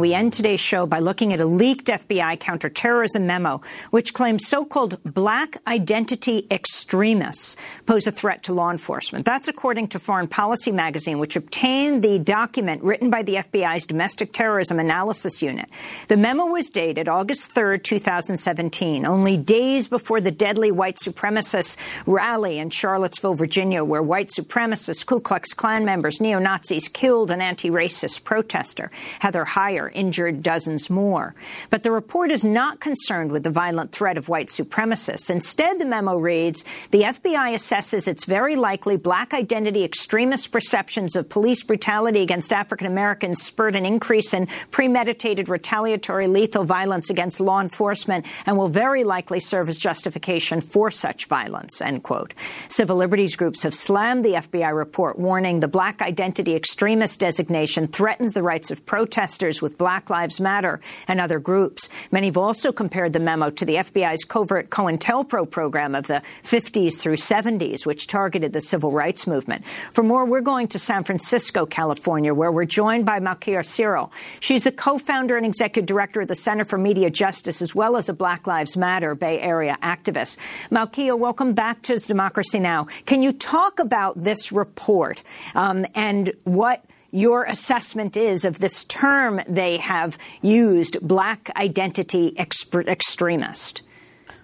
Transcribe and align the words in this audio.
We 0.00 0.14
end 0.14 0.32
today's 0.32 0.60
show 0.60 0.86
by 0.86 1.00
looking 1.00 1.32
at 1.32 1.40
a 1.40 1.46
leaked 1.46 1.86
FBI 1.86 2.38
counterterrorism 2.38 3.26
memo, 3.26 3.60
which 3.90 4.14
claims 4.14 4.46
so-called 4.46 5.02
black 5.02 5.56
identity 5.66 6.46
extremists 6.50 7.56
pose 7.86 8.06
a 8.06 8.12
threat 8.12 8.44
to 8.44 8.52
law 8.52 8.70
enforcement. 8.70 9.24
That's 9.24 9.48
according 9.48 9.88
to 9.88 9.98
Foreign 9.98 10.28
Policy 10.28 10.70
magazine, 10.70 11.18
which 11.18 11.34
obtained 11.34 12.02
the 12.02 12.18
document 12.18 12.82
written 12.82 13.10
by 13.10 13.22
the 13.22 13.36
FBI's 13.36 13.86
Domestic 13.86 14.32
Terrorism 14.32 14.78
Analysis 14.78 15.42
Unit. 15.42 15.68
The 16.06 16.16
memo 16.16 16.46
was 16.46 16.70
dated 16.70 17.08
August 17.08 17.52
3, 17.52 17.78
2017, 17.78 19.04
only 19.04 19.36
days 19.36 19.88
before 19.88 20.20
the 20.20 20.30
deadly 20.30 20.70
white 20.70 20.96
supremacist 20.96 21.76
rally 22.06 22.58
in 22.58 22.70
Charlottesville, 22.70 23.34
Virginia, 23.34 23.82
where 23.82 24.02
white 24.02 24.28
supremacists, 24.28 25.04
Ku 25.04 25.20
Klux 25.20 25.54
Klan 25.54 25.84
members, 25.84 26.20
neo-Nazis 26.20 26.88
killed 26.88 27.30
an 27.30 27.40
anti-racist 27.40 28.24
protester, 28.24 28.90
Heather 29.18 29.44
Heyer, 29.44 29.87
injured 29.94 30.42
dozens 30.42 30.90
more. 30.90 31.34
But 31.70 31.82
the 31.82 31.90
report 31.90 32.30
is 32.30 32.44
not 32.44 32.80
concerned 32.80 33.32
with 33.32 33.42
the 33.42 33.50
violent 33.50 33.92
threat 33.92 34.18
of 34.18 34.28
white 34.28 34.48
supremacists. 34.48 35.30
Instead, 35.30 35.78
the 35.78 35.86
memo 35.86 36.16
reads, 36.16 36.64
the 36.90 37.02
FBI 37.02 37.54
assesses 37.54 38.08
it's 38.08 38.24
very 38.24 38.56
likely 38.56 38.96
black 38.96 39.34
identity 39.34 39.84
extremist 39.84 40.52
perceptions 40.52 41.16
of 41.16 41.28
police 41.28 41.62
brutality 41.62 42.22
against 42.22 42.52
African 42.52 42.86
Americans 42.86 43.42
spurred 43.42 43.76
an 43.76 43.86
increase 43.86 44.34
in 44.34 44.46
premeditated 44.70 45.48
retaliatory 45.48 46.26
lethal 46.26 46.64
violence 46.64 47.10
against 47.10 47.40
law 47.40 47.60
enforcement 47.60 48.26
and 48.46 48.56
will 48.56 48.68
very 48.68 49.04
likely 49.04 49.40
serve 49.40 49.68
as 49.68 49.78
justification 49.78 50.60
for 50.60 50.90
such 50.90 51.26
violence, 51.26 51.80
end 51.80 52.02
quote. 52.02 52.34
Civil 52.68 52.96
liberties 52.96 53.36
groups 53.36 53.62
have 53.62 53.74
slammed 53.74 54.24
the 54.24 54.34
FBI 54.34 54.74
report, 54.74 55.18
warning 55.18 55.60
the 55.60 55.68
black 55.68 56.00
identity 56.00 56.54
extremist 56.54 57.20
designation 57.20 57.88
threatens 57.88 58.32
the 58.32 58.42
rights 58.42 58.70
of 58.70 58.84
protesters 58.86 59.60
with 59.60 59.67
Black 59.76 60.08
Lives 60.08 60.40
Matter 60.40 60.80
and 61.06 61.20
other 61.20 61.38
groups. 61.38 61.90
Many 62.10 62.28
have 62.28 62.38
also 62.38 62.72
compared 62.72 63.12
the 63.12 63.20
memo 63.20 63.50
to 63.50 63.64
the 63.66 63.74
FBI's 63.74 64.24
covert 64.24 64.70
COINTELPRO 64.70 65.50
program 65.50 65.94
of 65.94 66.06
the 66.06 66.22
50s 66.44 66.96
through 66.96 67.16
70s, 67.16 67.84
which 67.84 68.06
targeted 68.06 68.54
the 68.54 68.60
civil 68.62 68.92
rights 68.92 69.26
movement. 69.26 69.64
For 69.92 70.02
more, 70.02 70.24
we're 70.24 70.40
going 70.40 70.68
to 70.68 70.78
San 70.78 71.04
Francisco, 71.04 71.66
California, 71.66 72.32
where 72.32 72.50
we're 72.50 72.64
joined 72.64 73.04
by 73.04 73.20
Malkia 73.20 73.64
Cyril. 73.64 74.10
She's 74.40 74.64
the 74.64 74.72
co-founder 74.72 75.36
and 75.36 75.44
executive 75.44 75.86
director 75.86 76.22
of 76.22 76.28
the 76.28 76.34
Center 76.34 76.64
for 76.64 76.78
Media 76.78 77.10
Justice, 77.10 77.60
as 77.60 77.74
well 77.74 77.96
as 77.96 78.08
a 78.08 78.14
Black 78.14 78.46
Lives 78.46 78.76
Matter 78.76 79.14
Bay 79.14 79.40
Area 79.40 79.76
activist. 79.82 80.38
Malkia, 80.70 81.18
welcome 81.18 81.52
back 81.52 81.82
to 81.82 81.98
Democracy 82.06 82.58
Now! 82.58 82.86
Can 83.06 83.22
you 83.22 83.32
talk 83.32 83.78
about 83.78 84.22
this 84.22 84.52
report 84.52 85.22
um, 85.54 85.84
and 85.94 86.32
what 86.44 86.84
your 87.10 87.44
assessment 87.44 88.16
is 88.16 88.44
of 88.44 88.58
this 88.58 88.84
term 88.84 89.40
they 89.48 89.78
have 89.78 90.18
used, 90.42 91.00
black 91.00 91.50
identity 91.56 92.34
extremist. 92.38 93.82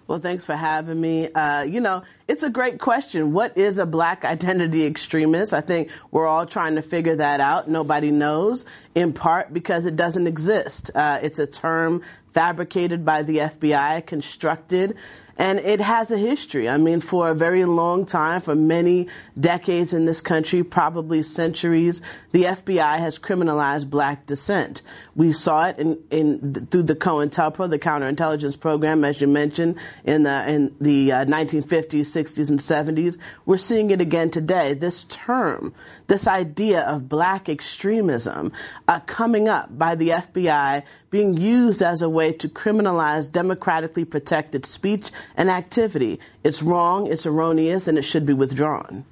Well, 0.07 0.19
thanks 0.19 0.45
for 0.45 0.55
having 0.55 1.01
me. 1.01 1.31
Uh, 1.33 1.63
you 1.63 1.81
know, 1.81 2.03
it's 2.29 2.43
a 2.43 2.51
great 2.51 2.79
question. 2.79 3.33
What 3.33 3.57
is 3.57 3.79
a 3.79 3.87
black 3.87 4.27
identity 4.27 4.85
extremist? 4.85 5.55
I 5.55 5.63
think 5.63 5.91
we're 6.11 6.27
all 6.27 6.45
trying 6.45 6.75
to 6.75 6.83
figure 6.83 7.17
that 7.17 7.41
out. 7.41 7.69
Nobody 7.69 8.11
knows, 8.11 8.67
in 8.95 9.15
part 9.15 9.55
because 9.55 9.87
it 9.87 9.97
doesn't 9.97 10.27
exist. 10.27 10.91
Uh, 10.95 11.21
it's 11.23 11.39
a 11.39 11.47
term 11.47 12.03
fabricated 12.33 13.05
by 13.05 13.23
the 13.23 13.39
FBI, 13.39 14.05
constructed 14.05 14.97
and 15.37 15.59
it 15.61 15.81
has 15.81 16.11
a 16.11 16.19
history. 16.19 16.69
I 16.69 16.77
mean, 16.77 17.01
for 17.01 17.31
a 17.31 17.35
very 17.35 17.65
long 17.65 18.05
time, 18.05 18.41
for 18.41 18.55
many 18.55 19.09
decades 19.39 19.93
in 19.93 20.05
this 20.05 20.21
country, 20.21 20.63
probably 20.63 21.23
centuries, 21.23 22.03
the 22.33 22.45
FBI 22.45 22.99
has 22.99 23.19
criminalized 23.19 23.91
black 23.91 24.27
dissent. 24.27 24.83
We 25.17 25.33
saw 25.33 25.69
it 25.69 25.79
in, 25.79 26.03
in 26.11 26.67
through 26.67 26.85
the 26.85 26.97
COINTELPRO, 26.97 27.71
the 27.71 27.79
counterintelligence 27.79 28.59
program, 28.59 29.05
as 29.05 29.21
you 29.21 29.27
mentioned, 29.27 29.79
in 30.05 30.23
the 30.23 30.49
in 30.49 30.75
the 30.81 31.13
uh, 31.13 31.25
1950s, 31.25 32.01
60s, 32.01 32.49
and 32.49 32.59
70s. 32.59 33.17
We're 33.47 33.59
seeing 33.59 33.91
it 33.91 34.01
again 34.01 34.31
today. 34.31 34.75
This 34.75 35.05
term, 35.05 35.75
this 36.07 36.27
idea 36.27 36.83
of 36.83 37.09
black 37.09 37.49
extremism, 37.49 38.53
uh, 38.89 39.01
coming 39.01 39.49
up 39.49 39.77
by 39.77 39.95
the 39.95 40.09
FBI, 40.09 40.83
being 41.15 41.37
used 41.37 41.81
as 41.81 42.03
a 42.03 42.09
way 42.09 42.33
to 42.33 42.49
criminalize 42.49 43.31
democratically 43.31 44.05
protected 44.05 44.67
speech 44.67 45.13
and 45.37 45.49
activity. 45.49 46.19
It's 46.43 46.61
wrong, 46.61 47.07
it's 47.07 47.25
erroneous, 47.25 47.87
and 47.87 47.97
it 47.97 48.03
should 48.03 48.27
be 48.27 48.33
withdrawn. 48.33 49.05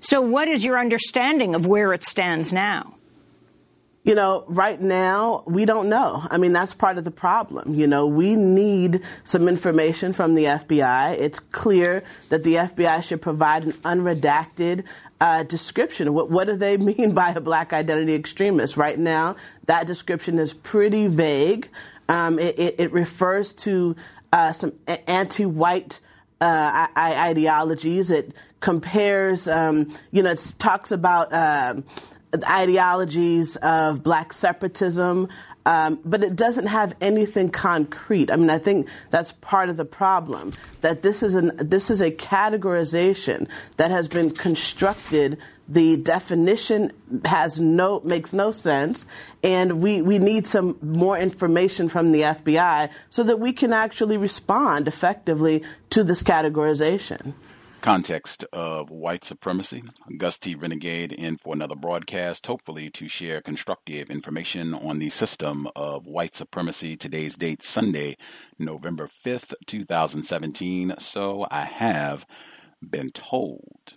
So, 0.00 0.22
what 0.22 0.48
is 0.48 0.64
your 0.64 0.78
understanding 0.78 1.54
of 1.54 1.66
where 1.66 1.92
it 1.92 2.02
stands 2.02 2.54
now? 2.54 2.94
You 4.06 4.14
know, 4.14 4.44
right 4.46 4.80
now, 4.80 5.42
we 5.46 5.64
don't 5.64 5.88
know. 5.88 6.22
I 6.30 6.38
mean, 6.38 6.52
that's 6.52 6.72
part 6.72 6.96
of 6.96 7.02
the 7.02 7.10
problem. 7.10 7.74
You 7.74 7.88
know, 7.88 8.06
we 8.06 8.36
need 8.36 9.02
some 9.24 9.48
information 9.48 10.12
from 10.12 10.36
the 10.36 10.44
FBI. 10.44 11.18
It's 11.18 11.40
clear 11.40 12.04
that 12.28 12.44
the 12.44 12.54
FBI 12.54 13.02
should 13.02 13.20
provide 13.20 13.64
an 13.64 13.72
unredacted 13.72 14.84
uh, 15.20 15.42
description. 15.42 16.14
What, 16.14 16.30
what 16.30 16.46
do 16.46 16.54
they 16.54 16.76
mean 16.76 17.14
by 17.14 17.30
a 17.30 17.40
black 17.40 17.72
identity 17.72 18.14
extremist? 18.14 18.76
Right 18.76 18.96
now, 18.96 19.34
that 19.66 19.88
description 19.88 20.38
is 20.38 20.54
pretty 20.54 21.08
vague. 21.08 21.68
Um, 22.08 22.38
it, 22.38 22.56
it, 22.60 22.74
it, 22.78 22.92
refers 22.92 23.54
to 23.54 23.96
uh, 24.32 24.52
some 24.52 24.72
anti-white 25.08 25.98
uh, 26.40 26.86
ideologies. 26.96 28.12
It 28.12 28.34
compares, 28.60 29.48
um, 29.48 29.92
you 30.12 30.22
know, 30.22 30.30
it 30.30 30.54
talks 30.60 30.92
about 30.92 31.32
uh, 32.44 32.50
ideologies 32.50 33.56
of 33.56 34.02
black 34.02 34.32
separatism, 34.32 35.28
um, 35.66 36.00
but 36.04 36.22
it 36.22 36.36
doesn't 36.36 36.66
have 36.66 36.94
anything 37.00 37.50
concrete. 37.50 38.30
I 38.30 38.36
mean, 38.36 38.50
I 38.50 38.58
think 38.58 38.88
that's 39.10 39.32
part 39.32 39.68
of 39.68 39.76
the 39.76 39.84
problem 39.84 40.52
that 40.80 41.02
this 41.02 41.22
is 41.22 41.34
an 41.34 41.52
this 41.56 41.90
is 41.90 42.00
a 42.00 42.10
categorization 42.10 43.48
that 43.76 43.90
has 43.90 44.08
been 44.08 44.30
constructed. 44.30 45.38
The 45.68 45.96
definition 45.96 46.92
has 47.24 47.58
no 47.58 48.00
makes 48.04 48.32
no 48.32 48.52
sense, 48.52 49.06
and 49.42 49.82
we, 49.82 50.00
we 50.02 50.20
need 50.20 50.46
some 50.46 50.78
more 50.80 51.18
information 51.18 51.88
from 51.88 52.12
the 52.12 52.22
FBI 52.22 52.90
so 53.10 53.24
that 53.24 53.40
we 53.40 53.52
can 53.52 53.72
actually 53.72 54.16
respond 54.16 54.86
effectively 54.86 55.64
to 55.90 56.04
this 56.04 56.22
categorization 56.22 57.34
context 57.86 58.44
of 58.52 58.90
white 58.90 59.22
supremacy. 59.22 59.80
Gus 60.18 60.40
T. 60.40 60.56
Renegade 60.56 61.12
in 61.12 61.36
for 61.36 61.54
another 61.54 61.76
broadcast, 61.76 62.44
hopefully 62.44 62.90
to 62.90 63.06
share 63.06 63.40
constructive 63.40 64.10
information 64.10 64.74
on 64.74 64.98
the 64.98 65.08
system 65.08 65.68
of 65.76 66.04
white 66.04 66.34
supremacy. 66.34 66.96
Today's 66.96 67.36
date, 67.36 67.62
Sunday, 67.62 68.16
November 68.58 69.08
5th, 69.24 69.54
2017. 69.68 70.94
So 70.98 71.46
I 71.48 71.64
have 71.64 72.26
been 72.82 73.10
told. 73.10 73.94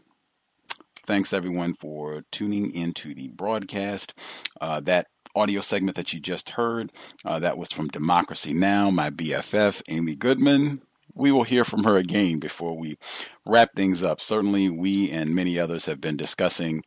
Thanks 1.08 1.34
everyone 1.34 1.74
for 1.74 2.22
tuning 2.32 2.72
into 2.76 3.16
the 3.16 3.30
broadcast. 3.30 4.14
Uh, 4.62 4.82
that 4.82 5.08
audio 5.36 5.62
segment 5.62 5.98
that 5.98 6.14
you 6.14 6.20
just 6.20 6.52
heard, 6.52 6.92
uh, 7.26 7.40
that 7.40 7.58
was 7.58 7.72
from 7.72 7.88
Democracy 7.88 8.54
Now!, 8.54 8.92
my 8.92 9.10
BFF, 9.10 9.82
Amy 9.90 10.14
Goodman. 10.14 10.84
We 11.20 11.34
will 11.34 11.44
hear 11.44 11.66
from 11.66 11.84
her 11.84 11.98
again 11.98 12.40
before 12.40 12.78
we 12.78 12.98
wrap 13.46 13.72
things 13.76 14.04
up. 14.04 14.22
Certainly, 14.22 14.70
we 14.70 15.12
and 15.12 15.36
many 15.36 15.60
others 15.60 15.86
have 15.86 16.00
been 16.00 16.16
discussing 16.16 16.82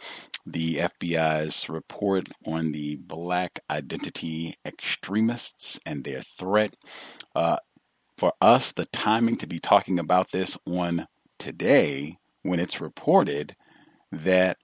the 0.46 0.76
FBI's 0.76 1.68
report 1.68 2.30
on 2.46 2.72
the 2.72 2.96
black 2.96 3.60
identity 3.68 4.54
extremists 4.64 5.78
and 5.84 6.02
their 6.02 6.22
threat. 6.22 6.74
Uh, 7.36 7.58
for 8.16 8.32
us, 8.40 8.72
the 8.72 8.86
timing 8.86 9.36
to 9.36 9.46
be 9.46 9.58
talking 9.58 9.98
about 9.98 10.30
this 10.30 10.56
on 10.66 11.06
today, 11.38 12.16
when 12.42 12.58
it's 12.58 12.80
reported 12.80 13.54
that 14.10 14.56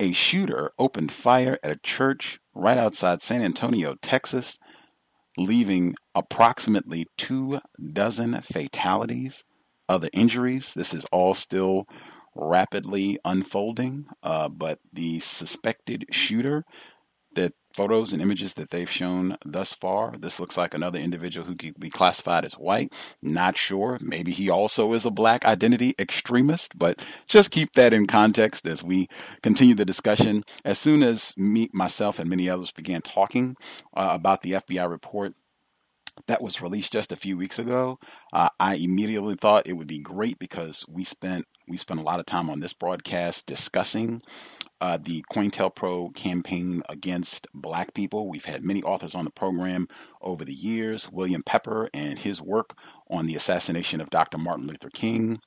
a 0.00 0.10
shooter 0.10 0.72
opened 0.80 1.12
fire 1.12 1.60
at 1.62 1.70
a 1.70 1.80
church 1.84 2.40
right 2.54 2.76
outside 2.76 3.22
San 3.22 3.42
Antonio, 3.42 3.94
Texas, 4.02 4.58
leaving 5.36 5.94
approximately 6.14 7.06
two 7.16 7.60
dozen 7.92 8.40
fatalities, 8.42 9.44
other 9.88 10.08
injuries. 10.12 10.72
This 10.74 10.94
is 10.94 11.04
all 11.12 11.34
still 11.34 11.84
rapidly 12.34 13.18
unfolding, 13.24 14.06
uh, 14.22 14.48
but 14.48 14.78
the 14.92 15.20
suspected 15.20 16.04
shooter 16.10 16.64
that 17.36 17.54
photos 17.72 18.12
and 18.12 18.20
images 18.20 18.54
that 18.54 18.70
they've 18.70 18.90
shown 18.90 19.36
thus 19.44 19.72
far, 19.72 20.14
this 20.18 20.40
looks 20.40 20.56
like 20.56 20.74
another 20.74 20.98
individual 20.98 21.46
who 21.46 21.54
could 21.54 21.78
be 21.78 21.90
classified 21.90 22.44
as 22.44 22.54
white. 22.54 22.92
Not 23.22 23.56
sure. 23.56 23.98
Maybe 24.00 24.32
he 24.32 24.50
also 24.50 24.92
is 24.94 25.04
a 25.04 25.10
black 25.10 25.44
identity 25.44 25.94
extremist, 25.98 26.78
but 26.78 27.04
just 27.28 27.50
keep 27.50 27.72
that 27.74 27.92
in 27.92 28.06
context 28.06 28.66
as 28.66 28.82
we 28.82 29.08
continue 29.42 29.74
the 29.74 29.84
discussion. 29.84 30.42
As 30.64 30.78
soon 30.78 31.02
as 31.02 31.36
me, 31.36 31.68
myself, 31.72 32.18
and 32.18 32.28
many 32.28 32.48
others 32.48 32.72
began 32.72 33.02
talking 33.02 33.56
uh, 33.94 34.08
about 34.10 34.40
the 34.40 34.52
FBI 34.52 34.90
report, 34.90 35.34
that 36.26 36.42
was 36.42 36.62
released 36.62 36.92
just 36.92 37.12
a 37.12 37.16
few 37.16 37.36
weeks 37.36 37.58
ago. 37.58 37.98
Uh, 38.32 38.48
I 38.58 38.76
immediately 38.76 39.34
thought 39.34 39.66
it 39.66 39.74
would 39.74 39.86
be 39.86 40.00
great 40.00 40.38
because 40.38 40.84
we 40.88 41.04
spent 41.04 41.44
we 41.68 41.76
spent 41.76 42.00
a 42.00 42.04
lot 42.04 42.20
of 42.20 42.26
time 42.26 42.48
on 42.48 42.60
this 42.60 42.72
broadcast 42.72 43.46
discussing 43.46 44.22
uh, 44.80 44.98
the 45.00 45.24
COINTELPRO 45.32 46.14
campaign 46.14 46.82
against 46.88 47.46
black 47.54 47.94
people. 47.94 48.28
We've 48.28 48.44
had 48.44 48.64
many 48.64 48.82
authors 48.82 49.14
on 49.14 49.24
the 49.24 49.30
program 49.30 49.88
over 50.20 50.44
the 50.44 50.54
years. 50.54 51.10
William 51.10 51.42
Pepper 51.42 51.88
and 51.94 52.18
his 52.18 52.42
work 52.42 52.76
on 53.10 53.26
the 53.26 53.36
assassination 53.36 54.00
of 54.00 54.10
Dr. 54.10 54.38
Martin 54.38 54.66
Luther 54.66 54.90
King. 54.90 55.40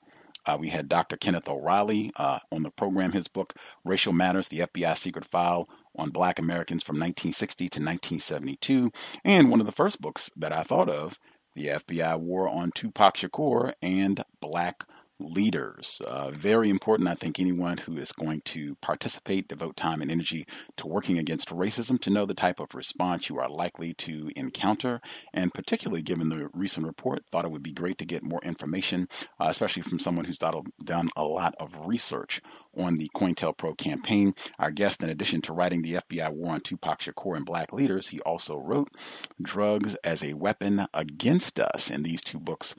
Uh, 0.46 0.58
we 0.60 0.70
had 0.70 0.90
Dr. 0.90 1.18
Kenneth 1.18 1.48
O'Reilly 1.48 2.12
uh, 2.16 2.40
on 2.52 2.64
the 2.64 2.72
program, 2.72 3.12
his 3.12 3.28
book, 3.28 3.54
Racial 3.84 4.14
Matters 4.14 4.48
The 4.48 4.60
FBI 4.60 4.98
Secret 4.98 5.26
File 5.26 5.70
on 5.96 6.10
Black 6.10 6.40
Americans 6.40 6.82
from 6.82 6.96
1960 6.96 7.66
to 7.66 7.80
1972. 7.80 8.92
And 9.26 9.52
one 9.52 9.60
of 9.60 9.66
the 9.66 9.72
first 9.72 10.02
books 10.02 10.32
that 10.38 10.54
I 10.54 10.64
thought 10.64 10.90
of, 10.90 11.20
The 11.56 11.68
FBI 11.68 12.20
War 12.20 12.48
on 12.48 12.72
Tupac 12.72 13.16
Shakur 13.16 13.74
and 13.82 14.24
Black 14.42 14.86
leaders. 15.20 16.02
Uh, 16.08 16.32
very 16.32 16.70
important, 16.70 17.10
I 17.10 17.16
think, 17.16 17.40
anyone 17.40 17.78
who 17.78 17.98
is 17.98 18.12
going 18.12 18.42
to 18.46 18.76
participate, 18.76 19.48
devote 19.48 19.76
time 19.76 20.02
and 20.02 20.12
energy 20.12 20.48
to 20.78 20.88
working 20.88 21.18
against 21.18 21.50
racism 21.50 22.00
to 22.02 22.10
know 22.10 22.26
the 22.26 22.34
type 22.34 22.60
of 22.60 22.74
response 22.74 23.30
you 23.30 23.38
are 23.40 23.50
likely 23.50 23.94
to 23.96 24.30
encounter. 24.36 25.02
And 25.34 25.54
particularly 25.54 26.02
given 26.02 26.30
the 26.30 26.50
recent 26.54 26.86
report, 26.86 27.26
thought 27.30 27.46
it 27.46 27.52
would 27.52 27.64
be 27.64 27.72
great 27.72 27.98
to 28.00 28.06
get 28.06 28.24
more 28.24 28.42
information, 28.44 29.08
uh, 29.40 29.48
especially 29.50 29.84
from 29.84 30.00
someone 30.00 30.26
who's 30.26 30.40
done 30.40 31.10
a 31.16 31.24
lot 31.24 31.56
of 31.60 31.88
research 31.88 32.42
on 32.78 32.96
the 32.96 33.10
COINTELPRO 33.16 33.78
campaign. 33.78 34.34
Our 34.58 34.72
guest, 34.72 35.04
in 35.04 35.10
addition 35.10 35.42
to 35.44 35.54
writing 35.54 35.82
the 35.82 35.94
FBI 35.96 36.32
War 36.32 36.54
on 36.54 36.62
Tupac 36.62 37.00
Shakur 37.02 37.36
and 37.36 37.46
Black 37.46 37.74
Leaders, 37.74 38.08
he 38.08 38.20
also 38.22 38.58
wrote 38.58 38.90
Drugs 39.42 39.96
as 40.04 40.24
a 40.24 40.34
Weapon 40.34 40.88
Against 40.94 41.60
Us. 41.60 41.90
And 41.90 42.04
these 42.04 42.22
two 42.22 42.40
books 42.40 42.76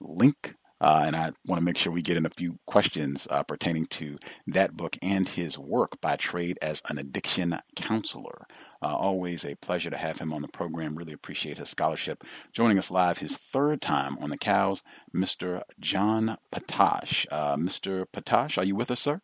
link 0.00 0.54
uh, 0.80 1.02
and 1.06 1.16
I 1.16 1.32
want 1.46 1.60
to 1.60 1.64
make 1.64 1.76
sure 1.76 1.92
we 1.92 2.02
get 2.02 2.16
in 2.16 2.26
a 2.26 2.30
few 2.30 2.58
questions 2.66 3.26
uh, 3.30 3.42
pertaining 3.42 3.86
to 3.86 4.16
that 4.48 4.76
book 4.76 4.96
and 5.02 5.28
his 5.28 5.58
work 5.58 6.00
by 6.00 6.16
trade 6.16 6.58
as 6.62 6.82
an 6.88 6.98
addiction 6.98 7.58
counselor. 7.76 8.46
Uh, 8.80 8.94
always 8.94 9.44
a 9.44 9.56
pleasure 9.56 9.90
to 9.90 9.96
have 9.96 10.18
him 10.18 10.32
on 10.32 10.42
the 10.42 10.48
program. 10.48 10.94
Really 10.94 11.12
appreciate 11.12 11.58
his 11.58 11.68
scholarship. 11.68 12.22
Joining 12.52 12.78
us 12.78 12.90
live, 12.90 13.18
his 13.18 13.36
third 13.36 13.80
time 13.80 14.16
on 14.20 14.30
the 14.30 14.38
cows, 14.38 14.82
Mr. 15.14 15.62
John 15.80 16.36
Potash. 16.52 17.26
Uh, 17.30 17.56
Mr. 17.56 18.06
Potash, 18.12 18.56
are 18.56 18.64
you 18.64 18.76
with 18.76 18.90
us, 18.90 19.00
sir? 19.00 19.20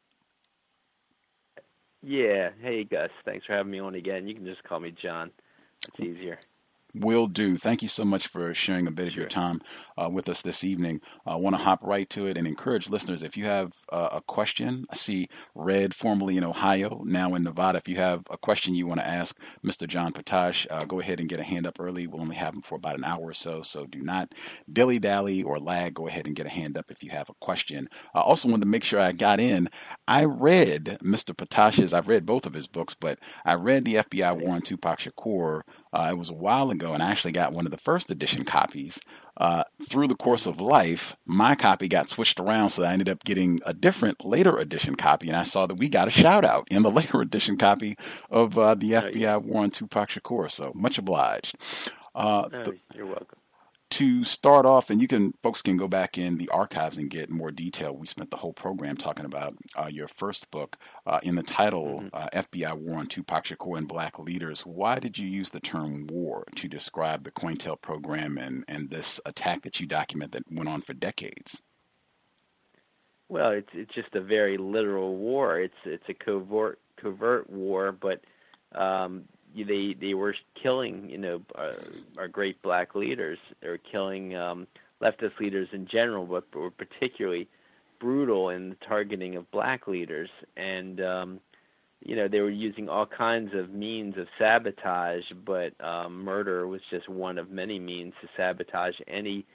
Yeah. 2.03 2.51
Hey, 2.61 2.85
Gus. 2.85 3.11
Thanks 3.25 3.47
for 3.47 3.55
having 3.55 3.73
me 3.73 3.79
on 3.79 3.95
again. 3.95 4.27
You 4.27 4.35
can 4.35 4.45
just 4.45 4.63
call 4.65 4.81
me 4.81 4.93
John. 5.01 5.31
It's 5.89 6.01
easier. 6.01 6.39
Will 6.95 7.27
do. 7.27 7.57
Thank 7.57 7.83
you 7.83 7.89
so 7.89 8.05
much 8.05 8.29
for 8.29 8.55
sharing 8.55 8.87
a 8.87 8.93
bit 8.93 9.09
of 9.09 9.17
your 9.17 9.27
time 9.27 9.61
uh, 9.99 10.09
with 10.09 10.29
us 10.29 10.43
this 10.43 10.63
evening. 10.63 11.01
I 11.27 11.35
want 11.35 11.57
to 11.57 11.63
hop 11.63 11.81
right 11.83 12.09
to 12.11 12.27
it 12.27 12.39
and 12.39 12.47
encourage 12.47 12.89
listeners 12.89 13.25
if 13.25 13.37
you 13.37 13.47
have 13.47 13.73
uh, 13.93 14.11
a 14.13 14.21
question, 14.21 14.87
I 14.91 14.95
see 14.95 15.29
Red, 15.57 15.93
formerly 15.93 16.37
in 16.37 16.45
Ohio, 16.45 17.03
now 17.05 17.35
in 17.35 17.43
Nevada. 17.43 17.79
If 17.79 17.89
you 17.89 17.97
have 17.97 18.23
a 18.31 18.39
question 18.39 18.77
you 18.77 18.87
want 18.87 19.01
to 19.01 19.07
ask 19.07 19.37
Mr. 19.65 19.89
John 19.89 20.13
Potash, 20.13 20.69
uh, 20.71 20.85
go 20.85 21.01
ahead 21.01 21.19
and 21.19 21.29
get 21.29 21.41
a 21.41 21.45
hand 21.45 21.67
up 21.67 21.81
early. 21.81 22.07
We'll 22.07 22.21
only 22.21 22.37
have 22.37 22.55
him 22.55 22.63
for 22.63 22.77
about 22.77 22.97
an 22.97 23.05
hour 23.05 23.23
or 23.23 23.35
so, 23.35 23.63
so 23.63 23.87
do 23.87 24.01
not 24.01 24.33
dilly 24.73 25.01
dally 25.01 25.43
or 25.43 25.59
lag. 25.59 25.95
Go 25.95 26.07
ahead 26.07 26.29
and 26.29 26.37
get 26.37 26.47
a 26.47 26.51
hand 26.51 26.79
up 26.79 26.93
if 26.93 27.03
you 27.03 27.11
have 27.11 27.29
a 27.29 27.35
question. 27.41 27.89
I 28.15 28.21
also 28.21 28.49
wanted 28.49 28.63
to 28.63 28.71
make 28.71 28.85
sure 28.85 29.01
I 29.01 29.11
got 29.11 29.41
in. 29.41 29.69
I 30.07 30.27
read 30.27 30.99
Mr. 31.03 31.37
Potash's, 31.37 31.93
I've 31.93 32.09
read 32.09 32.25
both 32.25 32.47
of 32.47 32.55
his 32.55 32.69
books, 32.69 32.95
but 32.95 33.19
I 33.45 33.55
read 33.55 33.85
the 33.85 33.97
FBI 33.97 34.41
War 34.41 34.55
on 34.55 34.63
Tupac 34.63 35.01
Shakur 35.01 35.63
uh, 35.95 36.09
it 36.11 36.19
was 36.19 36.29
a 36.29 36.35
while 36.35 36.71
ago, 36.71 36.93
and 36.93 37.03
I 37.03 37.11
actually 37.13 37.31
got 37.31 37.53
one 37.53 37.67
of 37.67 37.71
the 37.71 37.79
first 37.79 38.11
edition 38.11 38.45
copies. 38.45 38.99
Uh, 39.37 39.63
through 39.89 40.09
the 40.09 40.17
course 40.17 40.47
of 40.47 40.61
life, 40.61 41.17
my 41.25 41.55
copy 41.55 41.87
got 41.89 42.11
switched 42.11 42.41
around, 42.41 42.71
so 42.71 42.83
I 42.83 42.93
ended 42.93 43.09
up 43.09 43.23
getting 43.25 43.61
a 43.65 43.73
different 43.73 44.25
later 44.25 44.59
edition 44.59 44.97
copy. 44.97 45.29
And 45.29 45.37
I 45.37 45.45
saw 45.45 45.67
that 45.67 45.77
we 45.77 45.89
got 45.89 46.09
a 46.09 46.11
shout 46.11 46.45
out 46.45 46.67
in 46.69 46.83
the 46.83 46.91
later 46.99 47.21
edition 47.21 47.57
copy 47.57 47.97
of 48.29 48.59
uh, 48.59 48.75
the 48.75 48.91
FBI 48.91 49.43
War 49.43 49.63
on 49.63 49.71
Tupac 49.71 50.09
Shakur. 50.09 50.51
So 50.51 50.73
much 50.75 50.99
obliged. 50.99 51.57
Uh, 52.15 52.49
the, 52.49 52.77
you're 52.95 53.07
welcome 53.07 53.39
to 53.95 54.25
start 54.25 54.67
off, 54.67 54.91
and 54.91 55.01
you 55.01 55.07
can 55.07 55.33
folks 55.41 55.63
can 55.63 55.77
go 55.77 55.87
back 55.87 56.19
in 56.19 56.37
the 56.37 56.49
archives 56.49 56.99
and 56.99 57.09
get 57.09 57.31
more 57.31 57.53
detail. 57.53 57.97
We 57.97 58.09
spent 58.09 58.33
the 58.33 58.37
whole 58.37 58.53
program 58.53 58.97
talking 58.97 59.25
about 59.25 59.55
uh, 59.79 59.87
your 59.87 60.09
first 60.09 60.51
book 60.51 60.77
uh, 61.07 61.21
in 61.23 61.37
the 61.37 61.45
title 61.45 62.01
mm-hmm. 62.01 62.09
uh, 62.13 62.27
"FBI 62.33 62.77
War 62.77 62.99
on 62.99 63.07
Tupac 63.07 63.45
Shakur 63.45 63.79
and 63.79 63.87
Black 63.87 64.19
Leaders." 64.19 64.63
Why 64.63 64.99
did 64.99 65.17
you 65.17 65.29
use 65.29 65.51
the 65.51 65.61
term 65.61 66.09
"war" 66.09 66.45
to 66.57 66.67
describe 66.67 67.23
the 67.23 67.31
COINTEL 67.31 67.81
program 67.81 68.37
and 68.37 68.65
and 68.67 68.91
this 68.91 69.21
attack 69.27 69.63
that 69.63 69.79
you 69.79 69.87
document 69.87 70.33
that 70.33 70.51
went 70.51 70.69
on 70.69 70.81
for 70.81 70.93
decades? 70.93 71.63
Well, 73.29 73.51
it's 73.51 73.71
it's 73.75 73.95
just 73.95 74.13
a 74.17 74.21
very 74.21 74.59
literal 74.59 75.17
war. 75.17 75.61
It's 75.61 75.75
it's 75.85 76.09
a 76.09 76.15
covert 76.15 76.81
covert 76.97 77.49
war, 77.49 77.93
but 77.93 78.23
um, 78.75 79.29
they 79.63 79.95
they 80.01 80.15
were 80.15 80.35
killing 80.61 81.09
you 81.09 81.19
know 81.19 81.43
uh, 81.55 81.75
our 82.19 82.29
great 82.29 82.61
black 82.63 82.95
leaders. 82.95 83.39
They 83.61 83.69
were 83.69 83.79
killing 83.79 84.35
um, 84.37 84.67
leftist 85.01 85.39
leaders 85.39 85.69
in 85.73 85.87
general, 85.87 86.27
but 86.27 86.53
were 86.55 86.71
particularly 86.71 87.49
brutal 88.01 88.51
in 88.51 88.71
the 88.71 88.77
targeting 88.87 89.37
of 89.37 89.51
black 89.51 89.87
leaders. 89.87 90.31
And 90.57 91.01
um, 91.01 91.41
you 92.01 92.17
know 92.17 92.29
they 92.29 92.41
were 92.41 92.51
using 92.51 92.89
all 92.89 93.07
kinds 93.07 93.55
of 93.55 93.71
means 93.71 94.17
of 94.19 94.27
sabotage, 94.39 95.25
but 95.45 95.73
um, 95.85 96.25
murder 96.25 96.67
was 96.67 96.81
just 96.91 97.09
one 97.09 97.39
of 97.39 97.51
many 97.51 97.79
means 97.79 98.15
to 98.21 98.29
sabotage 98.37 98.97
any 99.07 99.47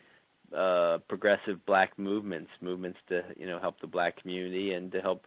uh, 0.55 0.97
progressive 1.07 1.63
black 1.65 1.97
movements, 1.99 2.49
movements 2.61 2.99
to 3.09 3.23
you 3.37 3.45
know 3.45 3.59
help 3.59 3.79
the 3.81 3.87
black 3.87 4.21
community 4.21 4.73
and 4.73 4.91
to 4.91 5.01
help 5.01 5.25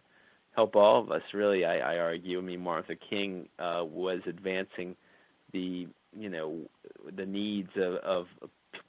help 0.55 0.75
all 0.75 1.01
of 1.01 1.11
us. 1.11 1.21
Really, 1.33 1.65
I, 1.65 1.95
I 1.95 1.97
argue. 1.97 2.39
I 2.39 2.41
mean, 2.41 2.61
Martin 2.61 2.85
Luther 2.89 3.01
King 3.09 3.49
uh, 3.59 3.83
was 3.85 4.21
advancing 4.27 4.95
the 5.51 5.87
you 6.15 6.29
know 6.29 6.59
the 7.15 7.25
needs 7.25 7.71
of, 7.75 7.95
of 7.95 8.27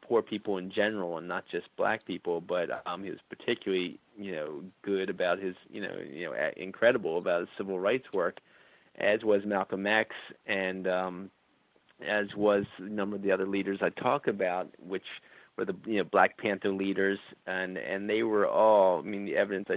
poor 0.02 0.22
people 0.22 0.58
in 0.58 0.70
general, 0.70 1.18
and 1.18 1.28
not 1.28 1.44
just 1.50 1.66
black 1.76 2.04
people. 2.04 2.40
But 2.40 2.82
um, 2.86 3.04
he 3.04 3.10
was 3.10 3.20
particularly 3.28 3.98
you 4.18 4.32
know 4.32 4.62
good 4.82 5.10
about 5.10 5.38
his 5.38 5.54
you 5.70 5.80
know 5.80 5.96
you 6.10 6.26
know 6.26 6.34
incredible 6.56 7.18
about 7.18 7.40
his 7.40 7.48
civil 7.56 7.78
rights 7.78 8.06
work, 8.12 8.38
as 8.98 9.22
was 9.22 9.42
Malcolm 9.44 9.86
X, 9.86 10.14
and 10.46 10.86
um, 10.86 11.30
as 12.06 12.26
was 12.36 12.64
a 12.78 12.82
number 12.82 13.16
of 13.16 13.22
the 13.22 13.32
other 13.32 13.46
leaders 13.46 13.78
I 13.82 13.88
talk 13.90 14.26
about, 14.26 14.68
which 14.78 15.04
were 15.56 15.64
the 15.64 15.76
you 15.86 15.98
know 15.98 16.04
Black 16.04 16.38
Panther 16.38 16.70
leaders, 16.70 17.18
and 17.46 17.76
and 17.78 18.08
they 18.08 18.22
were 18.22 18.46
all. 18.46 18.98
I 18.98 19.02
mean, 19.02 19.24
the 19.24 19.36
evidence 19.36 19.68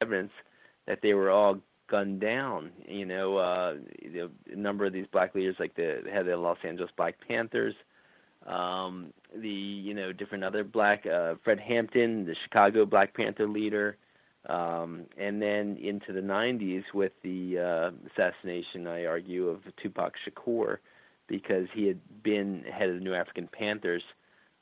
evidence 0.00 0.32
that 0.86 1.00
they 1.02 1.14
were 1.14 1.30
all 1.30 1.58
gunned 1.90 2.20
down. 2.20 2.70
You 2.86 3.06
know, 3.06 3.36
uh, 3.36 3.74
the, 4.02 4.30
a 4.52 4.56
number 4.56 4.84
of 4.86 4.92
these 4.92 5.06
black 5.12 5.34
leaders, 5.34 5.56
like 5.58 5.74
the 5.76 6.02
head 6.10 6.20
of 6.22 6.26
the 6.26 6.36
Los 6.36 6.58
Angeles 6.64 6.90
Black 6.96 7.16
Panthers, 7.26 7.74
um, 8.46 9.12
the 9.36 9.48
you 9.48 9.94
know 9.94 10.12
different 10.12 10.44
other 10.44 10.64
black 10.64 11.04
uh, 11.06 11.34
Fred 11.44 11.60
Hampton, 11.60 12.24
the 12.26 12.34
Chicago 12.44 12.86
Black 12.86 13.14
Panther 13.14 13.46
leader, 13.48 13.96
Um, 14.48 15.04
and 15.18 15.40
then 15.42 15.76
into 15.76 16.12
the 16.12 16.22
90s 16.22 16.84
with 16.94 17.12
the 17.22 17.58
uh, 17.58 17.90
assassination, 18.10 18.86
I 18.86 19.04
argue, 19.04 19.48
of 19.48 19.60
Tupac 19.82 20.14
Shakur, 20.24 20.78
because 21.28 21.66
he 21.74 21.86
had 21.86 22.00
been 22.22 22.64
head 22.64 22.88
of 22.88 22.94
the 22.96 23.04
New 23.04 23.14
African 23.14 23.48
Panthers, 23.52 24.02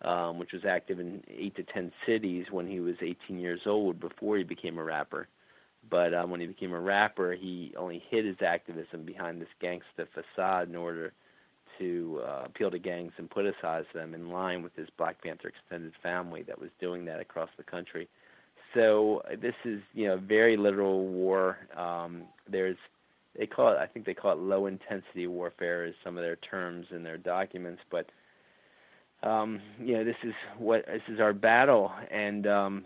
um, 0.02 0.38
which 0.38 0.52
was 0.52 0.64
active 0.64 0.98
in 0.98 1.22
eight 1.28 1.54
to 1.56 1.62
ten 1.62 1.92
cities 2.06 2.46
when 2.50 2.66
he 2.66 2.80
was 2.80 2.96
18 3.00 3.38
years 3.38 3.60
old 3.66 4.00
before 4.00 4.36
he 4.36 4.44
became 4.44 4.78
a 4.78 4.84
rapper. 4.84 5.28
But 5.90 6.14
um, 6.14 6.30
when 6.30 6.40
he 6.40 6.46
became 6.46 6.72
a 6.72 6.80
rapper, 6.80 7.32
he 7.34 7.72
only 7.76 8.02
hid 8.10 8.24
his 8.24 8.36
activism 8.44 9.04
behind 9.04 9.40
this 9.40 9.48
gangsta 9.62 10.06
facade 10.12 10.68
in 10.68 10.76
order 10.76 11.12
to 11.78 12.20
uh, 12.26 12.42
appeal 12.46 12.70
to 12.70 12.78
gangs 12.78 13.12
and 13.18 13.30
politicize 13.30 13.84
them 13.94 14.14
in 14.14 14.30
line 14.30 14.62
with 14.62 14.74
his 14.74 14.88
Black 14.98 15.22
Panther 15.22 15.48
extended 15.48 15.92
family 16.02 16.42
that 16.42 16.60
was 16.60 16.70
doing 16.80 17.04
that 17.04 17.20
across 17.20 17.48
the 17.56 17.62
country. 17.62 18.08
So 18.74 19.22
this 19.40 19.54
is, 19.64 19.80
you 19.94 20.08
know, 20.08 20.18
very 20.18 20.56
literal 20.56 21.06
war. 21.06 21.58
Um, 21.76 22.24
there's, 22.50 22.76
they 23.38 23.46
call 23.46 23.72
it, 23.72 23.78
I 23.78 23.86
think 23.86 24.04
they 24.04 24.14
call 24.14 24.32
it 24.32 24.38
low 24.38 24.66
intensity 24.66 25.26
warfare, 25.26 25.86
is 25.86 25.94
some 26.04 26.18
of 26.18 26.22
their 26.22 26.36
terms 26.36 26.86
in 26.90 27.02
their 27.02 27.16
documents. 27.16 27.80
But, 27.90 28.10
um, 29.22 29.60
you 29.80 29.94
know, 29.94 30.04
this 30.04 30.16
is 30.22 30.34
what 30.58 30.84
this 30.86 31.02
is 31.08 31.20
our 31.20 31.32
battle, 31.32 31.92
and 32.10 32.46
um, 32.46 32.84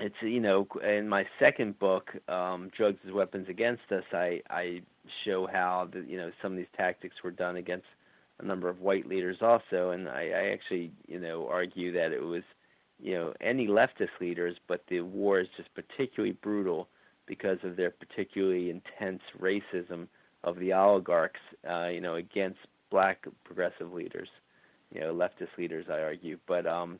it's 0.00 0.14
you 0.20 0.40
know 0.40 0.66
in 0.82 1.08
my 1.08 1.24
second 1.38 1.78
book 1.78 2.10
um 2.28 2.70
drugs 2.76 2.98
as 3.06 3.12
weapons 3.12 3.48
against 3.48 3.82
us 3.90 4.04
i 4.12 4.40
i 4.50 4.80
show 5.24 5.46
how 5.50 5.88
the 5.92 6.00
you 6.00 6.16
know 6.16 6.30
some 6.42 6.52
of 6.52 6.58
these 6.58 6.66
tactics 6.76 7.16
were 7.24 7.30
done 7.30 7.56
against 7.56 7.86
a 8.40 8.44
number 8.44 8.68
of 8.68 8.80
white 8.80 9.06
leaders 9.06 9.38
also 9.40 9.90
and 9.90 10.08
i 10.08 10.30
i 10.30 10.50
actually 10.52 10.90
you 11.06 11.18
know 11.18 11.48
argue 11.48 11.92
that 11.92 12.12
it 12.12 12.22
was 12.22 12.42
you 13.00 13.14
know 13.14 13.32
any 13.40 13.66
leftist 13.66 14.14
leaders 14.20 14.56
but 14.68 14.82
the 14.88 15.00
war 15.00 15.40
is 15.40 15.48
just 15.56 15.68
particularly 15.74 16.36
brutal 16.42 16.88
because 17.26 17.58
of 17.64 17.76
their 17.76 17.90
particularly 17.90 18.70
intense 18.70 19.22
racism 19.40 20.06
of 20.44 20.58
the 20.58 20.72
oligarchs 20.72 21.40
uh 21.68 21.88
you 21.88 22.00
know 22.00 22.14
against 22.14 22.58
black 22.90 23.26
progressive 23.44 23.92
leaders 23.92 24.28
you 24.92 25.00
know 25.00 25.12
leftist 25.14 25.56
leaders 25.58 25.86
i 25.90 26.00
argue. 26.00 26.38
But 26.46 26.66
um 26.66 26.98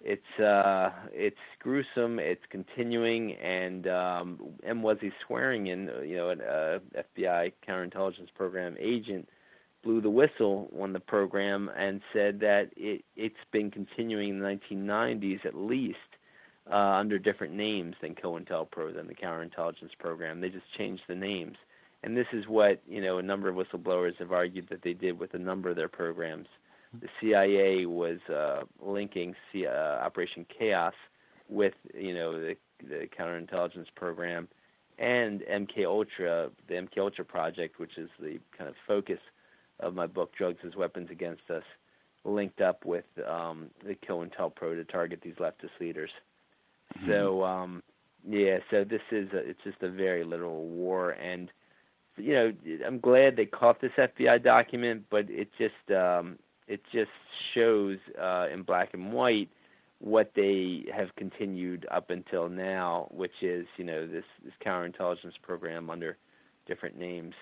it's 0.00 0.40
uh, 0.40 0.90
it's 1.12 1.36
gruesome. 1.60 2.18
It's 2.18 2.42
continuing, 2.50 3.32
and 3.32 3.86
um, 3.88 4.40
M. 4.64 4.82
Wesley 4.82 5.12
Swearingen, 5.26 5.90
you 6.04 6.16
know, 6.16 6.30
an 6.30 6.40
uh, 6.40 6.78
FBI 7.18 7.52
counterintelligence 7.66 8.32
program 8.34 8.76
agent, 8.78 9.28
blew 9.82 10.00
the 10.00 10.10
whistle 10.10 10.68
on 10.80 10.92
the 10.92 11.00
program 11.00 11.70
and 11.76 12.00
said 12.12 12.40
that 12.40 12.70
it 12.76 13.04
it's 13.16 13.34
been 13.52 13.70
continuing 13.70 14.30
in 14.30 14.40
the 14.40 14.60
1990s 14.70 15.46
at 15.46 15.54
least 15.54 15.96
uh, 16.70 16.74
under 16.74 17.18
different 17.18 17.54
names 17.54 17.94
than 18.02 18.14
COINTELPRO 18.14 18.94
than 18.94 19.06
the 19.06 19.14
counterintelligence 19.14 19.96
program. 19.98 20.40
They 20.40 20.50
just 20.50 20.66
changed 20.76 21.02
the 21.08 21.14
names, 21.14 21.56
and 22.02 22.16
this 22.16 22.26
is 22.32 22.46
what 22.46 22.82
you 22.86 23.00
know 23.00 23.18
a 23.18 23.22
number 23.22 23.48
of 23.48 23.56
whistleblowers 23.56 24.16
have 24.18 24.32
argued 24.32 24.68
that 24.70 24.82
they 24.82 24.92
did 24.92 25.18
with 25.18 25.34
a 25.34 25.38
number 25.38 25.70
of 25.70 25.76
their 25.76 25.88
programs 25.88 26.48
the 27.00 27.08
CIA 27.20 27.86
was 27.86 28.18
uh, 28.32 28.62
linking 28.80 29.34
C- 29.52 29.66
uh, 29.66 29.70
Operation 29.70 30.46
Chaos 30.58 30.94
with 31.48 31.74
you 31.94 32.14
know 32.14 32.38
the, 32.38 32.56
the 32.88 33.08
counterintelligence 33.18 33.86
program 33.94 34.48
and 34.98 35.42
MK 35.42 35.84
Ultra, 35.84 36.50
the 36.68 36.74
MK 36.74 36.98
Ultra 36.98 37.24
project, 37.24 37.78
which 37.78 37.98
is 37.98 38.08
the 38.18 38.38
kind 38.56 38.68
of 38.68 38.76
focus 38.86 39.18
of 39.80 39.94
my 39.94 40.06
book, 40.06 40.32
Drugs 40.36 40.60
as 40.66 40.74
Weapons 40.74 41.10
Against 41.10 41.50
Us, 41.50 41.62
linked 42.24 42.60
up 42.60 42.84
with 42.84 43.04
um, 43.28 43.68
the 43.84 43.94
COINTELPRO 43.94 44.74
to 44.74 44.84
target 44.84 45.20
these 45.22 45.34
leftist 45.34 45.78
leaders. 45.80 46.10
Mm-hmm. 46.96 47.10
So 47.10 47.44
um, 47.44 47.82
yeah, 48.28 48.58
so 48.70 48.84
this 48.84 49.02
is 49.10 49.28
a, 49.32 49.38
it's 49.38 49.60
just 49.64 49.82
a 49.82 49.90
very 49.90 50.24
literal 50.24 50.66
war, 50.66 51.10
and 51.10 51.50
you 52.16 52.32
know 52.32 52.52
I'm 52.86 52.98
glad 52.98 53.36
they 53.36 53.46
caught 53.46 53.80
this 53.80 53.92
FBI 53.98 54.42
document, 54.42 55.04
but 55.10 55.28
it 55.28 55.48
just 55.58 55.96
um, 55.96 56.38
it 56.68 56.80
just 56.92 57.10
shows 57.54 57.98
uh, 58.20 58.46
in 58.52 58.62
black 58.62 58.94
and 58.94 59.12
white 59.12 59.48
what 59.98 60.32
they 60.34 60.84
have 60.94 61.14
continued 61.16 61.86
up 61.90 62.10
until 62.10 62.48
now, 62.48 63.08
which 63.10 63.42
is 63.42 63.66
you 63.76 63.84
know 63.84 64.06
this 64.06 64.24
this 64.44 64.52
counterintelligence 64.64 65.40
program 65.42 65.90
under 65.90 66.16
different 66.66 66.98
names. 66.98 67.34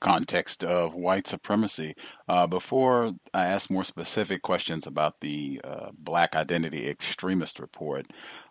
Context 0.00 0.64
of 0.64 0.94
white 0.94 1.26
supremacy. 1.26 1.94
Uh, 2.26 2.46
before 2.46 3.12
I 3.34 3.46
ask 3.46 3.70
more 3.70 3.84
specific 3.84 4.40
questions 4.40 4.86
about 4.86 5.20
the 5.20 5.60
uh, 5.62 5.90
Black 5.92 6.34
Identity 6.34 6.88
Extremist 6.88 7.60
Report, 7.60 8.06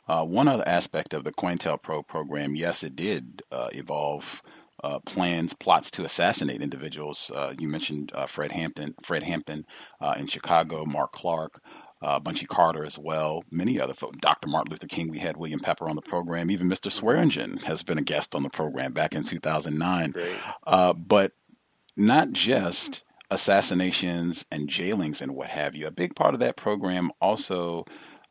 uh, 0.07 0.23
one 0.23 0.47
other 0.47 0.67
aspect 0.67 1.15
of 1.15 1.23
the 1.23 1.31
COINTELPRO 1.31 2.05
program, 2.05 2.55
yes, 2.55 2.83
it 2.83 2.95
did 2.95 3.41
uh, 3.51 3.69
evolve 3.71 4.43
uh, 4.83 4.99
plans, 4.99 5.53
plots 5.53 5.91
to 5.91 6.05
assassinate 6.05 6.61
individuals. 6.61 7.31
Uh, 7.33 7.53
you 7.57 7.67
mentioned 7.67 8.11
uh, 8.13 8.25
Fred 8.25 8.51
Hampton, 8.51 8.95
Fred 9.03 9.23
Hampton 9.23 9.65
uh, 10.01 10.15
in 10.17 10.27
Chicago, 10.27 10.85
Mark 10.85 11.11
Clark, 11.11 11.61
uh, 12.01 12.19
Bunchy 12.19 12.45
Carter 12.45 12.85
as 12.85 12.97
well, 12.97 13.43
many 13.51 13.79
other 13.79 13.93
folks. 13.93 14.17
Dr. 14.21 14.47
Martin 14.47 14.71
Luther 14.71 14.87
King, 14.87 15.09
we 15.09 15.19
had 15.19 15.35
William 15.35 15.59
Pepper 15.59 15.89
on 15.89 15.95
the 15.95 16.01
program. 16.01 16.49
Even 16.49 16.69
Mr. 16.69 16.91
Swearingen 16.91 17.57
has 17.57 17.83
been 17.83 17.97
a 17.97 18.03
guest 18.03 18.35
on 18.35 18.43
the 18.43 18.49
program 18.49 18.93
back 18.93 19.15
in 19.15 19.23
2009. 19.23 20.13
Uh, 20.65 20.93
but 20.93 21.33
not 21.97 22.31
just 22.31 23.03
assassinations 23.31 24.45
and 24.51 24.69
jailings 24.69 25.21
and 25.21 25.35
what 25.35 25.49
have 25.49 25.75
you. 25.75 25.87
A 25.87 25.91
big 25.91 26.15
part 26.15 26.33
of 26.33 26.39
that 26.39 26.55
program 26.55 27.11
also 27.21 27.85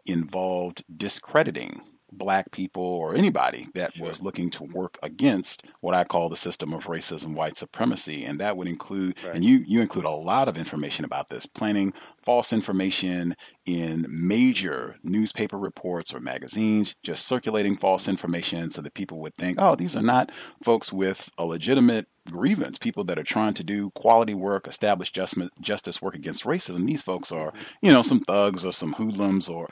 involved 0.06 0.82
discrediting 0.96 1.82
black 2.12 2.50
people 2.50 2.82
or 2.82 3.14
anybody 3.14 3.68
that 3.74 3.94
sure. 3.94 4.06
was 4.06 4.22
looking 4.22 4.50
to 4.50 4.64
work 4.64 4.98
against 5.02 5.66
what 5.80 5.94
I 5.94 6.04
call 6.04 6.28
the 6.28 6.36
system 6.36 6.72
of 6.72 6.86
racism, 6.86 7.34
white 7.34 7.56
supremacy, 7.56 8.24
and 8.24 8.40
that 8.40 8.56
would 8.56 8.68
include, 8.68 9.16
right. 9.24 9.34
and 9.34 9.44
you 9.44 9.62
you 9.66 9.80
include 9.80 10.04
a 10.04 10.10
lot 10.10 10.48
of 10.48 10.58
information 10.58 11.04
about 11.04 11.28
this, 11.28 11.46
planning 11.46 11.92
false 12.24 12.52
information 12.52 13.34
in 13.66 14.06
major 14.08 14.96
newspaper 15.02 15.58
reports 15.58 16.14
or 16.14 16.20
magazines, 16.20 16.94
just 17.02 17.26
circulating 17.26 17.76
false 17.76 18.08
information 18.08 18.70
so 18.70 18.82
that 18.82 18.94
people 18.94 19.20
would 19.20 19.34
think, 19.34 19.58
oh, 19.60 19.74
these 19.74 19.96
are 19.96 20.02
not 20.02 20.30
folks 20.62 20.92
with 20.92 21.30
a 21.38 21.44
legitimate 21.44 22.06
grievance, 22.30 22.78
people 22.78 23.04
that 23.04 23.18
are 23.18 23.24
trying 23.24 23.54
to 23.54 23.64
do 23.64 23.90
quality 23.90 24.34
work, 24.34 24.66
establish 24.66 25.10
justice, 25.10 25.48
justice 25.60 26.02
work 26.02 26.14
against 26.14 26.44
racism. 26.44 26.86
These 26.86 27.02
folks 27.02 27.32
are, 27.32 27.52
mm-hmm. 27.52 27.86
you 27.86 27.92
know, 27.92 28.02
some 28.02 28.20
thugs 28.20 28.64
or 28.64 28.72
some 28.72 28.92
hoodlums 28.92 29.48
or 29.48 29.68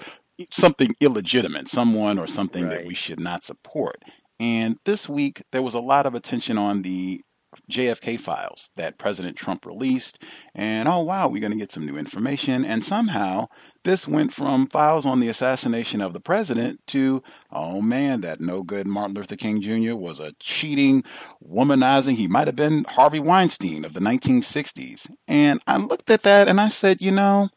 something 0.50 0.94
illegitimate, 1.00 1.68
someone 1.68 2.18
or 2.18 2.26
something 2.26 2.64
right. 2.64 2.72
that 2.72 2.86
we 2.86 2.94
should 2.94 3.20
not 3.20 3.44
support. 3.44 4.02
And 4.38 4.76
this 4.84 5.08
week, 5.08 5.42
there 5.52 5.62
was 5.62 5.74
a 5.74 5.80
lot 5.80 6.06
of 6.06 6.14
attention 6.14 6.58
on 6.58 6.82
the 6.82 7.22
JFK 7.70 8.20
files 8.20 8.70
that 8.76 8.98
President 8.98 9.36
Trump 9.36 9.64
released. 9.66 10.22
And 10.54 10.88
oh, 10.88 11.00
wow, 11.00 11.28
we're 11.28 11.40
going 11.40 11.52
to 11.52 11.58
get 11.58 11.72
some 11.72 11.86
new 11.86 11.96
information. 11.96 12.64
And 12.64 12.84
somehow 12.84 13.46
this 13.84 14.06
went 14.06 14.32
from 14.32 14.66
files 14.68 15.06
on 15.06 15.20
the 15.20 15.28
assassination 15.28 16.00
of 16.00 16.12
the 16.12 16.20
president 16.20 16.80
to, 16.88 17.22
oh 17.50 17.80
man, 17.80 18.20
that 18.22 18.40
no 18.40 18.62
good 18.62 18.86
Martin 18.86 19.14
Luther 19.14 19.36
King 19.36 19.62
Jr. 19.62 19.94
was 19.94 20.20
a 20.20 20.32
cheating, 20.40 21.04
womanizing, 21.42 22.16
he 22.16 22.26
might 22.26 22.48
have 22.48 22.56
been 22.56 22.84
Harvey 22.88 23.20
Weinstein 23.20 23.84
of 23.84 23.94
the 23.94 24.00
1960s. 24.00 25.10
And 25.28 25.62
I 25.66 25.76
looked 25.78 26.10
at 26.10 26.22
that 26.22 26.48
and 26.48 26.60
I 26.60 26.68
said, 26.68 27.00
you 27.00 27.12
know, 27.12 27.48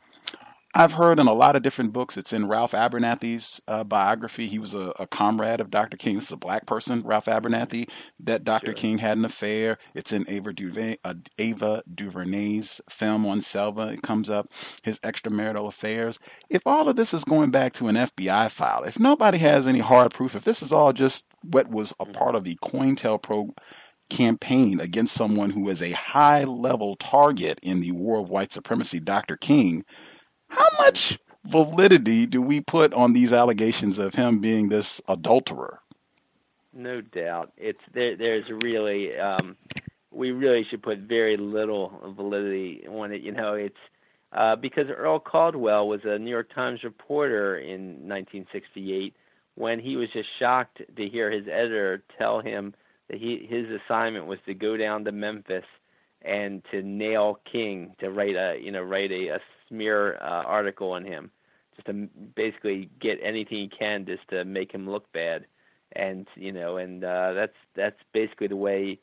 I've 0.75 0.93
heard 0.93 1.19
in 1.19 1.27
a 1.27 1.33
lot 1.33 1.55
of 1.55 1.63
different 1.63 1.93
books. 1.93 2.15
It's 2.15 2.31
in 2.31 2.47
Ralph 2.47 2.73
Abernathy's 2.73 3.59
uh, 3.67 3.83
biography. 3.83 4.45
He 4.45 4.59
was 4.59 4.75
a, 4.75 4.93
a, 4.99 5.07
comrade 5.07 5.59
of 5.59 5.71
Dr. 5.71 5.97
King. 5.97 6.15
This 6.15 6.25
is 6.25 6.31
a 6.31 6.37
black 6.37 6.67
person, 6.67 7.01
Ralph 7.01 7.25
Abernathy, 7.25 7.89
that 8.19 8.43
Dr. 8.43 8.67
Sure. 8.67 8.73
King 8.75 8.97
had 8.99 9.17
an 9.17 9.25
affair. 9.25 9.79
It's 9.95 10.13
in 10.13 10.29
Ava, 10.29 10.53
Duve, 10.53 10.97
uh, 11.03 11.15
Ava 11.39 11.81
DuVernay's 11.95 12.81
film 12.87 13.25
on 13.25 13.41
Selma. 13.41 13.87
It 13.87 14.03
comes 14.03 14.29
up 14.29 14.51
his 14.83 14.99
extramarital 14.99 15.67
affairs. 15.67 16.19
If 16.49 16.61
all 16.67 16.87
of 16.87 16.95
this 16.95 17.15
is 17.15 17.23
going 17.23 17.49
back 17.49 17.73
to 17.73 17.87
an 17.87 17.95
FBI 17.95 18.51
file, 18.51 18.83
if 18.83 18.99
nobody 18.99 19.39
has 19.39 19.65
any 19.65 19.79
hard 19.79 20.13
proof, 20.13 20.35
if 20.35 20.43
this 20.43 20.61
is 20.61 20.71
all 20.71 20.93
just 20.93 21.25
what 21.41 21.67
was 21.69 21.93
a 21.93 22.05
mm-hmm. 22.05 22.11
part 22.11 22.35
of 22.35 22.43
the 22.43 22.55
COINTELPRO 22.61 23.55
campaign 24.11 24.79
against 24.79 25.15
someone 25.15 25.49
who 25.49 25.67
is 25.69 25.81
a 25.81 25.91
high 25.91 26.43
level 26.43 26.95
target 26.97 27.59
in 27.63 27.79
the 27.79 27.91
war 27.91 28.19
of 28.19 28.29
white 28.29 28.51
supremacy, 28.51 28.99
Dr. 28.99 29.35
King 29.35 29.83
how 30.49 30.67
much 30.77 31.17
validity 31.45 32.25
do 32.25 32.41
we 32.41 32.61
put 32.61 32.93
on 32.93 33.13
these 33.13 33.33
allegations 33.33 33.97
of 33.97 34.13
him 34.13 34.39
being 34.39 34.69
this 34.69 35.01
adulterer? 35.07 35.79
No 36.73 37.01
doubt, 37.01 37.51
it's 37.57 37.79
there. 37.93 38.15
There's 38.15 38.45
really, 38.63 39.17
um, 39.17 39.57
we 40.11 40.31
really 40.31 40.65
should 40.69 40.83
put 40.83 40.99
very 40.99 41.35
little 41.37 42.13
validity 42.15 42.85
on 42.87 43.11
it. 43.11 43.21
You 43.21 43.31
know, 43.31 43.53
it's 43.53 43.75
uh, 44.33 44.55
because 44.55 44.85
Earl 44.95 45.19
Caldwell 45.19 45.87
was 45.87 46.01
a 46.03 46.19
New 46.19 46.29
York 46.29 46.53
Times 46.53 46.83
reporter 46.83 47.57
in 47.57 48.07
1968 48.07 49.15
when 49.55 49.79
he 49.79 49.95
was 49.95 50.09
just 50.13 50.29
shocked 50.37 50.81
to 50.95 51.09
hear 51.09 51.31
his 51.31 51.47
editor 51.47 52.03
tell 52.17 52.39
him 52.39 52.73
that 53.09 53.19
he 53.19 53.47
his 53.49 53.65
assignment 53.69 54.27
was 54.27 54.39
to 54.45 54.53
go 54.53 54.77
down 54.77 55.03
to 55.05 55.11
Memphis 55.11 55.65
and 56.21 56.61
to 56.71 56.83
nail 56.83 57.39
King 57.51 57.95
to 57.99 58.09
write 58.09 58.35
a 58.35 58.59
you 58.61 58.71
know 58.71 58.81
write 58.83 59.11
a, 59.11 59.29
a 59.29 59.39
smear 59.69 60.17
uh, 60.21 60.43
article 60.45 60.91
on 60.91 61.05
him, 61.05 61.31
just 61.75 61.87
to 61.87 61.93
basically 62.35 62.89
get 62.99 63.19
anything 63.23 63.57
he 63.57 63.67
can 63.69 64.05
just 64.05 64.27
to 64.29 64.43
make 64.43 64.71
him 64.71 64.89
look 64.89 65.11
bad, 65.13 65.45
and 65.93 66.27
you 66.35 66.51
know, 66.51 66.77
and 66.77 67.03
uh, 67.03 67.33
that's 67.33 67.55
that's 67.75 67.99
basically 68.13 68.47
the 68.47 68.55
way 68.55 68.99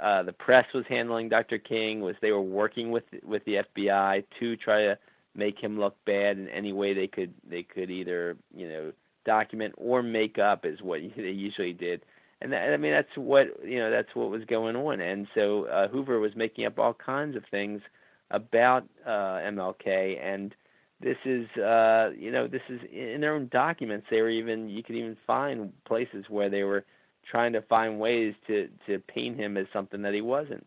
uh, 0.00 0.22
the 0.22 0.32
press 0.32 0.66
was 0.74 0.84
handling 0.88 1.28
Dr. 1.28 1.58
King. 1.58 2.00
Was 2.00 2.16
they 2.20 2.32
were 2.32 2.42
working 2.42 2.90
with 2.90 3.04
with 3.24 3.44
the 3.44 3.62
FBI 3.76 4.24
to 4.40 4.56
try 4.56 4.82
to 4.82 4.98
make 5.34 5.58
him 5.58 5.78
look 5.78 5.96
bad 6.04 6.38
in 6.38 6.48
any 6.48 6.72
way 6.72 6.92
they 6.92 7.06
could 7.06 7.32
they 7.48 7.62
could 7.62 7.90
either 7.90 8.36
you 8.54 8.68
know 8.68 8.92
document 9.24 9.74
or 9.78 10.02
make 10.02 10.38
up 10.38 10.66
is 10.66 10.82
what 10.82 11.00
they 11.16 11.30
usually 11.30 11.72
did 11.72 12.02
and 12.42 12.52
that, 12.52 12.72
I 12.72 12.76
mean 12.76 12.92
that's 12.92 13.16
what 13.16 13.46
you 13.64 13.78
know 13.78 13.90
that's 13.90 14.14
what 14.14 14.30
was 14.30 14.44
going 14.44 14.76
on 14.76 15.00
and 15.00 15.26
so 15.34 15.64
uh, 15.64 15.88
Hoover 15.88 16.18
was 16.18 16.34
making 16.36 16.66
up 16.66 16.78
all 16.78 16.94
kinds 16.94 17.36
of 17.36 17.44
things 17.50 17.80
about 18.30 18.84
uh, 19.06 19.40
MLK 19.40 20.18
and 20.22 20.54
this 21.00 21.16
is 21.24 21.46
uh, 21.58 22.10
you 22.16 22.32
know 22.32 22.48
this 22.48 22.62
is 22.68 22.80
in 22.92 23.20
their 23.20 23.34
own 23.34 23.48
documents 23.52 24.06
they 24.10 24.20
were 24.20 24.30
even 24.30 24.68
you 24.68 24.82
could 24.82 24.96
even 24.96 25.16
find 25.26 25.72
places 25.86 26.24
where 26.28 26.50
they 26.50 26.64
were 26.64 26.84
trying 27.30 27.52
to 27.52 27.62
find 27.62 28.00
ways 28.00 28.34
to 28.46 28.68
to 28.86 28.98
paint 29.00 29.38
him 29.38 29.56
as 29.56 29.66
something 29.72 30.02
that 30.02 30.14
he 30.14 30.20
wasn't. 30.20 30.66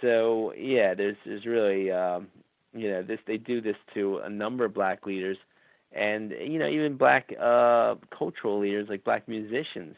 So 0.00 0.52
yeah 0.56 0.94
there's 0.94 1.16
there's 1.24 1.46
really 1.46 1.90
um, 1.90 2.28
you 2.72 2.90
know 2.90 3.02
this 3.02 3.18
they 3.26 3.38
do 3.38 3.60
this 3.60 3.76
to 3.94 4.18
a 4.18 4.30
number 4.30 4.64
of 4.64 4.74
black 4.74 5.04
leaders 5.04 5.38
and 5.92 6.30
you 6.30 6.58
know 6.58 6.68
even 6.68 6.96
black 6.96 7.30
uh 7.40 7.94
cultural 8.16 8.60
leaders 8.60 8.86
like 8.88 9.04
black 9.04 9.26
musicians. 9.26 9.96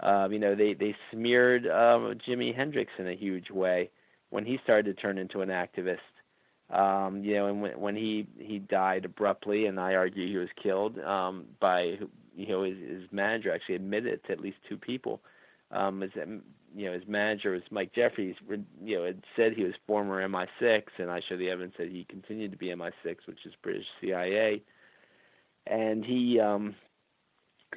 Um 0.00 0.32
you 0.32 0.38
know 0.38 0.54
they 0.54 0.74
they 0.74 0.94
smeared 1.10 1.66
um 1.66 2.14
Jimi 2.28 2.54
Hendrix 2.54 2.92
in 2.98 3.08
a 3.08 3.16
huge 3.16 3.50
way 3.50 3.90
when 4.30 4.44
he 4.44 4.58
started 4.62 4.94
to 4.94 5.02
turn 5.02 5.18
into 5.18 5.40
an 5.40 5.48
activist 5.48 5.98
um 6.72 7.24
you 7.24 7.34
know 7.34 7.46
and 7.46 7.62
when 7.62 7.80
when 7.80 7.96
he 7.96 8.26
he 8.38 8.58
died 8.58 9.04
abruptly 9.04 9.66
and 9.66 9.78
I 9.80 9.94
argue 9.94 10.26
he 10.28 10.36
was 10.36 10.48
killed 10.62 10.98
um 11.00 11.46
by 11.60 11.98
you 12.34 12.48
know 12.48 12.62
his, 12.62 12.78
his 12.78 13.02
manager 13.12 13.52
actually 13.52 13.76
admitted 13.76 14.24
to 14.24 14.32
at 14.32 14.40
least 14.40 14.58
two 14.68 14.76
people. 14.76 15.20
Um 15.70 16.00
his 16.00 16.12
you 16.74 16.86
know 16.86 16.92
his 16.92 17.06
manager 17.08 17.52
was 17.52 17.62
Mike 17.70 17.92
Jeffries 17.94 18.36
you 18.84 18.96
know 18.96 19.04
had 19.04 19.22
said 19.36 19.52
he 19.54 19.64
was 19.64 19.74
former 19.86 20.26
MI6 20.28 20.82
and 20.98 21.10
I 21.10 21.20
show 21.28 21.36
the 21.36 21.50
evidence 21.50 21.74
that 21.78 21.88
he 21.88 22.06
continued 22.08 22.52
to 22.52 22.58
be 22.58 22.68
MI6 22.68 23.16
which 23.26 23.44
is 23.44 23.52
British 23.62 23.86
CIA 24.00 24.62
and 25.66 26.04
he 26.04 26.38
um 26.40 26.74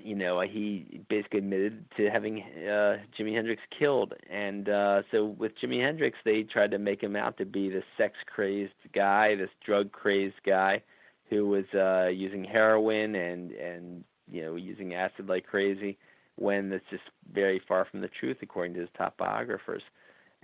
you 0.02 0.16
know 0.16 0.42
he 0.42 1.02
basically 1.10 1.40
admitted 1.40 1.86
to 1.98 2.10
having 2.10 2.42
uh 2.42 2.98
Jimi 3.18 3.36
Hendrix 3.36 3.62
killed. 3.78 4.14
And 4.30 4.70
uh 4.70 5.04
so 5.12 5.26
with 5.26 5.54
Jimi 5.62 5.82
Hendrix 5.82 6.18
they 6.26 6.44
tried 6.44 6.72
to 6.72 6.80
make 6.80 7.02
him 7.02 7.16
out 7.16 7.38
to 7.38 7.46
be 7.46 7.70
this 7.70 7.84
sex 7.98 8.16
crazed 8.34 8.74
guy 8.94 9.36
this 9.36 9.50
drug 9.66 9.92
crazed 9.92 10.42
guy 10.46 10.82
who 11.30 11.48
was 11.48 11.66
uh 11.74 12.08
using 12.08 12.44
heroin 12.44 13.16
and 13.16 13.52
and 13.52 14.04
you 14.32 14.42
know 14.42 14.56
using 14.56 14.94
acid 14.94 15.28
like 15.28 15.46
crazy 15.46 15.98
when 16.36 16.70
that's 16.70 16.84
just 16.90 17.04
very 17.32 17.62
far 17.68 17.86
from 17.90 18.02
the 18.02 18.10
truth 18.20 18.38
according 18.42 18.74
to 18.74 18.80
his 18.80 18.90
top 18.98 19.18
biographers 19.18 19.84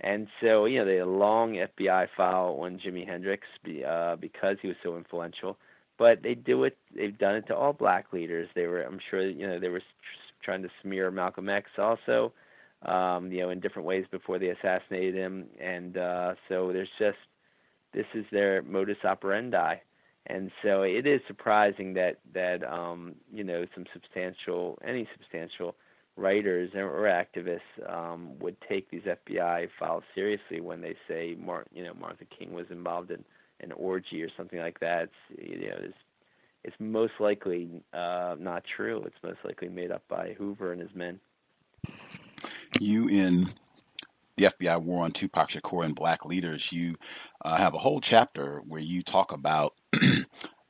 and 0.00 0.28
so 0.40 0.64
you 0.64 0.78
know 0.78 0.84
they 0.84 0.96
had 0.96 1.06
a 1.06 1.10
long 1.10 1.54
FBI 1.78 2.06
file 2.16 2.58
on 2.60 2.78
Jimi 2.78 3.06
Hendrix 3.06 3.44
uh 3.86 4.16
because 4.16 4.56
he 4.62 4.68
was 4.68 4.76
so 4.82 4.96
influential 4.96 5.56
but 6.00 6.22
they 6.22 6.34
do 6.34 6.64
it. 6.64 6.78
They've 6.96 7.16
done 7.16 7.36
it 7.36 7.46
to 7.48 7.54
all 7.54 7.74
black 7.74 8.06
leaders. 8.10 8.48
They 8.54 8.66
were, 8.66 8.80
I'm 8.82 8.98
sure, 9.10 9.28
you 9.28 9.46
know, 9.46 9.60
they 9.60 9.68
were 9.68 9.82
trying 10.42 10.62
to 10.62 10.70
smear 10.82 11.10
Malcolm 11.10 11.50
X 11.50 11.68
also, 11.76 12.32
um, 12.86 13.30
you 13.30 13.40
know, 13.40 13.50
in 13.50 13.60
different 13.60 13.86
ways 13.86 14.06
before 14.10 14.38
they 14.38 14.48
assassinated 14.48 15.14
him. 15.14 15.44
And 15.60 15.98
uh, 15.98 16.34
so 16.48 16.72
there's 16.72 16.88
just 16.98 17.18
this 17.92 18.06
is 18.14 18.24
their 18.32 18.62
modus 18.62 18.96
operandi, 19.04 19.76
and 20.26 20.50
so 20.62 20.82
it 20.82 21.06
is 21.06 21.20
surprising 21.26 21.92
that 21.94 22.18
that 22.32 22.64
um, 22.64 23.14
you 23.30 23.44
know 23.44 23.66
some 23.74 23.84
substantial, 23.92 24.78
any 24.82 25.06
substantial 25.18 25.74
writers 26.16 26.70
or 26.74 27.02
activists 27.02 27.60
um, 27.92 28.38
would 28.38 28.56
take 28.66 28.90
these 28.90 29.02
FBI 29.02 29.68
files 29.78 30.04
seriously 30.14 30.60
when 30.60 30.80
they 30.80 30.94
say, 31.08 31.36
Mar- 31.38 31.66
you 31.72 31.84
know, 31.84 31.94
Martha 31.94 32.24
King 32.24 32.52
was 32.52 32.66
involved 32.70 33.10
in 33.10 33.24
an 33.60 33.72
orgy 33.72 34.22
or 34.22 34.28
something 34.36 34.58
like 34.58 34.80
that. 34.80 35.04
It's, 35.04 35.42
you 35.42 35.68
know, 35.68 35.76
it's, 35.80 35.98
it's 36.64 36.76
most 36.78 37.14
likely 37.20 37.82
uh, 37.92 38.36
not 38.38 38.64
true. 38.76 39.02
It's 39.06 39.16
most 39.22 39.38
likely 39.44 39.68
made 39.68 39.90
up 39.90 40.02
by 40.08 40.34
Hoover 40.38 40.72
and 40.72 40.80
his 40.80 40.94
men. 40.94 41.20
You 42.78 43.08
in 43.08 43.48
the 44.36 44.44
FBI 44.44 44.82
War 44.82 45.04
on 45.04 45.12
Tupac 45.12 45.48
Shakur 45.48 45.84
and 45.84 45.94
Black 45.94 46.24
Leaders, 46.24 46.72
you 46.72 46.96
uh, 47.44 47.56
have 47.56 47.74
a 47.74 47.78
whole 47.78 48.00
chapter 48.00 48.62
where 48.66 48.80
you 48.80 49.02
talk 49.02 49.32
about 49.32 49.74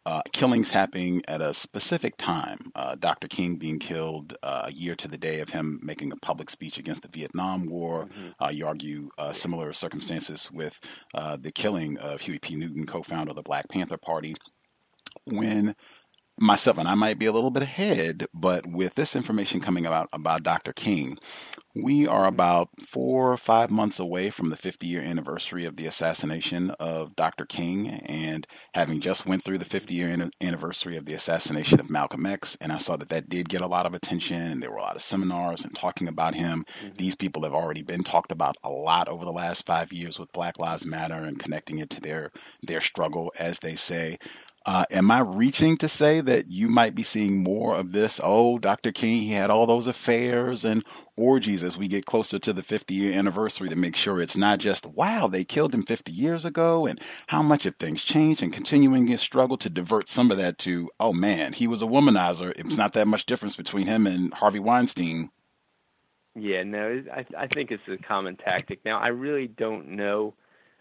uh, 0.06 0.22
killings 0.32 0.70
happening 0.70 1.22
at 1.28 1.40
a 1.40 1.52
specific 1.52 2.16
time. 2.16 2.72
Uh, 2.74 2.94
Dr. 2.94 3.28
King 3.28 3.56
being 3.56 3.78
killed 3.78 4.36
uh, 4.42 4.62
a 4.66 4.72
year 4.72 4.94
to 4.96 5.08
the 5.08 5.18
day 5.18 5.40
of 5.40 5.50
him 5.50 5.78
making 5.82 6.12
a 6.12 6.16
public 6.16 6.48
speech 6.50 6.78
against 6.78 7.02
the 7.02 7.08
Vietnam 7.08 7.66
War. 7.66 8.06
Mm-hmm. 8.06 8.44
Uh, 8.44 8.48
you 8.48 8.66
argue 8.66 9.10
uh, 9.18 9.32
similar 9.32 9.72
circumstances 9.72 10.50
with 10.50 10.80
uh, 11.14 11.36
the 11.40 11.52
killing 11.52 11.98
of 11.98 12.20
Huey 12.20 12.38
P. 12.38 12.56
Newton, 12.56 12.86
co 12.86 13.02
founder 13.02 13.30
of 13.30 13.36
the 13.36 13.42
Black 13.42 13.68
Panther 13.68 13.98
Party. 13.98 14.34
When 15.24 15.76
myself, 16.40 16.78
and 16.78 16.88
I 16.88 16.94
might 16.94 17.18
be 17.18 17.26
a 17.26 17.32
little 17.32 17.50
bit 17.50 17.62
ahead, 17.62 18.26
but 18.32 18.66
with 18.66 18.94
this 18.94 19.14
information 19.14 19.60
coming 19.60 19.86
out 19.86 20.08
about 20.12 20.42
Dr. 20.42 20.72
King, 20.72 21.18
we 21.74 22.06
are 22.06 22.26
about 22.26 22.68
four 22.84 23.32
or 23.32 23.36
five 23.36 23.70
months 23.70 24.00
away 24.00 24.30
from 24.30 24.48
the 24.48 24.56
50 24.56 24.86
year 24.86 25.02
anniversary 25.02 25.64
of 25.66 25.76
the 25.76 25.86
assassination 25.86 26.70
of 26.80 27.14
Dr. 27.14 27.44
King, 27.44 27.88
and 28.06 28.46
having 28.74 29.00
just 29.00 29.26
went 29.26 29.44
through 29.44 29.58
the 29.58 29.64
50 29.64 29.94
year 29.94 30.30
anniversary 30.40 30.96
of 30.96 31.04
the 31.04 31.14
assassination 31.14 31.78
of 31.78 31.90
Malcolm 31.90 32.26
X, 32.26 32.56
and 32.60 32.72
I 32.72 32.78
saw 32.78 32.96
that 32.96 33.10
that 33.10 33.28
did 33.28 33.48
get 33.48 33.60
a 33.60 33.68
lot 33.68 33.86
of 33.86 33.94
attention, 33.94 34.40
and 34.40 34.62
there 34.62 34.70
were 34.70 34.78
a 34.78 34.82
lot 34.82 34.96
of 34.96 35.02
seminars 35.02 35.64
and 35.64 35.74
talking 35.74 36.08
about 36.08 36.34
him. 36.34 36.64
Mm-hmm. 36.82 36.96
These 36.96 37.14
people 37.14 37.44
have 37.44 37.54
already 37.54 37.82
been 37.82 38.02
talked 38.02 38.32
about 38.32 38.56
a 38.64 38.70
lot 38.70 39.08
over 39.08 39.24
the 39.24 39.30
last 39.30 39.66
five 39.66 39.92
years 39.92 40.18
with 40.18 40.32
Black 40.32 40.58
Lives 40.58 40.86
Matter 40.86 41.14
and 41.14 41.38
connecting 41.38 41.78
it 41.78 41.90
to 41.90 42.00
their 42.00 42.32
their 42.62 42.80
struggle, 42.80 43.32
as 43.38 43.58
they 43.60 43.76
say. 43.76 44.18
Uh, 44.70 44.84
am 44.92 45.10
I 45.10 45.18
reaching 45.18 45.76
to 45.78 45.88
say 45.88 46.20
that 46.20 46.48
you 46.48 46.68
might 46.68 46.94
be 46.94 47.02
seeing 47.02 47.42
more 47.42 47.74
of 47.74 47.90
this? 47.90 48.20
Oh, 48.22 48.56
Dr. 48.56 48.92
King, 48.92 49.22
he 49.22 49.32
had 49.32 49.50
all 49.50 49.66
those 49.66 49.88
affairs 49.88 50.64
and 50.64 50.84
orgies 51.16 51.64
as 51.64 51.76
we 51.76 51.88
get 51.88 52.06
closer 52.06 52.38
to 52.38 52.52
the 52.52 52.62
50 52.62 52.94
year 52.94 53.18
anniversary 53.18 53.68
to 53.68 53.74
make 53.74 53.96
sure 53.96 54.20
it's 54.20 54.36
not 54.36 54.60
just, 54.60 54.86
wow, 54.86 55.26
they 55.26 55.42
killed 55.42 55.74
him 55.74 55.82
50 55.82 56.12
years 56.12 56.44
ago 56.44 56.86
and 56.86 57.00
how 57.26 57.42
much 57.42 57.64
have 57.64 57.74
things 57.74 58.04
changed 58.04 58.44
and 58.44 58.52
continuing 58.52 59.08
his 59.08 59.20
struggle 59.20 59.56
to 59.56 59.68
divert 59.68 60.06
some 60.06 60.30
of 60.30 60.36
that 60.36 60.58
to, 60.58 60.88
oh 61.00 61.12
man, 61.12 61.52
he 61.52 61.66
was 61.66 61.82
a 61.82 61.86
womanizer. 61.86 62.52
It's 62.56 62.76
not 62.76 62.92
that 62.92 63.08
much 63.08 63.26
difference 63.26 63.56
between 63.56 63.88
him 63.88 64.06
and 64.06 64.32
Harvey 64.32 64.60
Weinstein. 64.60 65.30
Yeah, 66.36 66.62
no, 66.62 67.02
I, 67.12 67.26
I 67.36 67.48
think 67.48 67.72
it's 67.72 67.82
a 67.88 67.96
common 67.96 68.36
tactic. 68.36 68.84
Now, 68.84 69.00
I 69.00 69.08
really 69.08 69.48
don't 69.48 69.96
know 69.96 70.34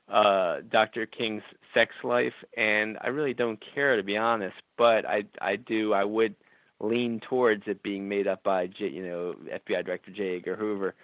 uh, 0.08 0.58
Dr. 0.70 1.06
King's 1.06 1.44
sex 1.74 1.94
life, 2.04 2.34
and 2.58 2.98
I 3.02 3.08
really 3.08 3.34
don't 3.34 3.64
care 3.74 3.96
to 3.96 4.04
be 4.04 4.18
honest. 4.18 4.56
But 4.78 5.06
I 5.06 5.24
I 5.42 5.56
do 5.56 5.94
I 5.94 6.04
would 6.04 6.36
lean 6.80 7.20
towards 7.20 7.64
it 7.68 7.84
being 7.84 8.08
made 8.08 8.28
up 8.28 8.44
by 8.44 8.68
J, 8.68 8.90
you 8.90 9.06
know 9.06 9.36
FBI 9.52 9.86
Director 9.86 10.12
J. 10.12 10.38
Edgar 10.38 10.56
Hoover. 10.56 10.96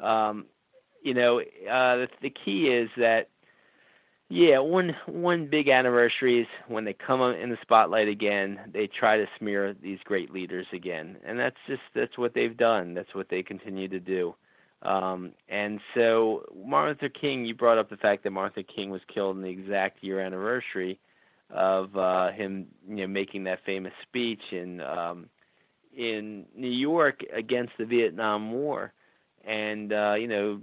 Um, 0.00 0.46
you 1.02 1.14
know 1.14 1.40
uh, 1.40 1.96
the, 1.96 2.08
the 2.22 2.30
key 2.30 2.68
is 2.68 2.90
that 2.96 3.28
yeah 4.28 4.58
one 4.58 4.94
one 5.06 5.48
big 5.50 5.68
anniversary 5.68 6.40
is 6.40 6.46
when 6.68 6.84
they 6.84 6.92
come 6.94 7.20
in 7.22 7.50
the 7.50 7.58
spotlight 7.62 8.08
again 8.08 8.58
they 8.72 8.86
try 8.86 9.16
to 9.16 9.26
smear 9.38 9.74
these 9.82 9.98
great 10.04 10.32
leaders 10.32 10.66
again 10.72 11.16
and 11.24 11.38
that's 11.38 11.56
just 11.66 11.82
that's 11.94 12.16
what 12.18 12.34
they've 12.34 12.56
done 12.56 12.94
that's 12.94 13.14
what 13.14 13.28
they 13.28 13.42
continue 13.42 13.88
to 13.88 14.00
do 14.00 14.34
um, 14.82 15.32
and 15.48 15.80
so 15.94 16.44
Martin 16.64 16.96
Luther 17.00 17.12
King, 17.12 17.44
you 17.44 17.54
brought 17.54 17.78
up 17.78 17.90
the 17.90 17.96
fact 17.96 18.24
that 18.24 18.30
Martin 18.30 18.52
Luther 18.56 18.72
King 18.74 18.90
was 18.90 19.02
killed 19.12 19.36
in 19.36 19.42
the 19.42 19.50
exact 19.50 20.02
year 20.02 20.20
anniversary 20.20 20.98
of 21.50 21.96
uh, 21.96 22.30
him, 22.32 22.66
you 22.88 22.96
know, 22.96 23.06
making 23.06 23.44
that 23.44 23.58
famous 23.66 23.92
speech 24.02 24.40
in 24.52 24.80
um, 24.80 25.26
in 25.96 26.46
New 26.54 26.70
York 26.70 27.20
against 27.34 27.72
the 27.78 27.84
Vietnam 27.84 28.52
War, 28.52 28.92
and 29.44 29.92
uh, 29.92 30.14
you 30.14 30.28
know, 30.28 30.60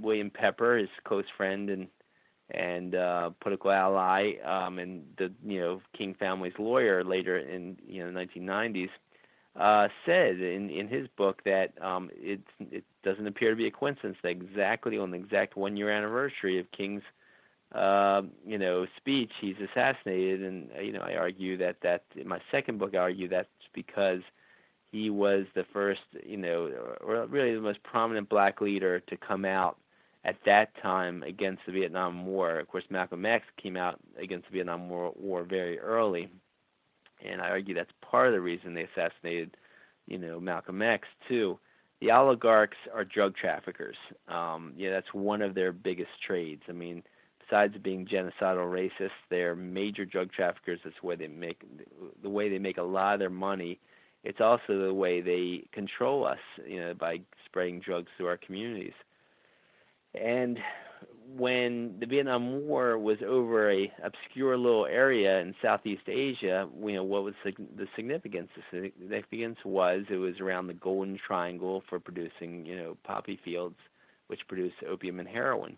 William 0.00 0.30
Pepper, 0.30 0.76
his 0.76 0.88
close 1.04 1.24
friend 1.36 1.70
and 1.70 1.88
and 2.50 2.96
uh, 2.96 3.30
political 3.40 3.70
ally, 3.70 4.32
um, 4.44 4.78
and 4.78 5.04
the 5.16 5.32
you 5.46 5.60
know 5.60 5.80
King 5.96 6.14
family's 6.18 6.58
lawyer 6.58 7.04
later 7.04 7.38
in 7.38 7.78
you 7.86 8.04
know 8.04 8.12
the 8.12 8.40
1990s 8.40 8.90
uh, 9.58 9.88
said 10.06 10.40
in 10.40 10.70
in 10.70 10.88
his 10.88 11.08
book 11.16 11.42
that 11.44 11.70
um, 11.82 12.10
it 12.14 12.40
it 12.70 12.84
doesn't 13.02 13.26
appear 13.26 13.50
to 13.50 13.56
be 13.56 13.66
a 13.66 13.70
coincidence 13.70 14.16
that 14.22 14.28
exactly 14.28 14.96
on 14.96 15.10
the 15.10 15.16
exact 15.16 15.56
one 15.56 15.76
year 15.76 15.90
anniversary 15.90 16.58
of 16.60 16.70
King's 16.70 17.02
uh, 17.74 18.22
you 18.46 18.58
know 18.58 18.86
speech 18.96 19.32
he's 19.40 19.56
assassinated, 19.70 20.42
and 20.42 20.68
uh, 20.76 20.80
you 20.80 20.92
know 20.92 21.00
I 21.00 21.14
argue 21.14 21.56
that 21.58 21.76
that 21.82 22.04
in 22.14 22.28
my 22.28 22.40
second 22.50 22.78
book 22.78 22.94
I 22.94 22.98
argue 22.98 23.28
that's 23.28 23.48
because 23.74 24.20
he 24.92 25.10
was 25.10 25.46
the 25.54 25.64
first 25.72 26.00
you 26.24 26.36
know 26.36 26.70
or 27.00 27.26
really 27.26 27.54
the 27.54 27.60
most 27.60 27.82
prominent 27.82 28.28
black 28.28 28.60
leader 28.60 29.00
to 29.00 29.16
come 29.16 29.44
out 29.44 29.78
at 30.24 30.36
that 30.44 30.70
time 30.82 31.22
against 31.22 31.62
the 31.66 31.72
Vietnam 31.72 32.26
War. 32.26 32.58
Of 32.60 32.68
course, 32.68 32.84
Malcolm 32.90 33.24
X 33.24 33.44
came 33.60 33.76
out 33.76 33.98
against 34.20 34.46
the 34.48 34.52
Vietnam 34.52 34.88
War, 34.88 35.12
war 35.16 35.44
very 35.44 35.78
early, 35.78 36.28
and 37.24 37.40
I 37.40 37.48
argue 37.48 37.74
that's 37.74 37.90
part 38.02 38.28
of 38.28 38.32
the 38.32 38.40
reason 38.40 38.74
they 38.74 38.86
assassinated, 38.94 39.56
you 40.06 40.18
know, 40.18 40.40
Malcolm 40.40 40.82
X 40.82 41.06
too. 41.28 41.58
The 42.00 42.10
oligarchs 42.10 42.78
are 42.94 43.04
drug 43.04 43.34
traffickers. 43.36 43.96
Um, 44.28 44.72
yeah, 44.76 44.90
that's 44.90 45.12
one 45.12 45.42
of 45.42 45.54
their 45.54 45.72
biggest 45.72 46.10
trades. 46.26 46.62
I 46.68 46.72
mean, 46.72 47.02
besides 47.40 47.74
being 47.82 48.06
genocidal 48.06 48.70
racists, 48.70 49.10
they're 49.28 49.54
major 49.54 50.04
drug 50.04 50.32
traffickers. 50.32 50.80
That's 50.82 50.96
the 51.00 51.06
way 51.06 51.16
they 51.16 51.28
make 51.28 51.62
the 52.22 52.30
way 52.30 52.48
they 52.48 52.58
make 52.58 52.78
a 52.78 52.82
lot 52.82 53.14
of 53.14 53.20
their 53.20 53.30
money. 53.30 53.78
It's 54.24 54.40
also 54.40 54.86
the 54.86 54.94
way 54.94 55.20
they 55.20 55.64
control 55.72 56.26
us, 56.26 56.38
you 56.66 56.80
know, 56.80 56.94
by 56.94 57.20
spreading 57.46 57.80
drugs 57.80 58.08
through 58.16 58.26
our 58.26 58.36
communities. 58.36 58.92
And 60.14 60.58
when 61.36 61.96
the 62.00 62.06
Vietnam 62.06 62.66
War 62.66 62.98
was 62.98 63.18
over 63.26 63.70
a 63.70 63.92
obscure 64.02 64.56
little 64.56 64.86
area 64.86 65.40
in 65.40 65.54
Southeast 65.62 66.08
Asia, 66.08 66.68
you 66.82 66.94
know 66.94 67.04
what 67.04 67.24
was 67.24 67.34
the 67.44 67.86
significance? 67.96 68.48
The 68.72 68.90
significance 68.98 69.58
was 69.64 70.04
it 70.10 70.16
was 70.16 70.40
around 70.40 70.66
the 70.66 70.74
Golden 70.74 71.18
Triangle 71.26 71.82
for 71.88 72.00
producing, 72.00 72.66
you 72.66 72.76
know, 72.76 72.96
poppy 73.04 73.38
fields, 73.44 73.76
which 74.26 74.40
produce 74.48 74.72
opium 74.88 75.20
and 75.20 75.28
heroin, 75.28 75.76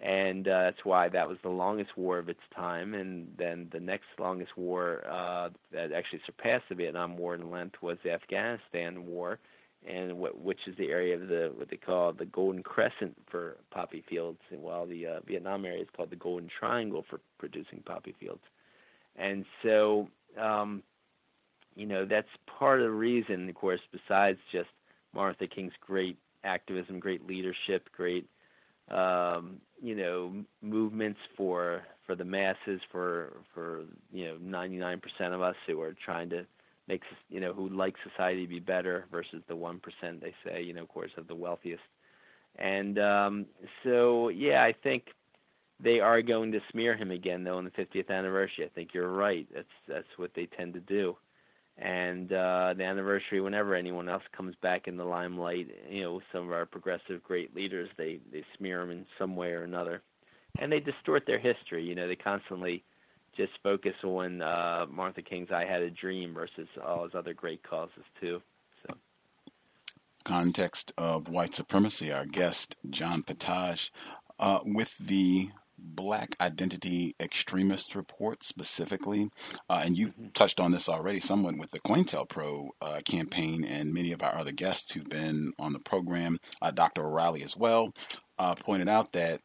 and 0.00 0.46
uh, 0.46 0.62
that's 0.64 0.84
why 0.84 1.08
that 1.08 1.28
was 1.28 1.38
the 1.42 1.48
longest 1.48 1.96
war 1.96 2.18
of 2.18 2.28
its 2.28 2.40
time. 2.54 2.94
And 2.94 3.28
then 3.38 3.68
the 3.72 3.80
next 3.80 4.06
longest 4.18 4.56
war 4.56 5.02
uh, 5.10 5.50
that 5.72 5.92
actually 5.92 6.20
surpassed 6.26 6.64
the 6.68 6.74
Vietnam 6.74 7.16
War 7.16 7.34
in 7.34 7.50
length 7.50 7.76
was 7.82 7.98
the 8.04 8.12
Afghanistan 8.12 9.06
War 9.06 9.38
and 9.86 10.18
what, 10.18 10.38
which 10.38 10.60
is 10.66 10.76
the 10.76 10.90
area 10.90 11.14
of 11.14 11.28
the 11.28 11.52
what 11.54 11.70
they 11.70 11.76
call 11.76 12.12
the 12.12 12.24
Golden 12.24 12.62
Crescent 12.62 13.16
for 13.30 13.56
poppy 13.70 14.04
fields, 14.08 14.40
and 14.50 14.62
while 14.62 14.86
the 14.86 15.06
uh, 15.06 15.20
Vietnam 15.26 15.64
area 15.64 15.82
is 15.82 15.88
called 15.94 16.10
the 16.10 16.16
Golden 16.16 16.48
Triangle 16.58 17.04
for 17.08 17.20
producing 17.38 17.82
poppy 17.84 18.14
fields. 18.18 18.42
And 19.16 19.44
so, 19.62 20.08
um, 20.40 20.82
you 21.76 21.86
know, 21.86 22.04
that's 22.04 22.28
part 22.58 22.80
of 22.80 22.86
the 22.86 22.90
reason, 22.90 23.48
of 23.48 23.54
course, 23.54 23.80
besides 23.92 24.38
just 24.50 24.70
Martha 25.14 25.46
King's 25.46 25.72
great 25.80 26.18
activism, 26.44 26.98
great 26.98 27.26
leadership, 27.26 27.88
great 27.94 28.26
um, 28.90 29.60
you 29.82 29.94
know 29.94 30.32
movements 30.62 31.18
for 31.36 31.82
for 32.06 32.14
the 32.14 32.24
masses, 32.24 32.80
for 32.90 33.32
for 33.54 33.84
you 34.12 34.26
know 34.26 34.36
99% 34.36 35.00
of 35.34 35.40
us 35.40 35.56
who 35.66 35.80
are 35.80 35.94
trying 36.04 36.30
to 36.30 36.46
makes 36.88 37.06
you 37.28 37.40
know 37.40 37.52
who 37.52 37.68
like 37.68 37.94
society 38.08 38.42
to 38.42 38.48
be 38.48 38.60
better 38.60 39.06
versus 39.10 39.42
the 39.48 39.56
one 39.56 39.80
percent 39.80 40.20
they 40.20 40.34
say 40.44 40.62
you 40.62 40.72
know 40.72 40.82
of 40.82 40.88
course 40.88 41.10
of 41.16 41.26
the 41.28 41.34
wealthiest. 41.34 41.82
And 42.56 42.98
um 42.98 43.46
so 43.82 44.28
yeah 44.28 44.62
i 44.62 44.72
think 44.82 45.04
they 45.80 46.00
are 46.00 46.22
going 46.22 46.52
to 46.52 46.60
smear 46.70 46.96
him 46.96 47.10
again 47.10 47.44
though 47.44 47.58
on 47.58 47.64
the 47.64 47.70
50th 47.70 48.10
anniversary. 48.10 48.64
I 48.64 48.68
think 48.68 48.90
you're 48.94 49.12
right. 49.12 49.46
That's 49.54 49.66
that's 49.88 50.18
what 50.18 50.30
they 50.34 50.46
tend 50.46 50.74
to 50.74 50.80
do. 50.80 51.16
And 51.78 52.32
uh 52.32 52.74
the 52.76 52.84
anniversary 52.84 53.40
whenever 53.40 53.74
anyone 53.74 54.08
else 54.08 54.22
comes 54.36 54.54
back 54.62 54.86
in 54.86 54.96
the 54.96 55.04
limelight 55.04 55.68
you 55.90 56.02
know 56.02 56.20
some 56.32 56.44
of 56.46 56.52
our 56.52 56.66
progressive 56.66 57.22
great 57.24 57.54
leaders 57.54 57.88
they 57.98 58.20
they 58.32 58.44
smear 58.56 58.80
them 58.80 58.90
in 58.90 59.06
some 59.18 59.34
way 59.36 59.52
or 59.52 59.64
another. 59.64 60.02
And 60.60 60.70
they 60.70 60.78
distort 60.78 61.24
their 61.26 61.40
history. 61.40 61.82
You 61.84 61.94
know 61.96 62.06
they 62.06 62.16
constantly 62.16 62.84
just 63.36 63.52
focus 63.62 63.94
on 64.02 64.42
uh, 64.42 64.86
Martha 64.90 65.22
King's 65.22 65.50
"I 65.50 65.64
Had 65.64 65.82
a 65.82 65.90
Dream" 65.90 66.34
versus 66.34 66.68
all 66.84 67.04
his 67.04 67.14
other 67.14 67.34
great 67.34 67.62
causes 67.62 68.04
too. 68.20 68.40
So, 68.86 68.94
context 70.24 70.92
of 70.96 71.28
white 71.28 71.54
supremacy. 71.54 72.12
Our 72.12 72.26
guest 72.26 72.76
John 72.90 73.22
Potash, 73.22 73.90
uh, 74.38 74.60
with 74.64 74.96
the 74.98 75.50
Black 75.76 76.34
Identity 76.40 77.14
Extremist 77.20 77.94
Report 77.94 78.42
specifically, 78.42 79.30
uh, 79.68 79.82
and 79.84 79.96
you 79.96 80.08
mm-hmm. 80.08 80.28
touched 80.28 80.60
on 80.60 80.70
this 80.70 80.88
already 80.88 81.20
somewhat 81.20 81.58
with 81.58 81.70
the 81.72 81.80
COINTELPRO 81.80 82.68
uh, 82.80 83.00
campaign, 83.04 83.64
and 83.64 83.92
many 83.92 84.12
of 84.12 84.22
our 84.22 84.36
other 84.36 84.52
guests 84.52 84.92
who've 84.92 85.08
been 85.08 85.52
on 85.58 85.72
the 85.72 85.78
program, 85.78 86.38
uh, 86.62 86.70
Dr. 86.70 87.06
O'Reilly 87.06 87.42
as 87.42 87.56
well, 87.56 87.92
uh, 88.38 88.54
pointed 88.54 88.88
out 88.88 89.12
that 89.12 89.40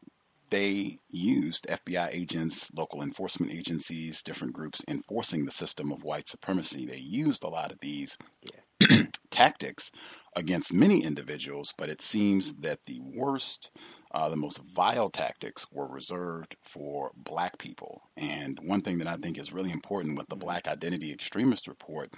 they 0.50 0.98
used 1.08 1.66
FBI 1.68 2.10
agents, 2.12 2.70
local 2.74 3.02
enforcement 3.02 3.52
agencies, 3.52 4.22
different 4.22 4.52
groups 4.52 4.82
enforcing 4.88 5.44
the 5.44 5.50
system 5.50 5.92
of 5.92 6.02
white 6.04 6.28
supremacy. 6.28 6.86
They 6.86 6.98
used 6.98 7.44
a 7.44 7.48
lot 7.48 7.72
of 7.72 7.80
these 7.80 8.18
yeah. 8.42 9.04
tactics 9.30 9.90
against 10.36 10.72
many 10.72 11.02
individuals, 11.04 11.74
but 11.76 11.88
it 11.88 12.02
seems 12.02 12.54
that 12.56 12.84
the 12.84 13.00
worst, 13.00 13.70
uh, 14.12 14.28
the 14.28 14.36
most 14.36 14.60
vile 14.74 15.10
tactics 15.10 15.66
were 15.72 15.88
reserved 15.88 16.56
for 16.62 17.10
black 17.16 17.58
people. 17.58 18.02
And 18.16 18.58
one 18.62 18.82
thing 18.82 18.98
that 18.98 19.08
I 19.08 19.16
think 19.16 19.38
is 19.38 19.52
really 19.52 19.70
important 19.70 20.18
with 20.18 20.28
the 20.28 20.36
mm-hmm. 20.36 20.46
Black 20.46 20.68
Identity 20.68 21.12
Extremist 21.12 21.68
Report, 21.68 22.12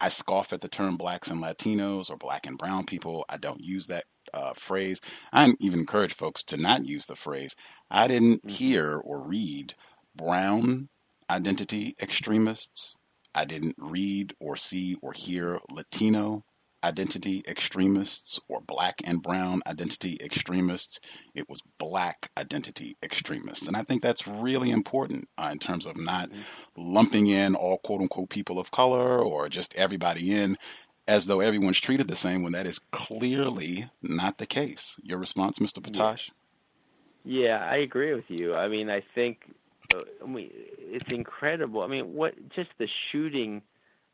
I 0.00 0.08
scoff 0.08 0.52
at 0.52 0.60
the 0.60 0.68
term 0.68 0.96
blacks 0.96 1.30
and 1.30 1.42
Latinos 1.42 2.10
or 2.10 2.16
black 2.16 2.46
and 2.46 2.58
brown 2.58 2.84
people. 2.84 3.24
I 3.28 3.36
don't 3.36 3.60
use 3.60 3.86
that 3.86 4.04
uh, 4.34 4.52
phrase. 4.54 5.00
I 5.32 5.52
even 5.60 5.80
encourage 5.80 6.14
folks 6.14 6.42
to 6.44 6.56
not 6.56 6.84
use 6.84 7.06
the 7.06 7.16
phrase. 7.16 7.54
I 7.90 8.08
didn't 8.08 8.38
mm-hmm. 8.38 8.48
hear 8.48 8.96
or 8.96 9.20
read 9.20 9.74
brown 10.16 10.88
identity 11.30 11.94
extremists. 12.00 12.96
I 13.34 13.44
didn't 13.44 13.76
read 13.78 14.34
or 14.40 14.56
see 14.56 14.96
or 15.02 15.12
hear 15.12 15.60
Latino 15.70 16.44
identity 16.84 17.42
extremists 17.48 18.38
or 18.48 18.60
black 18.60 19.00
and 19.04 19.22
brown 19.22 19.60
identity 19.66 20.16
extremists. 20.22 21.00
It 21.34 21.48
was 21.48 21.60
black 21.78 22.30
identity 22.36 22.96
extremists. 23.02 23.66
And 23.66 23.76
I 23.76 23.82
think 23.82 24.02
that's 24.02 24.26
really 24.26 24.70
important 24.70 25.28
uh, 25.36 25.50
in 25.52 25.58
terms 25.58 25.86
of 25.86 25.96
not 25.96 26.30
mm-hmm. 26.30 26.40
lumping 26.76 27.26
in 27.26 27.54
all 27.54 27.78
quote 27.78 28.00
unquote 28.00 28.30
people 28.30 28.58
of 28.58 28.70
color 28.70 29.22
or 29.22 29.48
just 29.48 29.74
everybody 29.74 30.34
in 30.34 30.56
as 31.08 31.26
though 31.26 31.40
everyone's 31.40 31.80
treated 31.80 32.06
the 32.06 32.14
same 32.14 32.42
when 32.42 32.52
that 32.52 32.66
is 32.66 32.78
clearly 32.78 33.90
not 34.02 34.38
the 34.38 34.46
case. 34.46 34.94
Your 35.02 35.18
response, 35.18 35.58
Mr. 35.58 35.82
Potash? 35.82 36.30
Yeah. 37.24 37.58
I 37.58 37.78
agree 37.78 38.14
with 38.14 38.26
you. 38.28 38.54
I 38.54 38.68
mean, 38.68 38.90
I 38.90 39.02
think 39.14 39.38
uh, 39.94 40.00
I 40.22 40.26
mean, 40.28 40.50
it's 40.52 41.10
incredible. 41.10 41.82
I 41.82 41.86
mean, 41.86 42.14
what 42.14 42.34
just 42.50 42.70
the 42.78 42.88
shooting 43.10 43.62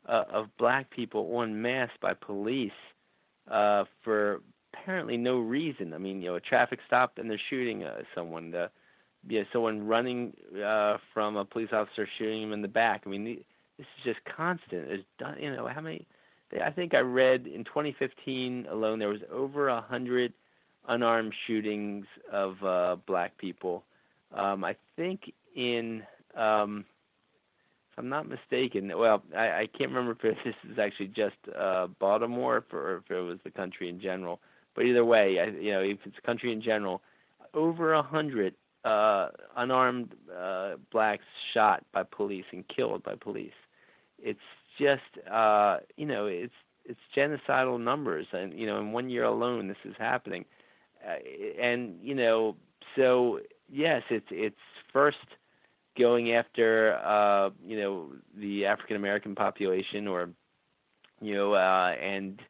uh, 0.07 0.23
of 0.31 0.47
black 0.57 0.89
people 0.89 1.41
en 1.41 1.61
masse 1.61 1.91
by 2.01 2.13
police 2.13 2.71
uh, 3.51 3.83
for 4.03 4.41
apparently 4.73 5.17
no 5.17 5.39
reason. 5.39 5.93
I 5.93 5.97
mean, 5.97 6.21
you 6.21 6.29
know, 6.29 6.35
a 6.35 6.41
traffic 6.41 6.79
stop 6.87 7.17
and 7.17 7.29
they're 7.29 7.41
shooting 7.49 7.83
uh, 7.83 8.03
someone. 8.13 8.51
The, 8.51 8.69
yeah, 9.27 9.43
someone 9.51 9.87
running 9.87 10.33
uh, 10.63 10.97
from 11.13 11.35
a 11.35 11.43
police 11.43 11.69
officer 11.73 12.07
shooting 12.17 12.43
him 12.43 12.53
in 12.53 12.61
the 12.61 12.67
back. 12.67 13.03
I 13.05 13.09
mean, 13.09 13.25
this 13.25 13.37
is 13.79 14.03
just 14.03 14.19
constant. 14.25 14.87
There's, 14.87 15.37
you 15.41 15.51
know, 15.51 15.67
how 15.67 15.81
many 15.81 16.05
I 16.63 16.71
think 16.71 16.93
I 16.93 16.99
read 16.99 17.47
in 17.47 17.63
2015 17.63 18.67
alone 18.69 18.99
there 18.99 19.09
was 19.09 19.21
over 19.31 19.69
a 19.69 19.81
hundred 19.81 20.33
unarmed 20.87 21.33
shootings 21.47 22.05
of 22.31 22.63
uh, 22.63 22.95
black 23.07 23.37
people. 23.37 23.83
Um, 24.33 24.63
I 24.63 24.75
think 24.95 25.33
in, 25.55 26.03
um, 26.35 26.85
if 27.91 27.99
I'm 27.99 28.09
not 28.09 28.27
mistaken, 28.27 28.91
well, 28.97 29.23
I, 29.35 29.47
I 29.47 29.67
can't 29.77 29.91
remember 29.91 30.11
if 30.11 30.37
this 30.45 30.55
is 30.69 30.79
actually 30.79 31.07
just 31.07 31.35
uh, 31.57 31.87
Baltimore 31.99 32.63
or 32.71 32.97
if 32.97 33.11
it 33.11 33.21
was 33.21 33.39
the 33.43 33.51
country 33.51 33.89
in 33.89 33.99
general. 34.01 34.39
But 34.75 34.85
either 34.85 35.05
way, 35.05 35.39
I, 35.39 35.57
you 35.57 35.71
know, 35.71 35.81
if 35.81 35.99
it's 36.03 36.15
the 36.15 36.21
country 36.21 36.51
in 36.51 36.61
general, 36.61 37.01
over 37.53 37.93
a 37.93 38.03
hundred 38.03 38.53
uh, 38.83 39.29
unarmed 39.57 40.13
uh, 40.37 40.75
blacks 40.91 41.23
shot 41.53 41.83
by 41.93 42.03
police 42.03 42.45
and 42.51 42.63
killed 42.67 43.03
by 43.03 43.15
police. 43.15 43.53
It's 44.19 44.39
just 44.79 45.27
uh, 45.31 45.77
you 45.97 46.05
know 46.05 46.25
it's 46.27 46.53
it's 46.85 46.99
genocidal 47.15 47.81
numbers, 47.81 48.27
and 48.31 48.57
you 48.57 48.65
know 48.65 48.79
in 48.79 48.91
one 48.91 49.09
year 49.09 49.23
alone 49.23 49.67
this 49.67 49.77
is 49.85 49.95
happening, 49.97 50.45
uh, 51.07 51.15
and 51.61 51.97
you 52.01 52.15
know 52.15 52.55
so 52.95 53.39
yes, 53.71 54.03
it's 54.09 54.27
it's 54.31 54.55
first 54.93 55.17
going 55.97 56.33
after 56.33 56.95
uh, 56.95 57.49
you 57.65 57.79
know 57.79 58.11
the 58.37 58.65
African 58.65 58.95
American 58.95 59.35
population 59.35 60.07
or 60.07 60.29
you 61.21 61.33
know 61.35 61.53
uh, 61.53 61.95
and 62.01 62.41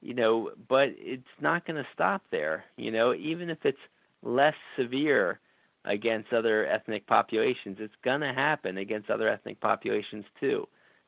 you 0.00 0.14
know 0.14 0.50
but 0.68 0.88
it's 0.96 1.22
not 1.40 1.66
going 1.66 1.76
to 1.76 1.88
stop 1.92 2.22
there 2.30 2.64
you 2.76 2.90
know 2.90 3.14
even 3.14 3.50
if 3.50 3.58
it's 3.64 3.78
less 4.22 4.54
severe 4.78 5.40
against 5.84 6.32
other 6.32 6.66
ethnic 6.66 7.06
populations 7.06 7.78
it's 7.80 7.94
going 8.04 8.20
to 8.20 8.32
happen 8.32 8.78
against 8.78 9.10
other 9.10 9.28
ethnic 9.28 9.60
populations 9.60 10.24
too 10.40 10.66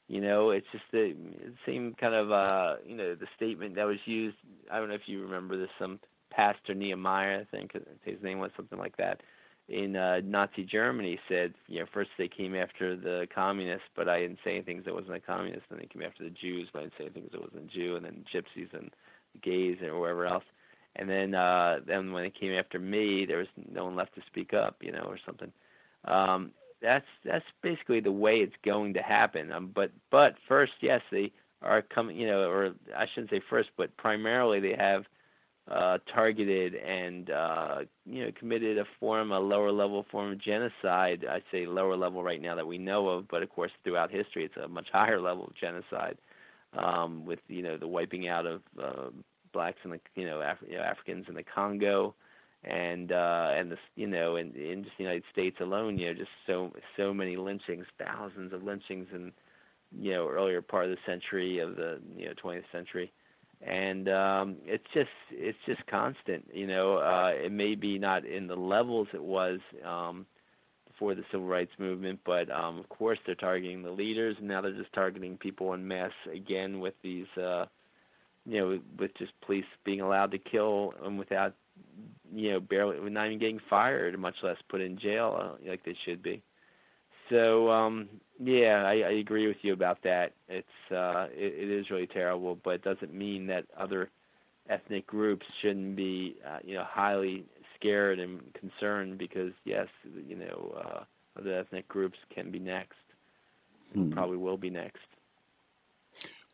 you 0.09 0.21
know, 0.21 0.51
it's 0.51 0.66
just 0.73 0.85
the 0.92 1.14
same 1.66 1.95
kind 2.01 2.14
of 2.14 2.31
uh, 2.31 2.77
you 2.87 2.97
know 2.97 3.14
the 3.14 3.27
statement 3.37 3.75
that 3.77 3.85
was 3.85 3.99
used. 4.05 4.37
I 4.71 4.79
don't 4.79 4.88
know 4.88 4.95
if 4.95 5.07
you 5.07 5.23
remember 5.23 5.59
this. 5.59 5.71
Some 5.79 5.99
pastor 6.31 6.75
Nehemiah, 6.75 7.40
I 7.40 7.45
think 7.57 7.73
his 8.05 8.23
name 8.23 8.38
was 8.38 8.51
something 8.57 8.79
like 8.79 8.97
that, 8.99 9.21
in 9.69 9.97
uh, 9.97 10.21
Nazi 10.25 10.64
Germany 10.64 11.19
said, 11.29 11.55
you 11.66 11.81
know, 11.81 11.87
first 11.92 12.11
they 12.19 12.29
came 12.29 12.55
after 12.55 12.97
the 12.97 13.27
communists, 13.35 13.88
but 13.97 14.09
I 14.09 14.21
didn't 14.21 14.38
say 14.45 14.53
anything 14.53 14.79
because 14.79 14.90
I 14.90 14.95
wasn't 14.95 15.16
a 15.16 15.21
communist. 15.21 15.64
Then 15.69 15.81
they 15.81 15.87
came 15.87 16.03
after 16.03 16.23
the 16.25 16.31
Jews, 16.31 16.69
but 16.73 16.81
I 16.81 16.83
didn't 16.83 16.95
say 16.99 17.05
anything 17.05 17.29
that 17.33 17.40
wasn't 17.40 17.71
a 17.71 17.75
Jew. 17.75 17.97
And 17.97 18.05
then 18.05 18.25
gypsies 18.33 18.73
and 18.73 18.90
gays 19.42 19.79
and 19.83 19.99
wherever 19.99 20.27
else. 20.27 20.45
And 20.95 21.11
then 21.11 21.35
uh, 21.35 21.81
then 21.87 22.12
when 22.12 22.23
they 22.23 22.31
came 22.31 22.53
after 22.53 22.79
me, 22.79 23.27
there 23.27 23.38
was 23.38 23.49
no 23.73 23.85
one 23.87 23.97
left 23.97 24.14
to 24.14 24.23
speak 24.29 24.55
up, 24.55 24.77
you 24.81 24.92
know, 24.92 25.05
or 25.07 25.19
something. 25.27 25.53
Um, 26.05 26.53
that's 26.83 27.07
that's 27.25 27.45
basically 27.62 28.01
the 28.01 28.12
way 28.12 28.37
it's 28.37 28.57
going 28.65 28.95
to 28.95 29.03
happen. 29.03 29.53
Um, 29.53 29.71
but 29.75 29.91
but 30.11 30.35
first, 30.49 30.73
yes, 30.81 31.01
they 31.11 31.33
are 31.62 31.83
coming. 31.83 32.17
You 32.17 32.27
know, 32.27 32.49
or 32.49 32.75
I 32.97 33.07
shouldn't 33.12 33.31
say 33.31 33.41
first, 33.49 33.71
but 33.77 33.97
primarily 33.97 34.61
they 34.61 34.75
have 34.79 35.05
uh, 35.71 35.99
targeted 36.15 36.75
and 36.75 37.31
uh, 37.31 37.79
you 38.05 38.25
know 38.25 38.31
committed 38.39 38.79
a 38.79 38.85
form, 39.01 39.33
a 39.33 39.41
lower 39.41 39.73
level 39.73 40.05
form 40.11 40.33
of 40.33 40.39
genocide. 40.41 41.25
I 41.29 41.41
say 41.51 41.67
lower 41.67 41.97
level 41.97 42.23
right 42.23 42.41
now 42.41 42.55
that 42.55 42.67
we 42.67 42.79
know 42.79 43.09
of, 43.09 43.29
but 43.29 43.43
of 43.43 43.51
course 43.51 43.73
throughout 43.83 44.11
history 44.11 44.45
it's 44.45 44.57
a 44.62 44.69
much 44.69 44.89
higher 44.93 45.21
level 45.21 45.45
of 45.47 45.55
genocide 45.57 46.19
um, 46.79 47.25
with 47.25 47.41
you 47.49 47.62
know 47.62 47.77
the 47.77 47.89
wiping 47.89 48.29
out 48.29 48.47
of 48.47 48.62
uh, 48.81 49.11
blacks 49.53 49.79
and 49.83 49.93
the 49.93 50.01
you 50.15 50.27
know, 50.27 50.41
Af- 50.41 50.69
you 50.69 50.77
know 50.77 50.83
Africans 50.83 51.27
in 51.29 51.35
the 51.35 51.43
Congo 51.43 52.15
and 52.66 53.12
uh 53.12 53.50
and 53.55 53.70
the 53.70 53.76
you 53.94 54.07
know 54.07 54.37
in 54.37 54.52
in 54.55 54.83
just 54.85 54.96
the 54.98 55.05
United 55.05 55.24
States 55.33 55.57
alone 55.61 55.98
you 55.98 56.09
know 56.09 56.14
just 56.14 56.31
so 56.46 56.72
so 56.96 57.14
many 57.14 57.37
lynchings 57.37 57.87
thousands 57.98 58.52
of 58.52 58.62
lynchings 58.62 59.07
in 59.14 59.33
you 59.92 60.12
know 60.12 60.29
earlier 60.29 60.61
part 60.61 60.85
of 60.85 60.90
the 60.90 60.96
century 61.07 61.61
of 61.61 61.76
the 61.76 62.00
you 62.16 62.26
know 62.26 62.33
20th 62.42 62.64
century. 62.72 63.12
And 63.62 64.09
um 64.09 64.57
it's 64.66 64.85
just 64.92 65.09
it's 65.31 65.59
just 65.64 65.87
constant 65.87 66.44
you 66.52 66.66
know 66.66 66.98
uh 66.98 67.33
it 67.35 67.52
may 67.52 67.74
be 67.74 67.98
not 67.98 68.26
in 68.26 68.48
the 68.48 68.57
levels 68.57 69.09
it 69.14 69.22
was 69.22 69.61
um 69.85 70.26
before 70.88 71.14
the 71.14 71.24
civil 71.31 71.46
rights 71.46 71.72
movement 71.79 72.20
but 72.26 72.50
um 72.50 72.79
of 72.79 72.88
course 72.90 73.18
they're 73.24 73.35
targeting 73.35 73.83
the 73.83 73.90
leaders 73.90 74.37
and 74.38 74.48
now 74.48 74.61
they're 74.61 74.72
just 74.76 74.92
targeting 74.92 75.38
people 75.38 75.72
en 75.72 75.87
masse 75.87 76.12
again 76.33 76.81
with 76.81 76.94
these 77.02 77.26
uh 77.40 77.64
you 78.44 78.59
know 78.59 78.79
with 78.98 79.16
just 79.16 79.33
police 79.40 79.64
being 79.85 80.00
allowed 80.02 80.31
to 80.33 80.38
kill 80.38 80.92
and 81.05 81.18
without 81.18 81.55
you 82.35 82.53
know, 82.53 82.61
barely 82.61 82.99
not 83.11 83.27
even 83.27 83.39
getting 83.39 83.61
fired, 83.71 84.19
much 84.19 84.37
less 84.43 84.57
put 84.69 84.81
in 84.81 84.99
jail 84.99 85.37
uh, 85.39 85.69
like 85.69 85.85
they 85.85 85.97
should 86.05 86.23
be. 86.23 86.43
So 87.31 87.71
um, 87.71 88.09
yeah, 88.43 88.85
I, 88.87 88.93
I 88.93 89.12
agree 89.12 89.47
with 89.47 89.57
you 89.62 89.73
about 89.73 90.03
that. 90.05 90.33
It's 90.49 90.69
uh, 90.91 91.27
it, 91.33 91.55
it 91.57 91.71
is 91.71 91.91
really 91.91 92.07
terrible, 92.07 92.59
but 92.62 92.75
it 92.75 92.85
doesn't 92.85 93.15
mean 93.15 93.47
that 93.49 93.65
other 93.77 94.11
ethnic 94.69 95.07
groups 95.07 95.47
shouldn't 95.61 95.97
be 95.97 96.37
uh, 96.47 96.59
you 96.65 96.75
know 96.75 96.85
highly 96.85 97.45
scared 97.79 98.19
and 98.19 98.41
concerned 98.55 99.19
because 99.19 99.53
yes, 99.65 99.89
you 100.29 100.37
know 100.37 100.75
uh, 100.79 101.05
other 101.39 101.59
ethnic 101.59 101.89
groups 101.89 102.19
can 102.35 102.51
be 102.51 102.59
next, 102.59 102.95
hmm. 103.93 104.11
probably 104.12 104.37
will 104.37 104.57
be 104.57 104.71
next. 104.71 105.03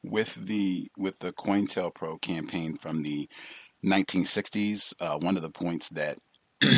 With 0.02 0.34
the 0.46 0.90
with 0.96 1.18
the 1.20 1.32
COINTELPRO 1.32 2.20
campaign 2.20 2.76
from 2.76 3.02
the 3.02 3.28
1960s, 3.84 4.94
uh, 5.00 5.18
one 5.18 5.36
of 5.36 5.42
the 5.42 5.50
points 5.50 5.88
that 5.90 6.18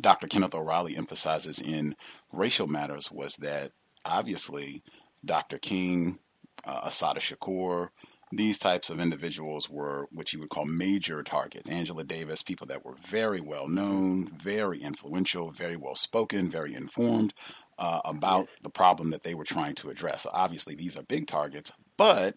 Dr. 0.00 0.26
Kenneth 0.26 0.54
O'Reilly 0.54 0.96
emphasizes 0.96 1.60
in 1.60 1.94
racial 2.32 2.66
matters 2.66 3.10
was 3.10 3.34
that 3.36 3.72
obviously 4.04 4.82
Dr. 5.24 5.58
King, 5.58 6.18
uh, 6.64 6.80
Assata 6.84 7.20
Shakur, 7.20 7.88
these 8.32 8.58
types 8.58 8.90
of 8.90 9.00
individuals 9.00 9.68
were 9.68 10.06
what 10.12 10.32
you 10.32 10.38
would 10.38 10.50
call 10.50 10.64
major 10.64 11.22
targets. 11.22 11.68
Angela 11.68 12.04
Davis, 12.04 12.42
people 12.42 12.66
that 12.68 12.84
were 12.84 12.94
very 12.94 13.40
well 13.40 13.66
known, 13.66 14.28
very 14.28 14.80
influential, 14.80 15.50
very 15.50 15.76
well 15.76 15.96
spoken, 15.96 16.48
very 16.48 16.74
informed 16.74 17.34
uh, 17.78 18.00
about 18.04 18.48
the 18.62 18.70
problem 18.70 19.10
that 19.10 19.24
they 19.24 19.34
were 19.34 19.44
trying 19.44 19.74
to 19.74 19.90
address. 19.90 20.22
So 20.22 20.30
obviously, 20.32 20.76
these 20.76 20.96
are 20.96 21.02
big 21.02 21.26
targets, 21.26 21.72
but 21.96 22.36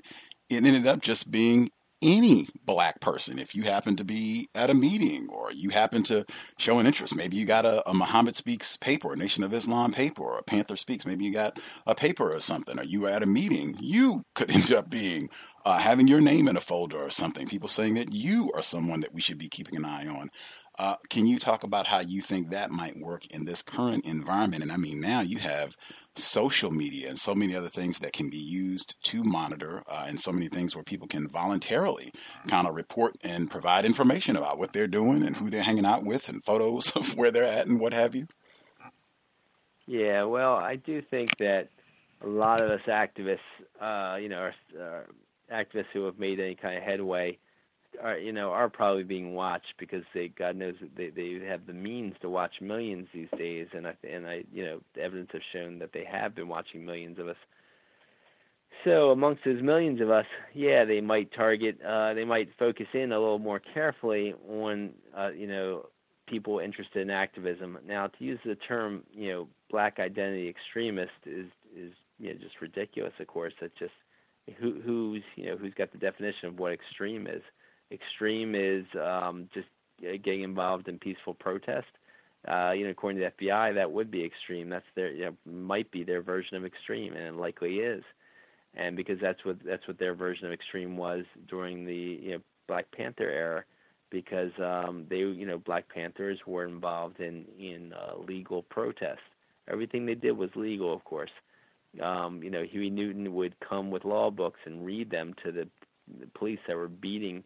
it 0.49 0.65
ended 0.65 0.87
up 0.87 1.01
just 1.01 1.29
being 1.29 1.69
any 2.03 2.47
black 2.65 2.99
person 2.99 3.39
if 3.39 3.55
you 3.55 3.63
happen 3.63 3.95
to 3.95 4.03
be 4.03 4.49
at 4.53 4.69
a 4.69 4.73
meeting 4.73 5.29
or 5.29 5.51
you 5.51 5.69
happen 5.69 6.03
to 6.03 6.25
show 6.57 6.77
an 6.79 6.85
interest. 6.85 7.15
Maybe 7.15 7.37
you 7.37 7.45
got 7.45 7.65
a, 7.65 7.89
a 7.89 7.93
Muhammad 7.93 8.35
Speaks 8.35 8.77
paper, 8.77 9.13
a 9.13 9.15
Nation 9.15 9.43
of 9.43 9.53
Islam 9.53 9.91
paper, 9.91 10.21
or 10.23 10.37
a 10.37 10.43
Panther 10.43 10.75
Speaks. 10.75 11.05
Maybe 11.05 11.25
you 11.25 11.31
got 11.31 11.59
a 11.87 11.95
paper 11.95 12.33
or 12.33 12.39
something, 12.41 12.77
or 12.77 12.83
you 12.83 13.01
were 13.01 13.09
at 13.09 13.23
a 13.23 13.27
meeting. 13.27 13.77
You 13.79 14.25
could 14.35 14.51
end 14.51 14.71
up 14.71 14.89
being 14.89 15.29
uh, 15.65 15.77
having 15.77 16.07
your 16.07 16.21
name 16.21 16.47
in 16.47 16.57
a 16.57 16.61
folder 16.61 16.97
or 16.97 17.09
something. 17.09 17.47
People 17.47 17.69
saying 17.69 17.93
that 17.95 18.13
you 18.13 18.51
are 18.53 18.61
someone 18.61 18.99
that 18.99 19.13
we 19.13 19.21
should 19.21 19.37
be 19.37 19.47
keeping 19.47 19.77
an 19.77 19.85
eye 19.85 20.07
on. 20.07 20.29
Uh, 20.79 20.95
can 21.09 21.27
you 21.27 21.37
talk 21.37 21.63
about 21.63 21.85
how 21.85 21.99
you 21.99 22.21
think 22.21 22.49
that 22.49 22.71
might 22.71 22.97
work 22.97 23.27
in 23.27 23.45
this 23.45 23.61
current 23.61 24.05
environment? 24.05 24.63
And 24.63 24.71
I 24.71 24.77
mean, 24.77 24.99
now 24.99 25.21
you 25.21 25.37
have 25.37 25.75
social 26.15 26.71
media 26.71 27.09
and 27.09 27.17
so 27.17 27.35
many 27.35 27.55
other 27.55 27.69
things 27.69 27.99
that 27.99 28.13
can 28.13 28.29
be 28.29 28.37
used 28.37 28.95
to 29.03 29.23
monitor, 29.23 29.83
uh, 29.87 30.05
and 30.07 30.19
so 30.19 30.31
many 30.31 30.47
things 30.47 30.75
where 30.75 30.83
people 30.83 31.07
can 31.07 31.27
voluntarily 31.27 32.11
kind 32.47 32.67
of 32.67 32.75
report 32.75 33.15
and 33.23 33.49
provide 33.49 33.85
information 33.85 34.35
about 34.35 34.57
what 34.57 34.73
they're 34.73 34.87
doing 34.87 35.23
and 35.23 35.37
who 35.37 35.49
they're 35.49 35.63
hanging 35.63 35.85
out 35.85 36.03
with, 36.03 36.29
and 36.29 36.43
photos 36.43 36.91
of 36.95 37.15
where 37.15 37.31
they're 37.31 37.43
at 37.43 37.67
and 37.67 37.79
what 37.79 37.93
have 37.93 38.15
you. 38.15 38.27
Yeah, 39.85 40.23
well, 40.23 40.55
I 40.55 40.77
do 40.77 41.01
think 41.01 41.37
that 41.37 41.67
a 42.21 42.27
lot 42.27 42.61
of 42.61 42.69
us 42.69 42.81
activists, 42.87 43.39
uh, 43.81 44.15
you 44.15 44.29
know, 44.29 44.37
are, 44.37 44.53
are 44.79 45.09
activists 45.51 45.91
who 45.93 46.05
have 46.05 46.17
made 46.17 46.39
any 46.39 46.55
kind 46.55 46.77
of 46.77 46.83
headway 46.83 47.37
are 48.01 48.17
you 48.17 48.31
know 48.31 48.51
are 48.51 48.69
probably 48.69 49.03
being 49.03 49.33
watched 49.33 49.73
because 49.79 50.03
they 50.13 50.27
God 50.29 50.55
knows 50.55 50.75
that 50.81 50.95
they 50.95 51.09
they 51.09 51.45
have 51.45 51.65
the 51.65 51.73
means 51.73 52.15
to 52.21 52.29
watch 52.29 52.53
millions 52.61 53.07
these 53.13 53.27
days, 53.37 53.67
and 53.73 53.87
I 53.87 53.93
and 54.09 54.27
I 54.27 54.43
you 54.51 54.63
know 54.65 54.79
the 54.95 55.01
evidence 55.01 55.29
has 55.33 55.41
shown 55.51 55.79
that 55.79 55.91
they 55.93 56.05
have 56.05 56.35
been 56.35 56.47
watching 56.47 56.85
millions 56.85 57.19
of 57.19 57.27
us. 57.27 57.37
So 58.83 59.11
amongst 59.11 59.45
those 59.45 59.61
millions 59.61 60.01
of 60.01 60.09
us, 60.09 60.25
yeah, 60.53 60.83
they 60.83 60.99
might 60.99 61.33
target, 61.33 61.79
uh, 61.87 62.13
they 62.13 62.25
might 62.25 62.49
focus 62.59 62.87
in 62.93 63.11
a 63.11 63.19
little 63.19 63.39
more 63.39 63.61
carefully 63.73 64.33
on 64.49 64.91
uh, 65.17 65.29
you 65.29 65.47
know 65.47 65.87
people 66.27 66.59
interested 66.59 67.01
in 67.01 67.09
activism. 67.09 67.77
Now, 67.85 68.07
to 68.07 68.23
use 68.23 68.39
the 68.45 68.55
term 68.55 69.03
you 69.13 69.31
know 69.31 69.47
black 69.69 69.99
identity 69.99 70.49
extremist 70.49 71.11
is 71.25 71.47
is 71.75 71.93
you 72.19 72.29
know 72.33 72.39
just 72.39 72.61
ridiculous. 72.61 73.13
Of 73.19 73.27
course, 73.27 73.53
that's 73.61 73.77
just 73.79 73.93
who 74.59 74.81
who's 74.83 75.23
you 75.35 75.45
know 75.45 75.57
who's 75.57 75.73
got 75.73 75.91
the 75.91 75.97
definition 75.97 76.49
of 76.49 76.59
what 76.59 76.73
extreme 76.73 77.27
is 77.27 77.41
Extreme 77.93 78.55
is 78.55 78.85
um, 78.99 79.49
just 79.53 79.67
getting 80.23 80.41
involved 80.41 80.87
in 80.87 80.97
peaceful 80.99 81.33
protest. 81.33 81.87
Uh, 82.47 82.71
you 82.71 82.83
know, 82.83 82.91
according 82.91 83.21
to 83.21 83.29
the 83.39 83.45
FBI, 83.45 83.75
that 83.75 83.91
would 83.91 84.11
be 84.11 84.23
extreme. 84.25 84.69
That's 84.69 84.85
their 84.95 85.11
you 85.11 85.25
know, 85.25 85.35
might 85.45 85.89
be 85.91 86.03
their 86.03 86.21
version 86.21 86.57
of 86.57 86.65
extreme, 86.65 87.13
and 87.13 87.23
it 87.23 87.35
likely 87.35 87.75
is. 87.75 88.03
And 88.75 88.97
because 88.97 89.17
that's 89.21 89.45
what 89.45 89.57
that's 89.63 89.87
what 89.87 89.99
their 89.99 90.13
version 90.13 90.47
of 90.47 90.51
extreme 90.51 90.97
was 90.97 91.23
during 91.47 91.85
the 91.85 92.19
you 92.21 92.31
know 92.31 92.39
Black 92.67 92.91
Panther 92.91 93.29
era, 93.29 93.63
because 94.09 94.51
um, 94.59 95.05
they 95.09 95.17
you 95.19 95.45
know 95.45 95.57
Black 95.57 95.87
Panthers 95.87 96.39
were 96.45 96.65
involved 96.65 97.19
in 97.19 97.45
in 97.57 97.93
uh, 97.93 98.17
legal 98.27 98.63
protest. 98.63 99.21
Everything 99.69 100.05
they 100.05 100.15
did 100.15 100.33
was 100.33 100.49
legal, 100.55 100.93
of 100.93 101.03
course. 101.05 101.31
Um, 102.01 102.41
you 102.43 102.49
know, 102.49 102.63
Huey 102.63 102.89
Newton 102.89 103.33
would 103.35 103.55
come 103.59 103.91
with 103.91 104.03
law 104.03 104.31
books 104.31 104.59
and 104.65 104.85
read 104.85 105.11
them 105.11 105.33
to 105.45 105.51
the, 105.51 105.67
the 106.19 106.27
police 106.33 106.59
that 106.67 106.75
were 106.75 106.89
beating 106.89 107.43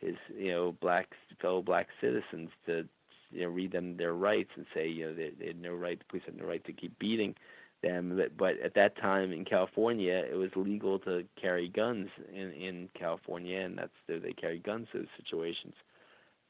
his 0.00 0.16
you 0.36 0.50
know 0.50 0.72
black 0.80 1.08
fellow 1.40 1.62
black 1.62 1.88
citizens 2.00 2.50
to 2.66 2.84
you 3.30 3.42
know 3.42 3.48
read 3.48 3.72
them 3.72 3.96
their 3.96 4.14
rights 4.14 4.50
and 4.56 4.66
say 4.74 4.88
you 4.88 5.06
know 5.06 5.14
they, 5.14 5.30
they 5.38 5.48
had 5.48 5.60
no 5.60 5.72
right 5.72 5.98
the 5.98 6.04
police 6.06 6.24
had 6.26 6.36
no 6.36 6.46
right 6.46 6.64
to 6.64 6.72
keep 6.72 6.98
beating 6.98 7.34
them. 7.82 8.16
But, 8.16 8.36
but 8.36 8.60
at 8.64 8.74
that 8.74 8.96
time 8.98 9.32
in 9.32 9.44
California 9.44 10.24
it 10.30 10.36
was 10.36 10.50
legal 10.56 10.98
to 11.00 11.24
carry 11.40 11.68
guns 11.68 12.08
in 12.32 12.52
in 12.52 12.88
California 12.98 13.60
and 13.60 13.78
that's 13.78 13.92
they 14.08 14.32
carry 14.32 14.58
guns 14.58 14.88
those 14.92 15.06
situations. 15.16 15.74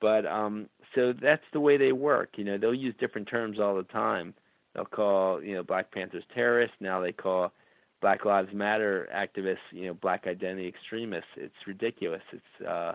But 0.01 0.27
um 0.27 0.69
so 0.95 1.13
that's 1.13 1.45
the 1.53 1.61
way 1.61 1.77
they 1.77 1.93
work. 1.93 2.31
You 2.37 2.45
know 2.45 2.59
they'll 2.59 2.75
use 2.75 2.95
different 2.99 3.29
terms 3.29 3.59
all 3.61 3.77
the 3.77 3.83
time. 3.85 4.35
They'll 4.75 4.85
call 4.85 5.43
you 5.43 5.55
know 5.55 5.63
black 5.63 5.93
panthers 5.93 6.25
terrorists. 6.35 6.77
Now 6.81 7.01
they 7.01 7.13
call 7.13 7.53
black 8.01 8.25
lives 8.25 8.53
matter 8.55 9.09
activists 9.15 9.59
you 9.73 9.87
know 9.87 9.95
black 9.95 10.27
identity 10.27 10.69
extremists. 10.69 11.31
It's 11.37 11.67
ridiculous. 11.67 12.23
It's 12.33 12.67
uh 12.67 12.95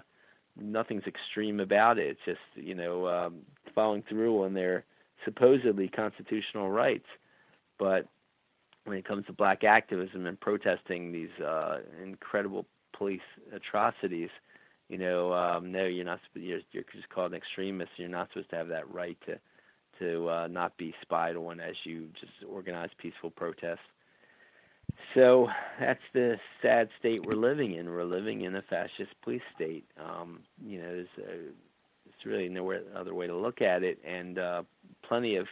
nothing's 0.59 1.05
extreme 1.05 1.59
about 1.59 1.97
it. 1.97 2.07
It's 2.07 2.19
just 2.25 2.65
you 2.67 2.75
know 2.75 3.07
um, 3.07 3.41
following 3.73 4.03
through 4.07 4.43
on 4.43 4.53
their 4.53 4.85
supposedly 5.23 5.87
constitutional 5.87 6.69
rights. 6.69 7.07
But 7.77 8.07
when 8.85 8.97
it 8.97 9.05
comes 9.05 9.25
to 9.25 9.33
black 9.33 9.63
activism 9.63 10.25
and 10.25 10.39
protesting 10.39 11.11
these 11.11 11.29
uh, 11.45 11.79
incredible 12.01 12.65
police 12.93 13.21
atrocities, 13.53 14.29
you 14.89 14.97
know, 14.97 15.33
um, 15.33 15.71
no, 15.71 15.85
you're 15.85 16.05
not. 16.05 16.19
You're, 16.35 16.61
you're 16.71 16.83
just 16.93 17.09
called 17.09 17.31
an 17.31 17.37
extremist. 17.37 17.91
You're 17.97 18.09
not 18.09 18.29
supposed 18.29 18.51
to 18.51 18.55
have 18.55 18.67
that 18.69 18.91
right 18.93 19.17
to 19.25 19.39
to 19.99 20.29
uh, 20.29 20.47
not 20.47 20.75
be 20.77 20.93
spied 21.01 21.35
on 21.35 21.59
as 21.59 21.75
you 21.85 22.09
just 22.19 22.33
organize 22.49 22.89
peaceful 22.97 23.31
protests. 23.31 23.79
So 25.13 25.47
that's 25.79 26.01
the 26.13 26.37
sad 26.61 26.89
state 26.99 27.25
we're 27.25 27.39
living 27.39 27.75
in. 27.75 27.89
We're 27.89 28.03
living 28.03 28.41
in 28.41 28.55
a 28.55 28.61
fascist 28.63 29.13
police 29.23 29.41
state. 29.55 29.85
Um, 29.99 30.39
you 30.63 30.79
know, 30.81 30.87
there's, 30.87 31.07
a, 31.19 31.25
there's 31.31 32.25
really 32.25 32.49
no 32.49 32.71
other 32.95 33.13
way 33.13 33.27
to 33.27 33.35
look 33.35 33.61
at 33.61 33.83
it, 33.83 33.99
and 34.05 34.37
uh, 34.37 34.63
plenty 35.07 35.37
of 35.37 35.47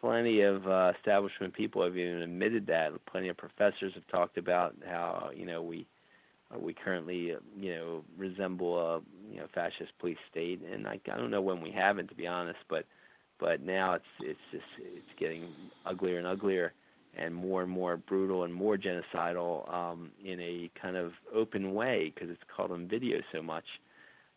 plenty 0.00 0.42
of 0.42 0.66
uh, 0.66 0.92
establishment 0.96 1.54
people 1.54 1.82
have 1.82 1.96
even 1.96 2.22
admitted 2.22 2.66
that. 2.66 2.92
Plenty 3.06 3.28
of 3.28 3.36
professors 3.36 3.92
have 3.94 4.06
talked 4.08 4.38
about 4.38 4.74
how 4.86 5.30
you 5.34 5.46
know 5.46 5.62
we 5.62 5.86
uh, 6.54 6.58
we 6.58 6.74
currently 6.74 7.32
uh, 7.34 7.38
you 7.58 7.74
know 7.74 8.04
resemble 8.18 8.78
a 8.78 9.00
you 9.32 9.38
know 9.38 9.46
fascist 9.54 9.92
police 9.98 10.18
state, 10.30 10.60
and 10.70 10.86
I, 10.86 11.00
I 11.12 11.16
don't 11.16 11.30
know 11.30 11.42
when 11.42 11.60
we 11.62 11.70
haven't, 11.70 12.08
to 12.08 12.14
be 12.14 12.26
honest, 12.26 12.58
but 12.68 12.84
but 13.40 13.62
now 13.62 13.94
it's 13.94 14.04
it's 14.20 14.40
just 14.52 14.64
it's 14.78 15.18
getting 15.18 15.48
uglier 15.86 16.18
and 16.18 16.26
uglier 16.26 16.72
and 17.18 17.34
more 17.34 17.62
and 17.62 17.70
more 17.70 17.96
brutal 17.96 18.44
and 18.44 18.54
more 18.54 18.76
genocidal 18.76 19.72
um, 19.72 20.10
in 20.24 20.40
a 20.40 20.70
kind 20.80 20.96
of 20.96 21.12
open 21.34 21.74
way 21.74 22.12
because 22.14 22.30
it's 22.30 22.42
called 22.54 22.70
on 22.70 22.86
video 22.88 23.18
so 23.32 23.42
much, 23.42 23.64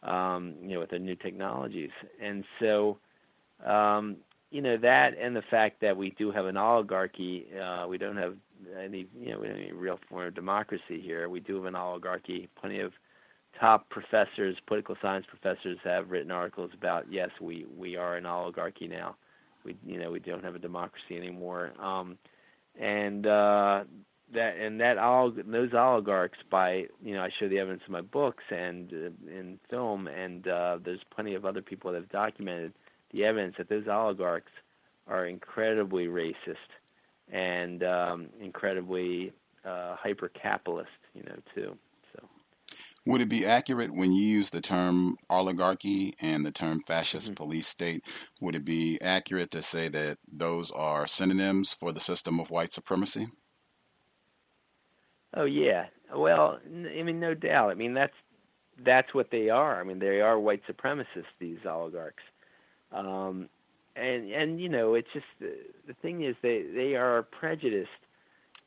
um, 0.04 0.56
you 0.62 0.70
know, 0.76 0.80
with 0.80 0.89
the 0.89 1.00
new 1.00 1.15
technologies. 1.15 1.91
And 2.22 2.44
so, 2.60 2.98
um, 3.65 4.17
you 4.50 4.62
know, 4.62 4.78
that 4.78 5.17
and 5.17 5.36
the 5.36 5.44
fact 5.50 5.80
that 5.82 5.96
we 5.96 6.12
do 6.12 6.32
have 6.32 6.46
an 6.46 6.58
oligarchy, 6.58 7.46
uh, 7.62 7.88
we 7.88 7.98
don't 7.98 8.17
have 8.17 8.36
any, 8.82 9.08
you 9.20 9.32
know, 9.32 9.39
we 9.39 9.48
don't 9.48 9.58
have 9.58 9.65
any 9.65 9.72
real 9.72 10.00
form 10.10 10.28
of 10.28 10.36
democracy 10.36 11.00
here. 11.02 11.30
We 11.30 11.39
do 11.39 11.56
have 11.56 11.65
an 11.65 11.76
oligarchy. 11.76 12.50
Plenty 12.60 12.80
of 12.80 12.91
top 13.60 13.89
professors, 13.89 14.58
political 14.67 14.96
science 15.02 15.26
professors, 15.30 15.78
have 15.84 16.10
written 16.10 16.32
articles 16.32 16.72
about 16.74 17.06
yes, 17.12 17.30
we 17.39 17.65
we 17.78 17.96
are 17.96 18.17
an 18.17 18.26
oligarchy 18.26 18.88
now. 18.88 19.15
We 19.63 19.78
you 19.86 20.00
know 20.00 20.12
we 20.12 20.20
don't 20.20 20.44
have 20.44 20.56
a 20.56 20.60
democracy 20.60 21.15
anymore. 21.17 21.72
Um, 21.80 22.17
and 22.80 23.26
uh, 23.26 23.84
that 24.34 24.58
and 24.58 24.80
that 24.82 24.98
all 24.98 25.32
those 25.32 25.74
oligarchs 25.74 26.40
by 26.50 26.88
you 27.04 27.14
know 27.14 27.22
I 27.22 27.30
show 27.40 27.48
the 27.48 27.60
evidence 27.60 27.84
in 27.86 27.92
my 27.92 28.02
books 28.02 28.44
and 28.50 28.92
uh, 28.94 29.32
in 29.32 29.60
film 29.70 30.08
and 30.08 30.48
uh, 30.48 30.80
there's 30.84 31.04
plenty 31.14 31.36
of 31.36 31.46
other 31.46 31.62
people 31.62 31.92
that 31.92 32.02
have 32.02 32.10
documented 32.10 32.74
the 33.12 33.26
evidence 33.26 33.56
that 33.58 33.70
those 33.70 33.88
oligarchs 33.88 34.52
are 35.08 35.26
incredibly 35.26 36.08
racist 36.08 36.56
and 37.32 37.84
um, 37.84 38.28
incredibly 38.40 39.34
uh, 39.66 39.96
hyper 39.96 40.30
capitalist 40.30 40.90
you 41.14 41.24
know 41.24 41.36
too 41.54 41.78
would 43.06 43.22
it 43.22 43.30
be 43.30 43.46
accurate 43.46 43.94
when 43.94 44.12
you 44.12 44.24
use 44.24 44.50
the 44.50 44.62
term 44.62 45.18
oligarchy 45.30 46.14
and 46.20 46.46
the 46.46 46.52
term 46.52 46.82
fascist 46.82 47.28
mm-hmm. 47.28 47.36
police 47.36 47.68
state? 47.68 48.04
Would 48.40 48.56
it 48.56 48.66
be 48.66 49.00
accurate 49.02 49.52
to 49.52 49.62
say 49.62 49.88
that 49.90 50.18
those 50.32 50.72
are 50.72 51.08
synonyms 51.08 51.74
for 51.74 51.92
the 51.92 52.00
system 52.00 52.40
of 52.40 52.52
white 52.52 52.74
supremacy? 52.74 53.28
Oh 55.34 55.46
yeah. 55.46 55.86
Well, 56.14 56.60
I 56.66 57.04
mean, 57.04 57.20
no 57.20 57.34
doubt. 57.34 57.72
I 57.72 57.74
mean, 57.74 57.94
that's 57.94 58.14
that's 58.84 59.14
what 59.14 59.32
they 59.32 59.50
are. 59.50 59.80
I 59.80 59.84
mean, 59.84 60.00
they 60.00 60.22
are 60.22 60.40
white 60.40 60.62
supremacists. 60.68 61.26
These 61.40 61.60
oligarchs, 61.66 62.24
um, 62.92 63.48
and 63.96 64.30
and 64.32 64.60
you 64.60 64.70
know, 64.70 64.94
it's 64.96 65.08
just 65.14 65.26
the, 65.40 65.54
the 65.88 65.94
thing 66.02 66.24
is 66.24 66.36
they 66.42 66.64
they 66.74 66.96
are 66.96 67.24
prejudiced 67.24 67.90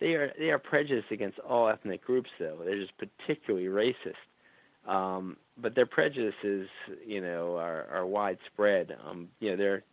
they 0.01 0.15
are 0.15 0.33
they 0.39 0.51
are 0.51 0.59
prejudiced 0.59 1.11
against 1.11 1.39
all 1.39 1.69
ethnic 1.69 2.05
groups, 2.05 2.31
though. 2.39 2.59
They're 2.65 2.81
just 2.81 2.93
particularly 2.99 3.67
racist. 3.67 4.17
Um, 4.87 5.39
but 5.57 5.75
their 5.75 5.87
prejudices, 5.87 6.69
you 7.07 7.21
know, 7.21 7.57
are, 7.57 7.87
are 7.91 8.07
widespread. 8.07 8.97
Um, 9.07 9.29
you 9.41 9.51
know, 9.51 9.57
their 9.57 9.85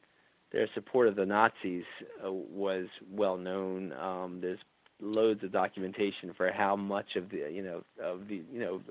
their 0.51 0.67
support 0.73 1.07
of 1.07 1.15
the 1.15 1.25
Nazis 1.25 1.85
uh, 2.25 2.31
was 2.31 2.87
well 3.09 3.37
known. 3.37 3.93
Um, 3.93 4.39
there's 4.41 4.59
loads 4.99 5.43
of 5.43 5.51
documentation 5.51 6.33
for 6.35 6.51
how 6.51 6.75
much 6.75 7.15
of 7.15 7.29
the 7.29 7.49
you 7.51 7.63
know 7.63 7.83
of 8.03 8.27
the 8.27 8.41
you 8.51 8.59
know 8.59 8.81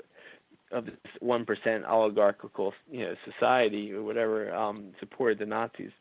of 0.73 0.87
this 0.87 0.95
one 1.21 1.45
percent 1.45 1.85
oligarchical 1.85 2.73
you 2.91 3.01
know 3.01 3.15
society 3.31 3.93
or 3.93 4.03
whatever 4.03 4.55
um, 4.55 4.93
supported 5.01 5.39
the 5.39 5.47
Nazis. 5.47 5.93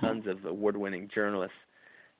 Tons 0.00 0.28
of 0.28 0.44
award-winning 0.44 1.10
journalists 1.12 1.56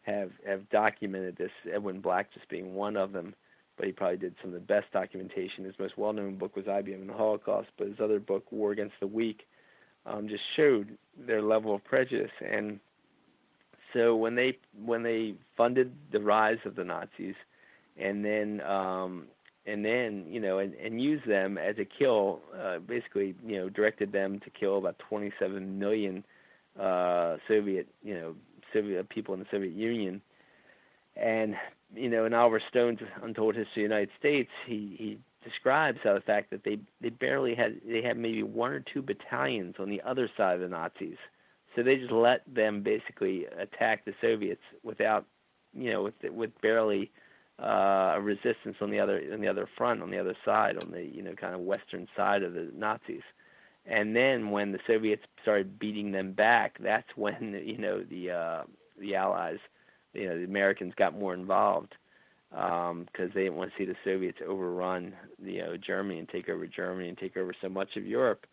have 0.09 0.31
have 0.47 0.69
documented 0.71 1.37
this. 1.37 1.51
Edwin 1.73 2.01
Black 2.01 2.33
just 2.33 2.49
being 2.49 2.75
one 2.75 2.97
of 2.97 3.13
them, 3.13 3.35
but 3.77 3.87
he 3.87 3.93
probably 3.93 4.17
did 4.17 4.35
some 4.41 4.53
of 4.53 4.55
the 4.55 4.67
best 4.67 4.91
documentation. 4.93 5.65
His 5.65 5.79
most 5.79 5.99
well-known 5.99 6.37
book 6.37 6.57
was 6.57 6.65
IBM 6.65 6.95
and 6.95 7.09
the 7.09 7.15
Holocaust, 7.15 7.69
but 7.77 7.89
his 7.89 8.01
other 8.01 8.21
book, 8.21 8.51
War 8.51 8.73
Against 8.73 8.95
the 9.01 9.07
Weak, 9.07 9.47
um, 10.07 10.29
just 10.29 10.43
showed 10.57 10.97
their 11.27 11.43
level 11.43 11.75
of 11.75 11.85
prejudice. 11.85 12.31
And 12.45 12.81
so 13.93 14.17
when 14.17 14.35
they 14.35 14.59
when 14.85 15.03
they 15.03 15.35
funded 15.57 15.93
the 16.13 16.21
rise 16.21 16.59
of 16.65 16.75
the 16.75 16.85
Nazis, 16.85 17.35
and 17.97 18.25
then 18.25 18.61
um, 18.63 19.27
and 19.67 19.85
then 19.85 20.27
you 20.29 20.41
know 20.41 20.59
and, 20.59 20.75
and 20.75 21.01
used 21.01 21.27
them 21.29 21.59
as 21.59 21.77
a 21.79 21.85
kill, 21.85 22.41
uh, 22.59 22.79
basically 22.79 23.35
you 23.47 23.59
know 23.59 23.69
directed 23.69 24.13
them 24.13 24.41
to 24.41 24.51
kill 24.51 24.79
about 24.79 24.99
27 24.99 25.79
million 25.79 26.25
uh, 26.81 27.37
Soviet 27.47 27.87
you 28.03 28.15
know 28.15 28.35
Soviet 28.73 29.09
people 29.09 29.35
in 29.35 29.41
the 29.41 29.47
Soviet 29.51 29.75
Union. 29.75 30.21
And 31.17 31.57
you 31.95 32.09
know, 32.09 32.25
in 32.25 32.35
Oliver 32.35 32.63
Stone's 32.69 33.01
Untold 33.23 33.57
History 33.57 33.85
of 33.85 33.91
the 33.91 33.95
United 33.95 34.11
States, 34.19 34.51
he 34.67 34.95
he 34.99 35.19
describes 35.43 35.99
how 36.05 36.15
the 36.15 36.21
fact 36.21 36.51
that 36.51 36.65
they 36.65 36.79
they 37.01 37.11
barely 37.11 37.55
had 37.55 37.81
they 37.87 38.03
had 38.03 38.17
maybe 38.17 38.43
one 38.43 38.73
or 38.73 38.81
two 38.81 39.03
battalions 39.03 39.77
on 39.79 39.89
the 39.89 40.03
other 40.03 40.31
side 40.37 40.55
of 40.55 40.61
the 40.61 40.69
Nazis, 40.69 41.17
so 41.75 41.83
they 41.83 41.97
just 41.97 42.13
let 42.13 42.43
them 42.53 42.83
basically 42.83 43.47
attack 43.59 44.05
the 44.05 44.15
Soviets 44.21 44.63
without 44.83 45.25
you 45.75 45.91
know 45.93 46.03
with 46.03 46.15
with 46.31 46.61
barely 46.61 47.11
uh, 47.63 48.15
a 48.17 48.21
resistance 48.21 48.77
on 48.81 48.91
the 48.91 49.01
other 49.01 49.23
on 49.33 49.41
the 49.41 49.49
other 49.49 49.69
front 49.77 50.03
on 50.03 50.11
the 50.11 50.19
other 50.19 50.37
side 50.45 50.77
on 50.83 50.91
the 50.91 51.03
you 51.03 51.23
know 51.23 51.35
kind 51.35 51.55
of 51.55 51.61
western 51.61 52.07
side 52.17 52.43
of 52.43 52.53
the 52.55 52.71
Nazis. 52.75 53.23
And 53.89 54.15
then 54.15 54.51
when 54.51 54.73
the 54.73 54.79
Soviets 54.87 55.23
started 55.43 55.79
beating 55.79 56.13
them 56.13 56.33
back, 56.33 56.77
that's 56.81 57.09
when 57.17 57.61
you 57.65 57.79
know 57.79 58.03
the 58.03 58.31
uh, 58.31 58.63
the 59.01 59.15
Allies, 59.17 59.59
you 60.13 60.29
know, 60.29 60.39
the 60.39 60.45
Americans 60.45 60.93
got 60.97 61.19
more 61.19 61.35
involved 61.35 61.95
because 62.51 62.91
um, 62.91 63.07
they 63.35 63.43
didn't 63.43 63.57
want 63.57 63.71
to 63.71 63.79
see 63.79 63.85
the 63.85 63.97
Soviets 64.05 64.39
overrun 64.47 65.13
you 65.43 65.59
know 65.59 65.77
Germany 65.77 66.19
and 66.19 66.29
take 66.29 66.49
over 66.49 66.67
Germany 66.67 67.09
and 67.09 67.19
take 67.19 67.37
over 67.37 67.53
so 67.61 67.69
much 67.69 67.97
of 67.97 68.07
Europe. 68.07 68.47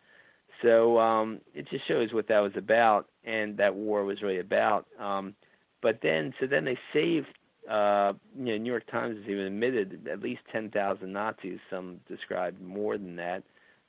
So 0.62 1.00
um, 1.00 1.42
it 1.54 1.68
just 1.70 1.88
shows 1.88 2.14
what 2.14 2.30
that 2.30 2.40
was 2.40 2.54
about 2.56 3.08
and 3.26 3.58
that 3.58 3.76
war 3.76 4.06
was 4.06 4.22
really 4.22 4.40
about. 4.40 4.86
Um, 5.00 5.36
but 5.82 6.00
then, 6.02 6.34
so 6.40 6.48
then 6.48 6.66
they 6.66 6.78
saved. 6.94 7.28
Uh, 7.70 8.14
you 8.38 8.46
know, 8.46 8.58
New 8.58 8.70
York 8.70 8.86
Times 8.92 9.18
has 9.18 9.26
even 9.28 9.46
admitted 9.46 10.08
at 10.08 10.20
least 10.20 10.42
10,000 10.52 11.12
Nazis. 11.12 11.58
Some 11.72 12.00
described 12.08 12.62
more 12.62 12.96
than 12.96 13.16
that 13.16 13.44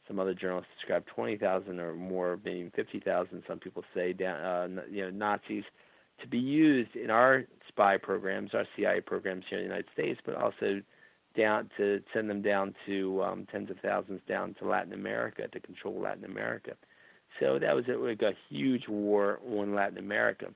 some 0.06 0.18
other 0.18 0.34
journalists 0.34 0.70
describe 0.78 1.06
20,000 1.06 1.80
or 1.80 1.94
more, 1.94 2.38
maybe 2.44 2.70
50,000. 2.74 3.42
Some 3.46 3.58
people 3.58 3.84
say, 3.94 4.10
uh, 4.12 4.68
you 4.90 5.02
know, 5.02 5.10
Nazis 5.10 5.64
to 6.20 6.28
be 6.28 6.38
used 6.38 6.96
in 6.96 7.10
our 7.10 7.44
spy 7.68 7.98
programs, 7.98 8.54
our 8.54 8.66
CIA 8.74 9.00
programs 9.00 9.44
here 9.48 9.58
in 9.58 9.64
the 9.64 9.68
United 9.68 9.90
States, 9.92 10.20
but 10.24 10.34
also 10.36 10.80
down 11.36 11.70
to 11.76 12.02
send 12.14 12.30
them 12.30 12.40
down 12.40 12.74
to 12.86 13.22
um, 13.22 13.46
tens 13.50 13.70
of 13.70 13.76
thousands 13.80 14.20
down 14.26 14.54
to 14.54 14.66
Latin 14.66 14.92
America 14.92 15.46
to 15.48 15.60
control 15.60 16.00
Latin 16.00 16.24
America. 16.24 16.72
So 17.38 17.58
that 17.58 17.74
was 17.76 17.84
a, 17.88 17.92
like 17.92 18.22
a 18.22 18.32
huge 18.48 18.88
war 18.88 19.40
on 19.46 19.74
Latin 19.74 19.98
America. 19.98 20.46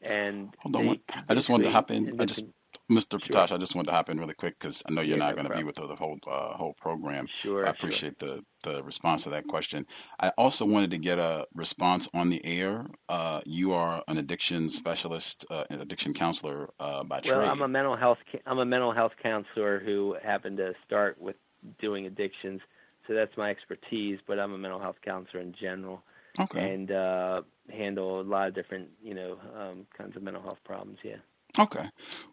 And 0.00 0.54
hold 0.58 0.76
on, 0.76 1.00
I 1.28 1.34
just 1.34 1.48
wanted 1.48 1.64
to 1.64 1.70
hop 1.70 1.90
in. 1.90 2.18
I 2.20 2.24
just 2.24 2.44
Mr. 2.90 3.22
Sure. 3.22 3.54
I 3.54 3.58
just 3.58 3.74
wanted 3.74 3.88
to 3.88 3.92
hop 3.92 4.10
in 4.10 4.18
really 4.18 4.34
quick 4.34 4.58
because 4.58 4.82
I 4.86 4.92
know 4.92 5.00
you're 5.00 5.16
yeah, 5.16 5.24
not 5.24 5.36
no 5.36 5.42
going 5.42 5.52
to 5.52 5.56
be 5.58 5.64
with 5.64 5.76
the 5.76 5.94
whole 5.96 6.18
uh, 6.26 6.54
whole 6.54 6.74
program. 6.74 7.26
Sure. 7.40 7.66
I 7.66 7.70
appreciate 7.70 8.16
sure. 8.20 8.36
the 8.36 8.44
the 8.62 8.82
response 8.82 9.24
to 9.24 9.30
that 9.30 9.46
question. 9.46 9.86
I 10.20 10.28
also 10.38 10.64
wanted 10.64 10.90
to 10.92 10.98
get 10.98 11.18
a 11.18 11.46
response 11.54 12.08
on 12.14 12.30
the 12.30 12.44
air. 12.44 12.86
Uh, 13.08 13.40
you 13.44 13.72
are 13.72 14.02
an 14.08 14.18
addiction 14.18 14.70
specialist, 14.70 15.46
uh, 15.50 15.64
an 15.70 15.80
addiction 15.80 16.14
counselor 16.14 16.70
uh, 16.78 17.02
by 17.04 17.16
well, 17.16 17.22
trade. 17.22 17.36
Well, 17.38 17.50
I'm 17.50 17.62
a 17.62 17.68
mental 17.68 17.96
health 17.96 18.18
I'm 18.46 18.58
a 18.58 18.64
mental 18.64 18.92
health 18.92 19.12
counselor 19.22 19.80
who 19.80 20.16
happened 20.22 20.58
to 20.58 20.74
start 20.86 21.20
with 21.20 21.36
doing 21.80 22.06
addictions, 22.06 22.60
so 23.06 23.14
that's 23.14 23.36
my 23.36 23.50
expertise. 23.50 24.18
But 24.26 24.38
I'm 24.38 24.52
a 24.52 24.58
mental 24.58 24.80
health 24.80 25.00
counselor 25.04 25.40
in 25.40 25.54
general. 25.60 26.02
Okay. 26.40 26.72
And 26.72 26.90
uh, 26.90 27.42
handle 27.70 28.20
a 28.20 28.22
lot 28.22 28.48
of 28.48 28.54
different, 28.54 28.88
you 29.02 29.12
know, 29.12 29.36
um, 29.54 29.86
kinds 29.96 30.16
of 30.16 30.22
mental 30.22 30.42
health 30.42 30.60
problems. 30.64 30.98
Yeah. 31.02 31.16
Okay. 31.58 31.88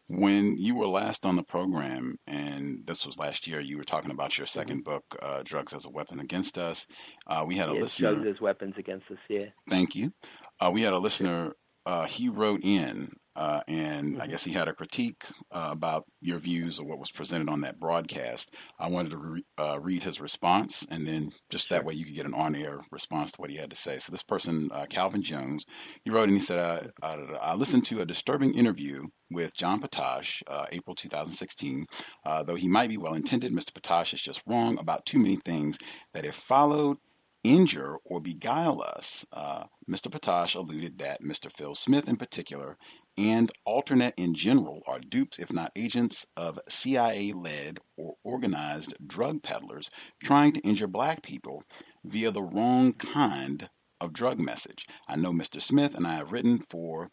When 0.08 0.58
you 0.58 0.76
were 0.76 0.88
last 0.88 1.26
on 1.26 1.36
the 1.36 1.44
program, 1.44 2.18
and 2.26 2.80
this 2.86 3.06
was 3.06 3.18
last 3.18 3.48
year, 3.48 3.60
you 3.60 3.78
were 3.78 3.84
talking 3.84 4.12
about 4.12 4.38
your 4.38 4.48
2nd 4.48 4.66
mm-hmm. 4.66 4.80
book, 4.80 5.04
uh, 5.22 5.42
Drugs 5.44 5.74
as 5.74 5.86
a 5.86 5.90
Weapon 5.90 6.20
Against 6.20 6.58
Us. 6.58 6.88
Uh, 7.28 7.44
we 7.46 7.56
had 7.56 7.70
a 7.70 7.74
listener. 7.74 8.16
Drugs 8.16 8.28
as 8.28 8.42
Weapons 8.42 8.76
Against 8.78 9.12
Us, 9.12 9.18
yeah. 9.30 9.46
Thank 9.70 9.96
you. 9.96 10.12
Uh, 10.60 10.72
we 10.74 10.82
had 10.82 10.94
a 10.94 11.00
listener, 11.00 11.52
uh, 11.86 12.08
he 12.08 12.30
wrote 12.30 12.64
in 12.64 13.12
uh, 13.40 13.62
and 13.70 14.14
mm-hmm. 14.14 14.22
I 14.22 14.28
guess 14.28 14.44
he 14.44 14.52
had 14.52 14.68
a 14.68 14.74
critique 14.74 15.24
uh, 15.50 15.70
about 15.72 16.04
your 16.20 16.40
views 16.40 16.78
of 16.78 16.88
what 16.88 17.00
was 17.00 17.10
presented 17.10 17.48
on 17.50 17.62
that 17.62 17.80
broadcast. 17.80 18.54
I 18.78 18.90
wanted 18.90 19.12
to 19.12 19.18
re- 19.18 19.46
uh, 19.58 19.80
read 19.80 20.04
his 20.04 20.20
response, 20.20 20.86
and 20.92 21.08
then 21.08 21.32
just 21.50 21.70
that 21.70 21.86
way 21.86 21.94
you 21.94 22.04
could 22.04 22.16
get 22.16 22.26
an 22.26 22.34
on-air 22.34 22.82
response 22.92 23.32
to 23.32 23.42
what 23.42 23.50
he 23.50 23.56
had 23.56 23.70
to 23.70 23.78
say. 23.78 23.98
So 23.98 24.12
this 24.12 24.24
person, 24.24 24.70
uh, 24.74 24.88
Calvin 24.90 25.22
Jones, 25.22 25.66
he 26.04 26.12
wrote 26.12 26.28
and 26.28 26.38
he 26.38 26.42
said, 26.42 26.92
"I 27.02 27.56
listened 27.56 27.86
to 27.86 28.02
a 28.02 28.06
disturbing 28.06 28.56
interview 28.56 29.06
with 29.32 29.56
John 29.56 29.80
Potash, 29.80 30.44
uh, 30.48 30.66
April 30.74 30.94
2016. 30.94 31.86
Uh, 32.26 32.44
though 32.44 32.56
he 32.56 32.68
might 32.68 32.90
be 32.90 32.98
well-intended, 32.98 33.54
Mr. 33.54 33.74
Potash 33.74 34.14
is 34.14 34.22
just 34.22 34.44
wrong 34.48 34.78
about 34.80 35.06
too 35.06 35.18
many 35.18 35.38
things 35.38 35.78
that, 36.14 36.26
if 36.26 36.36
followed." 36.36 36.98
injure 37.44 37.98
or 38.04 38.20
beguile 38.20 38.82
us. 38.82 39.26
Uh, 39.32 39.64
Mr. 39.90 40.12
Potash 40.12 40.56
alluded 40.56 40.98
that 40.98 41.22
Mr. 41.22 41.52
Phil 41.52 41.74
Smith, 41.74 42.10
in 42.10 42.18
particular, 42.18 42.78
and 43.20 43.52
Alternet 43.68 44.14
in 44.16 44.34
general 44.34 44.82
are 44.88 45.02
dupes, 45.02 45.40
if 45.40 45.52
not 45.52 45.74
agents, 45.76 46.26
of 46.38 46.58
CIA 46.70 47.34
led 47.34 47.80
or 47.98 48.16
organized 48.24 48.94
drug 49.06 49.44
peddlers 49.44 49.90
trying 50.24 50.54
to 50.54 50.62
injure 50.62 50.88
black 50.88 51.22
people 51.22 51.64
via 52.06 52.32
the 52.32 52.42
wrong 52.42 52.94
kind 52.94 53.70
of 54.00 54.14
drug 54.14 54.40
message. 54.40 54.88
I 55.06 55.18
know 55.18 55.32
Mr. 55.32 55.62
Smith 55.62 55.96
and 55.96 56.08
I 56.08 56.16
have 56.16 56.32
written 56.32 56.64
for 56.70 57.12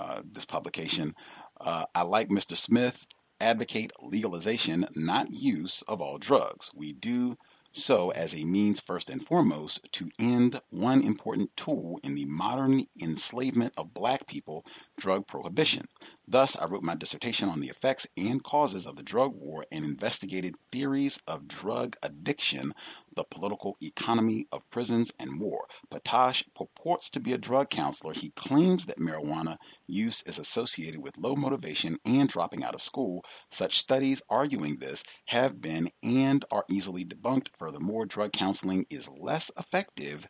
uh, 0.00 0.22
this 0.24 0.46
publication. 0.46 1.14
Uh, 1.60 1.84
I 1.94 2.00
like 2.02 2.30
Mr. 2.30 2.56
Smith 2.56 3.06
advocate 3.40 3.92
legalization, 4.00 4.86
not 4.96 5.30
use 5.30 5.82
of 5.82 6.00
all 6.00 6.16
drugs. 6.16 6.70
We 6.74 6.94
do 6.94 7.36
so 7.74 8.10
as 8.10 8.34
a 8.34 8.44
means 8.44 8.78
first 8.78 9.10
and 9.10 9.26
foremost 9.26 9.92
to 9.92 10.08
end 10.18 10.60
one 10.70 11.02
important 11.02 11.54
tool 11.56 11.98
in 12.04 12.14
the 12.14 12.24
modern 12.24 12.86
enslavement 13.02 13.74
of 13.76 13.92
black 13.92 14.26
people, 14.28 14.64
drug 14.96 15.26
prohibition. 15.26 15.86
Thus, 16.26 16.56
I 16.56 16.64
wrote 16.66 16.82
my 16.82 16.94
dissertation 16.94 17.48
on 17.48 17.60
the 17.60 17.68
effects 17.68 18.06
and 18.16 18.42
causes 18.42 18.86
of 18.86 18.96
the 18.96 19.02
drug 19.02 19.34
war 19.34 19.66
and 19.70 19.84
investigated 19.84 20.54
theories 20.72 21.20
of 21.26 21.46
drug 21.46 21.96
addiction, 22.02 22.74
the 23.14 23.24
political 23.24 23.76
economy 23.82 24.46
of 24.50 24.68
prisons, 24.70 25.12
and 25.18 25.38
war. 25.38 25.66
Potash 25.90 26.44
purports 26.54 27.10
to 27.10 27.20
be 27.20 27.32
a 27.32 27.38
drug 27.38 27.68
counselor. 27.68 28.14
He 28.14 28.30
claims 28.30 28.86
that 28.86 28.98
marijuana 28.98 29.58
use 29.86 30.22
is 30.22 30.38
associated 30.38 31.00
with 31.00 31.18
low 31.18 31.36
motivation 31.36 31.98
and 32.04 32.28
dropping 32.28 32.64
out 32.64 32.74
of 32.74 32.82
school. 32.82 33.24
Such 33.50 33.78
studies 33.78 34.22
arguing 34.30 34.76
this 34.76 35.04
have 35.26 35.60
been 35.60 35.90
and 36.02 36.44
are 36.50 36.64
easily 36.70 37.04
debunked. 37.04 37.48
Furthermore, 37.58 38.06
drug 38.06 38.32
counseling 38.32 38.86
is 38.88 39.10
less 39.10 39.50
effective 39.58 40.26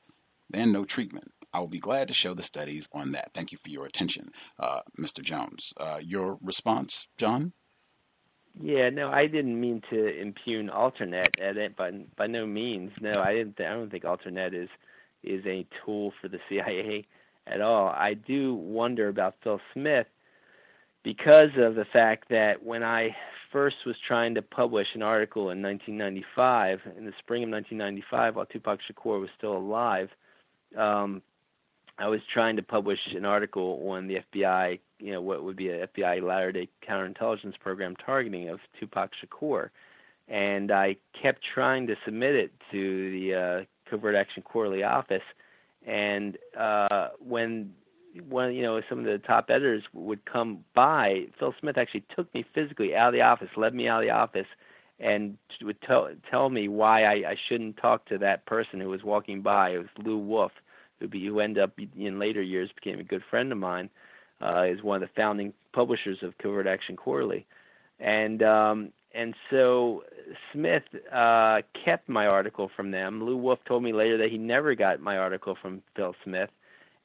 than 0.51 0.73
no 0.73 0.85
treatment. 0.85 1.33
I 1.55 1.61
will 1.61 1.69
be 1.69 1.79
glad 1.79 2.09
to 2.09 2.15
show 2.15 2.35
the 2.35 2.43
studies 2.43 2.89
on 2.93 3.13
that. 3.13 3.31
Thank 3.33 3.53
you 3.53 3.59
for 3.63 3.71
your 3.71 3.87
attention, 3.87 4.33
uh, 4.59 4.81
Mr. 4.99 5.23
Jones. 5.23 5.73
Uh, 5.77 6.01
your 6.03 6.37
response, 6.43 7.07
John? 7.17 7.53
Yeah, 8.61 8.91
no, 8.91 9.09
I 9.09 9.29
didn't 9.29 9.61
mean 9.61 9.81
to 9.91 10.21
impugn 10.21 10.69
Alternet 10.69 11.41
at 11.41 11.57
it, 11.57 11.77
by 11.77 11.93
by 12.17 12.27
no 12.27 12.45
means. 12.45 12.93
No, 13.01 13.13
I 13.23 13.35
didn't. 13.35 13.61
I 13.61 13.71
don't 13.71 13.91
think 13.91 14.03
Alternet 14.03 14.53
is 14.53 14.69
is 15.23 15.47
a 15.47 15.65
tool 15.85 16.13
for 16.21 16.29
the 16.29 16.39
CIA 16.49 17.07
at 17.47 17.61
all. 17.61 17.89
I 17.89 18.15
do 18.15 18.55
wonder 18.55 19.09
about 19.09 19.37
Phil 19.43 19.61
Smith 19.73 20.09
because 21.05 21.51
of 21.57 21.77
the 21.77 21.85
fact 21.93 22.31
that 22.31 22.65
when 22.65 22.83
I 22.83 23.15
first 23.53 23.77
was 23.87 23.97
trying 24.07 24.35
to 24.35 24.43
publish 24.43 24.89
an 24.95 25.03
article 25.03 25.51
in 25.51 25.63
1995, 25.63 26.81
in 26.99 27.05
the 27.05 27.13
spring 27.21 27.45
of 27.45 27.51
1995, 27.51 28.35
while 28.35 28.47
Tupac 28.47 28.81
Shakur 28.91 29.21
was 29.21 29.31
still 29.37 29.57
alive, 29.57 30.09
um, 30.77 31.23
I 31.99 32.09
was 32.09 32.21
trying 32.33 32.57
to 32.57 32.63
publish 32.63 32.99
an 33.15 33.25
article 33.25 33.81
on 33.89 34.09
the 34.09 34.19
FBI, 34.35 34.81
you 34.99 35.13
know, 35.13 35.21
what 35.21 35.45
would 35.45 35.57
be 35.57 35.69
a 35.69 35.87
FBI 35.87 36.23
latter 36.23 36.51
day 36.51 36.69
counterintelligence 36.89 37.59
program 37.61 37.95
targeting 37.97 38.49
of 38.49 38.61
Tupac 38.79 39.11
Shakur. 39.23 39.71
And 40.27 40.73
I 40.73 40.97
kept 41.21 41.41
trying 41.55 41.87
to 41.87 41.97
submit 42.05 42.35
it 42.35 42.53
to 42.73 43.11
the 43.13 43.35
uh, 43.35 43.65
Covert 43.89 44.17
Action 44.17 44.43
Quarterly 44.43 44.83
office. 44.83 45.23
And 45.87 46.39
uh, 46.59 47.09
when 47.21 47.75
when 48.29 48.53
you 48.55 48.63
know 48.63 48.81
some 48.89 49.01
of 49.01 49.05
the 49.05 49.19
top 49.19 49.47
editors 49.49 49.83
would 49.93 50.25
come 50.25 50.65
by, 50.75 51.27
Phil 51.39 51.55
Smith 51.61 51.77
actually 51.77 52.05
took 52.15 52.33
me 52.35 52.45
physically 52.55 52.95
out 52.95 53.09
of 53.09 53.15
the 53.15 53.23
office, 53.23 53.49
led 53.57 53.75
me 53.75 53.89
out 53.89 54.03
of 54.03 54.07
the 54.07 54.15
office, 54.15 54.47
and 54.99 55.37
would 55.63 55.81
tell 55.83 56.09
tell 56.31 56.49
me 56.49 56.69
why 56.69 57.05
I, 57.05 57.13
I 57.31 57.37
shouldn't 57.49 57.77
talk 57.77 58.07
to 58.07 58.19
that 58.19 58.47
person 58.47 58.81
who 58.81 58.89
was 58.89 59.03
walking 59.03 59.43
by. 59.43 59.71
It 59.71 59.79
was 59.79 59.89
Lou 59.99 60.19
Wolf, 60.19 60.53
who 61.01 61.09
be 61.09 61.27
who 61.27 61.41
ended 61.41 61.63
up 61.63 61.73
in 61.99 62.19
later 62.19 62.43
years 62.43 62.71
became 62.75 63.01
a 63.01 63.05
good 63.05 63.23
friend 63.31 63.53
of 63.53 63.59
mine, 63.59 63.91
uh, 64.41 64.63
is 64.63 64.83
one 64.83 65.03
of 65.03 65.09
the 65.09 65.15
founding 65.15 65.53
publishers 65.73 66.19
of 66.23 66.37
Covert 66.39 66.67
Action 66.67 66.97
Quarterly, 66.97 67.47
and 68.01 68.43
um, 68.43 68.93
and 69.15 69.35
so 69.51 70.05
Smith 70.53 70.83
uh, 71.13 71.63
kept 71.85 72.09
my 72.09 72.27
article 72.27 72.71
from 72.75 72.91
them. 72.91 73.25
Lou 73.25 73.37
Wolf 73.37 73.61
told 73.67 73.83
me 73.83 73.93
later 73.93 74.19
that 74.19 74.31
he 74.31 74.39
never 74.39 74.75
got 74.75 75.01
my 75.01 75.17
article 75.17 75.57
from 75.61 75.83
Phil 75.97 76.15
Smith, 76.25 76.51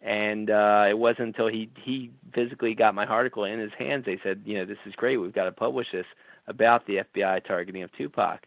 and 0.02 0.50
uh, 0.50 0.86
it 0.90 0.98
wasn't 0.98 1.28
until 1.28 1.48
he 1.48 1.70
he 1.84 2.12
physically 2.34 2.74
got 2.74 2.96
my 2.96 3.06
article 3.06 3.44
in 3.44 3.60
his 3.60 3.72
hands 3.78 4.06
they 4.06 4.20
said, 4.24 4.42
you 4.46 4.58
know, 4.58 4.66
this 4.66 4.78
is 4.86 4.94
great. 4.96 5.18
We've 5.18 5.34
got 5.34 5.46
to 5.46 5.52
publish 5.52 5.88
this 5.92 6.06
about 6.48 6.86
the 6.88 7.04
FBI 7.16 7.46
targeting 7.46 7.84
of 7.84 7.92
Tupac. 7.98 8.42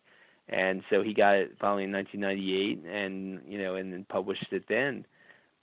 And 0.49 0.83
so 0.91 1.03
he 1.03 1.15
got 1.15 1.37
it 1.37 1.53
finally 1.61 1.85
in 1.85 1.93
1998, 1.93 2.85
and 2.85 3.41
you 3.49 3.63
know, 3.63 3.77
and 3.77 3.93
then 3.93 4.05
published 4.09 4.49
it 4.51 4.65
then. 4.69 5.07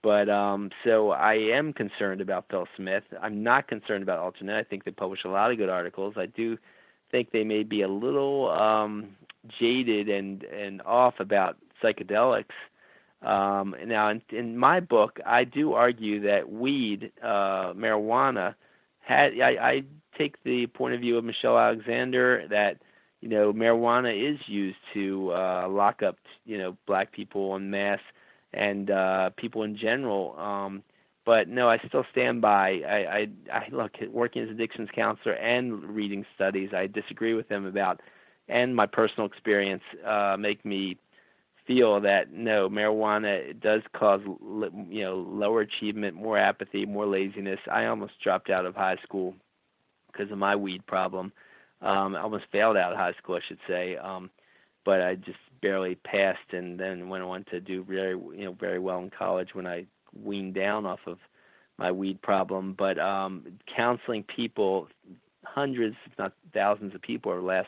But 0.01 0.29
um, 0.29 0.69
so 0.83 1.11
I 1.11 1.33
am 1.33 1.73
concerned 1.73 2.21
about 2.21 2.45
Phil 2.49 2.67
Smith. 2.77 3.03
I'm 3.21 3.43
not 3.43 3.67
concerned 3.67 4.03
about 4.03 4.19
Alternet. 4.19 4.55
I 4.55 4.63
think 4.63 4.85
they 4.85 4.91
publish 4.91 5.21
a 5.25 5.29
lot 5.29 5.51
of 5.51 5.57
good 5.57 5.69
articles. 5.69 6.13
I 6.17 6.25
do 6.25 6.57
think 7.11 7.31
they 7.31 7.43
may 7.43 7.63
be 7.63 7.81
a 7.81 7.87
little 7.87 8.49
um, 8.49 9.15
jaded 9.59 10.07
and 10.07 10.43
and 10.43 10.81
off 10.83 11.15
about 11.19 11.57
psychedelics. 11.83 12.45
Um, 13.21 13.75
now, 13.85 14.09
in, 14.09 14.21
in 14.31 14.57
my 14.57 14.79
book, 14.79 15.19
I 15.25 15.43
do 15.43 15.73
argue 15.73 16.21
that 16.21 16.49
weed, 16.49 17.11
uh, 17.21 17.73
marijuana, 17.73 18.55
had. 19.01 19.33
I, 19.41 19.57
I 19.61 19.83
take 20.17 20.41
the 20.43 20.67
point 20.67 20.93
of 20.93 21.01
view 21.01 21.17
of 21.17 21.25
Michelle 21.25 21.57
Alexander 21.57 22.47
that 22.49 22.77
you 23.19 23.27
know 23.27 23.51
marijuana 23.51 24.33
is 24.33 24.39
used 24.47 24.77
to 24.93 25.33
uh, 25.33 25.67
lock 25.67 26.01
up 26.01 26.15
you 26.45 26.57
know 26.57 26.77
black 26.87 27.11
people 27.11 27.53
en 27.55 27.69
masse 27.69 27.99
and 28.53 28.89
uh, 28.89 29.29
people 29.37 29.63
in 29.63 29.77
general. 29.77 30.37
Um, 30.37 30.83
but 31.25 31.47
no, 31.47 31.69
I 31.69 31.77
still 31.87 32.05
stand 32.11 32.41
by. 32.41 32.81
I, 32.87 32.95
I, 32.95 33.27
I 33.53 33.67
look 33.71 33.91
working 34.11 34.43
as 34.43 34.49
addictions 34.49 34.89
counselor 34.95 35.33
and 35.33 35.83
reading 35.83 36.25
studies. 36.35 36.69
I 36.75 36.87
disagree 36.87 37.33
with 37.33 37.47
them 37.49 37.65
about, 37.65 38.01
and 38.47 38.75
my 38.75 38.87
personal 38.87 39.27
experience 39.27 39.83
uh, 40.05 40.37
make 40.39 40.65
me 40.65 40.97
feel 41.67 42.01
that 42.01 42.33
no, 42.33 42.67
marijuana 42.67 43.59
does 43.61 43.81
cause 43.95 44.21
you 44.25 45.03
know 45.03 45.17
lower 45.29 45.61
achievement, 45.61 46.15
more 46.15 46.37
apathy, 46.37 46.85
more 46.85 47.05
laziness. 47.05 47.59
I 47.71 47.85
almost 47.85 48.13
dropped 48.23 48.49
out 48.49 48.65
of 48.65 48.75
high 48.75 48.97
school 49.03 49.35
because 50.11 50.31
of 50.31 50.39
my 50.39 50.55
weed 50.55 50.85
problem. 50.87 51.31
Um, 51.81 52.15
I 52.15 52.21
almost 52.21 52.45
failed 52.51 52.75
out 52.75 52.91
of 52.91 52.97
high 52.97 53.13
school, 53.21 53.35
I 53.35 53.39
should 53.47 53.59
say. 53.67 53.95
Um, 53.97 54.31
but 54.89 55.01
I 55.01 55.13
just 55.13 55.37
barely 55.61 55.93
passed, 55.93 56.51
and 56.51 56.79
then 56.79 57.09
went 57.09 57.23
on 57.23 57.45
to 57.51 57.59
do 57.59 57.83
very 57.83 58.17
you 58.35 58.45
know 58.45 58.53
very 58.53 58.79
well 58.79 58.97
in 58.97 59.11
college 59.11 59.49
when 59.53 59.67
I 59.67 59.85
weaned 60.19 60.55
down 60.55 60.87
off 60.87 61.01
of 61.05 61.19
my 61.77 61.91
weed 61.91 62.19
problem. 62.23 62.73
But 62.75 62.97
um, 62.97 63.45
counseling 63.77 64.23
people, 64.23 64.87
hundreds 65.45 65.95
if 66.07 66.17
not 66.17 66.33
thousands 66.55 66.95
of 66.95 67.03
people 67.03 67.31
over 67.31 67.39
the 67.39 67.45
last 67.45 67.67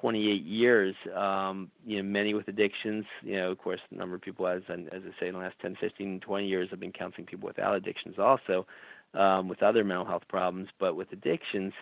28 0.00 0.42
years, 0.42 0.94
um, 1.14 1.70
you 1.86 1.98
know, 1.98 2.02
many 2.02 2.32
with 2.32 2.48
addictions. 2.48 3.04
You 3.22 3.36
know, 3.36 3.50
of 3.50 3.58
course, 3.58 3.80
the 3.90 3.98
number 3.98 4.16
of 4.16 4.22
people, 4.22 4.46
as 4.46 4.62
as 4.70 5.02
I 5.04 5.20
say, 5.20 5.28
in 5.28 5.34
the 5.34 5.40
last 5.40 5.56
10, 5.60 5.76
15, 5.78 6.20
20 6.20 6.46
years, 6.46 6.70
I've 6.72 6.80
been 6.80 6.92
counseling 6.92 7.26
people 7.26 7.46
without 7.46 7.74
addictions, 7.74 8.18
also 8.18 8.66
um, 9.12 9.48
with 9.48 9.62
other 9.62 9.84
mental 9.84 10.06
health 10.06 10.24
problems, 10.30 10.68
but 10.80 10.96
with 10.96 11.12
addictions 11.12 11.74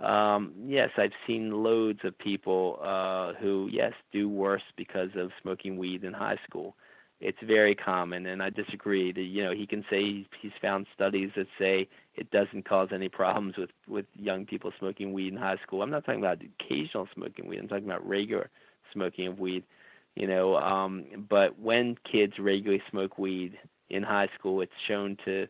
um, 0.00 0.52
yes, 0.66 0.90
I've 0.96 1.12
seen 1.26 1.62
loads 1.62 2.00
of 2.04 2.18
people 2.18 2.78
uh, 2.82 3.34
who, 3.40 3.68
yes, 3.70 3.92
do 4.12 4.28
worse 4.28 4.62
because 4.76 5.10
of 5.16 5.30
smoking 5.40 5.76
weed 5.76 6.04
in 6.04 6.12
high 6.12 6.38
school. 6.48 6.74
It's 7.20 7.38
very 7.46 7.74
common, 7.74 8.26
and 8.26 8.42
I 8.42 8.50
disagree. 8.50 9.12
That 9.12 9.22
you 9.22 9.44
know, 9.44 9.52
he 9.52 9.66
can 9.66 9.84
say 9.88 10.26
he's 10.42 10.52
found 10.60 10.86
studies 10.94 11.30
that 11.36 11.46
say 11.58 11.88
it 12.16 12.30
doesn't 12.30 12.68
cause 12.68 12.88
any 12.92 13.08
problems 13.08 13.56
with 13.56 13.70
with 13.88 14.04
young 14.16 14.44
people 14.44 14.72
smoking 14.78 15.12
weed 15.12 15.32
in 15.32 15.38
high 15.38 15.56
school. 15.64 15.80
I'm 15.80 15.90
not 15.90 16.04
talking 16.04 16.20
about 16.20 16.38
occasional 16.60 17.08
smoking 17.14 17.46
weed. 17.46 17.60
I'm 17.60 17.68
talking 17.68 17.84
about 17.84 18.06
regular 18.06 18.50
smoking 18.92 19.28
of 19.28 19.38
weed. 19.38 19.62
You 20.16 20.26
know, 20.26 20.56
um, 20.56 21.04
but 21.28 21.58
when 21.58 21.96
kids 22.10 22.34
regularly 22.38 22.82
smoke 22.90 23.16
weed 23.16 23.58
in 23.90 24.02
high 24.02 24.28
school, 24.38 24.60
it's 24.60 24.72
shown 24.86 25.16
to 25.24 25.46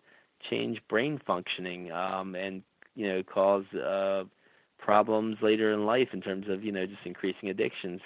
change 0.50 0.80
brain 0.88 1.20
functioning 1.26 1.90
um, 1.92 2.34
and 2.34 2.62
you 2.94 3.08
know 3.08 3.22
cause 3.22 3.64
uh, 3.74 4.24
problems 4.78 5.36
later 5.42 5.72
in 5.72 5.86
life 5.86 6.08
in 6.12 6.20
terms 6.20 6.46
of 6.48 6.62
you 6.64 6.72
know 6.72 6.86
just 6.86 7.00
increasing 7.04 7.48
addictions. 7.48 8.00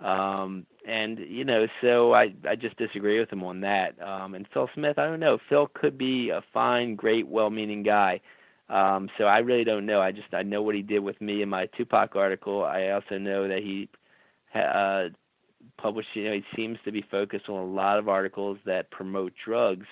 Um 0.00 0.66
and 0.86 1.18
you 1.18 1.44
know 1.44 1.66
so 1.80 2.12
i 2.14 2.34
i 2.48 2.56
just 2.56 2.76
disagree 2.76 3.20
with 3.20 3.30
him 3.30 3.44
on 3.44 3.60
that. 3.60 3.90
Um 4.02 4.34
and 4.34 4.46
phil 4.52 4.68
smith 4.74 4.98
i 4.98 5.04
don't 5.06 5.20
know 5.20 5.38
phil 5.48 5.68
could 5.72 5.96
be 5.96 6.30
a 6.30 6.42
fine 6.52 6.96
great 6.96 7.28
well-meaning 7.28 7.82
guy. 7.84 8.20
Um 8.68 9.08
so 9.16 9.24
i 9.24 9.38
really 9.38 9.64
don't 9.64 9.86
know. 9.86 10.00
I 10.00 10.10
just 10.10 10.32
i 10.32 10.42
know 10.42 10.62
what 10.62 10.74
he 10.74 10.82
did 10.82 11.00
with 11.00 11.20
me 11.20 11.42
in 11.42 11.48
my 11.48 11.66
tupac 11.76 12.16
article. 12.16 12.64
I 12.64 12.88
also 12.90 13.18
know 13.18 13.46
that 13.48 13.58
he 13.62 13.88
uh 14.54 15.10
published 15.80 16.08
you 16.14 16.24
know 16.24 16.34
he 16.34 16.44
seems 16.56 16.78
to 16.84 16.92
be 16.92 17.04
focused 17.10 17.48
on 17.48 17.56
a 17.56 17.72
lot 17.72 17.98
of 17.98 18.08
articles 18.08 18.58
that 18.66 18.90
promote 18.90 19.32
drugs 19.44 19.86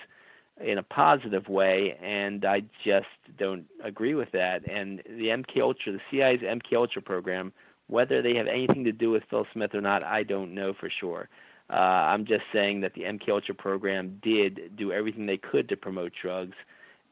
in 0.61 0.77
a 0.77 0.83
positive 0.83 1.47
way, 1.47 1.97
and 2.01 2.45
I 2.45 2.61
just 2.85 3.07
don't 3.37 3.65
agree 3.83 4.13
with 4.13 4.31
that. 4.31 4.61
And 4.69 4.99
the 5.05 5.27
MK 5.27 5.61
Ultra, 5.61 5.93
the 5.93 5.99
CIA's 6.11 6.41
MK 6.41 6.75
Ultra 6.75 7.01
program, 7.01 7.51
whether 7.87 8.21
they 8.21 8.35
have 8.35 8.47
anything 8.47 8.83
to 8.83 8.91
do 8.91 9.09
with 9.11 9.23
Phil 9.29 9.47
Smith 9.53 9.73
or 9.73 9.81
not, 9.81 10.03
I 10.03 10.23
don't 10.23 10.53
know 10.53 10.73
for 10.79 10.89
sure. 10.99 11.27
Uh, 11.69 11.75
I'm 11.75 12.25
just 12.25 12.43
saying 12.51 12.81
that 12.81 12.93
the 12.93 13.01
MK 13.01 13.29
Ultra 13.29 13.55
program 13.55 14.19
did 14.21 14.75
do 14.75 14.91
everything 14.91 15.25
they 15.25 15.37
could 15.37 15.69
to 15.69 15.77
promote 15.77 16.11
drugs, 16.21 16.55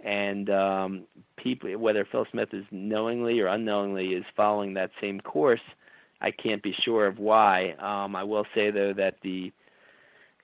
and 0.03 0.49
um, 0.49 1.03
people, 1.37 1.75
whether 1.77 2.05
Phil 2.11 2.25
Smith 2.31 2.49
is 2.53 2.65
knowingly 2.71 3.39
or 3.39 3.47
unknowingly 3.47 4.09
is 4.09 4.25
following 4.35 4.73
that 4.75 4.91
same 4.99 5.19
course, 5.19 5.61
I 6.21 6.31
can't 6.31 6.61
be 6.61 6.75
sure 6.83 7.07
of 7.07 7.17
why. 7.17 7.71
Um, 7.79 8.15
I 8.15 8.23
will 8.23 8.45
say 8.53 8.71
though 8.71 8.93
that 8.93 9.15
the 9.23 9.51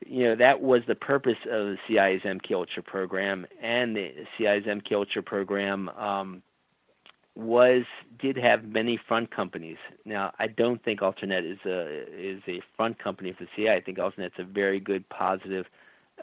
you 0.05 0.23
know 0.25 0.35
that 0.35 0.61
was 0.61 0.81
the 0.87 0.95
purpose 0.95 1.37
of 1.45 1.67
the 1.67 1.77
CIA's 1.87 2.21
MK 2.23 2.51
Ultra 2.51 2.83
program, 2.83 3.45
and 3.61 3.95
the 3.95 4.11
CIA's 4.37 4.65
MK 4.65 4.91
Ultra 4.93 5.23
program 5.23 5.89
um, 5.89 6.43
was 7.35 7.83
did 8.19 8.35
have 8.37 8.63
many 8.63 8.99
front 9.07 9.29
companies. 9.31 9.77
Now, 10.05 10.33
I 10.39 10.47
don't 10.47 10.83
think 10.83 11.01
Alternet 11.01 11.49
is 11.49 11.59
a 11.65 12.03
is 12.11 12.41
a 12.47 12.61
front 12.75 13.01
company 13.01 13.33
for 13.37 13.47
CIA. 13.55 13.75
I 13.75 13.81
think 13.81 13.97
Alternet's 13.97 14.39
a 14.39 14.43
very 14.43 14.79
good, 14.79 15.07
positive 15.09 15.65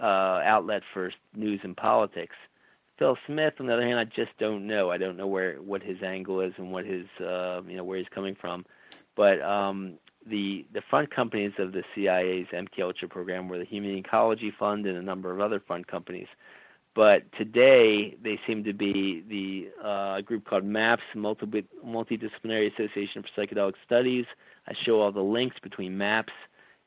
uh, 0.01 0.41
outlet 0.45 0.83
for 0.93 1.13
news 1.35 1.61
and 1.63 1.77
politics. 1.77 2.35
Phil 2.99 3.17
Smith, 3.27 3.55
on 3.59 3.67
the 3.67 3.73
other 3.73 3.87
hand, 3.87 3.99
I 3.99 4.05
just 4.05 4.37
don't 4.39 4.67
know. 4.67 4.91
I 4.91 4.99
don't 4.99 5.17
know 5.17 5.27
where 5.27 5.57
what 5.57 5.83
his 5.83 6.03
angle 6.03 6.41
is 6.41 6.53
and 6.59 6.73
what 6.73 6.85
his 6.85 7.07
uh, 7.21 7.63
you 7.67 7.77
know 7.77 7.85
where 7.85 7.99
he's 7.99 8.09
coming 8.15 8.37
from. 8.41 8.65
But 9.17 9.41
um, 9.43 9.95
the 10.29 10.65
the 10.73 10.83
front 10.89 11.15
companies 11.15 11.53
of 11.59 11.73
the 11.73 11.83
CIA's 11.95 12.47
MK 12.53 12.83
Ultra 12.83 13.09
program 13.09 13.49
were 13.49 13.59
the 13.59 13.65
Human 13.65 13.97
Ecology 13.97 14.53
Fund 14.59 14.87
and 14.87 14.97
a 14.97 15.03
number 15.03 15.33
of 15.33 15.41
other 15.41 15.61
front 15.61 15.87
companies. 15.87 16.29
But 16.95 17.23
today 17.37 18.17
they 18.23 18.39
seem 18.47 18.63
to 18.65 18.73
be 18.73 19.25
the 19.29 19.87
uh, 19.87 20.21
group 20.21 20.47
called 20.47 20.65
MAPS, 20.65 21.03
Multi- 21.17 21.67
Multidisciplinary 21.85 22.73
Association 22.73 23.23
for 23.23 23.47
Psychedelic 23.47 23.75
Studies. 23.85 24.27
I 24.69 24.75
show 24.85 25.01
all 25.01 25.11
the 25.11 25.21
links 25.21 25.57
between 25.63 25.99
MAPS 25.99 26.33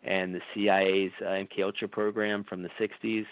and 0.03 0.33
the 0.33 0.41
CIA's 0.53 1.11
uh, 1.21 1.45
MK 1.45 1.91
program 1.91 2.45
from 2.45 2.63
the 2.63 2.69
60s. 2.79 3.25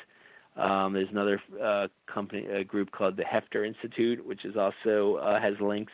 Um, 0.58 0.94
there's 0.94 1.10
another 1.10 1.42
uh, 1.62 1.88
company, 2.08 2.46
a 2.48 2.64
group 2.64 2.92
called 2.92 3.18
the 3.18 3.24
Heffter 3.24 3.66
Institute, 3.66 4.26
which 4.26 4.44
is 4.46 4.56
also 4.58 5.16
uh, 5.16 5.40
has 5.40 5.54
links 5.62 5.94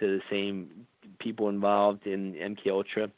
to 0.00 0.18
the 0.18 0.22
same 0.30 0.86
people 1.18 1.48
involved 1.48 2.06
in 2.06 2.34
MK 2.34 2.70
Ultra. 2.70 3.10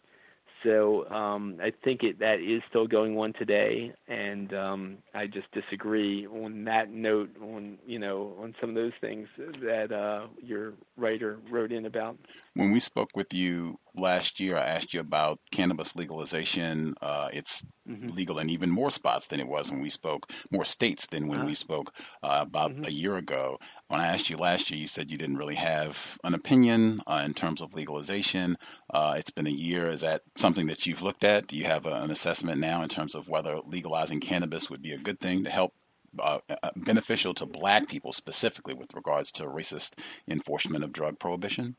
So 0.62 1.08
um, 1.10 1.58
I 1.62 1.72
think 1.84 2.02
it, 2.02 2.18
that 2.20 2.40
is 2.40 2.62
still 2.68 2.86
going 2.86 3.16
on 3.18 3.32
today, 3.34 3.92
and 4.08 4.52
um, 4.54 4.98
I 5.14 5.26
just 5.26 5.50
disagree 5.52 6.26
on 6.26 6.64
that 6.64 6.90
note 6.90 7.30
on 7.40 7.78
you 7.86 7.98
know 7.98 8.34
on 8.40 8.54
some 8.60 8.70
of 8.70 8.74
those 8.74 8.92
things 9.00 9.28
that 9.60 9.92
uh, 9.92 10.26
your 10.42 10.72
writer 10.96 11.38
wrote 11.50 11.72
in 11.72 11.86
about. 11.86 12.16
When 12.54 12.72
we 12.72 12.80
spoke 12.80 13.10
with 13.14 13.34
you 13.34 13.78
last 13.96 14.40
year, 14.40 14.56
I 14.56 14.66
asked 14.66 14.94
you 14.94 15.00
about 15.00 15.40
cannabis 15.50 15.96
legalization. 15.96 16.94
Uh, 17.00 17.28
it's 17.32 17.66
mm-hmm. 17.88 18.08
legal 18.08 18.38
in 18.38 18.50
even 18.50 18.70
more 18.70 18.90
spots 18.90 19.26
than 19.26 19.40
it 19.40 19.48
was 19.48 19.70
when 19.70 19.82
we 19.82 19.90
spoke, 19.90 20.30
more 20.50 20.64
states 20.64 21.06
than 21.06 21.28
when 21.28 21.38
uh-huh. 21.38 21.48
we 21.48 21.54
spoke 21.54 21.92
uh, 22.22 22.38
about 22.40 22.72
mm-hmm. 22.72 22.84
a 22.84 22.90
year 22.90 23.16
ago. 23.16 23.58
When 23.88 24.00
I 24.00 24.06
asked 24.06 24.30
you 24.30 24.36
last 24.36 24.70
year, 24.70 24.80
you 24.80 24.86
said 24.86 25.10
you 25.10 25.18
didn't 25.18 25.38
really 25.38 25.54
have 25.54 26.18
an 26.24 26.34
opinion 26.34 27.02
uh, 27.06 27.22
in 27.24 27.34
terms 27.34 27.60
of 27.60 27.74
legalization. 27.74 28.56
Uh, 28.92 29.14
it's 29.16 29.30
been 29.30 29.46
a 29.46 29.50
year. 29.50 29.90
Is 29.90 30.00
that 30.00 30.22
something 30.36 30.66
that 30.66 30.86
you've 30.86 31.02
looked 31.02 31.24
at? 31.24 31.46
Do 31.46 31.56
you 31.56 31.64
have 31.64 31.86
a, 31.86 31.94
an 32.02 32.10
assessment 32.10 32.60
now 32.60 32.82
in 32.82 32.88
terms 32.88 33.14
of 33.14 33.28
whether 33.28 33.58
legalizing 33.64 34.20
cannabis 34.20 34.70
would 34.70 34.82
be 34.82 34.92
a 34.92 34.98
good 34.98 35.18
thing 35.18 35.44
to 35.44 35.50
help 35.50 35.72
uh, 36.18 36.38
uh, 36.48 36.70
beneficial 36.76 37.34
to 37.34 37.46
black 37.46 37.88
people 37.88 38.12
specifically 38.12 38.74
with 38.74 38.94
regards 38.94 39.30
to 39.32 39.44
racist 39.44 39.98
enforcement 40.28 40.82
of 40.82 40.92
drug 40.92 41.18
prohibition? 41.18 41.76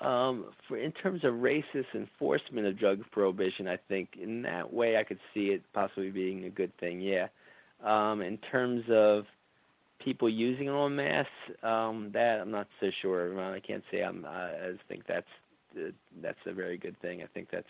Um, 0.00 0.46
for 0.66 0.76
in 0.76 0.92
terms 0.92 1.22
of 1.24 1.34
racist 1.34 1.94
enforcement 1.94 2.66
of 2.66 2.78
drug 2.78 3.02
prohibition, 3.12 3.68
I 3.68 3.78
think 3.88 4.10
in 4.20 4.42
that 4.42 4.72
way 4.72 4.96
I 4.96 5.04
could 5.04 5.20
see 5.32 5.46
it 5.46 5.62
possibly 5.72 6.10
being 6.10 6.44
a 6.44 6.50
good 6.50 6.76
thing. 6.78 7.00
Yeah. 7.00 7.28
Um, 7.84 8.20
in 8.20 8.38
terms 8.38 8.84
of 8.90 9.24
people 10.04 10.28
using 10.28 10.68
it 10.68 10.72
en 10.72 10.96
masse, 10.96 11.26
um, 11.62 12.10
that 12.14 12.40
I'm 12.40 12.50
not 12.50 12.68
so 12.80 12.90
sure. 13.00 13.38
I 13.40 13.60
can't 13.60 13.84
say 13.90 14.02
I'm. 14.02 14.24
I 14.24 14.72
think 14.88 15.04
that's 15.06 15.26
that's 16.20 16.38
a 16.46 16.52
very 16.52 16.78
good 16.78 16.98
thing. 17.00 17.22
I 17.22 17.26
think 17.26 17.48
that's 17.50 17.66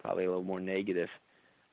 probably 0.00 0.24
a 0.24 0.28
little 0.28 0.42
more 0.42 0.60
negative 0.60 1.08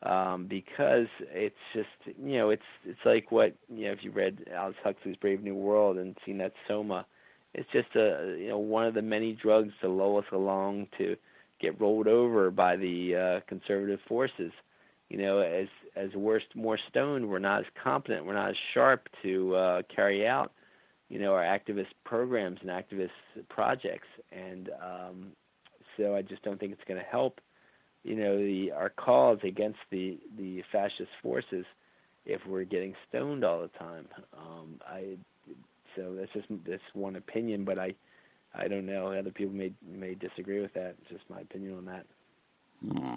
um, 0.04 0.48
because 0.48 1.08
it's 1.20 1.56
just 1.74 2.18
you 2.22 2.38
know 2.38 2.50
it's 2.52 2.62
it's 2.86 3.00
like 3.06 3.32
what 3.32 3.56
you 3.70 3.86
know 3.86 3.92
if 3.92 4.00
you 4.04 4.12
read 4.12 4.46
Aldous 4.58 4.78
Huxley's 4.84 5.18
Brave 5.18 5.44
New 5.44 5.56
World 5.56 5.98
and 5.98 6.16
seen 6.26 6.38
that 6.38 6.54
Soma 6.68 7.06
it's 7.54 7.70
just 7.72 7.96
a 7.96 8.36
you 8.40 8.50
know 8.50 8.58
one 8.58 8.86
of 8.86 8.94
the 8.94 9.02
many 9.02 9.34
drugs 9.34 9.74
to 9.82 9.90
lull 9.90 10.18
us 10.18 10.26
along 10.32 10.88
to 10.98 11.16
get 11.60 11.80
rolled 11.80 12.08
over 12.08 12.52
by 12.52 12.76
the 12.76 13.16
uh, 13.16 13.40
conservative 13.48 14.00
forces. 14.08 14.52
You 15.10 15.18
know, 15.18 15.40
as 15.40 15.68
as 15.96 16.10
we're 16.14 16.40
more 16.56 16.80
stoned, 16.90 17.28
we're 17.28 17.40
not 17.40 17.62
as 17.62 17.66
competent, 17.84 18.26
we're 18.26 18.36
not 18.36 18.52
as 18.52 18.56
sharp 18.74 19.08
to 19.24 19.56
uh, 19.56 19.82
carry 19.94 20.28
out, 20.28 20.52
you 21.10 21.20
know, 21.20 21.34
our 21.34 21.44
activist 21.44 21.88
programs 22.06 22.60
and 22.62 22.70
activist 22.70 23.10
projects, 23.50 24.08
and 24.32 24.70
um, 24.84 25.28
so 25.98 26.16
I 26.16 26.22
just 26.22 26.44
don't 26.44 26.60
think 26.60 26.74
it's 26.74 26.84
going 26.88 27.00
to 27.00 27.06
help, 27.06 27.42
you 28.04 28.16
know, 28.16 28.38
the 28.38 28.72
our 28.72 28.90
cause 28.90 29.40
against 29.44 29.80
the 29.90 30.20
the 30.38 30.64
fascist 30.72 31.10
forces 31.24 31.66
if 32.26 32.42
we're 32.48 32.64
getting 32.64 32.94
stoned 33.10 33.44
all 33.44 33.62
the 33.62 33.80
time. 33.80 34.08
Um, 34.38 34.80
I 34.88 35.18
so 35.96 36.16
that's 36.16 36.32
just 36.34 36.48
that's 36.66 36.82
one 36.94 37.16
opinion, 37.16 37.66
but 37.66 37.80
I 37.80 37.94
I 38.54 38.68
don't 38.68 38.86
know. 38.86 39.12
Other 39.12 39.32
people 39.32 39.54
may 39.54 39.72
may 39.86 40.16
disagree 40.16 40.62
with 40.62 40.74
that. 40.74 40.96
It's 41.02 41.12
just 41.12 41.30
my 41.30 41.42
opinion 41.42 41.78
on 41.78 41.86
that. 41.86 42.06
Hmm. 42.82 43.16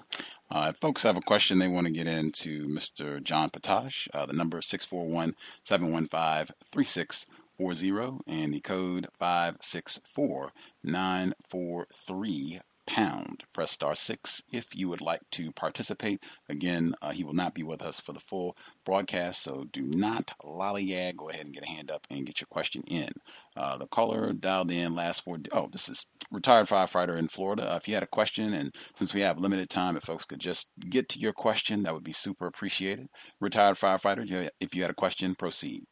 Uh, 0.51 0.67
if 0.71 0.77
folks 0.77 1.03
have 1.05 1.17
a 1.17 1.23
question 1.23 1.59
they 1.59 1.69
want 1.69 1.87
to 1.87 1.93
get 1.93 2.07
into 2.07 2.67
Mr. 2.67 3.23
John 3.23 3.49
Potash, 3.49 4.09
uh, 4.13 4.27
the 4.27 4.33
number 4.33 4.59
is 4.59 4.67
641 4.67 5.37
715 5.65 6.55
3640 6.73 8.25
and 8.27 8.53
the 8.53 8.61
code 8.61 9.07
564 9.19 10.53
943 10.83 12.61
pound. 12.87 13.45
Press 13.53 13.71
star 13.71 13.95
six 13.95 14.43
if 14.51 14.75
you 14.75 14.89
would 14.89 15.01
like 15.01 15.21
to 15.33 15.53
participate. 15.53 16.23
Again, 16.49 16.95
uh, 17.03 17.13
he 17.13 17.25
will 17.25 17.33
not 17.33 17.55
be 17.55 17.63
with 17.63 17.83
us 17.83 18.01
for 18.01 18.13
the 18.13 18.21
full 18.21 18.57
broadcast, 18.85 19.43
so 19.43 19.65
do 19.73 19.83
not 19.83 20.31
lollygag. 20.45 21.17
Go 21.17 21.31
ahead 21.31 21.45
and 21.45 21.55
get 21.55 21.65
a 21.65 21.69
hand 21.69 21.91
up 21.91 22.07
and 22.11 22.27
get 22.27 22.41
your 22.41 22.49
question 22.51 22.83
in. 22.87 23.11
Uh, 23.57 23.77
the 23.79 23.87
caller 23.87 24.33
dialed 24.33 24.71
in 24.71 24.95
last 24.95 25.23
four. 25.23 25.39
Oh, 25.53 25.69
this 25.71 25.89
is 25.89 26.07
retired 26.31 26.67
firefighter 26.67 27.19
in 27.19 27.29
Florida. 27.29 27.73
Uh, 27.73 27.77
if 27.77 27.87
you 27.87 27.95
had 27.95 28.03
a 28.03 28.09
question, 28.09 28.55
and 28.55 28.75
since 28.95 29.15
we 29.15 29.21
have 29.21 29.39
limited 29.39 29.71
time, 29.71 29.97
if 29.97 30.05
folks 30.05 30.25
could 30.25 30.41
just 30.41 30.71
get 30.89 31.09
to 31.11 31.19
your 31.19 31.33
question, 31.33 31.83
that 31.83 31.95
would 31.95 32.05
be 32.05 32.13
super 32.13 32.47
appreciated. 32.47 33.09
Retired 33.41 33.77
firefighter, 33.77 34.51
if 34.61 34.75
you 34.75 34.83
had 34.83 34.91
a 34.91 34.95
question, 34.95 35.35
proceed. 35.35 35.85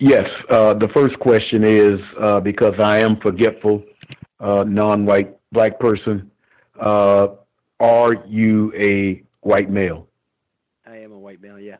Yes, 0.00 0.28
uh, 0.50 0.74
the 0.74 0.88
first 0.94 1.18
question 1.18 1.64
is 1.64 2.00
uh, 2.20 2.38
because 2.38 2.74
I 2.78 2.98
am 2.98 3.16
forgetful 3.16 3.82
uh, 4.40 4.64
non-white 4.66 5.36
black 5.52 5.78
person. 5.78 6.30
Uh, 6.80 7.28
are 7.80 8.14
you 8.26 8.72
a 8.76 9.22
white 9.40 9.70
male? 9.70 10.06
I 10.86 10.96
am 10.98 11.12
a 11.12 11.18
white 11.18 11.40
male. 11.40 11.58
Yeah. 11.58 11.76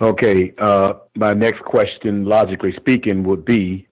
Okay. 0.00 0.52
Uh, 0.58 0.94
my 1.14 1.32
next 1.32 1.62
question, 1.62 2.24
logically 2.24 2.72
speaking, 2.76 3.22
would 3.24 3.44
be, 3.44 3.86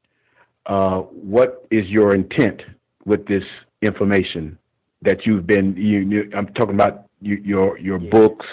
uh, 0.67 1.01
what 1.01 1.67
is 1.71 1.87
your 1.89 2.15
intent 2.15 2.63
with 3.05 3.27
this 3.27 3.45
information 3.83 4.59
that 5.03 5.25
you've 5.27 5.47
been? 5.47 5.75
You, 5.77 6.01
you 6.01 6.31
I'm 6.35 6.49
talking 6.55 6.75
about 6.75 7.07
you, 7.21 7.37
your 7.45 7.79
your 7.79 8.01
yeah. 8.01 8.11
books, 8.11 8.47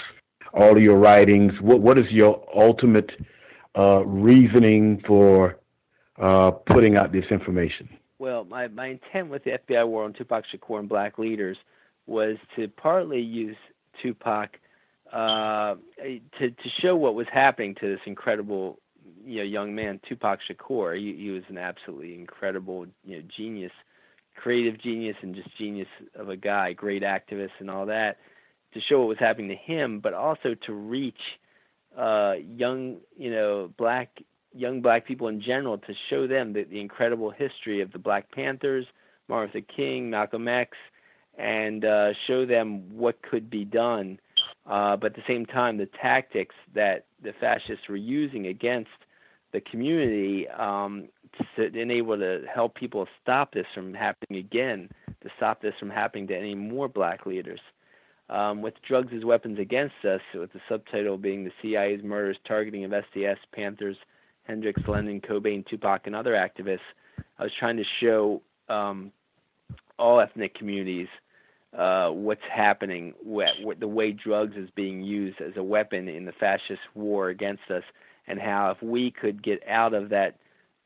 all 0.53 0.77
of 0.77 0.83
your 0.83 0.97
writings. 0.97 1.53
What 1.61 1.81
what 1.81 1.99
is 1.99 2.09
your 2.11 2.43
ultimate 2.55 3.11
uh, 3.77 4.05
reasoning 4.05 5.01
for 5.05 5.57
uh, 6.21 6.51
putting 6.51 6.97
out 6.97 7.11
this 7.11 7.25
information? 7.29 7.89
Well, 8.19 8.45
my, 8.45 8.67
my 8.67 8.87
intent 8.87 9.29
with 9.29 9.43
the 9.43 9.59
FBI 9.67 9.87
war 9.87 10.03
on 10.03 10.13
Tupac 10.13 10.45
Shakur 10.53 10.79
and 10.79 10.89
black 10.89 11.17
leaders 11.17 11.57
was 12.07 12.37
to 12.55 12.67
partly 12.67 13.21
use 13.21 13.57
Tupac 14.01 14.57
uh, 15.13 15.75
to 16.39 16.49
to 16.49 16.69
show 16.81 16.95
what 16.95 17.15
was 17.15 17.27
happening 17.31 17.75
to 17.75 17.87
this 17.87 17.99
incredible 18.05 18.79
you 19.25 19.37
know 19.37 19.43
young 19.43 19.73
man 19.75 19.99
Tupac 20.07 20.39
Shakur. 20.49 20.97
He, 20.97 21.15
he 21.15 21.29
was 21.29 21.43
an 21.49 21.57
absolutely 21.57 22.15
incredible 22.15 22.87
you 23.05 23.17
know 23.17 23.23
genius, 23.35 23.71
creative 24.35 24.81
genius, 24.81 25.15
and 25.21 25.35
just 25.35 25.55
genius 25.57 25.87
of 26.15 26.29
a 26.29 26.37
guy, 26.37 26.73
great 26.73 27.03
activist 27.03 27.51
and 27.59 27.69
all 27.69 27.85
that. 27.85 28.17
To 28.73 28.81
show 28.81 28.99
what 28.99 29.07
was 29.07 29.19
happening 29.19 29.49
to 29.49 29.55
him, 29.55 30.01
but 30.01 30.13
also 30.13 30.55
to 30.65 30.73
reach 30.73 31.15
uh, 31.97 32.33
young 32.55 32.97
you 33.17 33.31
know 33.31 33.71
black 33.77 34.09
young 34.57 34.81
black 34.81 35.05
people 35.05 35.27
in 35.27 35.41
general 35.41 35.77
to 35.77 35.93
show 36.09 36.27
them 36.27 36.53
the, 36.53 36.63
the 36.63 36.79
incredible 36.79 37.31
history 37.31 37.81
of 37.81 37.91
the 37.91 37.99
Black 37.99 38.31
Panthers, 38.31 38.85
Martin 39.27 39.51
Luther 39.53 39.67
King, 39.75 40.09
Malcolm 40.09 40.47
X, 40.47 40.77
and 41.37 41.85
uh, 41.85 42.09
show 42.25 42.45
them 42.45 42.83
what 42.97 43.21
could 43.21 43.49
be 43.49 43.63
done. 43.63 44.19
Uh, 44.65 44.95
but 44.97 45.07
at 45.07 45.15
the 45.15 45.23
same 45.27 45.45
time, 45.45 45.77
the 45.77 45.89
tactics 46.01 46.55
that 46.73 47.05
the 47.23 47.33
fascists 47.39 47.87
were 47.87 47.95
using 47.95 48.47
against 48.47 48.89
the 49.53 49.61
community 49.61 50.47
um, 50.49 51.07
to 51.55 51.65
enable 51.79 52.17
to 52.17 52.43
help 52.53 52.75
people 52.75 53.07
stop 53.21 53.53
this 53.53 53.65
from 53.73 53.93
happening 53.93 54.39
again, 54.39 54.89
to 55.23 55.29
stop 55.37 55.61
this 55.61 55.73
from 55.79 55.89
happening 55.89 56.27
to 56.27 56.35
any 56.35 56.55
more 56.55 56.87
black 56.87 57.25
leaders. 57.25 57.61
Um, 58.29 58.61
with 58.61 58.73
drugs 58.85 59.13
as 59.15 59.23
weapons 59.23 59.57
against 59.57 59.95
us, 60.03 60.19
with 60.33 60.51
the 60.51 60.59
subtitle 60.67 61.17
being 61.17 61.45
the 61.45 61.51
CIA's 61.61 62.03
murders 62.03 62.35
targeting 62.45 62.83
of 62.83 62.91
SDS, 62.91 63.37
Panthers, 63.53 63.95
Hendrix, 64.47 64.81
Lennon, 64.87 65.21
Cobain, 65.21 65.65
Tupac, 65.67 66.07
and 66.07 66.15
other 66.15 66.33
activists. 66.33 66.79
I 67.37 67.43
was 67.43 67.51
trying 67.59 67.77
to 67.77 67.83
show 68.01 68.41
um, 68.69 69.11
all 69.99 70.19
ethnic 70.19 70.55
communities 70.55 71.07
uh, 71.77 72.09
what's 72.09 72.41
happening, 72.51 73.13
what, 73.21 73.49
what, 73.61 73.79
the 73.79 73.87
way 73.87 74.11
drugs 74.11 74.55
is 74.55 74.69
being 74.75 75.01
used 75.01 75.41
as 75.41 75.53
a 75.57 75.63
weapon 75.63 76.07
in 76.07 76.25
the 76.25 76.31
fascist 76.31 76.79
war 76.95 77.29
against 77.29 77.69
us, 77.69 77.83
and 78.27 78.39
how 78.39 78.71
if 78.71 78.81
we 78.81 79.11
could 79.11 79.43
get 79.43 79.61
out 79.67 79.93
of 79.93 80.09
that 80.09 80.37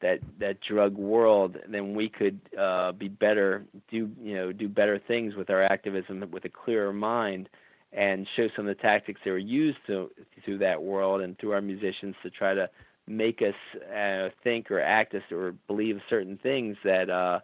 that 0.02 0.20
that 0.40 0.58
drug 0.68 0.96
world, 0.96 1.58
then 1.70 1.94
we 1.94 2.10
could 2.10 2.40
uh, 2.60 2.92
be 2.92 3.08
better, 3.08 3.64
do 3.90 4.10
you 4.20 4.36
know, 4.36 4.52
do 4.52 4.68
better 4.68 5.00
things 5.08 5.36
with 5.36 5.52
our 5.52 5.62
activism 5.64 6.26
with 6.32 6.44
a 6.46 6.50
clearer 6.50 6.92
mind, 6.92 7.48
and 7.94 8.28
show 8.36 8.48
some 8.56 8.68
of 8.68 8.76
the 8.76 8.82
tactics 8.82 9.22
that 9.24 9.32
were 9.32 9.38
used 9.38 9.78
to, 9.86 10.10
through 10.44 10.58
that 10.58 10.82
world 10.82 11.22
and 11.22 11.38
through 11.38 11.52
our 11.52 11.62
musicians 11.62 12.16
to 12.24 12.32
try 12.32 12.56
to 12.56 12.68
make 13.12 13.42
us 13.42 13.56
uh, 13.96 14.30
think 14.44 14.72
or 14.72 14.80
act 14.80 15.14
us 15.14 15.24
or 15.32 15.54
believe 15.68 16.00
certain 16.10 16.38
things 16.42 16.78
that 16.84 17.10
uh, 17.10 17.40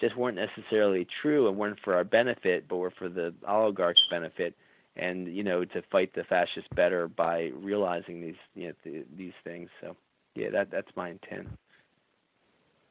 just 0.00 0.16
weren't 0.16 0.36
necessarily 0.36 1.06
true 1.22 1.48
and 1.48 1.56
weren't 1.56 1.78
for 1.84 1.94
our 1.94 2.04
benefit, 2.04 2.66
but 2.68 2.76
were 2.76 2.92
for 2.98 3.08
the 3.08 3.32
oligarchs' 3.46 4.00
benefit. 4.10 4.54
And 4.96 5.34
you 5.34 5.42
know, 5.42 5.64
to 5.64 5.82
fight 5.90 6.14
the 6.14 6.24
fascists 6.24 6.68
better 6.74 7.08
by 7.08 7.50
realizing 7.56 8.20
these 8.20 8.36
you 8.54 8.68
know 8.68 8.74
th- 8.84 9.06
these 9.16 9.32
things. 9.42 9.68
So, 9.80 9.96
yeah, 10.36 10.50
that 10.50 10.70
that's 10.70 10.90
my 10.94 11.10
intent. 11.10 11.48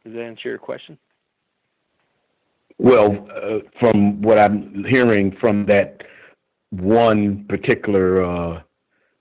Does 0.03 0.13
that 0.13 0.21
answer 0.21 0.49
your 0.49 0.57
question? 0.57 0.97
Well, 2.78 3.26
uh, 3.34 3.59
from 3.80 4.21
what 4.21 4.38
I'm 4.38 4.84
hearing 4.84 5.34
from 5.39 5.65
that 5.67 6.03
one 6.71 7.45
particular 7.47 8.26
uh, 8.26 8.61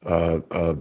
uh, 0.05 0.39
uh 0.51 0.75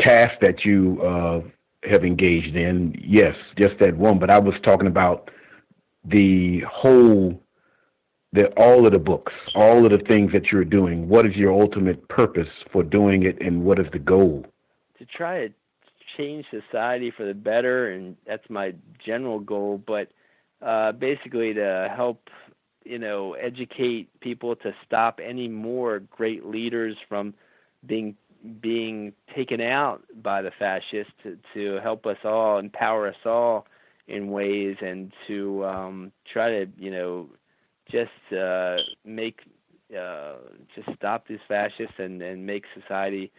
task 0.00 0.32
that 0.40 0.64
you 0.64 1.00
uh, 1.02 1.40
have 1.88 2.04
engaged 2.04 2.56
in, 2.56 2.94
yes, 3.04 3.34
just 3.58 3.78
that 3.80 3.96
one. 3.96 4.18
But 4.18 4.30
I 4.30 4.38
was 4.38 4.54
talking 4.64 4.86
about 4.86 5.30
the 6.04 6.62
whole, 6.70 7.40
the 8.32 8.46
all 8.56 8.86
of 8.86 8.92
the 8.92 8.98
books, 8.98 9.32
all 9.54 9.84
of 9.84 9.92
the 9.92 10.04
things 10.08 10.32
that 10.32 10.46
you're 10.52 10.64
doing. 10.64 11.08
What 11.08 11.26
is 11.26 11.34
your 11.34 11.52
ultimate 11.52 12.08
purpose 12.08 12.48
for 12.72 12.82
doing 12.82 13.24
it, 13.24 13.40
and 13.40 13.64
what 13.64 13.78
is 13.78 13.86
the 13.92 13.98
goal? 13.98 14.46
To 14.98 15.04
try 15.04 15.48
to 15.48 15.54
change 16.16 16.46
society 16.50 17.12
for 17.16 17.24
the 17.24 17.34
better, 17.34 17.90
and 17.90 18.16
that's 18.26 18.48
my 18.48 18.74
general 19.04 19.40
goal. 19.40 19.82
But 19.84 20.08
uh, 20.64 20.92
basically, 20.92 21.54
to 21.54 21.92
help 21.94 22.28
you 22.84 22.98
know 22.98 23.34
educate 23.34 24.08
people 24.20 24.56
to 24.56 24.72
stop 24.86 25.20
any 25.22 25.48
more 25.48 26.00
great 26.00 26.44
leaders 26.46 26.96
from 27.08 27.34
being 27.86 28.16
being 28.60 29.12
taken 29.34 29.60
out 29.60 30.02
by 30.22 30.42
the 30.42 30.50
fascists 30.58 31.12
to, 31.22 31.38
to 31.54 31.80
help 31.82 32.06
us 32.06 32.16
all 32.24 32.58
empower 32.58 33.08
us 33.08 33.16
all 33.24 33.66
in 34.08 34.30
ways 34.30 34.76
and 34.80 35.12
to 35.26 35.64
um 35.64 36.12
try 36.32 36.48
to 36.50 36.66
you 36.76 36.90
know 36.90 37.28
just 37.90 38.10
uh 38.36 38.76
make 39.04 39.40
uh 39.98 40.34
just 40.74 40.88
stop 40.96 41.26
these 41.28 41.38
fascists 41.48 41.94
and 41.98 42.20
and 42.22 42.44
make 42.46 42.64
society 42.74 43.30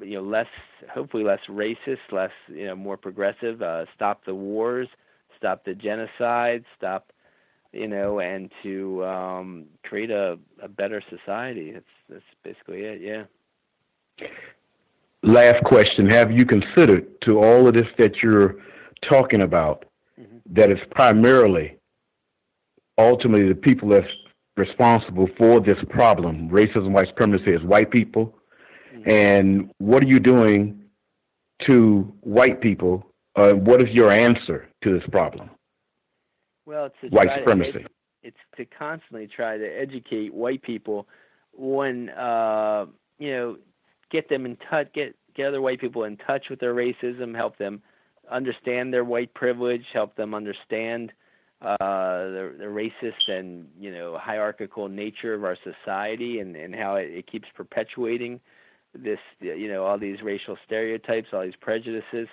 you 0.00 0.14
know 0.14 0.22
less 0.22 0.46
hopefully 0.92 1.24
less 1.24 1.40
racist 1.48 1.98
less 2.10 2.30
you 2.48 2.66
know 2.66 2.76
more 2.76 2.96
progressive 2.96 3.62
uh 3.62 3.84
stop 3.94 4.24
the 4.26 4.34
wars 4.34 4.88
stop 5.36 5.64
the 5.64 5.74
genocide 5.74 6.64
stop 6.76 7.12
you 7.72 7.88
know 7.88 8.20
and 8.20 8.50
to 8.62 9.04
um 9.04 9.64
create 9.84 10.10
a 10.10 10.38
a 10.62 10.68
better 10.68 11.02
society. 11.10 11.72
That's 11.72 11.84
that's 12.08 12.24
basically 12.44 12.80
it. 12.82 13.00
Yeah 13.00 13.24
last 15.22 15.62
question 15.64 16.10
have 16.10 16.30
you 16.30 16.44
considered 16.44 17.06
to 17.22 17.38
all 17.38 17.66
of 17.68 17.74
this 17.74 17.86
that 17.98 18.16
you're 18.22 18.56
talking 19.08 19.42
about 19.42 19.84
mm-hmm. 20.20 20.38
that 20.46 20.70
is 20.70 20.78
primarily 20.90 21.76
ultimately 22.98 23.48
the 23.48 23.54
people 23.54 23.88
that's 23.88 24.06
responsible 24.56 25.28
for 25.38 25.60
this 25.60 25.78
problem 25.88 26.48
racism 26.48 26.90
white 26.90 27.08
supremacy 27.08 27.52
is 27.52 27.62
white 27.62 27.90
people 27.90 28.34
and 29.06 29.70
what 29.78 30.02
are 30.02 30.06
you 30.06 30.20
doing 30.20 30.82
to 31.66 32.12
white 32.20 32.60
people? 32.60 33.06
Uh, 33.36 33.52
what 33.52 33.82
is 33.82 33.88
your 33.90 34.10
answer 34.10 34.68
to 34.82 34.92
this 34.98 35.08
problem? 35.10 35.50
Well, 36.66 36.90
it's 37.02 37.12
white 37.12 37.28
supremacy. 37.38 37.72
To, 37.72 37.88
it's 38.22 38.36
to 38.56 38.64
constantly 38.66 39.26
try 39.26 39.56
to 39.56 39.66
educate 39.66 40.32
white 40.32 40.62
people 40.62 41.08
when 41.52 42.10
uh, 42.10 42.86
you 43.18 43.32
know 43.32 43.56
get 44.12 44.28
them 44.28 44.46
in 44.46 44.56
touch, 44.70 44.92
get 44.92 45.16
get 45.34 45.46
other 45.46 45.62
white 45.62 45.80
people 45.80 46.04
in 46.04 46.16
touch 46.18 46.44
with 46.50 46.60
their 46.60 46.74
racism, 46.74 47.34
help 47.34 47.56
them 47.58 47.82
understand 48.30 48.92
their 48.92 49.04
white 49.04 49.32
privilege, 49.34 49.84
help 49.92 50.14
them 50.14 50.34
understand 50.34 51.10
uh, 51.62 51.76
the, 51.78 52.54
the 52.58 52.64
racist 52.64 53.28
and 53.28 53.66
you 53.80 53.92
know 53.92 54.18
hierarchical 54.20 54.88
nature 54.88 55.34
of 55.34 55.44
our 55.44 55.56
society 55.64 56.38
and, 56.40 56.54
and 56.54 56.74
how 56.74 56.96
it, 56.96 57.10
it 57.10 57.30
keeps 57.30 57.48
perpetuating 57.56 58.40
this 58.94 59.18
you 59.40 59.68
know 59.68 59.84
all 59.84 59.98
these 59.98 60.22
racial 60.22 60.56
stereotypes, 60.66 61.28
all 61.32 61.42
these 61.42 61.54
prejudices, 61.60 62.28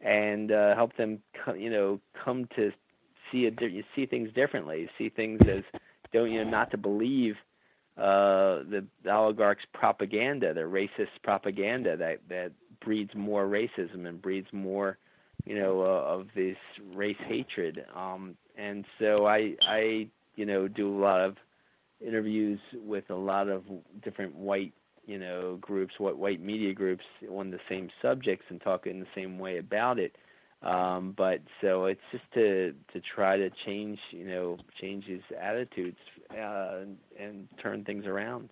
and 0.00 0.52
uh, 0.52 0.74
help 0.74 0.96
them 0.96 1.18
you 1.56 1.70
know 1.70 2.00
come 2.24 2.46
to 2.56 2.70
see 3.32 3.48
you 3.58 3.84
see 3.96 4.06
things 4.06 4.28
differently, 4.34 4.88
see 4.98 5.08
things 5.08 5.40
as 5.48 5.62
don't 6.12 6.30
you 6.30 6.44
know 6.44 6.50
not 6.50 6.70
to 6.70 6.76
believe 6.76 7.36
uh, 7.96 8.64
the, 8.68 8.84
oligarchs' 9.08 9.62
propaganda, 9.72 10.52
the 10.52 10.60
racist 10.60 11.10
propaganda 11.22 11.96
that 11.96 12.18
that 12.28 12.52
breeds 12.84 13.14
more 13.14 13.46
racism 13.46 14.06
and 14.06 14.20
breeds 14.20 14.48
more 14.52 14.98
you 15.44 15.58
know 15.58 15.80
uh, 15.82 16.12
of 16.12 16.26
this 16.34 16.56
race 16.94 17.16
hatred. 17.26 17.84
Um, 17.94 18.36
and 18.56 18.84
so 18.98 19.26
I 19.26 19.54
I 19.68 20.08
you 20.36 20.46
know 20.46 20.68
do 20.68 20.94
a 20.94 20.98
lot 20.98 21.20
of 21.20 21.36
interviews 22.04 22.60
with 22.74 23.08
a 23.10 23.14
lot 23.14 23.48
of 23.48 23.62
different 24.02 24.34
white 24.34 24.72
you 25.06 25.18
know 25.18 25.58
groups, 25.60 25.94
what 25.98 26.18
white 26.18 26.40
media 26.40 26.72
groups 26.74 27.04
on 27.30 27.50
the 27.50 27.60
same 27.68 27.90
subjects 28.02 28.46
and 28.48 28.60
talk 28.60 28.86
in 28.86 29.00
the 29.00 29.06
same 29.14 29.38
way 29.38 29.58
about 29.58 29.98
it. 29.98 30.16
Um, 30.62 31.14
but 31.16 31.40
so 31.60 31.84
it's 31.86 32.00
just 32.10 32.24
to 32.34 32.74
to 32.92 33.00
try 33.14 33.36
to 33.36 33.50
change 33.66 33.98
you 34.10 34.26
know 34.26 34.56
change 34.80 35.04
his 35.04 35.20
attitudes 35.40 35.98
uh, 36.30 36.80
and, 36.82 36.96
and 37.18 37.48
turn 37.62 37.84
things 37.84 38.06
around. 38.06 38.50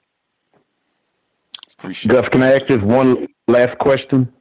Appreciate 1.78 2.12
Gus, 2.12 2.28
can 2.30 2.42
I 2.42 2.52
ask 2.52 2.66
just 2.68 2.82
one 2.82 3.26
last 3.48 3.78
question? 3.78 4.32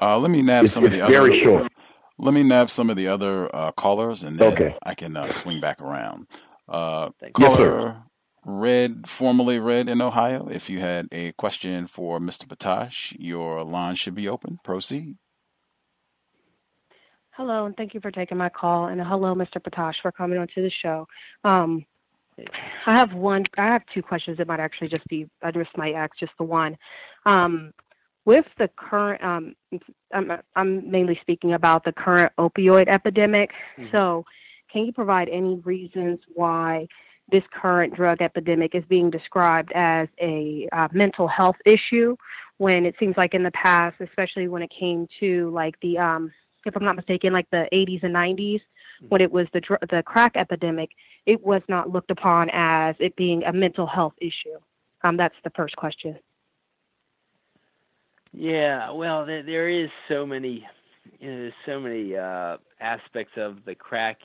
Uh, 0.00 0.18
let 0.18 0.30
me 0.30 0.42
nab 0.42 0.64
it's, 0.64 0.74
some 0.74 0.84
of 0.84 0.90
the 0.90 0.98
very 0.98 1.16
other. 1.16 1.28
Very 1.28 1.44
short. 1.44 1.72
Let 2.18 2.34
me 2.34 2.42
nab 2.42 2.70
some 2.70 2.90
of 2.90 2.96
the 2.96 3.08
other 3.08 3.54
uh, 3.54 3.72
callers, 3.72 4.22
and 4.22 4.38
then 4.38 4.52
okay. 4.52 4.76
I 4.82 4.94
can 4.94 5.16
uh, 5.16 5.30
swing 5.32 5.60
back 5.60 5.80
around. 5.80 6.26
Uh, 6.68 7.10
caller, 7.34 7.86
yes, 7.86 7.96
Red, 8.44 9.08
formerly 9.08 9.58
Red 9.58 9.88
in 9.88 10.00
Ohio. 10.00 10.48
If 10.48 10.68
you 10.68 10.80
had 10.80 11.08
a 11.12 11.32
question 11.32 11.86
for 11.86 12.18
Mr. 12.20 12.48
Potash, 12.48 13.14
your 13.18 13.64
line 13.64 13.94
should 13.94 14.14
be 14.14 14.28
open. 14.28 14.58
Proceed. 14.62 15.16
Hello, 17.30 17.64
and 17.64 17.76
thank 17.76 17.94
you 17.94 18.00
for 18.00 18.10
taking 18.10 18.36
my 18.36 18.50
call. 18.50 18.86
And 18.86 19.00
hello, 19.00 19.34
Mr. 19.34 19.62
Potash, 19.62 19.96
for 20.02 20.12
coming 20.12 20.38
onto 20.38 20.62
the 20.62 20.70
show. 20.82 21.06
Um, 21.44 21.84
I 22.86 22.98
have 22.98 23.12
one. 23.12 23.44
I 23.58 23.66
have 23.66 23.82
two 23.92 24.02
questions. 24.02 24.38
It 24.40 24.46
might 24.46 24.60
actually 24.60 24.88
just 24.88 25.06
be. 25.08 25.28
Just 25.52 25.76
might 25.76 25.94
ask 25.94 26.12
just 26.18 26.32
the 26.38 26.44
one. 26.44 26.76
Um, 27.26 27.72
with 28.24 28.46
the 28.58 28.68
current, 28.76 29.22
um, 29.22 29.54
I'm, 30.14 30.30
I'm, 30.54 30.90
mainly 30.90 31.18
speaking 31.20 31.54
about 31.54 31.84
the 31.84 31.92
current 31.92 32.32
opioid 32.38 32.88
epidemic. 32.88 33.50
Mm-hmm. 33.76 33.90
So, 33.92 34.24
can 34.72 34.86
you 34.86 34.92
provide 34.92 35.28
any 35.28 35.56
reasons 35.64 36.20
why 36.34 36.86
this 37.30 37.42
current 37.52 37.94
drug 37.94 38.20
epidemic 38.20 38.74
is 38.74 38.84
being 38.88 39.10
described 39.10 39.72
as 39.74 40.08
a 40.20 40.68
uh, 40.72 40.88
mental 40.92 41.26
health 41.26 41.56
issue 41.66 42.16
when 42.58 42.86
it 42.86 42.94
seems 43.00 43.16
like 43.16 43.34
in 43.34 43.42
the 43.42 43.50
past, 43.52 43.96
especially 44.00 44.48
when 44.48 44.62
it 44.62 44.70
came 44.78 45.06
to 45.18 45.50
like 45.50 45.74
the, 45.82 45.98
um, 45.98 46.30
if 46.64 46.76
I'm 46.76 46.84
not 46.84 46.96
mistaken, 46.96 47.32
like 47.32 47.48
the 47.50 47.66
80s 47.72 48.04
and 48.04 48.14
90s, 48.14 48.60
when 49.08 49.20
it 49.20 49.32
was 49.32 49.46
the 49.52 49.60
the 49.90 50.02
crack 50.04 50.32
epidemic, 50.36 50.90
it 51.26 51.44
was 51.44 51.62
not 51.68 51.90
looked 51.90 52.10
upon 52.10 52.50
as 52.52 52.94
it 52.98 53.16
being 53.16 53.42
a 53.44 53.52
mental 53.52 53.86
health 53.86 54.14
issue. 54.20 54.58
Um, 55.04 55.16
that's 55.16 55.34
the 55.44 55.50
first 55.50 55.76
question. 55.76 56.18
Yeah, 58.32 58.90
well, 58.92 59.26
there, 59.26 59.42
there 59.42 59.68
is 59.68 59.90
so 60.08 60.24
many, 60.24 60.66
you 61.20 61.30
know, 61.30 61.36
there's 61.38 61.52
so 61.66 61.80
many 61.80 62.16
uh, 62.16 62.56
aspects 62.80 63.32
of 63.36 63.58
the 63.66 63.74
crack 63.74 64.18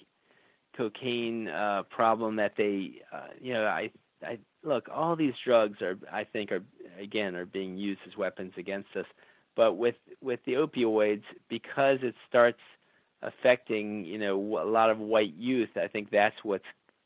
cocaine 0.78 1.50
uh, 1.50 1.84
problem 1.90 2.36
that 2.38 2.54
they, 2.58 3.02
uh, 3.12 3.28
you 3.42 3.54
know, 3.54 3.66
I, 3.66 3.92
I 4.24 4.38
look, 4.64 4.88
all 4.94 5.16
these 5.16 5.34
drugs 5.44 5.82
are, 5.82 5.98
I 6.12 6.24
think, 6.24 6.52
are 6.52 6.64
again 7.00 7.36
are 7.36 7.46
being 7.46 7.78
used 7.78 8.02
as 8.08 8.16
weapons 8.16 8.54
against 8.58 8.90
us. 8.96 9.06
But 9.56 9.74
with 9.74 9.96
with 10.22 10.40
the 10.46 10.54
opioids, 10.54 11.24
because 11.50 11.98
it 12.02 12.16
starts 12.30 12.60
affecting, 13.22 14.06
you 14.06 14.18
know, 14.18 14.36
a 14.62 14.70
lot 14.70 14.90
of 14.90 15.00
white 15.00 15.34
youth, 15.38 15.70
I 15.76 15.88
think 15.88 16.10
that's 16.12 16.36
what's 16.44 16.66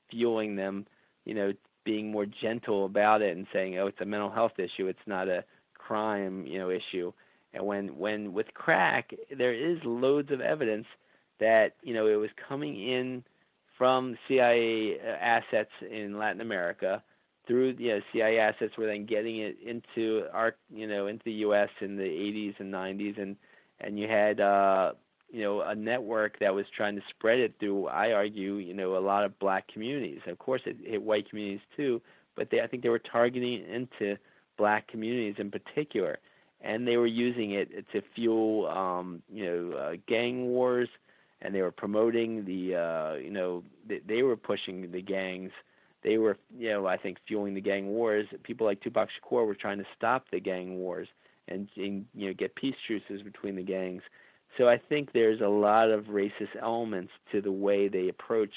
fueling 0.10 0.56
them, 0.56 0.86
you 1.26 1.34
know, 1.34 1.54
being 1.84 2.12
more 2.12 2.26
gentle 2.26 2.86
about 2.86 3.22
it 3.22 3.36
and 3.36 3.48
saying, 3.52 3.78
oh, 3.80 3.88
it's 3.88 4.02
a 4.02 4.06
mental 4.06 4.30
health 4.30 4.54
issue, 4.58 4.88
it's 4.88 5.00
not 5.08 5.28
a 5.28 5.44
crime, 5.74 6.46
you 6.46 6.60
know, 6.60 6.70
issue. 6.70 7.12
And 7.54 7.66
when 7.66 7.98
when 7.98 8.34
with 8.34 8.54
crack, 8.54 9.12
there 9.36 9.54
is 9.54 9.80
loads 9.84 10.32
of 10.32 10.40
evidence 10.40 10.86
that 11.40 11.74
you 11.82 11.94
know 11.94 12.08
it 12.08 12.16
was 12.16 12.30
coming 12.48 12.76
in 12.76 13.24
from 13.78 14.18
CIA 14.28 14.98
uh, 15.00 15.08
assets 15.08 15.72
in 15.82 16.18
Latin 16.18 16.40
America 16.40 17.04
through 17.48 17.76
you 17.78 17.90
know, 17.90 18.00
CIA 18.14 18.40
assets 18.40 18.78
were 18.78 18.86
then 18.86 19.06
getting 19.06 19.40
it 19.40 19.58
into 19.66 20.26
our 20.32 20.56
you 20.70 20.88
know 20.88 21.08
into 21.08 21.24
the 21.26 21.32
U.S. 21.46 21.70
in 21.82 21.98
the 21.98 22.04
80s 22.04 22.60
and 22.60 22.74
90s, 22.74 23.22
and 23.22 23.36
and 23.80 24.00
you 24.00 24.08
had 24.08 24.40
uh, 24.40 24.94
you 25.32 25.42
know 25.42 25.62
a 25.62 25.76
network 25.76 26.40
that 26.40 26.54
was 26.54 26.66
trying 26.76 26.96
to 26.96 27.02
spread 27.10 27.40
it 27.40 27.54
through. 27.60 27.88
I 27.88 28.12
argue 28.12 28.56
you 28.56 28.74
know 28.74 28.98
a 28.98 29.00
lot 29.00 29.24
of 29.24 29.38
black 29.40 29.68
communities. 29.68 30.20
Of 30.28 30.40
course, 30.40 30.62
it 30.66 30.78
hit 30.84 31.02
white 31.02 31.30
communities 31.30 31.62
too, 31.76 32.02
but 32.36 32.50
they 32.50 32.62
I 32.62 32.68
think 32.68 32.84
they 32.84 32.90
were 32.90 33.00
targeting 33.00 33.66
into 33.66 34.18
black 34.58 34.88
communities 34.88 35.36
in 35.38 35.52
particular, 35.52 36.20
and 36.62 36.88
they 36.88 36.98
were 36.98 37.08
using 37.08 37.52
it 37.52 37.70
to 37.92 38.02
fuel 38.16 38.68
um, 38.68 39.22
you 39.32 39.46
know 39.46 39.78
uh, 39.78 39.92
gang 40.08 40.48
wars, 40.48 40.90
and 41.42 41.54
they 41.56 41.62
were 41.62 41.72
promoting 41.72 42.46
the 42.46 42.76
uh, 42.76 43.14
you 43.16 43.32
know 43.32 43.64
they, 43.88 44.02
they 44.08 44.24
were 44.24 44.38
pushing 44.38 44.92
the 44.92 45.02
gangs 45.02 45.52
they 46.04 46.18
were, 46.18 46.38
you 46.58 46.70
know, 46.70 46.88
I 46.88 46.98
think 46.98 47.18
fueling 47.28 47.54
the 47.54 47.62
gang 47.62 47.90
wars. 47.90 48.26
People 48.44 48.66
like 48.66 48.82
Tupac 48.82 49.10
Shakur 49.10 49.46
were 49.46 49.56
trying 49.56 49.78
to 49.78 49.86
stop 49.96 50.26
the 50.32 50.40
gang 50.40 50.78
wars 50.78 51.08
and, 51.48 51.68
and 51.78 52.06
you 52.14 52.28
know 52.28 52.34
get 52.34 52.56
peace 52.56 52.76
truces 52.88 53.22
between 53.22 53.56
the 53.56 53.64
gangs. 53.64 54.02
So 54.58 54.68
I 54.68 54.78
think 54.78 55.12
there's 55.14 55.42
a 55.42 55.48
lot 55.48 55.90
of 55.90 56.06
racist 56.06 56.56
elements 56.62 57.12
to 57.32 57.42
the 57.42 57.52
way 57.52 57.88
they 57.88 58.10
approach, 58.10 58.54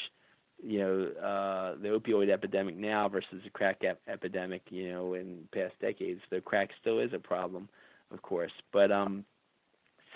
you 0.62 0.78
know, 0.78 1.02
uh, 1.22 1.76
the 1.80 1.88
opioid 1.88 2.30
epidemic 2.30 2.76
now 2.76 3.08
versus 3.08 3.40
the 3.44 3.50
crack 3.50 3.78
ep- 3.84 4.00
epidemic, 4.08 4.62
you 4.70 4.90
know, 4.90 5.14
in 5.14 5.48
past 5.54 5.74
decades. 5.80 6.20
The 6.30 6.40
crack 6.40 6.70
still 6.80 6.98
is 7.00 7.12
a 7.12 7.18
problem, 7.18 7.68
of 8.12 8.22
course, 8.22 8.52
but 8.72 8.90
um, 8.90 9.24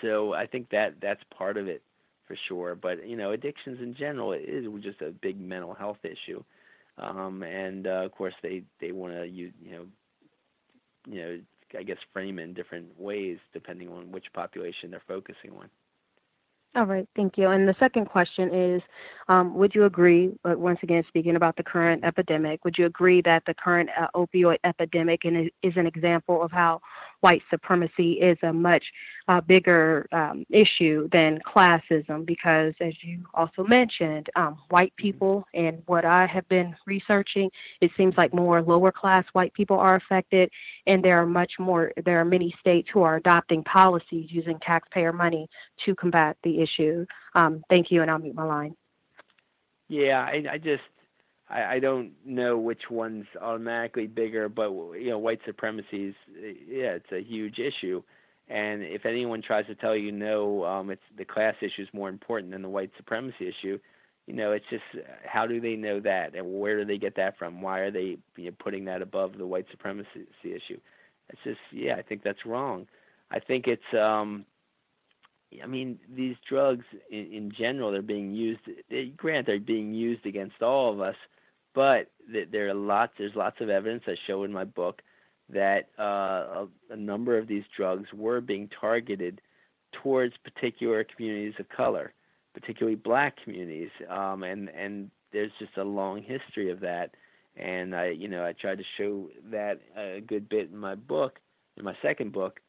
so 0.01 0.33
I 0.33 0.45
think 0.47 0.69
that 0.71 0.95
that's 1.01 1.21
part 1.35 1.57
of 1.57 1.67
it 1.67 1.81
for 2.27 2.37
sure. 2.47 2.75
But 2.75 3.07
you 3.07 3.15
know, 3.17 3.31
addictions 3.31 3.79
in 3.81 3.95
general 3.95 4.33
is 4.33 4.65
just 4.83 5.01
a 5.01 5.11
big 5.11 5.39
mental 5.39 5.73
health 5.73 5.99
issue 6.03 6.43
um, 6.99 7.43
and 7.43 7.87
uh, 7.87 8.03
of 8.05 8.11
course 8.11 8.33
they 8.41 8.63
they 8.79 8.91
want 8.91 9.13
to 9.13 9.25
you 9.25 9.51
you 9.63 9.71
know 9.71 9.85
you 11.07 11.21
know 11.21 11.39
I 11.77 11.83
guess 11.83 11.97
frame 12.13 12.39
in 12.39 12.53
different 12.53 12.87
ways 12.99 13.37
depending 13.53 13.89
on 13.89 14.11
which 14.11 14.25
population 14.33 14.91
they're 14.91 15.01
focusing 15.07 15.51
on. 15.59 15.69
All 16.75 16.85
right, 16.85 17.07
thank 17.15 17.35
you. 17.35 17.49
And 17.49 17.67
the 17.67 17.75
second 17.79 18.05
question 18.05 18.53
is 18.53 18.81
um, 19.27 19.55
Would 19.55 19.73
you 19.73 19.85
agree, 19.85 20.29
uh, 20.45 20.53
once 20.55 20.77
again, 20.83 21.03
speaking 21.07 21.35
about 21.35 21.55
the 21.57 21.63
current 21.63 22.03
epidemic, 22.03 22.63
would 22.63 22.77
you 22.77 22.85
agree 22.85 23.21
that 23.23 23.41
the 23.47 23.55
current 23.55 23.89
uh, 23.99 24.05
opioid 24.15 24.57
epidemic 24.63 25.21
is 25.25 25.73
an 25.75 25.87
example 25.87 26.43
of 26.43 26.51
how 26.51 26.79
white 27.21 27.41
supremacy 27.49 28.13
is 28.13 28.37
a 28.43 28.53
much 28.53 28.83
uh, 29.27 29.41
bigger 29.41 30.07
um, 30.11 30.45
issue 30.49 31.07
than 31.11 31.39
classism 31.45 32.25
because, 32.25 32.73
as 32.81 32.93
you 33.01 33.23
also 33.33 33.63
mentioned, 33.63 34.27
um, 34.35 34.57
white 34.69 34.93
people 34.95 35.45
and 35.53 35.83
what 35.85 36.05
I 36.05 36.25
have 36.25 36.47
been 36.49 36.75
researching, 36.85 37.49
it 37.81 37.91
seems 37.95 38.15
like 38.17 38.33
more 38.33 38.61
lower 38.61 38.91
class 38.91 39.25
white 39.33 39.53
people 39.53 39.77
are 39.77 39.95
affected, 39.95 40.49
and 40.87 41.03
there 41.03 41.21
are 41.21 41.27
much 41.27 41.53
more. 41.59 41.91
There 42.05 42.19
are 42.19 42.25
many 42.25 42.53
states 42.59 42.89
who 42.93 43.03
are 43.03 43.17
adopting 43.17 43.63
policies 43.63 44.29
using 44.29 44.57
taxpayer 44.65 45.13
money 45.13 45.47
to 45.85 45.95
combat 45.95 46.37
the 46.43 46.61
issue. 46.61 47.05
Um, 47.35 47.63
thank 47.69 47.87
you, 47.91 48.01
and 48.01 48.09
I'll 48.09 48.19
mute 48.19 48.35
my 48.35 48.45
line. 48.45 48.75
Yeah, 49.89 50.21
I, 50.21 50.43
I 50.53 50.57
just 50.57 50.83
I, 51.49 51.75
I 51.75 51.79
don't 51.79 52.11
know 52.25 52.57
which 52.57 52.83
one's 52.89 53.25
automatically 53.41 54.07
bigger, 54.07 54.49
but 54.49 54.71
you 54.93 55.09
know, 55.09 55.17
white 55.17 55.39
supremacy 55.45 56.09
is 56.09 56.15
yeah, 56.67 56.95
it's 56.95 57.11
a 57.11 57.21
huge 57.23 57.59
issue. 57.59 58.03
And 58.47 58.81
if 58.81 59.05
anyone 59.05 59.41
tries 59.41 59.67
to 59.67 59.75
tell 59.75 59.95
you 59.95 60.11
no, 60.11 60.65
um, 60.65 60.89
it's 60.89 61.01
the 61.17 61.25
class 61.25 61.55
issue 61.61 61.83
is 61.83 61.87
more 61.93 62.09
important 62.09 62.51
than 62.51 62.61
the 62.61 62.69
white 62.69 62.91
supremacy 62.97 63.47
issue, 63.47 63.79
you 64.25 64.33
know, 64.33 64.51
it's 64.51 64.65
just 64.69 64.83
how 65.25 65.45
do 65.45 65.59
they 65.59 65.75
know 65.75 65.99
that, 65.99 66.35
and 66.35 66.59
where 66.59 66.77
do 66.79 66.85
they 66.85 66.97
get 66.97 67.15
that 67.15 67.37
from? 67.37 67.61
Why 67.61 67.79
are 67.79 67.91
they 67.91 68.17
you 68.35 68.45
know, 68.45 68.51
putting 68.59 68.85
that 68.85 69.01
above 69.01 69.37
the 69.37 69.45
white 69.45 69.65
supremacy 69.71 70.27
issue? 70.43 70.79
It's 71.29 71.41
just 71.43 71.59
yeah, 71.71 71.95
I 71.95 72.01
think 72.01 72.23
that's 72.23 72.45
wrong. 72.45 72.87
I 73.31 73.39
think 73.39 73.67
it's 73.67 73.93
um, 73.93 74.45
I 75.63 75.65
mean, 75.67 75.99
these 76.15 76.35
drugs 76.47 76.85
in, 77.09 77.31
in 77.31 77.51
general, 77.57 77.91
they're 77.91 78.01
being 78.01 78.33
used. 78.33 78.61
They, 78.89 79.11
grant 79.15 79.47
they're 79.47 79.59
being 79.59 79.93
used 79.93 80.25
against 80.25 80.61
all 80.61 80.93
of 80.93 81.01
us, 81.01 81.15
but 81.79 82.11
there 82.51 82.67
are 82.67 82.73
lots. 82.73 83.13
There's 83.17 83.37
lots 83.37 83.61
of 83.61 83.69
evidence 83.69 84.03
I 84.05 84.15
show 84.27 84.43
in 84.43 84.51
my 84.51 84.65
book 84.65 85.01
that 85.47 85.87
uh, 85.97 86.03
a, 86.03 86.67
a 86.89 86.95
number 86.97 87.37
of 87.37 87.47
these 87.47 87.63
drugs 87.73 88.09
were 88.13 88.41
being 88.41 88.69
targeted 88.81 89.39
towards 90.03 90.33
particular 90.43 91.05
communities 91.05 91.53
of 91.57 91.69
color, 91.69 92.11
particularly 92.53 92.97
black 92.97 93.41
communities, 93.41 93.91
um, 94.09 94.43
and 94.43 94.67
and 94.67 95.09
there's 95.31 95.53
just 95.57 95.77
a 95.77 95.83
long 95.85 96.21
history 96.21 96.69
of 96.69 96.81
that. 96.81 97.11
And 97.55 97.95
I, 97.95 98.07
you 98.07 98.27
know, 98.27 98.43
I 98.43 98.51
tried 98.51 98.79
to 98.79 98.83
show 98.97 99.29
that 99.49 99.79
a 99.95 100.19
good 100.19 100.49
bit 100.49 100.69
in 100.69 100.77
my 100.77 100.95
book, 100.95 101.39
in 101.77 101.85
my 101.85 101.95
second 102.01 102.33
book, 102.33 102.59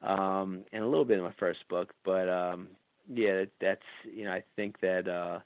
um, 0.00 0.60
and 0.72 0.84
a 0.84 0.86
little 0.86 1.04
bit 1.04 1.18
in 1.18 1.24
my 1.24 1.34
first 1.40 1.66
book. 1.68 1.92
But 2.04 2.28
um, 2.28 2.68
yeah, 3.12 3.46
that's 3.60 3.82
you 4.04 4.26
know, 4.26 4.30
I 4.30 4.44
think 4.54 4.78
that 4.78 5.08
uh, 5.08 5.40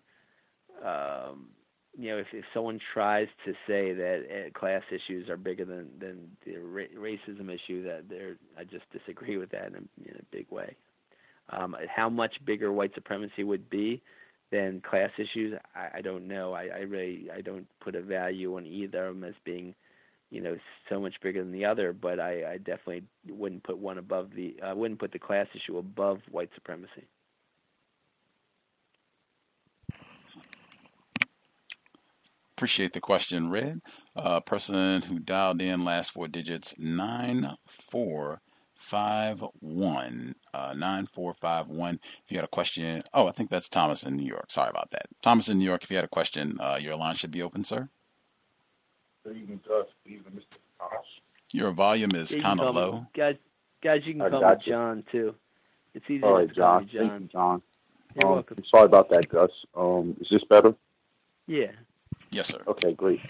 um, 0.87 1.47
you 1.99 2.11
know, 2.11 2.19
if, 2.19 2.27
if 2.33 2.45
someone 2.53 2.81
tries 2.93 3.29
to 3.45 3.53
say 3.67 3.93
that 3.93 4.25
uh, 4.31 4.59
class 4.59 4.83
issues 4.91 5.29
are 5.29 5.37
bigger 5.37 5.65
than 5.65 5.89
than 5.99 6.31
the 6.45 6.57
ra- 6.57 6.85
racism 6.97 7.49
issue, 7.55 7.85
that 7.85 8.09
they're 8.09 8.37
I 8.59 8.65
just 8.65 8.85
disagree 8.93 9.37
with 9.37 9.51
that 9.51 9.69
in 9.69 9.75
a, 9.75 10.09
in 10.11 10.17
a 10.19 10.25
big 10.31 10.51
way. 10.51 10.77
Um, 11.51 11.77
how 11.95 12.09
much 12.09 12.35
bigger 12.45 12.73
white 12.73 12.95
supremacy 12.95 13.45
would 13.45 13.69
be 13.69 14.03
than 14.51 14.81
class 14.81 15.11
issues, 15.19 15.55
I, 15.75 15.99
I 15.99 16.01
don't 16.01 16.29
know. 16.29 16.53
I, 16.53 16.67
I 16.67 16.79
really 16.81 17.29
I 17.35 17.41
don't 17.41 17.67
put 17.81 17.95
a 17.95 18.03
value 18.03 18.57
on 18.57 18.67
either 18.67 19.09
of 19.09 19.15
them 19.15 19.25
as 19.25 19.35
being, 19.45 19.75
you 20.31 20.41
know, 20.41 20.57
so 20.89 21.01
much 21.01 21.15
bigger 21.23 21.43
than 21.43 21.53
the 21.53 21.65
other. 21.65 21.93
But 21.93 22.21
I, 22.21 22.53
I 22.53 22.59
definitely 22.59 23.03
wouldn't 23.29 23.65
put 23.65 23.79
one 23.79 23.99
above 23.99 24.31
the 24.35 24.57
I 24.63 24.73
wouldn't 24.73 25.01
put 25.01 25.13
the 25.13 25.19
class 25.19 25.47
issue 25.55 25.79
above 25.79 26.21
white 26.31 26.51
supremacy. 26.55 27.07
Appreciate 32.65 32.95
the 32.95 33.01
question, 33.01 33.51
Red. 33.51 33.83
Uh, 34.17 34.41
person 34.41 35.03
who 35.03 35.19
dialed 35.19 35.61
in 35.61 35.85
last 35.85 36.13
four 36.13 36.29
digits 36.29 36.75
nine 36.79 37.59
four 37.69 38.41
five 38.75 39.45
one 39.61 40.35
uh, 40.55 40.73
nine 40.73 41.05
four 41.05 41.35
five 41.35 41.69
one. 41.69 42.01
If 42.25 42.31
you 42.31 42.39
had 42.39 42.45
a 42.47 42.49
question, 42.49 43.03
oh, 43.13 43.29
I 43.29 43.33
think 43.33 43.51
that's 43.51 43.69
Thomas 43.69 44.03
in 44.03 44.17
New 44.17 44.25
York. 44.25 44.51
Sorry 44.51 44.71
about 44.71 44.91
that. 44.93 45.09
Thomas 45.21 45.51
in 45.51 45.59
New 45.59 45.67
York. 45.67 45.83
If 45.85 45.91
you 45.91 45.97
had 45.97 46.07
a 46.07 46.09
question, 46.09 46.59
uh, 46.59 46.79
your 46.81 46.97
line 46.97 47.17
should 47.17 47.33
be 47.33 47.43
open, 47.43 47.65
sir. 47.65 47.91
Your 51.53 51.71
volume 51.73 52.13
is 52.13 52.35
kind 52.35 52.63
of 52.63 52.75
low. 52.75 53.09
Guys, 53.15 53.37
guys, 53.83 54.01
you 54.07 54.15
can 54.15 54.23
I 54.23 54.31
call 54.31 54.41
me 54.41 54.57
you. 54.65 54.73
John 54.73 55.05
too. 55.13 55.35
It's 55.93 56.07
easy 56.09 56.23
All 56.23 56.39
to 56.39 56.47
John. 56.47 56.89
John. 56.91 57.09
Thank 57.09 57.23
you, 57.25 57.29
John. 57.29 57.63
You're 58.15 58.27
um, 58.27 58.35
welcome. 58.37 58.57
I'm 58.57 58.65
sorry 58.75 58.87
about 58.87 59.11
that, 59.11 59.29
Gus. 59.29 59.51
Um, 59.77 60.17
is 60.19 60.29
this 60.31 60.45
better? 60.49 60.75
Yeah. 61.47 61.73
Yes, 62.35 62.49
sir. 62.49 62.63
Okay, 62.67 62.93
great. 62.93 63.21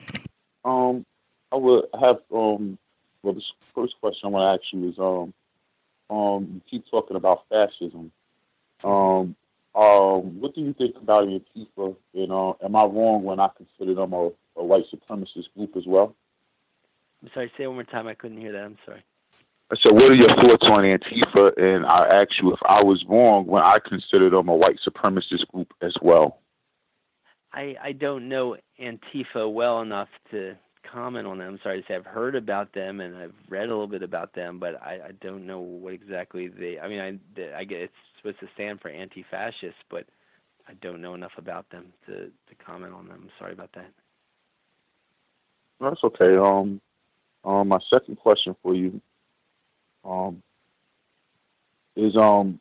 Um, 0.64 1.04
I 1.52 1.56
would 1.56 1.84
have 2.00 2.20
um, 2.32 2.78
well, 3.22 3.34
the 3.34 3.42
first 3.74 3.94
question 4.00 4.26
I 4.26 4.28
want 4.28 4.60
to 4.60 4.64
ask 4.64 4.72
you 4.72 4.88
is 4.88 4.98
um, 4.98 5.34
um, 6.10 6.48
you 6.54 6.60
keep 6.70 6.84
talking 6.90 7.16
about 7.16 7.44
fascism. 7.48 8.12
Um, 8.82 9.36
um, 9.74 10.40
what 10.40 10.54
do 10.54 10.60
you 10.60 10.72
think 10.74 10.96
about 10.96 11.24
Antifa? 11.24 11.96
And 12.14 12.32
uh, 12.32 12.52
am 12.64 12.76
I 12.76 12.84
wrong 12.84 13.24
when 13.24 13.40
I 13.40 13.48
consider 13.56 13.94
them 13.94 14.12
a, 14.12 14.30
a 14.56 14.64
white 14.64 14.84
supremacist 14.92 15.52
group 15.56 15.76
as 15.76 15.84
well? 15.86 16.14
I'm 17.22 17.30
sorry. 17.34 17.52
Say 17.56 17.64
it 17.64 17.66
one 17.66 17.76
more 17.76 17.84
time. 17.84 18.06
I 18.06 18.14
couldn't 18.14 18.40
hear 18.40 18.52
that. 18.52 18.62
I'm 18.62 18.78
sorry. 18.84 19.02
I 19.70 19.76
said, 19.82 19.92
what 19.92 20.10
are 20.10 20.14
your 20.14 20.28
thoughts 20.28 20.68
on 20.68 20.84
Antifa? 20.84 21.56
And 21.56 21.86
I 21.86 22.20
ask 22.20 22.28
you 22.40 22.52
if 22.52 22.60
I 22.66 22.82
was 22.84 23.04
wrong 23.08 23.46
when 23.46 23.62
I 23.62 23.78
considered 23.78 24.34
them 24.34 24.48
a 24.48 24.54
white 24.54 24.78
supremacist 24.86 25.46
group 25.48 25.72
as 25.80 25.94
well. 26.02 26.38
I 27.54 27.76
I 27.82 27.92
don't 27.92 28.28
know 28.28 28.56
Antifa 28.80 29.50
well 29.50 29.80
enough 29.80 30.08
to 30.32 30.56
comment 30.92 31.26
on 31.26 31.38
them. 31.38 31.54
I'm 31.54 31.60
sorry 31.62 31.80
to 31.80 31.88
say 31.88 31.94
I've 31.94 32.04
heard 32.04 32.34
about 32.34 32.72
them 32.74 33.00
and 33.00 33.16
I've 33.16 33.34
read 33.48 33.68
a 33.68 33.72
little 33.72 33.86
bit 33.86 34.02
about 34.02 34.34
them, 34.34 34.58
but 34.58 34.80
I, 34.82 35.00
I 35.08 35.12
don't 35.20 35.46
know 35.46 35.60
what 35.60 35.94
exactly 35.94 36.48
they. 36.48 36.78
I 36.78 36.88
mean, 36.88 37.00
I 37.00 37.58
I 37.58 37.64
get 37.64 37.80
it's 37.80 37.92
supposed 38.18 38.40
to 38.40 38.48
stand 38.54 38.80
for 38.80 38.88
anti-fascist, 38.88 39.76
but 39.90 40.04
I 40.68 40.74
don't 40.74 41.00
know 41.00 41.14
enough 41.14 41.32
about 41.38 41.70
them 41.70 41.92
to 42.06 42.26
to 42.26 42.64
comment 42.66 42.92
on 42.92 43.06
them. 43.06 43.28
Sorry 43.38 43.52
about 43.52 43.72
that. 43.74 43.90
That's 45.80 46.02
okay. 46.04 46.36
Um, 46.36 46.80
um, 47.44 47.68
my 47.68 47.78
second 47.92 48.16
question 48.16 48.56
for 48.62 48.74
you, 48.74 49.00
um, 50.04 50.42
is 51.96 52.16
um, 52.16 52.60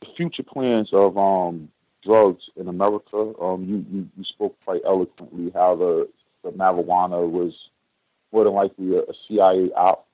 the 0.00 0.08
future 0.16 0.42
plans 0.42 0.90
of 0.92 1.18
um 1.18 1.68
drugs 2.04 2.42
in 2.56 2.68
America. 2.68 3.32
Um, 3.40 3.64
you, 3.64 3.84
you, 3.90 4.08
you 4.16 4.24
spoke 4.24 4.56
quite 4.64 4.82
eloquently 4.86 5.50
how 5.54 5.76
the, 5.76 6.08
the 6.42 6.50
marijuana 6.50 7.28
was 7.28 7.52
more 8.32 8.44
than 8.44 8.54
likely 8.54 8.96
a, 8.96 9.00
a 9.00 9.14
CIA 9.26 9.70
op. 9.76 10.06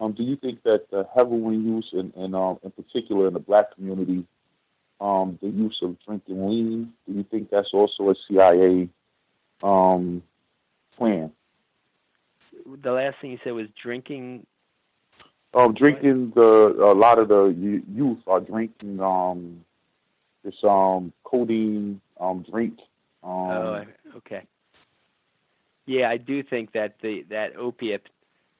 Um, 0.00 0.12
do 0.12 0.22
you 0.22 0.36
think 0.36 0.62
that 0.62 0.90
the 0.90 1.06
heroin 1.14 1.64
use, 1.64 1.90
in, 1.92 2.12
in, 2.16 2.34
um, 2.34 2.58
in 2.62 2.70
particular 2.70 3.28
in 3.28 3.34
the 3.34 3.40
black 3.40 3.74
community, 3.74 4.24
um, 5.00 5.38
the 5.42 5.48
use 5.48 5.78
of 5.82 5.96
drinking 6.06 6.48
lean, 6.48 6.92
do 7.06 7.14
you 7.14 7.24
think 7.30 7.50
that's 7.50 7.70
also 7.72 8.10
a 8.10 8.14
CIA 8.28 8.88
um, 9.62 10.22
plan? 10.96 11.32
the 12.82 12.92
last 12.92 13.16
thing 13.20 13.32
you 13.32 13.38
said 13.42 13.52
was 13.52 13.66
drinking. 13.82 14.46
Um, 15.52 15.74
drinking 15.74 16.32
the 16.36 16.76
a 16.78 16.94
lot 16.94 17.18
of 17.18 17.28
the 17.28 17.46
youth 17.48 18.18
are 18.26 18.40
drinking 18.40 19.00
um 19.00 19.64
this 20.44 20.54
um 20.64 21.12
codeine 21.24 22.00
um 22.20 22.44
drink. 22.50 22.78
Um, 23.22 23.30
oh, 23.30 23.84
okay. 24.16 24.46
Yeah, 25.86 26.08
I 26.08 26.16
do 26.16 26.42
think 26.42 26.72
that 26.72 26.96
the 27.02 27.24
that 27.30 27.56
opiate 27.56 28.06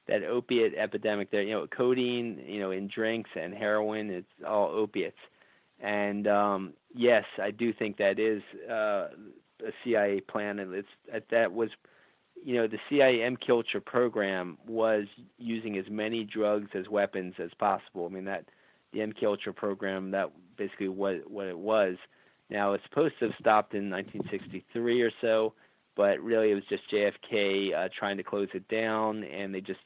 that 0.07 0.23
opiate 0.23 0.73
epidemic 0.75 1.31
there, 1.31 1.43
you 1.43 1.53
know, 1.53 1.67
codeine, 1.67 2.43
you 2.45 2.59
know, 2.59 2.71
in 2.71 2.87
drinks 2.87 3.29
and 3.35 3.53
heroin, 3.53 4.09
it's 4.09 4.27
all 4.45 4.69
opiates. 4.69 5.17
And 5.79 6.27
um, 6.27 6.73
yes, 6.93 7.23
I 7.41 7.51
do 7.51 7.73
think 7.73 7.97
that 7.97 8.19
is 8.19 8.41
uh, 8.69 9.07
a 9.65 9.71
CIA 9.83 10.21
plan, 10.21 10.59
and 10.59 10.73
it's 10.73 11.25
that 11.31 11.53
was, 11.53 11.69
you 12.43 12.55
know, 12.55 12.67
the 12.67 12.79
CIA 12.89 13.19
MKUltra 13.19 13.83
program 13.83 14.57
was 14.67 15.05
using 15.37 15.77
as 15.77 15.85
many 15.89 16.23
drugs 16.23 16.69
as 16.75 16.87
weapons 16.89 17.35
as 17.39 17.51
possible. 17.57 18.07
I 18.09 18.13
mean 18.13 18.25
that 18.25 18.45
the 18.93 18.99
MKUltra 18.99 19.55
program 19.55 20.11
that 20.11 20.31
basically 20.61 20.89
what 20.89 21.29
what 21.29 21.47
it 21.47 21.57
was. 21.57 21.95
Now 22.49 22.73
it's 22.73 22.83
supposed 22.89 23.15
to 23.19 23.25
have 23.25 23.35
stopped 23.39 23.73
in 23.73 23.89
1963 23.89 25.01
or 25.01 25.11
so, 25.21 25.53
but 25.95 26.19
really 26.19 26.51
it 26.51 26.55
was 26.55 26.63
just 26.69 26.83
JFK 26.91 27.73
uh, 27.73 27.89
trying 27.97 28.17
to 28.17 28.23
close 28.23 28.49
it 28.53 28.67
down, 28.67 29.23
and 29.23 29.53
they 29.53 29.61
just 29.61 29.79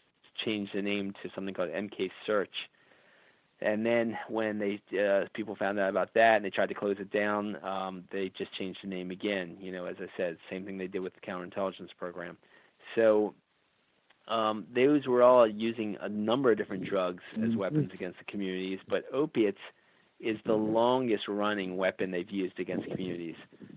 changed 0.44 0.72
the 0.76 0.82
name 0.82 1.14
to 1.24 1.30
something 1.34 1.54
called 1.54 1.70
MK 1.70 2.10
Search. 2.26 2.54
And 3.62 3.86
then 3.86 4.18
when 4.28 4.60
they 4.60 4.82
uh, 5.00 5.26
people 5.34 5.56
found 5.56 5.80
out 5.80 5.90
about 5.90 6.14
that 6.16 6.36
and 6.36 6.46
they 6.46 6.50
tried 6.50 6.70
to 6.70 6.76
close 6.76 6.98
it 7.00 7.12
down, 7.12 7.56
um, 7.64 8.04
they 8.12 8.32
just 8.38 8.54
changed 8.58 8.80
the 8.84 8.90
name 8.90 9.12
again. 9.12 9.58
You 9.62 9.72
know, 9.72 9.86
as 9.86 9.96
I 10.00 10.08
said, 10.18 10.38
same 10.50 10.66
thing 10.66 10.78
they 10.78 10.88
did 10.88 11.00
with 11.00 11.14
the 11.14 11.22
counterintelligence 11.22 11.90
program. 11.98 12.38
So 12.96 13.34
um, 14.28 14.66
those 14.76 15.08
were 15.08 15.24
all 15.24 15.48
using 15.48 15.98
a 16.02 16.10
number 16.10 16.52
of 16.52 16.58
different 16.58 16.86
drugs 16.86 17.24
as 17.36 17.42
mm-hmm. 17.44 17.58
weapons 17.58 17.92
against 17.94 18.20
the 18.20 18.26
communities, 18.26 18.80
but 18.90 19.06
opiates 19.14 19.60
is 20.20 20.38
the 20.46 20.54
mm-hmm. 20.54 20.74
longest 20.74 21.28
running 21.28 21.78
weapon 21.78 22.12
they've 22.12 22.30
used 22.30 22.60
against 22.60 22.88
communities. 22.90 23.36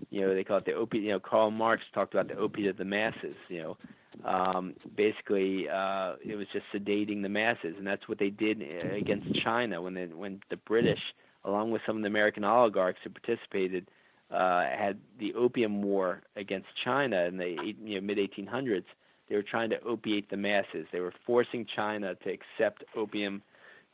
You 0.09 0.21
know, 0.21 0.33
they 0.33 0.43
call 0.43 0.57
it 0.57 0.65
the 0.65 0.73
opiate. 0.73 1.03
You 1.03 1.11
know, 1.11 1.19
Karl 1.19 1.51
Marx 1.51 1.83
talked 1.93 2.13
about 2.13 2.27
the 2.27 2.35
opiate 2.35 2.69
of 2.69 2.77
the 2.77 2.85
masses. 2.85 3.35
You 3.47 3.61
know, 3.61 3.77
um, 4.25 4.75
basically 4.95 5.67
uh, 5.69 6.15
it 6.25 6.35
was 6.35 6.47
just 6.51 6.65
sedating 6.73 7.21
the 7.21 7.29
masses, 7.29 7.75
and 7.77 7.85
that's 7.85 8.07
what 8.07 8.19
they 8.19 8.29
did 8.29 8.61
uh, 8.61 8.95
against 8.95 9.27
China 9.43 9.81
when 9.81 9.93
they, 9.93 10.05
when 10.05 10.41
the 10.49 10.57
British, 10.57 10.99
along 11.45 11.71
with 11.71 11.81
some 11.85 11.97
of 11.97 12.01
the 12.01 12.07
American 12.07 12.43
oligarchs 12.43 12.99
who 13.03 13.09
participated, 13.09 13.87
uh, 14.31 14.61
had 14.61 14.99
the 15.19 15.33
Opium 15.33 15.81
War 15.81 16.21
against 16.35 16.67
China 16.83 17.25
in 17.25 17.37
the 17.37 17.73
you 17.81 17.95
know, 17.95 18.01
mid 18.01 18.17
1800s. 18.17 18.83
They 19.27 19.35
were 19.35 19.43
trying 19.43 19.69
to 19.69 19.81
opiate 19.83 20.29
the 20.29 20.37
masses. 20.37 20.87
They 20.91 20.99
were 20.99 21.13
forcing 21.25 21.65
China 21.75 22.15
to 22.15 22.29
accept 22.31 22.83
opium, 22.95 23.41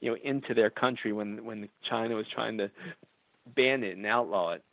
you 0.06 0.12
know, 0.12 0.18
into 0.24 0.54
their 0.54 0.70
country 0.70 1.12
when 1.12 1.44
when 1.46 1.68
China 1.90 2.14
was 2.14 2.28
trying 2.32 2.60
to 2.60 2.70
ban 3.56 3.84
it 3.84 3.98
and 3.98 4.06
outlaw 4.06 4.52
it. 4.52 4.64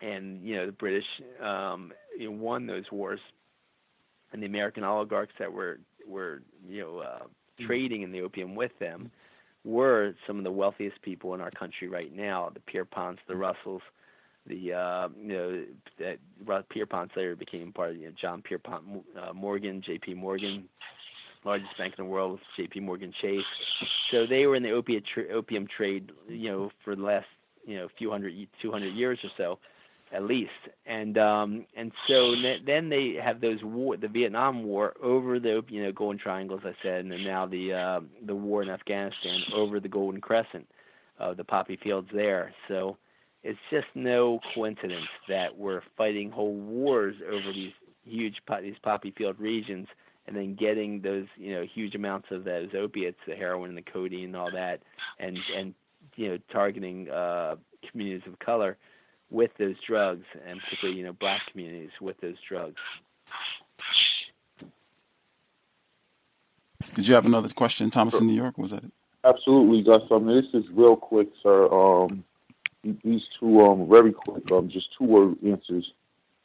And 0.00 0.42
you 0.42 0.56
know, 0.56 0.64
the 0.64 0.72
British 0.72 1.04
um, 1.42 1.92
you 2.18 2.30
know, 2.30 2.36
won 2.38 2.66
those 2.66 2.84
wars 2.90 3.20
and 4.32 4.42
the 4.42 4.46
American 4.46 4.82
oligarchs 4.82 5.34
that 5.38 5.52
were 5.52 5.78
were 6.08 6.40
you 6.66 6.80
know 6.80 6.98
uh, 7.00 7.24
hmm. 7.58 7.66
trading 7.66 8.00
in 8.00 8.12
the 8.12 8.22
opium 8.22 8.54
with 8.54 8.72
them 8.78 9.10
were 9.62 10.14
some 10.26 10.38
of 10.38 10.44
the 10.44 10.50
wealthiest 10.50 11.02
people 11.02 11.34
in 11.34 11.42
our 11.42 11.50
country 11.50 11.88
right 11.88 12.14
now. 12.16 12.50
The 12.54 12.60
Pierponts, 12.60 13.18
the 13.28 13.36
Russells, 13.36 13.82
the 14.46 14.72
uh, 14.72 15.08
you 15.20 15.28
know 15.28 15.64
that 15.98 16.68
Pierpont 16.70 17.10
later 17.14 17.36
became 17.36 17.74
part 17.74 17.90
of 17.90 17.96
you 17.98 18.06
know, 18.06 18.14
John 18.18 18.40
Pierpont 18.40 18.84
uh, 19.20 19.34
Morgan, 19.34 19.82
J.P. 19.84 20.14
Morgan, 20.14 20.64
largest 21.46 21.76
bank 21.78 21.94
in 21.98 22.04
the 22.04 22.10
world, 22.10 22.40
J.P. 22.56 22.80
Morgan 22.80 23.12
Chase. 23.22 23.44
So 24.10 24.26
they 24.26 24.46
were 24.46 24.56
in 24.56 24.62
the 24.62 24.72
opiate 24.72 25.04
tra- 25.12 25.28
opium 25.32 25.66
trade, 25.66 26.10
you 26.28 26.50
know, 26.50 26.70
for 26.84 26.96
the 26.96 27.02
last 27.02 27.26
you 27.64 27.76
know 27.76 27.88
few 27.98 28.10
hundred, 28.10 28.34
two 28.60 28.70
hundred 28.70 28.94
years 28.94 29.18
or 29.24 29.30
so 29.36 29.58
at 30.12 30.22
least. 30.22 30.50
And 30.86 31.18
um, 31.18 31.66
and 31.76 31.92
so 32.08 32.34
then 32.64 32.88
they 32.88 33.16
have 33.22 33.40
those 33.40 33.62
war, 33.62 33.96
the 33.96 34.08
Vietnam 34.08 34.64
War 34.64 34.94
over 35.02 35.38
the 35.38 35.62
you 35.68 35.82
know 35.82 35.92
Golden 35.92 36.18
Triangle, 36.18 36.58
as 36.58 36.64
I 36.64 36.74
said, 36.82 37.04
and 37.04 37.24
now 37.24 37.46
the 37.46 37.72
uh, 37.72 38.00
the 38.24 38.34
war 38.34 38.62
in 38.62 38.70
Afghanistan 38.70 39.40
over 39.54 39.80
the 39.80 39.88
Golden 39.88 40.20
Crescent, 40.20 40.66
uh, 41.18 41.34
the 41.34 41.44
poppy 41.44 41.78
fields 41.82 42.08
there. 42.12 42.54
So 42.68 42.96
it's 43.42 43.58
just 43.70 43.86
no 43.94 44.40
coincidence 44.54 45.06
that 45.28 45.56
we're 45.56 45.82
fighting 45.96 46.30
whole 46.30 46.54
wars 46.54 47.16
over 47.26 47.52
these 47.52 47.72
huge 48.04 48.36
these 48.62 48.76
poppy 48.82 49.12
field 49.16 49.36
regions, 49.38 49.88
and 50.26 50.36
then 50.36 50.54
getting 50.54 51.00
those 51.00 51.26
you 51.36 51.52
know 51.52 51.64
huge 51.64 51.94
amounts 51.94 52.28
of 52.30 52.44
those 52.44 52.68
opiates, 52.76 53.18
the 53.26 53.34
heroin 53.34 53.70
and 53.70 53.78
the 53.78 53.82
codeine 53.82 54.26
and 54.26 54.36
all 54.36 54.50
that, 54.52 54.82
and 55.18 55.38
and 55.56 55.74
you 56.16 56.28
know 56.28 56.38
targeting 56.52 57.08
uh, 57.10 57.56
communities 57.90 58.26
of 58.30 58.38
color 58.38 58.76
with 59.30 59.50
those 59.58 59.76
drugs, 59.86 60.24
and 60.46 60.60
particularly 60.60 60.98
you 60.98 61.04
know 61.04 61.12
black 61.12 61.42
communities 61.50 61.90
with 62.00 62.20
those 62.20 62.36
drugs. 62.48 62.76
Did 66.94 67.08
you 67.08 67.14
have 67.14 67.26
another 67.26 67.48
question, 67.50 67.90
Thomas 67.90 68.18
in 68.20 68.26
New 68.26 68.34
York? 68.34 68.56
Was 68.56 68.70
that 68.70 68.84
it? 68.84 68.92
Absolutely, 69.24 69.82
Gus. 69.82 70.02
I 70.10 70.18
mean, 70.18 70.36
this 70.36 70.62
is 70.62 70.68
real 70.72 70.96
quick, 70.96 71.28
sir. 71.42 71.68
Um, 71.68 72.24
these 73.04 73.22
two, 73.38 73.60
um, 73.60 73.88
very 73.88 74.12
quick, 74.12 74.50
um, 74.52 74.68
just 74.68 74.88
two 74.96 75.04
word 75.04 75.36
answers. 75.44 75.92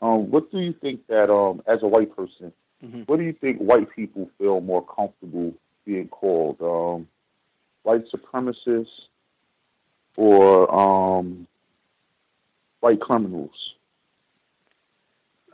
Um, 0.02 0.32
what 0.32 0.52
do 0.52 0.60
you 0.60 0.74
think 0.74 1.06
that, 1.08 1.32
um, 1.32 1.62
as 1.68 1.84
a 1.84 1.88
white 1.88 2.16
person, 2.16 2.52
mm-hmm. 2.84 3.02
what 3.02 3.18
do 3.18 3.24
you 3.24 3.34
think 3.34 3.58
white 3.60 3.88
people 3.96 4.30
feel 4.38 4.62
more 4.62 4.86
comfortable 4.86 5.54
being 5.86 6.08
called? 6.08 6.58
Um, 6.62 7.08
white 7.84 8.04
supremacists 8.14 8.88
or 10.16 10.74
um, 10.74 11.48
white 12.80 13.00
criminals? 13.00 13.52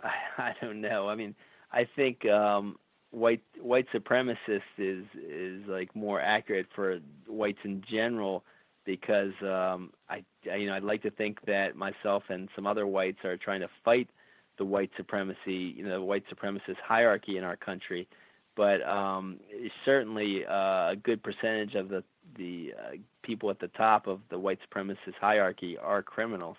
I, 0.38 0.54
don't 0.62 0.82
know. 0.82 1.10
I 1.10 1.16
mean, 1.16 1.36
I 1.72 1.88
think 1.96 2.26
um, 2.26 2.78
white 3.12 3.42
white 3.62 3.88
supremacist 3.94 4.62
is 4.78 5.06
is 5.16 5.64
like 5.68 5.96
more 5.96 6.22
accurate 6.22 6.68
for 6.76 7.00
whites 7.28 7.60
in 7.64 7.84
general 7.90 8.44
because 8.86 9.34
um, 9.42 9.92
I, 10.10 10.24
I 10.52 10.56
you 10.56 10.68
know 10.68 10.76
I'd 10.76 10.84
like 10.84 11.04
to 11.04 11.12
think 11.12 11.40
that 11.46 11.76
myself 11.76 12.24
and 12.30 12.50
some 12.56 12.68
other 12.68 12.88
whites 12.88 13.24
are 13.24 13.38
trying 13.38 13.62
to 13.62 13.70
fight 13.84 14.10
the 14.58 14.66
white 14.66 14.92
supremacy, 14.98 15.74
you 15.76 15.84
know, 15.84 16.00
the 16.00 16.02
white 16.02 16.24
supremacist 16.34 16.78
hierarchy 16.84 17.38
in 17.38 17.44
our 17.44 17.58
country. 17.58 18.08
But 18.56 18.82
um, 18.88 19.40
certainly 19.86 20.44
uh, 20.46 20.92
a 20.92 20.96
good 21.02 21.22
percentage 21.24 21.76
of 21.76 21.90
the 21.90 22.04
the 22.36 22.74
uh, 22.78 22.98
people 23.22 23.50
at 23.50 23.60
the 23.60 23.68
top 23.70 24.08
of 24.08 24.20
the 24.30 24.40
white 24.40 24.60
supremacist 24.68 25.16
hierarchy 25.20 25.78
are 25.78 26.02
criminals 26.02 26.58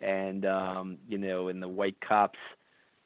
and 0.00 0.46
um, 0.46 0.98
you 1.08 1.18
know, 1.18 1.48
and 1.48 1.62
the 1.62 1.68
white 1.68 1.96
cops, 2.00 2.38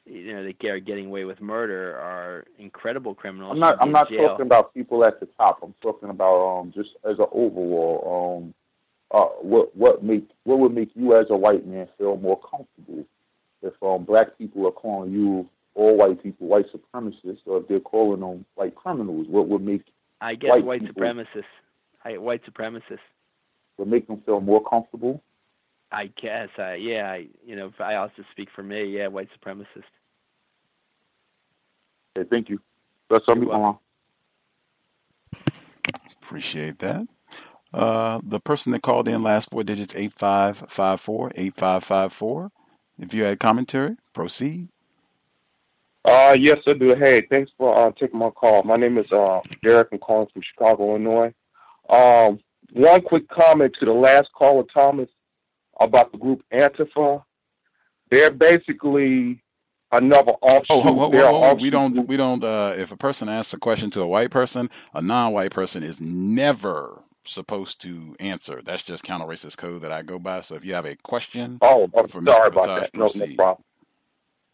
you 0.05 0.33
know, 0.33 0.43
that 0.43 0.67
are 0.67 0.79
getting 0.79 1.07
away 1.07 1.25
with 1.25 1.41
murder 1.41 1.97
are 1.97 2.45
incredible 2.59 3.15
criminals. 3.15 3.53
I'm 3.53 3.59
not. 3.59 3.77
I'm 3.81 3.91
not 3.91 4.09
jail. 4.09 4.29
talking 4.29 4.45
about 4.45 4.73
people 4.73 5.03
at 5.03 5.19
the 5.19 5.27
top. 5.37 5.59
I'm 5.63 5.73
talking 5.81 6.09
about 6.09 6.59
um, 6.59 6.71
just 6.73 6.89
as 7.03 7.19
an 7.19 7.27
overall. 7.31 8.37
Um, 8.37 8.53
uh, 9.11 9.25
what 9.41 9.75
what 9.75 10.03
make 10.03 10.27
what 10.43 10.59
would 10.59 10.73
make 10.73 10.89
you 10.95 11.15
as 11.15 11.27
a 11.29 11.37
white 11.37 11.65
man 11.67 11.87
feel 11.97 12.17
more 12.17 12.39
comfortable 12.39 13.05
if 13.63 13.73
um, 13.81 14.03
black 14.03 14.37
people 14.37 14.67
are 14.67 14.71
calling 14.71 15.11
you 15.11 15.49
all 15.75 15.97
white 15.97 16.21
people 16.21 16.47
white 16.47 16.65
supremacists, 16.71 17.39
or 17.45 17.59
if 17.59 17.67
they're 17.67 17.79
calling 17.79 18.19
them 18.19 18.45
white 18.55 18.75
criminals? 18.75 19.27
What 19.27 19.47
would 19.47 19.61
make 19.61 19.83
I 20.21 20.35
guess 20.35 20.51
white, 20.51 20.65
white 20.65 20.83
supremacists, 20.83 21.43
I, 22.03 22.17
white 22.17 22.41
supremacists, 22.45 22.99
would 23.77 23.87
make 23.87 24.07
them 24.07 24.21
feel 24.25 24.41
more 24.41 24.63
comfortable? 24.63 25.21
I 25.91 26.07
guess, 26.21 26.49
uh, 26.57 26.73
yeah, 26.73 27.11
I, 27.11 27.27
you 27.45 27.55
know, 27.55 27.71
I 27.79 27.95
also 27.95 28.23
speak 28.31 28.49
for 28.55 28.63
me, 28.63 28.85
yeah, 28.85 29.07
white 29.07 29.29
supremacist. 29.39 29.83
Okay, 32.17 32.27
thank 32.29 32.49
you. 32.49 32.59
That's 33.09 33.25
all 33.27 33.51
on. 33.51 33.77
Appreciate 36.21 36.79
that. 36.79 37.05
Uh, 37.73 38.21
the 38.23 38.39
person 38.39 38.71
that 38.71 38.81
called 38.81 39.07
in 39.07 39.23
last 39.23 39.49
four 39.49 39.63
digits 39.63 39.95
8554 39.95 41.31
8554. 41.35 42.51
If 42.99 43.13
you 43.13 43.23
had 43.23 43.39
commentary, 43.39 43.95
proceed. 44.13 44.69
Uh, 46.05 46.35
yes, 46.37 46.57
I 46.67 46.73
do. 46.73 46.95
Hey, 46.95 47.25
thanks 47.29 47.51
for 47.57 47.77
uh, 47.77 47.91
taking 47.91 48.19
my 48.19 48.29
call. 48.29 48.63
My 48.63 48.75
name 48.75 48.97
is 48.97 49.09
uh, 49.11 49.41
Derek. 49.63 49.87
I'm 49.91 49.99
calling 49.99 50.27
from 50.33 50.41
Chicago, 50.41 50.89
Illinois. 50.89 51.33
Um, 51.89 52.39
one 52.73 53.01
quick 53.01 53.27
comment 53.29 53.75
to 53.79 53.85
the 53.85 53.93
last 53.93 54.29
caller, 54.33 54.63
Thomas 54.73 55.09
about 55.79 56.11
the 56.11 56.17
group 56.17 56.43
Antifa. 56.53 57.23
They're 58.11 58.31
basically 58.31 59.41
another 59.91 60.33
offshoot. 60.41 60.65
Oh, 60.69 60.81
whoa, 60.81 61.09
whoa, 61.09 61.39
whoa, 61.39 61.53
we 61.55 61.69
don't, 61.69 62.07
we 62.07 62.17
don't. 62.17 62.43
Uh, 62.43 62.75
if 62.77 62.91
a 62.91 62.97
person 62.97 63.29
asks 63.29 63.53
a 63.53 63.59
question 63.59 63.89
to 63.91 64.01
a 64.01 64.07
white 64.07 64.29
person, 64.31 64.69
a 64.93 65.01
non-white 65.01 65.51
person 65.51 65.83
is 65.83 65.99
never 65.99 67.01
supposed 67.25 67.81
to 67.81 68.15
answer. 68.19 68.61
That's 68.63 68.83
just 68.83 69.03
counter 69.03 69.25
racist 69.25 69.57
code 69.57 69.81
that 69.81 69.91
I 69.91 70.01
go 70.01 70.19
by. 70.19 70.41
So 70.41 70.55
if 70.55 70.65
you 70.65 70.73
have 70.73 70.85
a 70.85 70.95
question, 70.97 71.57
oh, 71.61 71.89
I'm 71.97 72.07
sorry 72.07 72.23
Mr. 72.23 72.47
about 72.47 72.65
that. 72.65 72.93
No, 72.93 73.07
no 73.15 73.35
problem. 73.35 73.63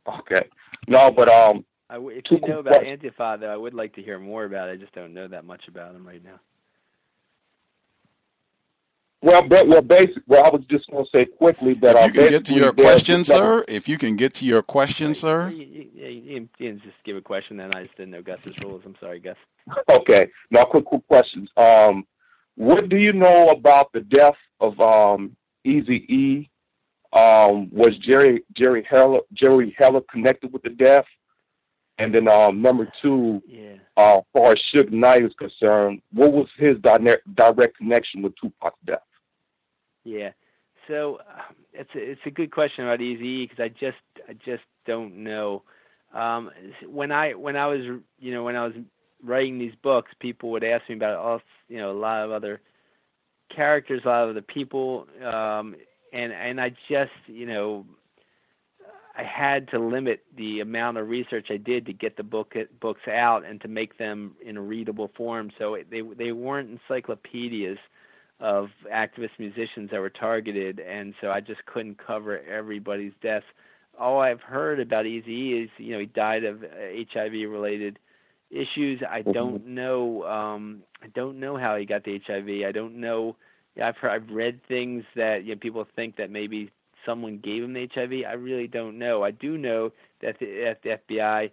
Okay, 0.08 0.48
no, 0.88 1.12
but 1.12 1.30
um, 1.30 1.66
I 1.90 1.96
w- 1.96 2.18
if 2.18 2.24
you 2.32 2.40
know 2.48 2.60
about 2.60 2.80
questions. 2.82 3.04
Antifa, 3.04 3.40
though, 3.40 3.54
I 3.54 3.58
would 3.58 3.74
like 3.74 3.94
to 3.96 4.02
hear 4.02 4.20
more 4.20 4.46
about 4.46 4.70
it. 4.70 4.74
I 4.74 4.76
just 4.76 4.94
don't 4.94 5.14
know 5.14 5.28
that 5.28 5.46
much 5.46 5.68
about 5.68 5.96
him 5.96 6.08
right 6.08 6.24
now. 6.24 6.40
Well, 9.22 9.46
but, 9.48 9.68
well, 9.68 9.82
basically, 9.82 10.24
Well, 10.28 10.46
I 10.46 10.50
was 10.50 10.64
just 10.70 10.90
going 10.90 11.04
to 11.04 11.10
say 11.14 11.26
quickly 11.26 11.74
that 11.76 11.96
If 11.96 12.02
uh, 12.02 12.06
you 12.06 12.12
can 12.14 12.30
get 12.30 12.46
to 12.46 12.54
your 12.54 12.72
question, 12.72 13.24
just 13.24 13.32
sir, 13.32 13.66
if 13.68 13.90
you 13.90 13.98
can 13.98 14.16
get 14.16 14.34
to 14.36 14.46
your 14.46 14.62
question, 14.62 15.14
sir. 15.14 15.50
You, 15.50 15.66
you, 15.66 15.90
you, 15.94 16.08
you, 16.08 16.50
you 16.58 16.72
can 16.72 16.82
just 16.82 16.96
give 17.04 17.18
a 17.18 17.22
question, 17.22 17.58
then 17.58 17.70
I 17.76 17.84
just 17.84 17.98
didn't 17.98 18.12
know 18.12 18.22
Gus's 18.22 18.56
rules. 18.64 18.82
I'm 18.86 18.96
sorry, 19.00 19.20
Gus. 19.20 19.36
Okay. 19.92 20.28
Now, 20.52 20.64
quick, 20.64 20.86
quick 20.86 21.06
questions. 21.08 21.50
Um, 21.58 22.06
what 22.56 22.90
do 22.90 22.98
you 22.98 23.14
know 23.14 23.50
about 23.50 23.92
the 23.94 24.02
death 24.02 24.36
of 24.60 24.80
um, 24.80 25.36
Eazy 25.66 26.10
E? 26.10 26.50
Um, 27.12 27.70
was 27.72 27.98
Jerry 28.00 28.44
Jerry 28.56 28.86
Heller 28.88 29.20
Jerry 29.34 29.76
Heller 29.78 30.02
connected 30.12 30.54
with 30.54 30.62
the 30.62 30.70
death? 30.70 31.06
And 31.98 32.14
then 32.16 32.30
um, 32.30 32.62
number 32.62 32.90
two, 33.02 33.42
Yeah. 33.46 33.76
uh, 33.98 34.20
as 34.20 34.24
far 34.32 34.52
as 34.52 34.60
Suge 34.74 34.92
Knight 34.92 35.26
is 35.26 35.34
concerned, 35.38 36.02
what 36.14 36.32
was 36.32 36.48
his 36.58 36.78
direct 36.82 37.36
direct 37.36 37.78
connection 37.78 38.22
with 38.22 38.34
Tupac's 38.42 38.78
death? 38.86 39.00
Yeah. 40.04 40.32
So 40.88 41.20
um, 41.28 41.56
it's 41.74 41.90
a, 41.96 42.00
it's 42.12 42.22
a 42.26 42.32
good 42.32 42.52
question 42.52 42.86
about 42.86 43.00
Eazy 43.00 43.50
because 43.50 43.64
I 43.64 43.70
just 43.70 43.98
I 44.28 44.34
just 44.34 44.64
don't 44.86 45.18
know. 45.24 45.64
Um, 46.14 46.52
when 46.88 47.12
I 47.12 47.34
when 47.34 47.56
I 47.56 47.68
was 47.68 47.82
you 48.20 48.34
know 48.34 48.44
when 48.44 48.56
I 48.56 48.66
was 48.66 48.74
writing 49.24 49.60
these 49.60 49.76
books, 49.82 50.12
people 50.20 50.52
would 50.52 50.64
ask 50.64 50.88
me 50.90 50.96
about 50.96 51.18
all 51.18 51.42
you 51.68 51.78
know 51.78 51.92
a 51.92 52.00
lot 52.00 52.24
of 52.24 52.32
other 52.32 52.62
characters, 53.54 54.02
a 54.06 54.08
lot 54.08 54.24
of 54.24 54.30
other 54.32 54.42
people, 54.42 55.08
um, 55.24 55.76
and 56.14 56.32
and 56.32 56.60
I 56.62 56.70
just 56.90 57.12
you 57.28 57.46
know 57.46 57.86
I 59.20 59.24
had 59.24 59.70
to 59.72 59.80
limit 59.80 60.24
the 60.38 60.62
amount 60.62 60.98
of 60.98 61.10
research 61.10 61.48
I 61.50 61.58
did 61.58 61.86
to 61.88 61.94
get 61.94 62.16
the 62.16 62.24
book 62.24 62.54
books 62.80 63.08
out 63.08 63.44
and 63.46 63.60
to 63.62 63.68
make 63.68 63.98
them 63.98 64.36
in 64.46 64.56
a 64.56 64.62
readable 64.62 65.12
form. 65.18 65.52
So 65.58 65.78
they 65.90 66.02
they 66.02 66.32
weren't 66.32 66.70
encyclopedias 66.70 67.78
of 68.40 68.70
activist 68.90 69.38
musicians 69.38 69.92
that 69.92 70.00
were 70.00 70.10
targeted, 70.10 70.80
and 70.80 71.14
so 71.20 71.32
I 71.32 71.42
just 71.42 71.66
couldn't 71.66 71.98
cover 71.98 72.40
everybody's 72.50 73.12
deaths. 73.22 73.46
All 74.00 74.22
I've 74.22 74.40
heard 74.40 74.80
about 74.80 75.04
Eazy 75.04 75.66
is, 75.66 75.70
you 75.78 75.92
know, 75.92 76.00
he 76.00 76.06
died 76.06 76.46
of 76.46 76.62
HIV-related 76.62 78.00
issues. 78.52 79.02
I 79.08 79.22
don't 79.22 79.68
know. 79.68 80.24
Um, 80.24 80.84
I 81.02 81.08
don't 81.08 81.40
know 81.40 81.58
how 81.58 81.76
he 81.76 81.86
got 81.86 82.04
the 82.04 82.20
HIV. 82.26 82.68
I 82.68 82.72
don't 82.72 83.00
know. 83.00 83.36
I've 83.82 83.96
heard, 83.98 84.12
I've 84.12 84.30
read 84.30 84.60
things 84.68 85.04
that 85.16 85.44
you 85.46 85.56
know 85.56 85.60
people 85.60 85.86
think 85.96 86.18
that 86.18 86.30
maybe 86.30 86.72
someone 87.06 87.40
gave 87.44 87.64
him 87.64 87.74
the 87.74 87.88
HIV. 87.94 88.12
I 88.28 88.34
really 88.34 88.68
don't 88.68 88.98
know. 89.00 89.24
I 89.24 89.32
do 89.32 89.58
know 89.58 89.92
that 90.22 90.38
the, 90.40 90.76
that 90.84 91.02
the 91.08 91.16
FBI 91.16 91.52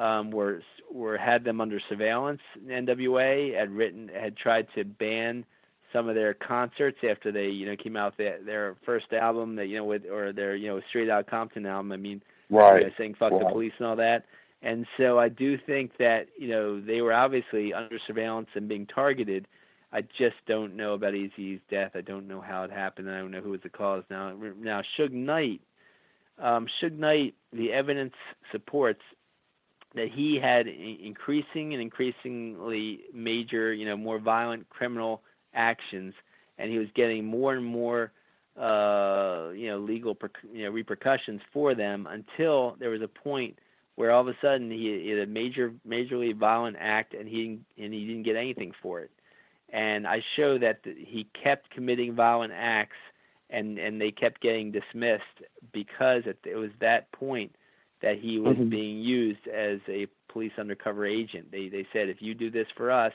um, 0.00 0.30
were 0.30 0.62
were 0.92 1.18
had 1.18 1.44
them 1.44 1.60
under 1.60 1.80
surveillance. 1.88 2.40
NWA 2.66 3.58
had 3.58 3.70
written 3.70 4.08
had 4.08 4.36
tried 4.36 4.68
to 4.76 4.84
ban 4.84 5.44
some 5.92 6.08
of 6.08 6.14
their 6.14 6.34
concerts 6.34 6.98
after 7.08 7.32
they 7.32 7.46
you 7.46 7.66
know 7.66 7.76
came 7.76 7.96
out 7.96 8.12
with 8.12 8.18
their, 8.18 8.42
their 8.44 8.76
first 8.86 9.12
album 9.12 9.56
that 9.56 9.66
you 9.66 9.76
know 9.76 9.84
with 9.84 10.02
or 10.10 10.32
their 10.32 10.54
you 10.56 10.68
know 10.68 10.80
Straight 10.88 11.10
Out 11.10 11.26
Compton 11.26 11.66
album. 11.66 11.92
I 11.92 11.96
mean, 11.96 12.22
Right. 12.50 12.80
you 12.80 12.86
know, 12.86 12.92
saying 12.96 13.14
fuck 13.18 13.32
the 13.32 13.44
police 13.44 13.72
and 13.78 13.86
all 13.86 13.96
that. 13.96 14.24
And 14.62 14.86
so 14.96 15.18
I 15.18 15.28
do 15.28 15.56
think 15.56 15.98
that 15.98 16.26
you 16.38 16.48
know 16.48 16.80
they 16.80 17.00
were 17.00 17.12
obviously 17.12 17.72
under 17.72 17.98
surveillance 18.06 18.48
and 18.54 18.68
being 18.68 18.86
targeted. 18.86 19.46
I 19.92 20.02
just 20.02 20.36
don't 20.46 20.76
know 20.76 20.94
about 20.94 21.14
Eazy's 21.14 21.60
death. 21.70 21.92
I 21.94 22.02
don't 22.02 22.28
know 22.28 22.40
how 22.40 22.64
it 22.64 22.70
happened. 22.70 23.10
I 23.10 23.18
don't 23.18 23.30
know 23.30 23.40
who 23.40 23.50
was 23.50 23.62
the 23.62 23.70
cause. 23.70 24.04
Now, 24.10 24.36
now 24.60 24.82
Suge 24.98 25.12
Knight, 25.12 25.62
um, 26.38 26.66
Suge 26.82 26.98
Knight, 26.98 27.34
the 27.52 27.72
evidence 27.72 28.12
supports 28.52 29.00
that 29.94 30.08
he 30.14 30.38
had 30.42 30.66
increasing 30.66 31.72
and 31.72 31.80
increasingly 31.80 33.00
major, 33.14 33.72
you 33.72 33.86
know, 33.86 33.96
more 33.96 34.18
violent 34.18 34.68
criminal 34.68 35.22
actions, 35.54 36.12
and 36.58 36.70
he 36.70 36.78
was 36.78 36.88
getting 36.94 37.24
more 37.24 37.54
and 37.54 37.64
more, 37.64 38.12
uh, 38.60 39.48
you 39.54 39.68
know, 39.68 39.78
legal, 39.78 40.14
per- 40.14 40.30
you 40.52 40.64
know, 40.64 40.70
repercussions 40.70 41.40
for 41.52 41.74
them 41.74 42.06
until 42.06 42.76
there 42.78 42.90
was 42.90 43.00
a 43.00 43.08
point 43.08 43.58
where 43.98 44.12
all 44.12 44.20
of 44.20 44.28
a 44.28 44.36
sudden 44.40 44.70
he, 44.70 45.00
he 45.02 45.08
had 45.08 45.18
a 45.18 45.26
major, 45.26 45.72
majorly 45.86 46.32
violent 46.32 46.76
act, 46.78 47.14
and 47.14 47.28
he 47.28 47.58
and 47.76 47.92
he 47.92 48.06
didn't 48.06 48.22
get 48.22 48.36
anything 48.36 48.70
for 48.80 49.00
it. 49.00 49.10
And 49.70 50.06
I 50.06 50.22
show 50.36 50.56
that 50.56 50.84
th- 50.84 50.96
he 51.00 51.26
kept 51.42 51.68
committing 51.70 52.14
violent 52.14 52.52
acts, 52.54 52.96
and 53.50 53.76
and 53.76 54.00
they 54.00 54.12
kept 54.12 54.40
getting 54.40 54.70
dismissed 54.70 55.42
because 55.72 56.22
it, 56.26 56.38
it 56.44 56.54
was 56.54 56.70
that 56.78 57.10
point 57.10 57.56
that 58.00 58.20
he 58.20 58.38
was 58.38 58.56
Mhm. 58.56 58.70
being 58.70 58.98
used 59.00 59.48
as 59.48 59.80
a 59.88 60.06
police 60.28 60.52
undercover 60.58 61.04
agent. 61.04 61.50
They 61.50 61.68
they 61.68 61.84
said 61.92 62.08
if 62.08 62.22
you 62.22 62.34
do 62.34 62.52
this 62.52 62.68
for 62.76 62.92
us, 62.92 63.12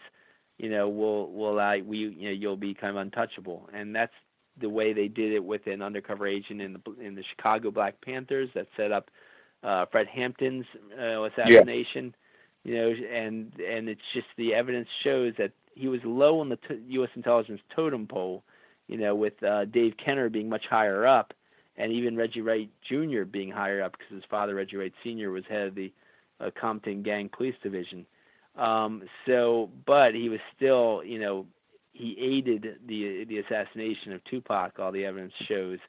you 0.58 0.70
know, 0.70 0.90
we'll 0.90 1.28
we'll 1.32 1.52
allow 1.54 1.78
we 1.78 2.00
you 2.00 2.26
know 2.26 2.32
you'll 2.32 2.58
be 2.58 2.74
kind 2.74 2.92
of 2.92 2.98
untouchable, 3.02 3.70
and 3.72 3.96
that's 3.96 4.12
the 4.60 4.68
way 4.68 4.92
they 4.92 5.08
did 5.08 5.32
it 5.32 5.46
with 5.46 5.66
an 5.66 5.82
undercover 5.82 6.28
agent 6.28 6.62
in 6.62 6.74
the 6.74 7.02
in 7.02 7.16
the 7.16 7.24
Chicago 7.24 7.72
Black 7.72 8.02
Panthers 8.02 8.50
that 8.54 8.68
set 8.76 8.92
up 8.92 9.10
uh, 9.64 9.86
Fred 9.92 10.08
Hampton's 10.08 10.66
uh, 11.00 11.24
assassination. 11.24 12.16
You 12.64 12.76
know, 12.76 12.94
and 13.14 13.54
and 13.60 13.90
it's 13.90 14.02
just 14.14 14.28
the 14.38 14.54
evidence 14.54 14.88
shows 15.04 15.34
that 15.38 15.52
he 15.76 15.88
was 15.88 16.00
low 16.06 16.40
on 16.40 16.50
the 16.50 16.56
t- 16.56 16.82
U.S. 16.90 17.10
intelligence 17.16 17.62
totem 17.76 18.08
pole. 18.08 18.44
You 18.88 18.98
know, 18.98 19.16
with 19.16 19.42
uh, 19.44 19.66
Dave 19.66 19.94
Kenner 20.04 20.30
being 20.30 20.50
much 20.50 20.66
higher 20.70 21.06
up, 21.06 21.34
and 21.78 21.92
even 21.92 22.16
Reggie 22.16 22.42
Wright 22.42 22.70
Jr. 22.88 23.24
being 23.24 23.52
higher 23.52 23.82
up 23.82 23.94
because 23.94 24.14
his 24.14 24.24
father, 24.30 24.56
Reggie 24.56 24.78
Wright 24.78 24.94
Sr., 25.04 25.32
was 25.32 25.44
head 25.50 25.68
of 25.68 25.76
the 25.76 25.92
uh, 26.40 26.50
Compton 26.60 27.04
Gang 27.04 27.30
Police 27.36 27.56
Division. 27.64 28.06
Um, 28.56 29.04
so, 29.26 29.70
but 29.86 30.14
he 30.14 30.30
was 30.30 30.40
still, 30.56 31.02
you 31.04 31.20
know, 31.20 31.46
he 31.94 32.16
aided 32.20 32.80
the 32.88 33.26
the 33.26 33.40
assassination 33.40 34.14
of 34.14 34.24
Tupac. 34.26 34.80
All 34.80 34.92
the 34.92 35.06
evidence 35.06 35.34
shows, 35.48 35.80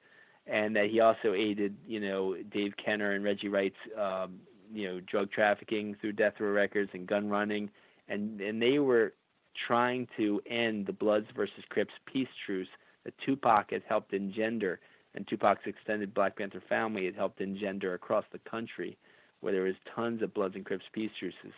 and 0.46 0.76
that 0.76 0.90
he 0.90 1.00
also 1.00 1.32
aided, 1.34 1.76
you 1.86 2.00
know, 2.00 2.36
Dave 2.52 2.74
Kenner 2.82 3.12
and 3.12 3.24
Reggie 3.24 3.48
Wright's, 3.48 3.76
um, 3.98 4.40
you 4.72 4.86
know, 4.86 5.00
drug 5.00 5.30
trafficking 5.30 5.96
through 6.00 6.12
death 6.12 6.34
row 6.38 6.50
records 6.50 6.90
and 6.92 7.06
gun 7.06 7.28
running, 7.28 7.70
and 8.08 8.40
and 8.40 8.60
they 8.60 8.78
were 8.78 9.14
trying 9.66 10.08
to 10.16 10.40
end 10.50 10.86
the 10.86 10.92
Bloods 10.92 11.26
versus 11.34 11.64
Crips 11.68 11.94
peace 12.06 12.28
truce 12.44 12.68
that 13.04 13.14
Tupac 13.24 13.70
had 13.70 13.82
helped 13.88 14.12
engender, 14.12 14.80
and 15.14 15.26
Tupac's 15.26 15.66
extended 15.66 16.12
Black 16.12 16.36
Panther 16.36 16.62
family 16.68 17.04
had 17.04 17.14
helped 17.14 17.40
engender 17.40 17.94
across 17.94 18.24
the 18.32 18.38
country, 18.50 18.96
where 19.40 19.52
there 19.52 19.62
was 19.62 19.74
tons 19.94 20.22
of 20.22 20.34
Bloods 20.34 20.56
and 20.56 20.64
Crips 20.64 20.84
peace 20.92 21.10
truces. 21.18 21.52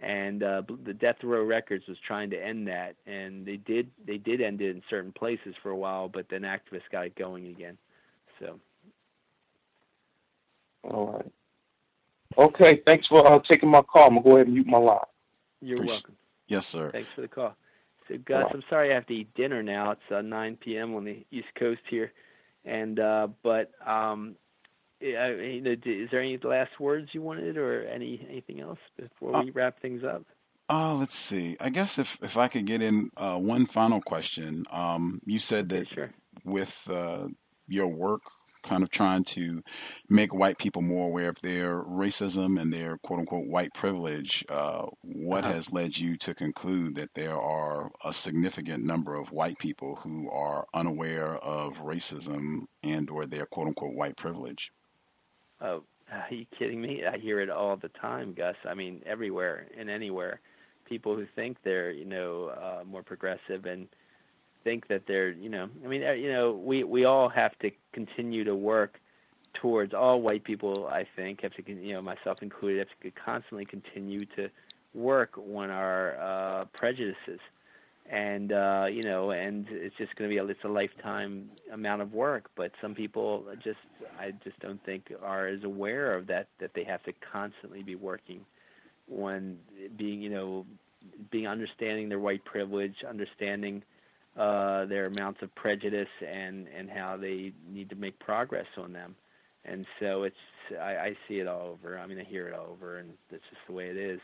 And 0.00 0.42
uh, 0.42 0.62
the 0.84 0.92
Death 0.92 1.22
Row 1.22 1.44
Records 1.44 1.84
was 1.86 1.98
trying 2.04 2.30
to 2.30 2.44
end 2.44 2.66
that, 2.66 2.96
and 3.06 3.46
they 3.46 3.56
did 3.56 3.90
they 4.04 4.18
did 4.18 4.40
end 4.40 4.60
it 4.60 4.70
in 4.70 4.82
certain 4.90 5.12
places 5.12 5.54
for 5.62 5.70
a 5.70 5.76
while, 5.76 6.08
but 6.08 6.26
then 6.28 6.42
activists 6.42 6.90
got 6.90 7.06
it 7.06 7.14
going 7.14 7.46
again. 7.46 7.78
So 8.40 8.60
All 10.84 11.06
right. 11.12 11.32
Okay. 12.36 12.82
Thanks 12.86 13.06
for 13.06 13.26
uh, 13.26 13.38
taking 13.50 13.70
my 13.70 13.82
call. 13.82 14.08
I'm 14.08 14.14
gonna 14.14 14.22
go 14.22 14.34
ahead 14.36 14.46
and 14.46 14.54
mute 14.54 14.66
my 14.66 14.78
line. 14.78 14.98
you're 15.60 15.76
Appreciate- 15.76 15.94
welcome. 15.96 16.16
Yes, 16.46 16.66
sir. 16.66 16.90
Thanks 16.90 17.08
for 17.14 17.22
the 17.22 17.28
call. 17.28 17.56
So 18.06 18.18
Gus, 18.18 18.44
I'm 18.52 18.62
sorry 18.68 18.92
I 18.92 18.94
have 18.94 19.06
to 19.06 19.14
eat 19.14 19.32
dinner 19.34 19.62
now. 19.62 19.92
It's 19.92 20.12
uh, 20.14 20.20
9 20.20 20.58
p.m. 20.60 20.94
on 20.94 21.04
the 21.04 21.24
East 21.30 21.48
Coast 21.58 21.80
here, 21.88 22.12
and 22.66 23.00
uh, 23.00 23.28
but 23.42 23.70
um, 23.86 24.36
I, 25.00 25.30
you 25.30 25.60
know, 25.62 25.70
is 25.70 26.10
there 26.10 26.20
any 26.20 26.36
last 26.42 26.78
words 26.78 27.08
you 27.12 27.22
wanted, 27.22 27.56
or 27.56 27.84
any 27.86 28.26
anything 28.28 28.60
else 28.60 28.78
before 28.98 29.42
we 29.42 29.52
wrap 29.52 29.80
things 29.80 30.04
up? 30.04 30.22
Uh, 30.68 30.94
let's 30.94 31.14
see. 31.14 31.56
I 31.60 31.70
guess 31.70 31.98
if, 31.98 32.18
if 32.22 32.36
I 32.38 32.48
could 32.48 32.64
get 32.64 32.80
in 32.80 33.10
uh, 33.16 33.36
one 33.38 33.66
final 33.66 34.00
question. 34.00 34.64
Um, 34.70 35.20
you 35.26 35.38
said 35.38 35.68
that 35.70 35.88
sure. 35.88 36.10
with 36.44 36.88
uh, 36.90 37.28
your 37.68 37.88
work, 37.88 38.22
kind 38.62 38.82
of 38.82 38.90
trying 38.90 39.22
to 39.22 39.62
make 40.08 40.32
white 40.32 40.56
people 40.58 40.80
more 40.80 41.06
aware 41.08 41.28
of 41.28 41.40
their 41.42 41.82
racism 41.82 42.58
and 42.60 42.72
their 42.72 42.96
quote 42.98 43.20
unquote 43.20 43.46
white 43.46 43.74
privilege, 43.74 44.44
uh, 44.48 44.86
what 45.02 45.44
Uh-huh. 45.44 45.52
has 45.54 45.70
led 45.72 45.96
you 45.98 46.16
to 46.16 46.34
conclude 46.34 46.94
that 46.94 47.12
there 47.14 47.38
are 47.38 47.90
a 48.04 48.12
significant 48.12 48.82
number 48.84 49.14
of 49.16 49.30
white 49.32 49.58
people 49.58 49.96
who 49.96 50.30
are 50.30 50.66
unaware 50.72 51.36
of 51.38 51.78
racism 51.80 52.66
and 52.82 53.10
or 53.10 53.26
their 53.26 53.44
quote 53.46 53.66
unquote 53.68 53.94
white 53.94 54.16
privilege? 54.16 54.72
Oh, 55.60 55.84
are 56.10 56.26
you 56.34 56.46
kidding 56.58 56.80
me? 56.80 57.04
I 57.04 57.18
hear 57.18 57.40
it 57.40 57.50
all 57.50 57.76
the 57.76 57.88
time, 57.88 58.32
Gus. 58.34 58.56
I 58.64 58.74
mean, 58.74 59.02
everywhere 59.06 59.66
and 59.78 59.90
anywhere. 59.90 60.40
People 60.86 61.16
who 61.16 61.26
think 61.34 61.58
they're, 61.62 61.90
you 61.90 62.04
know, 62.04 62.48
uh, 62.48 62.84
more 62.84 63.02
progressive 63.02 63.64
and 63.66 63.88
think 64.64 64.88
that 64.88 65.02
they're, 65.06 65.30
you 65.30 65.48
know, 65.48 65.68
I 65.84 65.88
mean, 65.88 66.04
uh, 66.04 66.12
you 66.12 66.32
know, 66.32 66.52
we 66.52 66.84
we 66.84 67.04
all 67.04 67.28
have 67.28 67.56
to 67.60 67.70
continue 67.92 68.44
to 68.44 68.54
work 68.54 69.00
towards 69.54 69.94
all 69.94 70.20
white 70.20 70.44
people. 70.44 70.88
I 70.88 71.06
think 71.16 71.42
have 71.42 71.54
to, 71.54 71.72
you 71.72 71.92
know, 71.92 72.02
myself 72.02 72.42
included, 72.42 72.78
have 72.78 73.00
to 73.02 73.20
constantly 73.20 73.64
continue 73.64 74.24
to 74.36 74.50
work 74.94 75.38
on 75.38 75.70
our 75.70 76.16
uh, 76.20 76.64
prejudices 76.72 77.40
and 78.10 78.52
uh 78.52 78.84
you 78.86 79.02
know 79.02 79.30
and 79.30 79.66
it's 79.70 79.96
just 79.96 80.14
going 80.14 80.28
to 80.28 80.34
be 80.34 80.36
a 80.36 80.44
it's 80.44 80.62
a 80.64 80.68
lifetime 80.68 81.48
amount 81.72 82.02
of 82.02 82.12
work 82.12 82.50
but 82.54 82.70
some 82.82 82.94
people 82.94 83.46
just 83.64 83.78
i 84.20 84.30
just 84.44 84.60
don't 84.60 84.84
think 84.84 85.10
are 85.22 85.46
as 85.46 85.64
aware 85.64 86.14
of 86.14 86.26
that 86.26 86.46
that 86.60 86.70
they 86.74 86.84
have 86.84 87.02
to 87.02 87.14
constantly 87.32 87.82
be 87.82 87.94
working 87.94 88.44
on 89.10 89.56
being 89.96 90.20
you 90.20 90.28
know 90.28 90.66
being 91.30 91.46
understanding 91.46 92.08
their 92.08 92.18
white 92.18 92.44
privilege, 92.44 92.94
understanding 93.08 93.82
uh, 94.36 94.86
their 94.86 95.04
amounts 95.04 95.42
of 95.42 95.54
prejudice, 95.54 96.08
and 96.26 96.66
and 96.68 96.90
how 96.90 97.16
they 97.16 97.52
need 97.68 97.88
to 97.90 97.96
make 97.96 98.18
progress 98.18 98.66
on 98.76 98.92
them. 98.92 99.14
And 99.64 99.86
so 100.00 100.24
it's 100.24 100.36
I, 100.80 100.96
I 100.96 101.16
see 101.28 101.38
it 101.38 101.46
all 101.46 101.68
over. 101.68 101.98
I 101.98 102.06
mean, 102.06 102.18
I 102.18 102.24
hear 102.24 102.48
it 102.48 102.54
all 102.54 102.68
over, 102.72 102.98
and 102.98 103.10
that's 103.30 103.42
just 103.50 103.60
the 103.66 103.72
way 103.72 103.86
it 103.86 103.98
is. 103.98 104.20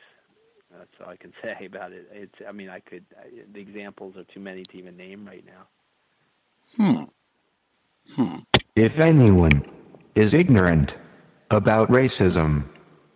That's 0.76 0.90
all 1.04 1.10
I 1.10 1.16
can 1.16 1.32
say 1.42 1.66
about 1.66 1.92
it. 1.92 2.08
It's 2.12 2.34
I 2.46 2.52
mean, 2.52 2.68
I 2.68 2.80
could 2.80 3.04
I, 3.18 3.28
the 3.52 3.60
examples 3.60 4.16
are 4.16 4.24
too 4.24 4.40
many 4.40 4.62
to 4.64 4.78
even 4.78 4.96
name 4.96 5.26
right 5.26 5.44
now. 5.46 5.66
Hmm. 6.76 7.04
Hmm. 8.16 8.38
If 8.76 8.92
anyone 9.00 9.62
is 10.14 10.32
ignorant 10.32 10.90
about 11.50 11.90
racism, 11.90 12.64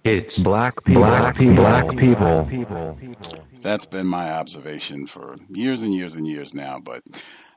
it's 0.05 0.37
black 0.43 0.83
people. 0.85 1.03
Black 1.03 1.37
people. 1.37 1.55
Black 1.55 1.97
people. 1.97 2.99
That's 3.65 3.87
been 3.87 4.07
my 4.07 4.31
observation 4.31 5.07
for 5.07 5.37
years 5.49 5.81
and 5.81 5.95
years 5.95 6.15
and 6.15 6.29
years 6.29 6.53
now, 6.53 6.79
but 6.79 7.03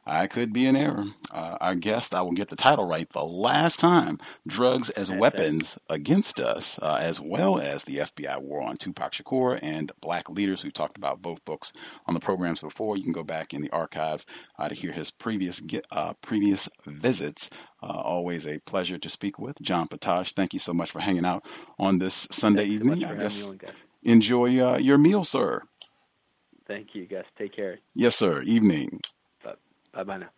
I 0.05 0.27
could 0.27 0.53
be 0.53 0.65
in 0.65 0.77
error. 0.77 1.03
Uh, 1.31 1.57
our 1.59 1.75
guest, 1.75 2.15
I 2.15 2.21
will 2.21 2.31
get 2.31 2.47
the 2.47 2.55
title 2.55 2.87
right 2.87 3.09
the 3.09 3.25
last 3.25 3.81
time 3.81 4.17
Drugs 4.47 4.89
as 4.91 5.11
Weapons 5.11 5.77
Against 5.89 6.39
Us, 6.39 6.79
uh, 6.81 6.97
as 7.01 7.19
well 7.19 7.59
as 7.59 7.83
the 7.83 7.97
FBI 7.97 8.41
War 8.41 8.61
on 8.61 8.77
Tupac 8.77 9.11
Shakur 9.11 9.59
and 9.61 9.91
Black 9.99 10.29
Leaders. 10.29 10.63
We've 10.63 10.71
talked 10.71 10.95
about 10.95 11.21
both 11.21 11.43
books 11.43 11.73
on 12.05 12.13
the 12.13 12.21
programs 12.21 12.61
before. 12.61 12.95
You 12.95 13.03
can 13.03 13.11
go 13.11 13.25
back 13.25 13.53
in 13.53 13.61
the 13.61 13.69
archives 13.71 14.25
uh, 14.57 14.69
to 14.69 14.75
hear 14.75 14.93
his 14.93 15.11
previous 15.11 15.61
uh, 15.91 16.13
previous 16.21 16.69
visits. 16.85 17.49
Uh, 17.83 17.87
always 17.87 18.47
a 18.47 18.59
pleasure 18.59 18.97
to 18.97 19.09
speak 19.09 19.39
with 19.39 19.61
John 19.61 19.89
Potash. 19.89 20.31
Thank 20.31 20.53
you 20.53 20.59
so 20.59 20.73
much 20.73 20.89
for 20.89 21.01
hanging 21.01 21.25
out 21.25 21.43
on 21.77 21.97
this 21.97 22.29
Sunday 22.31 22.69
Thanks 22.69 22.85
evening. 22.85 23.01
So 23.01 23.09
I 23.09 23.15
guess 23.15 23.47
enjoy 24.03 24.57
uh, 24.65 24.77
your 24.77 24.97
meal, 24.97 25.25
sir. 25.25 25.63
Thank 26.67 26.93
you, 26.93 27.07
Gus. 27.07 27.25
Take 27.37 27.55
care. 27.55 27.79
Yes, 27.93 28.15
sir. 28.15 28.41
Evening. 28.43 28.99
Bye 29.93 30.03
bye 30.03 30.17
now. 30.17 30.29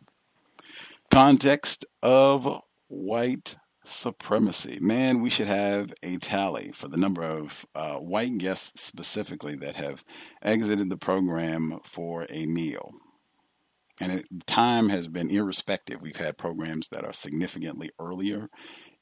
Context 1.11 1.85
of 2.01 2.61
white 2.87 3.55
supremacy. 3.83 4.77
Man, 4.79 5.21
we 5.21 5.29
should 5.29 5.47
have 5.47 5.91
a 6.03 6.17
tally 6.17 6.71
for 6.71 6.87
the 6.87 6.97
number 6.97 7.23
of 7.23 7.65
uh, 7.73 7.95
white 7.95 8.37
guests 8.37 8.83
specifically 8.83 9.55
that 9.57 9.75
have 9.75 10.03
exited 10.43 10.89
the 10.89 10.97
program 10.97 11.79
for 11.83 12.25
a 12.29 12.45
meal. 12.45 12.91
And 13.99 14.11
it, 14.13 14.27
time 14.45 14.89
has 14.89 15.07
been 15.07 15.29
irrespective. 15.29 16.01
We've 16.01 16.15
had 16.15 16.37
programs 16.37 16.87
that 16.89 17.03
are 17.03 17.13
significantly 17.13 17.89
earlier 17.99 18.49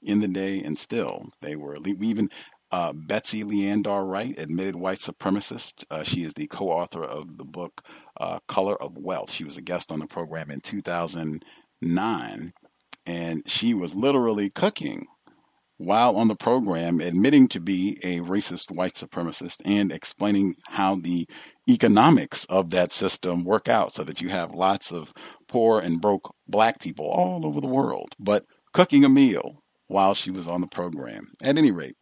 in 0.02 0.22
the 0.22 0.28
day, 0.28 0.64
and 0.64 0.78
still 0.78 1.28
they 1.42 1.56
were. 1.56 1.78
We 1.84 2.08
even 2.08 2.30
uh, 2.72 2.94
Betsy 2.94 3.44
Leondar 3.44 4.08
Wright, 4.08 4.38
admitted 4.38 4.76
white 4.76 5.00
supremacist. 5.00 5.86
Uh, 5.90 6.04
she 6.04 6.24
is 6.24 6.34
the 6.34 6.48
co-author 6.48 7.04
of 7.04 7.38
the 7.38 7.46
book 7.46 7.82
uh, 8.20 8.40
Color 8.48 8.82
of 8.82 8.98
Wealth. 8.98 9.32
She 9.32 9.44
was 9.44 9.58
a 9.58 9.62
guest 9.62 9.92
on 9.92 10.00
the 10.00 10.08
program 10.08 10.52
in 10.52 10.60
2009, 10.62 12.54
and 13.06 13.44
she 13.46 13.74
was 13.74 13.96
literally 13.96 14.50
cooking 14.50 15.06
while 15.78 16.18
on 16.18 16.28
the 16.28 16.36
program, 16.36 17.00
admitting 17.00 17.48
to 17.48 17.60
be 17.60 18.00
a 18.04 18.20
racist 18.22 18.72
white 18.72 18.96
supremacist 18.96 19.58
and 19.64 19.92
explaining 19.92 20.56
how 20.68 20.96
the 20.96 21.28
economics 21.70 22.46
of 22.46 22.72
that 22.72 22.92
system 22.92 23.44
work 23.44 23.68
out 23.68 23.94
so 23.94 24.04
that 24.04 24.20
you 24.22 24.30
have 24.30 24.56
lots 24.56 24.92
of 24.92 25.14
poor 25.48 25.80
and 25.80 26.02
broke 26.02 26.34
black 26.48 26.80
people 26.80 27.06
all 27.06 27.46
over 27.46 27.62
the 27.62 27.68
world, 27.68 28.16
but 28.20 28.44
cooking 28.74 29.06
a 29.06 29.10
meal 29.10 29.62
while 29.88 30.14
she 30.14 30.32
was 30.32 30.48
on 30.48 30.62
the 30.62 30.68
program. 30.68 31.28
At 31.44 31.58
any 31.58 31.72
rate, 31.72 31.96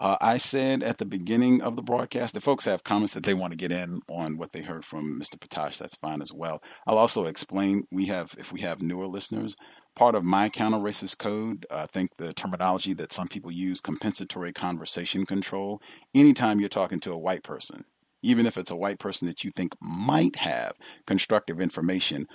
uh, 0.00 0.16
I 0.20 0.38
said 0.38 0.82
at 0.82 0.96
the 0.96 1.04
beginning 1.04 1.60
of 1.60 1.76
the 1.76 1.82
broadcast 1.82 2.32
that 2.34 2.42
folks 2.42 2.64
have 2.64 2.82
comments 2.84 3.12
that 3.12 3.22
they 3.22 3.34
want 3.34 3.52
to 3.52 3.58
get 3.58 3.70
in 3.70 4.00
on 4.08 4.38
what 4.38 4.50
they 4.52 4.62
heard 4.62 4.84
from 4.84 5.20
Mr. 5.20 5.38
Potash. 5.38 5.76
That's 5.76 5.94
fine 5.96 6.22
as 6.22 6.32
well. 6.32 6.62
I'll 6.86 6.98
also 6.98 7.26
explain 7.26 7.84
we 7.92 8.06
have, 8.06 8.34
if 8.38 8.50
we 8.50 8.60
have 8.62 8.80
newer 8.80 9.06
listeners, 9.06 9.54
part 9.94 10.14
of 10.14 10.24
my 10.24 10.48
counter 10.48 10.78
racist 10.78 11.18
code, 11.18 11.66
I 11.70 11.84
think 11.84 12.16
the 12.16 12.32
terminology 12.32 12.94
that 12.94 13.12
some 13.12 13.28
people 13.28 13.52
use, 13.52 13.82
compensatory 13.82 14.54
conversation 14.54 15.26
control. 15.26 15.82
Anytime 16.14 16.60
you're 16.60 16.70
talking 16.70 17.00
to 17.00 17.12
a 17.12 17.18
white 17.18 17.42
person, 17.42 17.84
even 18.22 18.46
if 18.46 18.56
it's 18.56 18.70
a 18.70 18.76
white 18.76 18.98
person 18.98 19.28
that 19.28 19.44
you 19.44 19.50
think 19.50 19.74
might 19.82 20.36
have 20.36 20.72
constructive 21.06 21.60
information, 21.60 22.26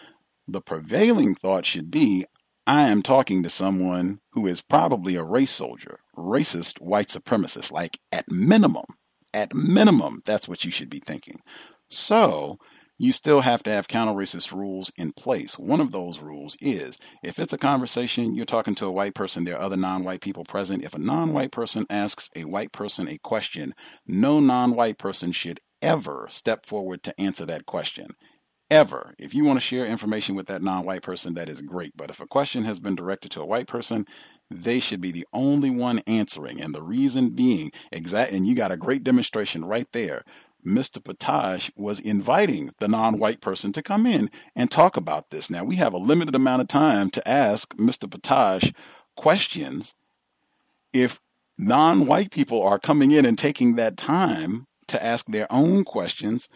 the 0.47 0.61
prevailing 0.61 1.33
thought 1.33 1.65
should 1.65 1.89
be 1.89 2.25
I 2.67 2.89
am 2.89 3.03
talking 3.03 3.43
to 3.43 3.49
someone 3.49 4.21
who 4.31 4.47
is 4.47 4.61
probably 4.61 5.15
a 5.15 5.23
race 5.23 5.51
soldier, 5.51 5.99
racist 6.17 6.81
white 6.81 7.09
supremacist. 7.09 7.71
Like 7.71 7.99
at 8.11 8.31
minimum, 8.31 8.85
at 9.33 9.53
minimum, 9.53 10.23
that's 10.25 10.47
what 10.47 10.65
you 10.65 10.71
should 10.71 10.89
be 10.89 10.99
thinking. 10.99 11.41
So 11.91 12.57
you 12.97 13.11
still 13.11 13.41
have 13.41 13.61
to 13.63 13.69
have 13.69 13.87
counter 13.87 14.13
racist 14.13 14.51
rules 14.51 14.91
in 14.97 15.11
place. 15.11 15.59
One 15.59 15.79
of 15.79 15.91
those 15.91 16.19
rules 16.19 16.57
is 16.59 16.97
if 17.21 17.37
it's 17.37 17.53
a 17.53 17.57
conversation, 17.57 18.33
you're 18.33 18.45
talking 18.45 18.73
to 18.75 18.87
a 18.87 18.91
white 18.91 19.13
person, 19.13 19.43
there 19.43 19.57
are 19.57 19.61
other 19.61 19.77
non 19.77 20.03
white 20.03 20.21
people 20.21 20.43
present. 20.43 20.83
If 20.83 20.95
a 20.95 20.99
non 20.99 21.33
white 21.33 21.51
person 21.51 21.85
asks 21.91 22.31
a 22.35 22.45
white 22.45 22.71
person 22.71 23.07
a 23.07 23.19
question, 23.19 23.75
no 24.07 24.39
non 24.39 24.73
white 24.73 24.97
person 24.97 25.31
should 25.31 25.59
ever 25.83 26.25
step 26.31 26.65
forward 26.65 27.03
to 27.03 27.21
answer 27.21 27.45
that 27.45 27.67
question 27.67 28.07
ever. 28.69 29.13
If 29.17 29.33
you 29.33 29.43
want 29.43 29.57
to 29.57 29.65
share 29.65 29.85
information 29.85 30.35
with 30.35 30.47
that 30.47 30.61
non 30.61 30.85
white 30.85 31.01
person, 31.01 31.33
that 31.35 31.49
is 31.49 31.61
great. 31.61 31.95
But 31.95 32.09
if 32.09 32.19
a 32.19 32.27
question 32.27 32.63
has 32.63 32.79
been 32.79 32.95
directed 32.95 33.31
to 33.31 33.41
a 33.41 33.45
white 33.45 33.67
person, 33.67 34.05
they 34.49 34.79
should 34.79 35.01
be 35.01 35.11
the 35.11 35.27
only 35.33 35.69
one 35.69 35.99
answering. 36.07 36.61
And 36.61 36.73
the 36.73 36.83
reason 36.83 37.31
being, 37.31 37.71
exact, 37.91 38.31
and 38.31 38.45
you 38.45 38.55
got 38.55 38.71
a 38.71 38.77
great 38.77 39.03
demonstration 39.03 39.65
right 39.65 39.87
there. 39.91 40.23
Mr. 40.65 41.03
Potash 41.03 41.71
was 41.75 41.99
inviting 41.99 42.71
the 42.79 42.87
non 42.87 43.19
white 43.19 43.39
person 43.39 43.71
to 43.73 43.83
come 43.83 44.05
in 44.07 44.31
and 44.55 44.71
talk 44.71 44.97
about 44.97 45.29
this. 45.29 45.49
Now, 45.49 45.63
we 45.63 45.75
have 45.75 45.93
a 45.93 45.97
limited 45.97 46.33
amount 46.35 46.61
of 46.61 46.67
time 46.67 47.09
to 47.11 47.27
ask 47.27 47.75
Mr. 47.75 48.09
Potash 48.09 48.73
questions. 49.15 49.93
If 50.91 51.19
non 51.57 52.07
white 52.07 52.31
people 52.31 52.63
are 52.63 52.79
coming 52.79 53.11
in 53.11 53.25
and 53.25 53.37
taking 53.37 53.75
that 53.75 53.97
time 53.97 54.65
to 54.87 55.03
ask 55.03 55.25
their 55.27 55.51
own 55.51 55.83
questions, 55.83 56.49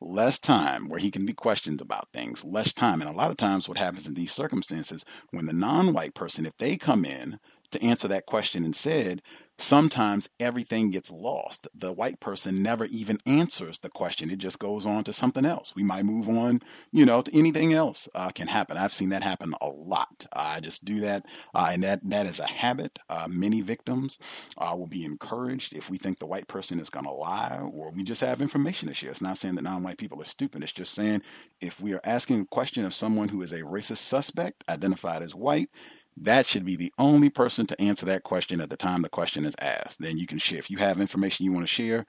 less 0.00 0.38
time 0.38 0.88
where 0.88 0.98
he 0.98 1.10
can 1.10 1.24
be 1.24 1.32
questioned 1.32 1.80
about 1.80 2.10
things, 2.10 2.44
less 2.44 2.72
time. 2.72 3.00
And 3.00 3.10
a 3.10 3.16
lot 3.16 3.30
of 3.30 3.36
times, 3.36 3.68
what 3.68 3.78
happens 3.78 4.06
in 4.06 4.14
these 4.14 4.32
circumstances, 4.32 5.04
when 5.30 5.46
the 5.46 5.52
non 5.52 5.92
white 5.92 6.14
person, 6.14 6.46
if 6.46 6.56
they 6.56 6.76
come 6.76 7.04
in 7.04 7.38
to 7.70 7.82
answer 7.82 8.08
that 8.08 8.26
question 8.26 8.64
and 8.64 8.76
said, 8.76 9.22
sometimes 9.58 10.28
everything 10.38 10.90
gets 10.90 11.10
lost. 11.10 11.66
The 11.74 11.92
white 11.92 12.20
person 12.20 12.62
never 12.62 12.84
even 12.86 13.18
answers 13.26 13.78
the 13.78 13.88
question. 13.88 14.30
It 14.30 14.38
just 14.38 14.58
goes 14.58 14.86
on 14.86 15.04
to 15.04 15.12
something 15.12 15.44
else. 15.44 15.74
We 15.74 15.82
might 15.82 16.04
move 16.04 16.28
on, 16.28 16.60
you 16.92 17.06
know, 17.06 17.22
to 17.22 17.38
anything 17.38 17.72
else 17.72 18.08
uh, 18.14 18.30
can 18.30 18.48
happen. 18.48 18.76
I've 18.76 18.92
seen 18.92 19.10
that 19.10 19.22
happen 19.22 19.54
a 19.60 19.68
lot. 19.68 20.26
I 20.32 20.60
just 20.60 20.84
do 20.84 21.00
that, 21.00 21.24
uh, 21.54 21.70
and 21.72 21.82
that 21.84 22.00
that 22.04 22.26
is 22.26 22.40
a 22.40 22.46
habit. 22.46 22.98
Uh, 23.08 23.26
many 23.28 23.60
victims 23.60 24.18
uh, 24.58 24.74
will 24.76 24.86
be 24.86 25.04
encouraged 25.04 25.74
if 25.74 25.90
we 25.90 25.98
think 25.98 26.18
the 26.18 26.26
white 26.26 26.48
person 26.48 26.80
is 26.80 26.90
going 26.90 27.06
to 27.06 27.12
lie, 27.12 27.58
or 27.72 27.90
we 27.92 28.02
just 28.02 28.20
have 28.20 28.42
information 28.42 28.88
to 28.88 28.94
share. 28.94 29.10
It's 29.10 29.22
not 29.22 29.38
saying 29.38 29.54
that 29.54 29.62
non-white 29.62 29.98
people 29.98 30.20
are 30.20 30.26
stupid. 30.26 30.62
It's 30.62 30.72
just 30.72 30.94
saying 30.94 31.22
if 31.60 31.80
we 31.80 31.94
are 31.94 32.00
asking 32.04 32.40
a 32.40 32.46
question 32.46 32.84
of 32.84 32.94
someone 32.94 33.28
who 33.28 33.42
is 33.42 33.52
a 33.52 33.62
racist 33.62 33.98
suspect 33.98 34.64
identified 34.68 35.22
as 35.22 35.34
white, 35.34 35.70
that 36.18 36.46
should 36.46 36.64
be 36.64 36.76
the 36.76 36.92
only 36.98 37.28
person 37.28 37.66
to 37.66 37.80
answer 37.80 38.06
that 38.06 38.22
question 38.22 38.60
at 38.60 38.70
the 38.70 38.76
time 38.76 39.02
the 39.02 39.08
question 39.08 39.44
is 39.44 39.54
asked. 39.60 40.00
Then 40.00 40.16
you 40.16 40.26
can 40.26 40.38
share. 40.38 40.58
If 40.58 40.70
you 40.70 40.78
have 40.78 41.00
information 41.00 41.44
you 41.44 41.52
want 41.52 41.66
to 41.66 41.72
share, 41.72 42.06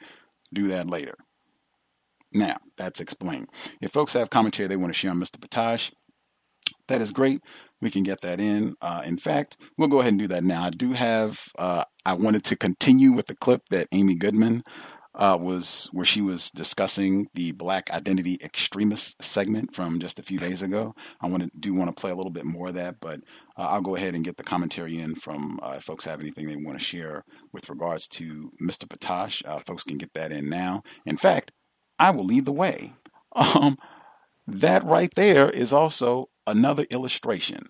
do 0.53 0.67
that 0.69 0.87
later. 0.87 1.15
Now, 2.33 2.57
that's 2.77 2.99
explained. 2.99 3.49
If 3.81 3.91
folks 3.91 4.13
have 4.13 4.29
commentary 4.29 4.67
they 4.67 4.77
want 4.77 4.93
to 4.93 4.97
share 4.97 5.11
on 5.11 5.19
Mr. 5.19 5.41
Potash, 5.41 5.91
that 6.87 7.01
is 7.01 7.11
great. 7.11 7.41
We 7.81 7.89
can 7.89 8.03
get 8.03 8.21
that 8.21 8.39
in. 8.39 8.75
Uh, 8.81 9.01
in 9.05 9.17
fact, 9.17 9.57
we'll 9.77 9.87
go 9.87 9.99
ahead 9.99 10.13
and 10.13 10.19
do 10.19 10.27
that 10.29 10.43
now. 10.43 10.63
I 10.63 10.69
do 10.69 10.93
have, 10.93 11.41
uh, 11.57 11.83
I 12.05 12.13
wanted 12.13 12.43
to 12.45 12.55
continue 12.55 13.11
with 13.11 13.27
the 13.27 13.35
clip 13.35 13.61
that 13.69 13.87
Amy 13.91 14.15
Goodman 14.15 14.63
uh, 15.17 15.37
was 15.39 15.89
where 15.91 16.05
she 16.05 16.21
was 16.21 16.51
discussing 16.51 17.27
the 17.33 17.51
Black 17.51 17.89
Identity 17.91 18.37
Extremist 18.41 19.21
segment 19.21 19.73
from 19.73 19.99
just 19.99 20.19
a 20.19 20.23
few 20.23 20.39
days 20.39 20.61
ago. 20.61 20.93
I 21.19 21.27
want 21.27 21.43
to 21.43 21.59
do 21.59 21.73
want 21.73 21.93
to 21.93 21.99
play 21.99 22.11
a 22.11 22.15
little 22.15 22.31
bit 22.31 22.45
more 22.45 22.67
of 22.67 22.75
that, 22.75 22.99
but 23.01 23.19
uh, 23.57 23.63
I'll 23.63 23.81
go 23.81 23.95
ahead 23.95 24.13
and 24.13 24.23
get 24.23 24.37
the 24.37 24.43
commentary 24.43 24.99
in 24.99 25.15
from 25.15 25.59
uh, 25.63 25.73
if 25.77 25.83
folks 25.83 26.05
have 26.05 26.21
anything 26.21 26.47
they 26.47 26.55
want 26.55 26.77
to 26.77 26.85
share 26.85 27.25
with 27.51 27.69
regards 27.69 28.07
to 28.09 28.51
Mr. 28.61 28.87
Potash. 28.87 29.41
Uh, 29.43 29.59
folks 29.59 29.83
can 29.83 29.97
get 29.97 30.13
that 30.13 30.31
in 30.31 30.49
now. 30.49 30.83
In 31.05 31.17
fact, 31.17 31.51
I 31.97 32.11
will 32.11 32.25
lead 32.25 32.45
the 32.45 32.53
way. 32.53 32.93
Um, 33.35 33.77
that 34.47 34.83
right 34.85 35.13
there 35.15 35.47
is 35.49 35.71
also 35.71 36.29
another 36.47 36.87
illustration 36.89 37.69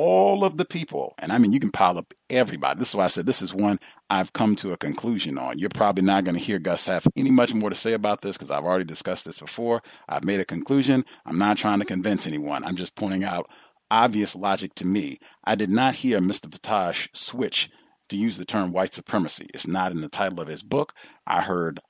all 0.00 0.44
of 0.44 0.56
the 0.56 0.64
people, 0.64 1.12
and 1.18 1.32
I 1.32 1.38
mean, 1.38 1.52
you 1.52 1.58
can 1.58 1.72
pile 1.72 1.98
up 1.98 2.14
everybody. 2.30 2.78
This 2.78 2.90
is 2.90 2.94
why 2.94 3.06
I 3.06 3.08
said 3.08 3.26
this 3.26 3.42
is 3.42 3.52
one 3.52 3.80
I've 4.08 4.32
come 4.32 4.54
to 4.56 4.72
a 4.72 4.76
conclusion 4.76 5.36
on. 5.38 5.58
You're 5.58 5.70
probably 5.70 6.04
not 6.04 6.22
going 6.22 6.36
to 6.36 6.40
hear 6.40 6.60
Gus 6.60 6.86
have 6.86 7.04
any 7.16 7.32
much 7.32 7.52
more 7.52 7.68
to 7.68 7.74
say 7.74 7.94
about 7.94 8.22
this 8.22 8.36
because 8.36 8.52
I've 8.52 8.64
already 8.64 8.84
discussed 8.84 9.24
this 9.24 9.40
before. 9.40 9.82
I've 10.08 10.22
made 10.22 10.38
a 10.38 10.44
conclusion. 10.44 11.04
I'm 11.26 11.36
not 11.36 11.56
trying 11.56 11.80
to 11.80 11.84
convince 11.84 12.28
anyone. 12.28 12.62
I'm 12.62 12.76
just 12.76 12.94
pointing 12.94 13.24
out 13.24 13.50
obvious 13.90 14.36
logic 14.36 14.72
to 14.76 14.86
me. 14.86 15.18
I 15.42 15.56
did 15.56 15.68
not 15.68 15.96
hear 15.96 16.20
Mr. 16.20 16.48
Potash 16.48 17.08
switch 17.12 17.68
to 18.10 18.16
use 18.16 18.38
the 18.38 18.44
term 18.44 18.70
white 18.70 18.94
supremacy. 18.94 19.48
It's 19.52 19.66
not 19.66 19.90
in 19.90 20.00
the 20.00 20.08
title 20.08 20.40
of 20.40 20.46
his 20.46 20.62
book. 20.62 20.92
I 21.26 21.42
heard 21.42 21.80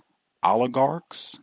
oligarchs, 0.42 1.38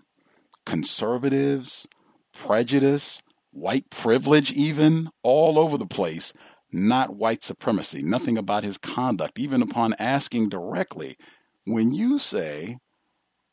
conservatives, 0.65 1.85
prejudice, 2.33 3.21
white 3.51 3.87
privilege, 3.91 4.51
even 4.53 5.09
all 5.21 5.59
over 5.59 5.77
the 5.77 5.85
place, 5.85 6.33
not 6.75 7.15
white 7.15 7.43
supremacy. 7.43 8.03
Nothing 8.03 8.37
about 8.37 8.63
his 8.63 8.77
conduct, 8.77 9.39
even 9.39 9.61
upon 9.61 9.95
asking 9.97 10.49
directly. 10.49 11.17
When 11.65 11.93
you 11.93 12.19
say 12.19 12.77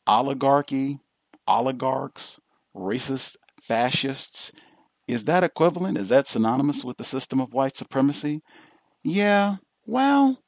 oligarchy, 0.06 0.98
oligarchs, 1.46 2.40
racist 2.74 3.36
fascists, 3.62 4.52
is 5.06 5.24
that 5.24 5.44
equivalent? 5.44 5.98
Is 5.98 6.08
that 6.08 6.26
synonymous 6.26 6.84
with 6.84 6.96
the 6.96 7.04
system 7.04 7.40
of 7.40 7.54
white 7.54 7.76
supremacy? 7.76 8.42
Yeah, 9.04 9.56
well, 9.86 10.38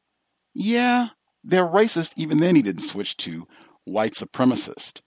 yeah, 0.53 1.09
they're 1.43 1.67
racist. 1.67 2.13
Even 2.17 2.39
then, 2.39 2.57
he 2.57 2.63
didn't 2.63 2.83
switch 2.83 3.17
to 3.19 3.47
white 3.85 4.15
supremacist. 4.15 5.01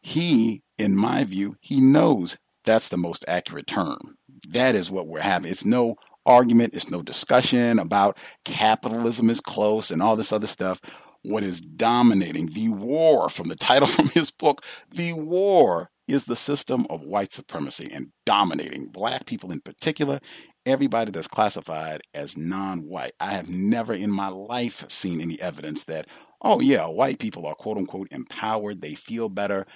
He, 0.00 0.62
in 0.78 0.96
my 0.96 1.24
view, 1.24 1.56
he 1.60 1.80
knows 1.80 2.36
that's 2.64 2.88
the 2.88 2.96
most 2.96 3.24
accurate 3.28 3.66
term. 3.66 4.16
That 4.48 4.74
is 4.74 4.90
what 4.90 5.06
we're 5.06 5.20
having. 5.20 5.50
It's 5.50 5.64
no 5.64 5.96
argument, 6.26 6.74
it's 6.74 6.90
no 6.90 7.02
discussion 7.02 7.78
about 7.78 8.18
capitalism 8.44 9.30
is 9.30 9.40
close 9.40 9.90
and 9.90 10.02
all 10.02 10.16
this 10.16 10.32
other 10.32 10.46
stuff. 10.46 10.80
What 11.22 11.42
is 11.42 11.60
dominating 11.60 12.46
the 12.46 12.68
war 12.68 13.28
from 13.28 13.48
the 13.48 13.56
title 13.56 13.86
from 13.88 14.08
his 14.08 14.30
book, 14.30 14.62
The 14.90 15.12
War 15.12 15.90
is 16.08 16.24
the 16.24 16.36
system 16.36 16.86
of 16.90 17.02
white 17.02 17.32
supremacy 17.32 17.86
and 17.92 18.08
dominating 18.26 18.88
black 18.88 19.26
people 19.26 19.52
in 19.52 19.60
particular, 19.60 20.20
everybody 20.66 21.10
that's 21.10 21.28
classified 21.28 22.00
as 22.14 22.36
non 22.36 22.80
white. 22.80 23.12
I 23.20 23.32
have 23.32 23.48
never 23.48 23.94
in 23.94 24.10
my 24.10 24.28
life 24.28 24.84
seen 24.90 25.20
any 25.20 25.40
evidence 25.40 25.84
that, 25.84 26.08
oh, 26.42 26.60
yeah, 26.60 26.86
white 26.86 27.18
people 27.18 27.46
are 27.46 27.54
quote 27.54 27.78
unquote 27.78 28.08
empowered, 28.10 28.82
they 28.82 28.94
feel 28.94 29.28
better. 29.28 29.66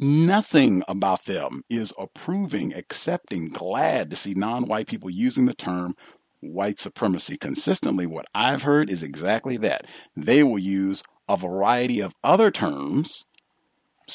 Nothing 0.00 0.84
about 0.86 1.24
them 1.24 1.64
is 1.68 1.92
approving, 1.98 2.72
accepting, 2.72 3.48
glad 3.48 4.10
to 4.10 4.16
see 4.16 4.34
non 4.34 4.66
white 4.66 4.86
people 4.86 5.10
using 5.10 5.46
the 5.46 5.54
term 5.54 5.96
white 6.40 6.78
supremacy. 6.78 7.36
Consistently, 7.36 8.06
what 8.06 8.26
I've 8.32 8.62
heard 8.62 8.90
is 8.90 9.02
exactly 9.02 9.56
that. 9.58 9.86
They 10.16 10.44
will 10.44 10.58
use 10.58 11.02
a 11.28 11.36
variety 11.36 12.00
of 12.00 12.14
other 12.22 12.52
terms 12.52 13.26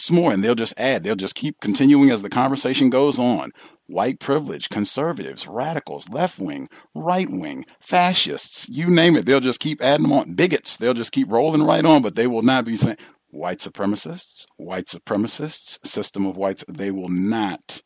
more, 0.09 0.33
and 0.33 0.43
they'll 0.43 0.55
just 0.55 0.73
add, 0.77 1.03
they'll 1.03 1.15
just 1.15 1.35
keep 1.35 1.59
continuing 1.59 2.09
as 2.09 2.21
the 2.21 2.29
conversation 2.29 2.89
goes 2.89 3.19
on. 3.19 3.51
White 3.87 4.19
privilege, 4.19 4.69
conservatives, 4.69 5.47
radicals, 5.47 6.09
left 6.09 6.39
wing, 6.39 6.69
right 6.95 7.29
wing, 7.29 7.65
fascists, 7.79 8.67
you 8.69 8.89
name 8.89 9.15
it, 9.15 9.25
they'll 9.25 9.39
just 9.39 9.59
keep 9.59 9.81
adding 9.81 10.03
them 10.03 10.13
on. 10.13 10.33
Bigots, 10.33 10.77
they'll 10.77 10.93
just 10.93 11.11
keep 11.11 11.29
rolling 11.29 11.61
right 11.61 11.85
on, 11.85 12.01
but 12.01 12.15
they 12.15 12.25
will 12.25 12.41
not 12.41 12.65
be 12.65 12.77
saying 12.77 12.97
white 13.33 13.59
supremacists, 13.59 14.45
white 14.57 14.87
supremacists, 14.87 15.85
system 15.85 16.25
of 16.25 16.37
whites, 16.37 16.63
they 16.67 16.91
will 16.91 17.09
not 17.09 17.81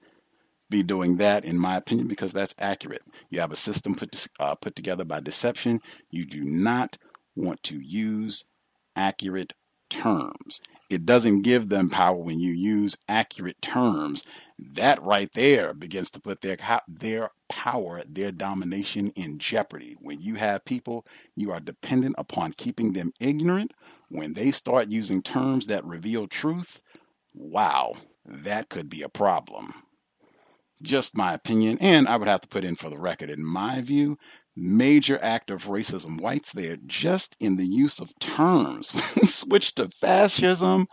be 0.69 0.83
doing 0.83 1.17
that, 1.17 1.45
in 1.45 1.57
my 1.57 1.77
opinion, 1.77 2.07
because 2.07 2.33
that's 2.33 2.55
accurate. 2.59 3.03
You 3.29 3.39
have 3.39 3.51
a 3.51 3.55
system 3.55 3.95
put 3.95 4.27
uh, 4.39 4.55
put 4.55 4.75
together 4.75 5.05
by 5.05 5.21
deception. 5.21 5.81
You 6.11 6.25
do 6.25 6.43
not 6.43 6.97
want 7.35 7.63
to 7.63 7.79
use 7.79 8.43
accurate 8.95 9.53
terms. 9.89 10.59
It 10.89 11.05
doesn't 11.05 11.41
give 11.41 11.69
them 11.69 11.89
power 11.89 12.17
when 12.17 12.39
you 12.39 12.51
use 12.51 12.95
accurate 13.07 13.61
terms. 13.61 14.23
That 14.59 15.01
right 15.03 15.31
there 15.33 15.73
begins 15.73 16.09
to 16.11 16.19
put 16.19 16.41
their 16.41 16.57
their 16.87 17.29
power, 17.47 18.03
their 18.07 18.31
domination 18.31 19.11
in 19.15 19.37
jeopardy. 19.37 19.95
When 20.01 20.19
you 20.19 20.35
have 20.35 20.65
people, 20.65 21.05
you 21.35 21.51
are 21.51 21.59
dependent 21.59 22.15
upon 22.17 22.53
keeping 22.53 22.93
them 22.93 23.13
ignorant. 23.19 23.71
When 24.09 24.33
they 24.33 24.51
start 24.51 24.89
using 24.89 25.21
terms 25.21 25.67
that 25.67 25.85
reveal 25.85 26.27
truth, 26.27 26.81
wow, 27.33 27.93
that 28.25 28.69
could 28.69 28.89
be 28.89 29.01
a 29.01 29.09
problem. 29.09 29.73
Just 30.81 31.17
my 31.17 31.33
opinion, 31.33 31.77
and 31.81 32.07
I 32.07 32.17
would 32.17 32.27
have 32.27 32.41
to 32.41 32.47
put 32.47 32.63
in 32.63 32.75
for 32.75 32.89
the 32.89 32.99
record, 32.99 33.29
in 33.29 33.43
my 33.43 33.81
view, 33.81 34.17
major 34.55 35.19
act 35.21 35.51
of 35.51 35.65
racism. 35.65 36.21
Whites 36.21 36.51
there, 36.51 36.77
just 36.85 37.35
in 37.39 37.57
the 37.57 37.65
use 37.65 37.99
of 37.99 38.17
terms. 38.19 38.93
Switch 39.27 39.75
to 39.75 39.89
fascism, 39.89 40.87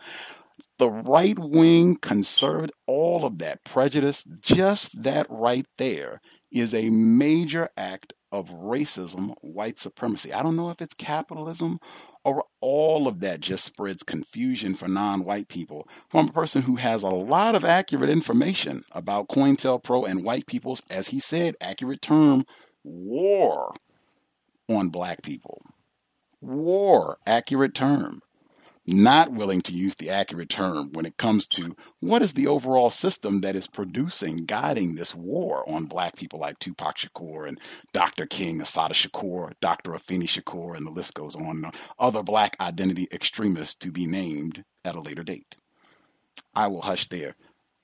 the 0.79 0.91
right 0.91 1.39
wing, 1.39 1.97
conservative, 1.97 2.75
all 2.87 3.25
of 3.25 3.39
that 3.39 3.63
prejudice, 3.65 4.25
just 4.41 5.03
that 5.03 5.27
right 5.29 5.67
there 5.79 6.21
is 6.51 6.75
a 6.75 6.89
major 6.91 7.69
act 7.77 8.13
of 8.33 8.51
racism, 8.51 9.35
white 9.43 9.79
supremacy. 9.79 10.33
I 10.33 10.43
don't 10.43 10.57
know 10.57 10.71
if 10.71 10.83
it's 10.83 10.95
capitalism 10.95 11.79
or 12.25 12.45
all 12.61 13.07
of 13.07 13.21
that 13.21 13.41
just 13.41 13.65
spreads 13.65 14.03
confusion 14.03 14.75
for 14.75 14.89
non 14.89 15.25
white 15.25 15.49
people 15.49 15.87
from 16.09 16.29
a 16.29 16.33
person 16.33 16.63
who 16.63 16.77
has 16.77 17.03
a 17.03 17.09
lot 17.09 17.55
of 17.55 17.65
accurate 17.65 18.11
information 18.11 18.85
about 18.93 19.29
COINTELPRO 19.29 20.09
and 20.09 20.25
white 20.25 20.47
people's, 20.47 20.83
as 20.91 21.09
he 21.09 21.21
said, 21.21 21.55
accurate 21.61 22.03
term 22.03 22.45
war 22.83 23.75
on 24.69 24.89
black 24.89 25.23
people. 25.23 25.63
War, 26.41 27.19
accurate 27.27 27.75
term. 27.75 28.21
Not 28.87 29.33
willing 29.33 29.63
to 29.63 29.73
use 29.73 29.95
the 29.95 30.11
accurate 30.11 30.51
term 30.51 30.93
when 30.93 31.07
it 31.07 31.17
comes 31.17 31.47
to 31.49 31.75
what 32.01 32.23
is 32.23 32.35
the 32.35 32.47
overall 32.47 32.91
system 32.91 33.41
that 33.41 33.57
is 33.57 33.67
producing, 33.67 34.45
guiding 34.45 34.95
this 34.95 35.15
war 35.15 35.69
on 35.69 35.87
black 35.87 36.17
people 36.17 36.39
like 36.39 36.59
Tupac 36.59 36.97
Shakur 36.99 37.49
and 37.49 37.59
Dr. 37.93 38.27
King, 38.27 38.61
Assata 38.61 38.93
Shakur, 38.95 39.53
Dr. 39.61 39.93
Afeni 39.93 40.25
Shakur, 40.25 40.77
and 40.77 40.87
the 40.87 40.91
list 40.91 41.15
goes 41.15 41.35
on. 41.35 41.57
and 41.57 41.67
on, 41.67 41.73
Other 41.99 42.23
black 42.23 42.57
identity 42.61 43.09
extremists 43.11 43.75
to 43.77 43.91
be 43.91 44.07
named 44.07 44.65
at 44.85 44.97
a 44.97 45.01
later 45.01 45.23
date. 45.23 45.57
I 46.55 46.67
will 46.69 46.83
hush 46.83 47.09
there. 47.09 47.37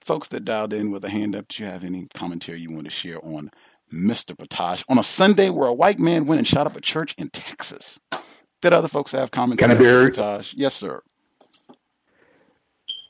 Folks 0.03 0.29
that 0.29 0.45
dialed 0.45 0.73
in 0.73 0.91
with 0.91 1.05
a 1.05 1.11
hand 1.11 1.35
up, 1.35 1.49
do 1.49 1.63
you 1.63 1.69
have 1.69 1.85
any 1.85 2.09
commentary 2.15 2.61
you 2.61 2.71
want 2.71 2.85
to 2.85 2.91
share 2.91 3.25
on 3.25 3.51
Mr. 3.93 4.37
Potash 4.39 4.85
on 4.89 4.99
a 4.99 5.03
Sunday 5.03 5.51
where 5.51 5.69
a 5.69 5.75
white 5.75 5.99
man 5.99 6.27
went 6.27 6.39
and 6.39 6.47
shot 6.47 6.67
up 6.67 6.77
a 6.77 6.81
church 6.81 7.15
in 7.19 7.29
Texas. 7.31 7.99
Did 8.61 8.73
other 8.73 8.89
folks 8.89 9.13
have 9.13 9.31
comments? 9.31 9.63
Can 9.63 9.71
I 9.71 9.75
be 9.75 9.85
heard? 9.85 10.19
Yes, 10.55 10.75
sir. 10.75 11.03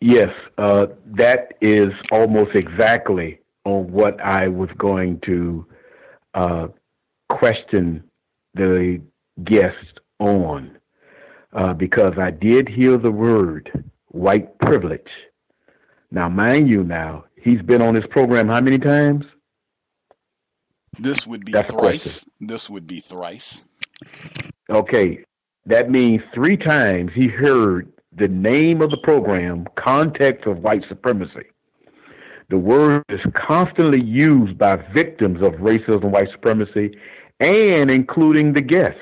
Yes, 0.01 0.31
uh, 0.57 0.87
that 1.07 1.55
is 1.61 1.89
almost 2.11 2.55
exactly 2.55 3.41
on 3.65 3.91
what 3.93 4.19
I 4.21 4.49
was 4.49 4.71
going 4.79 5.21
to 5.27 5.67
uh, 6.33 6.69
question 7.29 8.03
the 8.55 9.03
guest 9.45 10.01
on, 10.19 10.79
uh, 11.53 11.75
because 11.75 12.13
I 12.19 12.31
did 12.31 12.69
hear 12.69 12.97
the 12.97 13.11
word 13.11 13.85
white 14.09 14.59
privilege. 14.61 15.09
Now, 16.11 16.29
mind 16.29 16.71
you, 16.71 16.83
now 16.83 17.25
he's 17.37 17.61
been 17.63 17.83
on 17.83 17.95
this 17.95 18.07
program 18.11 18.49
how 18.49 18.61
many 18.61 18.79
times? 18.79 19.27
This 20.99 21.27
would 21.27 21.45
be 21.45 21.53
That's 21.53 21.71
thrice. 21.71 22.25
This 22.41 22.71
would 22.71 22.87
be 22.87 23.01
thrice. 23.01 23.63
Okay. 24.71 25.25
That 25.67 25.91
means 25.91 26.23
three 26.35 26.57
times 26.57 27.13
he 27.15 27.29
heard 27.29 27.93
the 28.17 28.29
name 28.29 28.83
of 28.83 28.91
the 28.91 28.99
program, 28.99 29.67
Context 29.77 30.47
of 30.47 30.59
White 30.59 30.85
Supremacy. 30.89 31.47
The 32.49 32.59
word 32.59 33.05
is 33.09 33.21
constantly 33.35 34.03
used 34.03 34.59
by 34.59 34.77
victims 34.93 35.41
of 35.43 35.53
racism, 35.55 36.03
and 36.03 36.13
white 36.13 36.31
supremacy, 36.33 36.99
and 37.39 37.91
including 37.91 38.53
the 38.53 38.63
guests, 38.63 39.01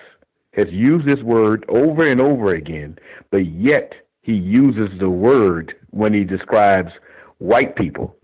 has 0.53 0.67
used 0.71 1.07
this 1.07 1.23
word 1.23 1.65
over 1.69 2.07
and 2.07 2.21
over 2.21 2.55
again, 2.55 2.99
but 3.31 3.47
yet 3.47 3.93
he 4.23 4.35
uses 4.35 4.91
the 4.99 5.09
word 5.09 5.75
when 5.91 6.13
he 6.13 6.25
describes 6.25 6.93
white 7.39 7.75
people. 7.77 8.17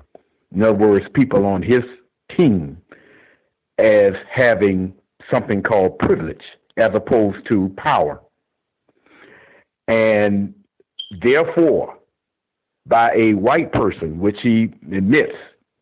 In 0.54 0.62
other 0.62 0.74
words, 0.74 1.06
people 1.14 1.46
on 1.46 1.62
his 1.62 1.82
team 2.36 2.76
as 3.78 4.12
having 4.30 4.92
something 5.32 5.62
called 5.62 5.98
privilege 6.00 6.44
as 6.76 6.90
opposed 6.94 7.38
to 7.50 7.72
power. 7.76 8.20
And 9.88 10.54
therefore, 11.22 11.98
by 12.86 13.12
a 13.14 13.34
white 13.34 13.72
person, 13.72 14.18
which 14.18 14.36
he 14.42 14.70
admits 14.92 15.34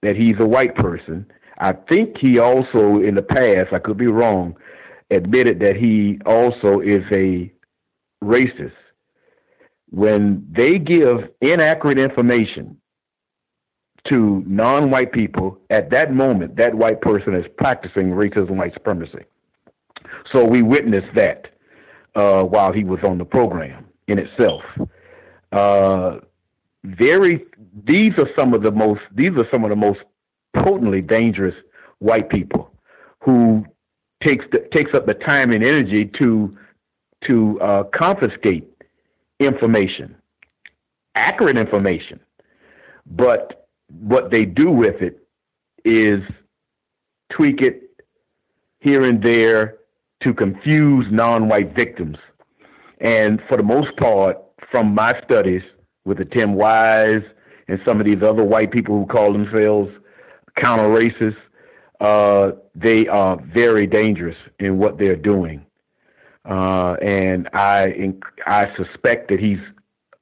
that 0.03 0.17
he's 0.17 0.35
a 0.39 0.47
white 0.47 0.75
person, 0.75 1.27
I 1.59 1.73
think 1.91 2.17
he 2.21 2.39
also, 2.39 2.99
in 2.99 3.15
the 3.15 3.23
past, 3.23 3.73
I 3.73 3.79
could 3.79 3.97
be 3.97 4.09
wrong, 4.09 4.57
admitted 5.11 5.61
that 5.61 5.77
he 5.77 6.19
also 6.27 6.81
is 6.81 7.05
a 7.13 7.53
racist. 8.23 8.73
When 9.91 10.49
they 10.51 10.75
give 10.79 11.31
inaccurate 11.41 11.99
information 11.99 12.79
to 14.11 14.43
non-white 14.47 15.13
people 15.13 15.59
at 15.71 15.91
that 15.91 16.13
moment 16.13 16.57
that 16.57 16.75
white 16.75 17.01
person 17.01 17.35
is 17.35 17.45
practicing 17.57 18.11
racism 18.11 18.57
white 18.57 18.73
supremacy 18.73 19.25
so 20.33 20.45
we 20.45 20.63
witnessed 20.63 21.15
that 21.15 21.49
uh, 22.15 22.43
while 22.45 22.73
he 22.73 22.85
was 22.85 23.01
on 23.05 23.19
the 23.19 23.25
program 23.25 23.87
in 24.09 24.19
itself. 24.19 24.63
Uh, 25.53 26.19
very 26.85 27.45
these 27.87 28.11
are 28.19 28.29
some 28.37 28.55
of 28.55 28.63
the 28.63 28.73
most 28.73 29.01
these 29.15 29.31
are 29.37 29.47
some 29.53 29.65
of 29.65 29.71
the 29.71 29.77
most 29.77 30.01
potently 30.55 31.01
dangerous 31.01 31.55
white 31.99 32.29
people 32.29 32.71
who 33.21 33.65
takes 34.27 34.45
the, 34.51 34.67
takes 34.75 34.93
up 34.95 35.07
the 35.07 35.15
time 35.15 35.53
and 35.53 35.65
energy 35.65 36.11
to 36.21 36.57
to 37.29 37.61
uh, 37.61 37.85
confiscate 37.95 38.69
information 39.39 40.17
accurate 41.15 41.59
information, 41.59 42.21
but 43.07 43.69
what 44.01 44.31
they 44.31 44.45
do 44.45 44.71
with 44.71 45.03
it 45.03 45.19
is 45.85 46.21
tweak 47.31 47.61
it 47.61 47.83
here 48.81 49.05
and 49.05 49.23
there 49.23 49.79
to 50.25 50.35
confuse 50.35 51.07
non-white 51.11 51.75
victims. 51.75 52.17
And 53.01 53.41
for 53.49 53.57
the 53.57 53.63
most 53.63 53.97
part, 53.97 54.39
from 54.71 54.95
my 54.95 55.13
studies 55.25 55.63
with 56.05 56.19
the 56.19 56.25
Tim 56.25 56.55
Wise 56.55 57.23
and 57.69 57.79
some 57.87 58.01
of 58.01 58.07
these 58.07 58.23
other 58.23 58.45
white 58.45 58.71
people 58.71 58.99
who 58.99 59.07
call 59.07 59.33
themselves 59.33 59.91
counter 60.63 60.89
racists, 60.89 61.37
uh, 62.01 62.53
they 62.75 63.07
are 63.07 63.41
very 63.55 63.87
dangerous 63.87 64.37
in 64.59 64.79
what 64.79 64.99
they're 64.99 65.17
doing. 65.17 65.65
Uh, 66.45 66.97
and 67.01 67.49
I 67.53 68.13
I 68.47 68.67
suspect 68.77 69.31
that 69.31 69.39
he's 69.39 69.61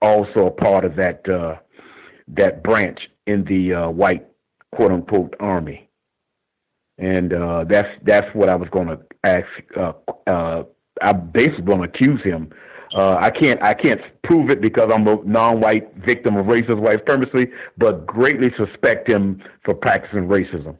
also 0.02 0.46
a 0.46 0.50
part 0.50 0.84
of 0.84 0.96
that 0.96 1.26
uh, 1.28 1.56
that 2.28 2.62
branch 2.62 3.00
in 3.26 3.44
the 3.44 3.74
uh, 3.74 3.90
white 3.90 4.26
quote 4.72 4.92
unquote 4.92 5.34
army. 5.40 5.88
And 7.00 7.32
uh, 7.32 7.64
that's 7.68 7.88
that's 8.04 8.26
what 8.34 8.50
I 8.50 8.56
was 8.56 8.68
going 8.70 8.88
to 8.88 8.98
ask. 9.24 9.46
Uh, 9.76 9.92
uh, 10.26 10.62
I'm 11.02 11.30
basically 11.30 11.64
going 11.64 11.80
to 11.80 11.88
accuse 11.88 12.22
him. 12.22 12.52
Uh, 12.94 13.16
I 13.20 13.30
can't 13.30 13.62
I 13.62 13.72
can't 13.72 14.00
prove 14.24 14.50
it 14.50 14.60
because 14.60 14.90
I'm 14.92 15.06
a 15.06 15.16
non-white 15.24 15.94
victim 15.96 16.36
of 16.36 16.46
racist 16.46 16.78
white 16.78 16.98
supremacy, 16.98 17.50
but 17.78 18.06
greatly 18.06 18.48
suspect 18.56 19.10
him 19.10 19.42
for 19.64 19.74
practicing 19.74 20.28
racism. 20.28 20.76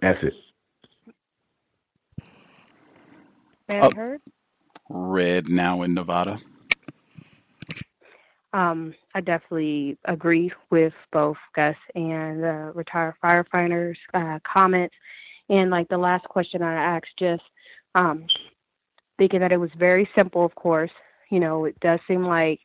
That's 0.00 0.18
it. 0.22 0.34
Man 3.68 3.92
heard? 3.94 4.20
Red 4.88 5.48
now 5.48 5.82
in 5.82 5.94
Nevada. 5.94 6.40
Um, 8.52 8.94
I 9.14 9.20
definitely 9.20 9.98
agree 10.06 10.50
with 10.70 10.94
both 11.12 11.36
Gus 11.54 11.76
and 11.94 12.44
uh, 12.44 12.72
retired 12.74 13.14
firefighters' 13.22 13.96
uh, 14.14 14.38
comments. 14.50 14.94
And 15.50 15.70
like 15.70 15.88
the 15.88 15.98
last 15.98 16.24
question 16.24 16.62
I 16.62 16.96
asked, 16.96 17.18
just 17.18 17.42
um, 17.94 18.26
thinking 19.18 19.40
that 19.40 19.52
it 19.52 19.58
was 19.58 19.70
very 19.78 20.08
simple, 20.16 20.44
of 20.44 20.54
course. 20.54 20.90
You 21.30 21.40
know, 21.40 21.66
it 21.66 21.78
does 21.80 22.00
seem 22.08 22.24
like 22.24 22.60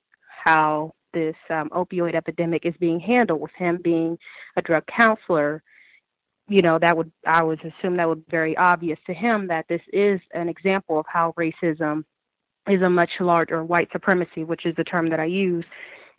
how 0.46 0.94
this 1.14 1.36
um, 1.50 1.70
opioid 1.70 2.16
epidemic 2.16 2.66
is 2.66 2.74
being 2.80 3.00
handled 3.00 3.42
with 3.42 3.52
him 3.58 3.80
being 3.84 4.18
a 4.56 4.62
drug 4.62 4.84
counselor. 4.88 5.64
You 6.48 6.62
know, 6.62 6.80
that 6.80 6.96
would, 6.96 7.12
I 7.26 7.44
would 7.44 7.60
assume 7.60 7.98
that 7.98 8.08
would 8.08 8.26
be 8.26 8.32
very 8.32 8.56
obvious 8.58 9.00
to 9.08 9.14
him 9.14 9.48
that 9.48 9.66
this 9.70 9.82
is 9.92 10.20
an 10.34 10.50
example 10.50 11.00
of 11.00 11.06
how 11.08 11.34
racism 11.38 12.04
is 12.68 12.82
a 12.82 12.90
much 12.90 13.12
larger 13.20 13.64
white 13.64 13.90
supremacy, 13.92 14.44
which 14.44 14.66
is 14.66 14.76
the 14.76 14.84
term 14.84 15.10
that 15.10 15.20
I 15.20 15.26
use. 15.26 15.66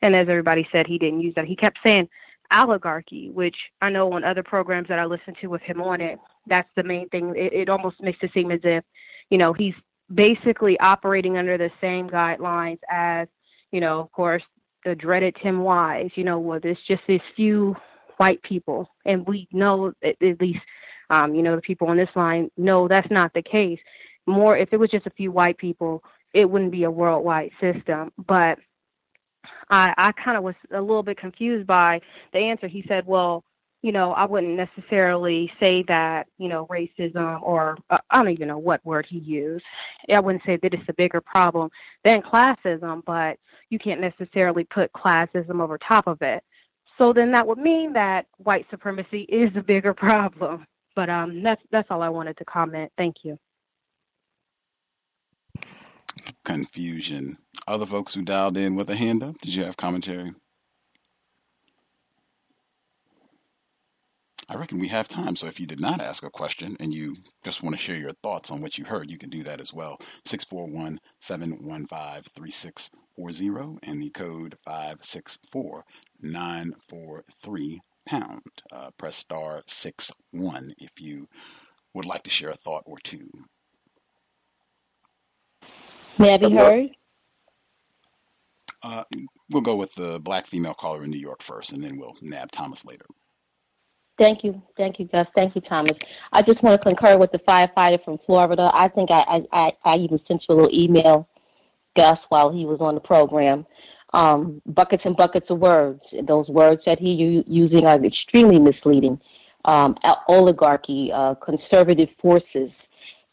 And 0.02 0.14
as 0.14 0.28
everybody 0.28 0.66
said, 0.70 0.86
he 0.86 0.98
didn't 0.98 1.20
use 1.20 1.34
that. 1.36 1.46
He 1.46 1.56
kept 1.56 1.78
saying 1.84 2.08
oligarchy, 2.52 3.30
which 3.30 3.56
I 3.80 3.90
know 3.90 4.12
on 4.12 4.24
other 4.24 4.42
programs 4.42 4.88
that 4.88 4.98
I 4.98 5.06
listened 5.06 5.36
to 5.40 5.46
with 5.46 5.62
him 5.62 5.80
on 5.80 6.00
it, 6.00 6.18
that's 6.46 6.68
the 6.76 6.82
main 6.82 7.08
thing. 7.08 7.32
It, 7.36 7.52
it 7.52 7.68
almost 7.68 8.02
makes 8.02 8.18
it 8.22 8.30
seem 8.34 8.50
as 8.50 8.60
if, 8.62 8.84
you 9.30 9.38
know, 9.38 9.52
he's 9.52 9.74
basically 10.14 10.78
operating 10.80 11.38
under 11.38 11.56
the 11.56 11.70
same 11.80 12.08
guidelines 12.08 12.78
as, 12.90 13.28
you 13.72 13.80
know, 13.80 14.00
of 14.00 14.12
course, 14.12 14.42
the 14.84 14.94
dreaded 14.94 15.34
Tim 15.42 15.60
Wise, 15.60 16.10
you 16.14 16.24
know, 16.24 16.38
well, 16.38 16.60
there's 16.62 16.76
just 16.86 17.00
these 17.08 17.20
few 17.34 17.74
white 18.18 18.42
people. 18.42 18.90
And 19.06 19.26
we 19.26 19.48
know, 19.50 19.92
at, 20.04 20.20
at 20.22 20.40
least, 20.40 20.60
um, 21.08 21.34
you 21.34 21.42
know, 21.42 21.56
the 21.56 21.62
people 21.62 21.88
on 21.88 21.96
this 21.96 22.10
line 22.14 22.50
know 22.58 22.86
that's 22.86 23.10
not 23.10 23.32
the 23.32 23.42
case. 23.42 23.78
More, 24.26 24.56
if 24.56 24.68
it 24.72 24.76
was 24.78 24.90
just 24.90 25.06
a 25.06 25.10
few 25.10 25.32
white 25.32 25.56
people, 25.56 26.02
it 26.34 26.50
wouldn't 26.50 26.72
be 26.72 26.84
a 26.84 26.90
worldwide 26.90 27.52
system. 27.60 28.12
But 28.18 28.58
I, 29.70 29.94
I 29.96 30.12
kind 30.12 30.36
of 30.36 30.42
was 30.42 30.56
a 30.72 30.80
little 30.80 31.02
bit 31.02 31.16
confused 31.18 31.66
by 31.66 32.00
the 32.32 32.40
answer. 32.40 32.68
He 32.68 32.84
said, 32.88 33.06
well, 33.06 33.44
you 33.82 33.92
know, 33.92 34.12
I 34.12 34.24
wouldn't 34.24 34.56
necessarily 34.56 35.50
say 35.60 35.84
that, 35.88 36.24
you 36.38 36.48
know, 36.48 36.66
racism 36.66 37.42
or 37.42 37.76
uh, 37.90 37.98
I 38.10 38.18
don't 38.18 38.32
even 38.32 38.48
know 38.48 38.58
what 38.58 38.84
word 38.84 39.06
he 39.08 39.18
used. 39.18 39.64
I 40.12 40.20
wouldn't 40.20 40.44
say 40.46 40.58
that 40.62 40.72
it's 40.72 40.88
a 40.88 40.94
bigger 40.94 41.20
problem 41.20 41.68
than 42.02 42.22
classism, 42.22 43.02
but 43.04 43.38
you 43.68 43.78
can't 43.78 44.00
necessarily 44.00 44.64
put 44.64 44.90
classism 44.92 45.60
over 45.60 45.78
top 45.78 46.06
of 46.06 46.22
it. 46.22 46.42
So 46.98 47.12
then 47.12 47.32
that 47.32 47.46
would 47.46 47.58
mean 47.58 47.92
that 47.92 48.26
white 48.38 48.66
supremacy 48.70 49.22
is 49.28 49.50
a 49.56 49.62
bigger 49.62 49.94
problem. 49.94 50.66
But 50.96 51.10
um, 51.10 51.42
that's 51.42 51.60
that's 51.72 51.88
all 51.90 52.02
I 52.02 52.08
wanted 52.08 52.38
to 52.38 52.44
comment. 52.44 52.92
Thank 52.96 53.16
you. 53.24 53.38
Confusion. 56.44 57.38
Other 57.66 57.86
folks 57.86 58.14
who 58.14 58.22
dialed 58.22 58.56
in 58.56 58.74
with 58.74 58.90
a 58.90 58.96
hand 58.96 59.22
up, 59.22 59.40
did 59.40 59.54
you 59.54 59.64
have 59.64 59.76
commentary? 59.76 60.32
I 64.48 64.56
reckon 64.56 64.78
we 64.78 64.88
have 64.88 65.08
time. 65.08 65.36
So 65.36 65.46
if 65.46 65.58
you 65.58 65.66
did 65.66 65.80
not 65.80 66.02
ask 66.02 66.22
a 66.22 66.30
question 66.30 66.76
and 66.78 66.92
you 66.92 67.16
just 67.42 67.62
want 67.62 67.74
to 67.74 67.82
share 67.82 67.96
your 67.96 68.12
thoughts 68.22 68.50
on 68.50 68.60
what 68.60 68.76
you 68.76 68.84
heard, 68.84 69.10
you 69.10 69.16
can 69.16 69.30
do 69.30 69.42
that 69.44 69.60
as 69.60 69.72
well. 69.72 69.98
641 70.26 71.00
715 71.20 72.22
3640 72.36 73.78
and 73.82 74.02
the 74.02 74.10
code 74.10 74.56
564 74.64 75.84
943 76.20 77.80
pound. 78.06 78.42
Uh, 78.70 78.90
press 78.98 79.16
star 79.16 79.62
6 79.66 80.12
1 80.32 80.74
if 80.78 81.00
you 81.00 81.26
would 81.94 82.04
like 82.04 82.22
to 82.24 82.30
share 82.30 82.50
a 82.50 82.56
thought 82.56 82.82
or 82.84 82.98
two. 82.98 83.28
May 86.18 86.32
I 86.32 86.36
be 86.36 86.54
heard? 86.54 86.90
Uh, 88.82 89.02
we'll 89.50 89.62
go 89.62 89.76
with 89.76 89.92
the 89.94 90.20
black 90.20 90.46
female 90.46 90.74
caller 90.74 91.04
in 91.04 91.10
New 91.10 91.18
York 91.18 91.42
first, 91.42 91.72
and 91.72 91.82
then 91.82 91.98
we'll 91.98 92.16
nab 92.20 92.52
Thomas 92.52 92.84
later. 92.84 93.06
Thank 94.18 94.44
you. 94.44 94.62
Thank 94.76 95.00
you, 95.00 95.06
Gus. 95.06 95.26
Thank 95.34 95.56
you, 95.56 95.60
Thomas. 95.62 95.96
I 96.32 96.42
just 96.42 96.62
want 96.62 96.80
to 96.80 96.88
concur 96.88 97.18
with 97.18 97.32
the 97.32 97.38
firefighter 97.38 98.02
from 98.04 98.18
Florida. 98.26 98.70
I 98.72 98.88
think 98.88 99.10
I, 99.10 99.40
I, 99.52 99.72
I 99.84 99.96
even 99.96 100.20
sent 100.28 100.44
you 100.48 100.54
a 100.54 100.56
little 100.56 100.70
email, 100.72 101.28
Gus, 101.96 102.18
while 102.28 102.52
he 102.52 102.64
was 102.64 102.78
on 102.80 102.94
the 102.94 103.00
program. 103.00 103.66
Um, 104.12 104.62
buckets 104.66 105.02
and 105.04 105.16
buckets 105.16 105.46
of 105.50 105.58
words. 105.58 106.00
Those 106.28 106.46
words 106.48 106.82
that 106.86 107.00
he 107.00 107.12
u- 107.14 107.44
using 107.48 107.86
are 107.86 108.04
extremely 108.04 108.60
misleading. 108.60 109.20
Um, 109.64 109.96
oligarchy, 110.28 111.10
uh, 111.12 111.34
conservative 111.36 112.10
forces, 112.20 112.70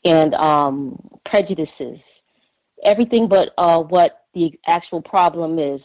and 0.06 0.34
um, 0.36 0.98
prejudices. 1.26 2.00
Everything 2.86 3.28
but 3.28 3.50
uh, 3.58 3.80
what 3.80 4.26
the 4.34 4.52
actual 4.68 5.02
problem 5.02 5.60
is. 5.60 5.82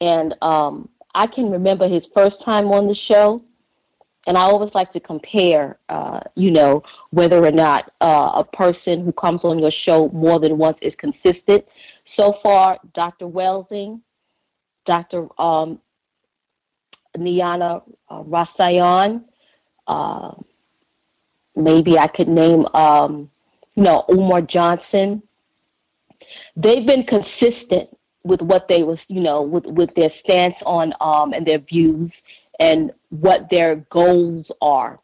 And 0.00 0.34
um, 0.42 0.88
I 1.14 1.26
can 1.26 1.50
remember 1.50 1.88
his 1.88 2.02
first 2.14 2.36
time 2.44 2.72
on 2.72 2.86
the 2.86 2.96
show 3.10 3.42
and 4.26 4.38
I 4.38 4.42
always 4.42 4.70
like 4.74 4.92
to 4.92 5.00
compare, 5.00 5.78
uh, 5.88 6.20
you 6.36 6.52
know, 6.52 6.82
whether 7.10 7.44
or 7.44 7.50
not 7.50 7.92
uh, 8.00 8.32
a 8.36 8.44
person 8.44 9.04
who 9.04 9.12
comes 9.12 9.40
on 9.42 9.58
your 9.58 9.72
show 9.86 10.08
more 10.10 10.38
than 10.38 10.58
once 10.58 10.78
is 10.80 10.92
consistent. 10.98 11.64
So 12.18 12.34
far, 12.42 12.78
Dr. 12.94 13.26
Welsing, 13.26 14.00
Dr. 14.86 15.28
Um, 15.40 15.80
Niana 17.16 17.82
uh, 18.08 18.22
Rasayan, 18.22 19.24
uh, 19.88 20.32
maybe 21.56 21.98
I 21.98 22.06
could 22.06 22.28
name, 22.28 22.64
um, 22.74 23.28
you 23.74 23.82
know, 23.82 24.04
Umar 24.10 24.42
Johnson. 24.42 25.22
They've 26.56 26.86
been 26.86 27.04
consistent 27.04 27.88
with 28.24 28.40
what 28.40 28.66
they 28.68 28.82
was, 28.82 28.98
you 29.08 29.20
know, 29.20 29.42
with, 29.42 29.64
with 29.66 29.90
their 29.96 30.10
stance 30.24 30.54
on 30.64 30.92
um, 31.00 31.32
and 31.32 31.46
their 31.46 31.58
views 31.58 32.10
and 32.60 32.92
what 33.10 33.48
their 33.50 33.84
goals 33.90 34.46
are. 34.60 35.00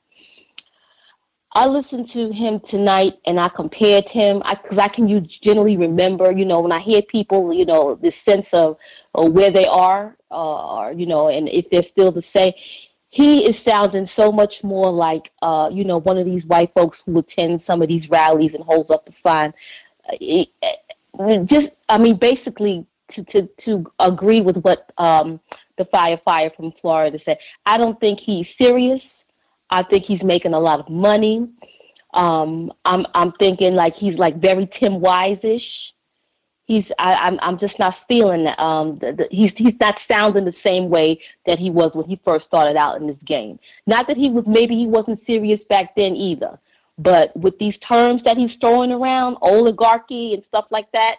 I 1.55 1.67
listened 1.67 2.11
to 2.13 2.31
him 2.31 2.61
tonight 2.71 3.15
and 3.27 3.41
I 3.41 3.49
compared 3.49 4.05
him 4.13 4.39
because 4.39 4.79
I, 4.79 4.85
I, 4.85 4.89
can 4.89 5.09
you 5.09 5.27
generally 5.43 5.77
remember, 5.77 6.31
you 6.31 6.45
know, 6.45 6.61
when 6.61 6.73
I 6.73 6.81
hear 6.81 7.01
people, 7.03 7.53
you 7.53 7.65
know, 7.65 7.99
this 8.01 8.13
sense 8.29 8.47
of 8.53 8.77
uh, 9.15 9.25
where 9.25 9.51
they 9.51 9.65
are, 9.65 10.17
uh, 10.31 10.35
or, 10.35 10.93
you 10.93 11.07
know, 11.07 11.29
and 11.29 11.49
if 11.49 11.65
they're 11.73 11.83
still 11.93 12.13
the 12.13 12.23
same. 12.37 12.53
He 13.11 13.43
is 13.43 13.57
sounding 13.67 14.07
so 14.19 14.31
much 14.31 14.53
more 14.63 14.93
like, 14.93 15.23
uh, 15.41 15.71
you 15.73 15.83
know, 15.83 15.99
one 15.99 16.19
of 16.19 16.27
these 16.27 16.45
white 16.45 16.71
folks 16.75 16.99
who 17.07 17.19
attend 17.19 17.63
some 17.67 17.81
of 17.81 17.89
these 17.89 18.05
rallies 18.11 18.51
and 18.53 18.63
holds 18.63 18.91
up 18.91 19.07
the 19.07 19.13
sign. 19.27 19.55
Uh, 20.07 20.69
just, 21.47 21.67
I 21.89 21.99
mean, 21.99 22.17
basically 22.17 22.87
to, 23.15 23.25
to, 23.25 23.49
to 23.65 23.93
agree 23.99 24.41
with 24.41 24.57
what 24.59 24.91
um, 24.99 25.41
the 25.77 25.85
firefighter 25.85 26.55
from 26.57 26.73
Florida 26.81 27.19
said, 27.25 27.39
I 27.67 27.79
don't 27.79 27.99
think 28.01 28.21
he's 28.25 28.47
serious. 28.61 29.01
I 29.71 29.83
think 29.83 30.05
he's 30.07 30.23
making 30.23 30.55
a 30.55 30.59
lot 30.61 30.81
of 30.81 30.89
money. 30.89 31.49
Um, 32.15 32.73
I'm 32.85 33.05
I'm 33.15 33.33
thinking 33.39 33.75
like 33.75 33.95
he's 33.99 34.17
like 34.17 34.41
very 34.41 34.69
Tim 34.81 35.01
Wise-ish. 35.01 35.63
He's 36.65 36.85
I, 36.99 37.13
I'm 37.13 37.39
I'm 37.41 37.59
just 37.59 37.79
not 37.79 37.95
feeling 38.09 38.45
that 38.45 38.59
um 38.59 38.99
the, 38.99 39.13
the, 39.13 39.25
he's 39.31 39.53
he's 39.57 39.75
not 39.79 39.95
sounding 40.11 40.47
the 40.47 40.55
same 40.67 40.89
way 40.89 41.21
that 41.47 41.59
he 41.59 41.71
was 41.71 41.91
when 41.93 42.07
he 42.07 42.19
first 42.27 42.47
started 42.47 42.77
out 42.77 43.01
in 43.01 43.07
this 43.07 43.19
game. 43.27 43.59
Not 43.87 44.07
that 44.09 44.17
he 44.17 44.31
was 44.31 44.45
maybe 44.47 44.75
he 44.75 44.87
wasn't 44.87 45.21
serious 45.27 45.61
back 45.69 45.95
then 45.97 46.17
either, 46.17 46.59
but 46.99 47.35
with 47.37 47.59
these 47.59 47.75
terms 47.91 48.23
that 48.25 48.37
he's 48.37 48.51
throwing 48.61 48.91
around, 48.91 49.37
oligarchy 49.41 50.35
and 50.35 50.43
stuff 50.49 50.67
like 50.71 50.89
that, 50.93 51.17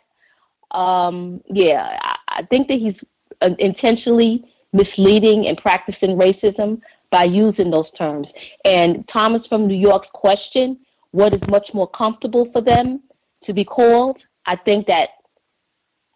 um, 0.78 1.42
yeah, 1.52 1.98
I 2.28 2.44
think 2.44 2.68
that 2.68 2.78
he's 2.78 2.96
uh, 3.42 3.50
intentionally 3.58 4.44
misleading 4.74 5.48
and 5.48 5.58
practicing 5.58 6.18
racism 6.18 6.82
by 7.12 7.24
using 7.24 7.72
those 7.72 7.90
terms. 7.98 8.28
And 8.66 9.08
Thomas 9.12 9.42
from 9.48 9.68
New 9.68 9.78
York's 9.78 10.08
question, 10.14 10.78
what 11.12 11.34
is 11.34 11.42
much 11.50 11.68
more 11.74 11.90
comfortable 11.90 12.50
for 12.52 12.62
them 12.62 13.02
to 13.46 13.54
be 13.54 13.64
called? 13.64 14.18
I 14.46 14.58
think 14.58 14.88
that 14.88 15.10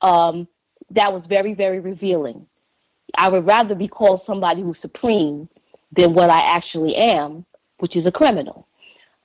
um, 0.05 0.47
that 0.91 1.11
was 1.11 1.23
very, 1.27 1.53
very 1.53 1.79
revealing. 1.79 2.45
I 3.17 3.29
would 3.29 3.45
rather 3.45 3.75
be 3.75 3.87
called 3.87 4.21
somebody 4.27 4.61
who's 4.61 4.77
supreme 4.81 5.47
than 5.95 6.13
what 6.13 6.29
I 6.29 6.39
actually 6.55 6.95
am, 6.95 7.45
which 7.79 7.95
is 7.95 8.05
a 8.05 8.11
criminal. 8.11 8.67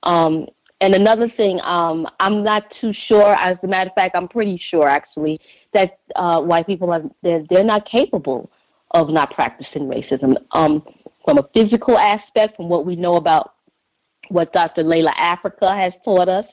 Um, 0.03 0.47
and 0.81 0.95
another 0.95 1.29
thing, 1.35 1.59
um, 1.63 2.07
I'm 2.19 2.43
not 2.43 2.63
too 2.79 2.93
sure. 3.09 3.35
As 3.37 3.57
a 3.63 3.67
matter 3.67 3.89
of 3.89 3.95
fact, 3.95 4.15
I'm 4.15 4.29
pretty 4.29 4.61
sure 4.71 4.87
actually 4.87 5.39
that 5.73 5.99
uh, 6.15 6.39
white 6.39 6.65
people 6.65 6.91
are 6.91 7.03
they're, 7.21 7.43
they're 7.49 7.63
not 7.63 7.89
capable 7.89 8.49
of 8.91 9.09
not 9.09 9.31
practicing 9.31 9.83
racism. 9.83 10.35
Um, 10.53 10.83
from 11.25 11.37
a 11.37 11.47
physical 11.53 11.99
aspect, 11.99 12.55
from 12.55 12.69
what 12.69 12.85
we 12.85 12.95
know 12.95 13.13
about 13.13 13.53
what 14.29 14.53
Dr. 14.53 14.83
Llaila 14.83 15.13
Afrika 15.15 15.83
has 15.83 15.93
taught 16.03 16.29
us, 16.29 16.45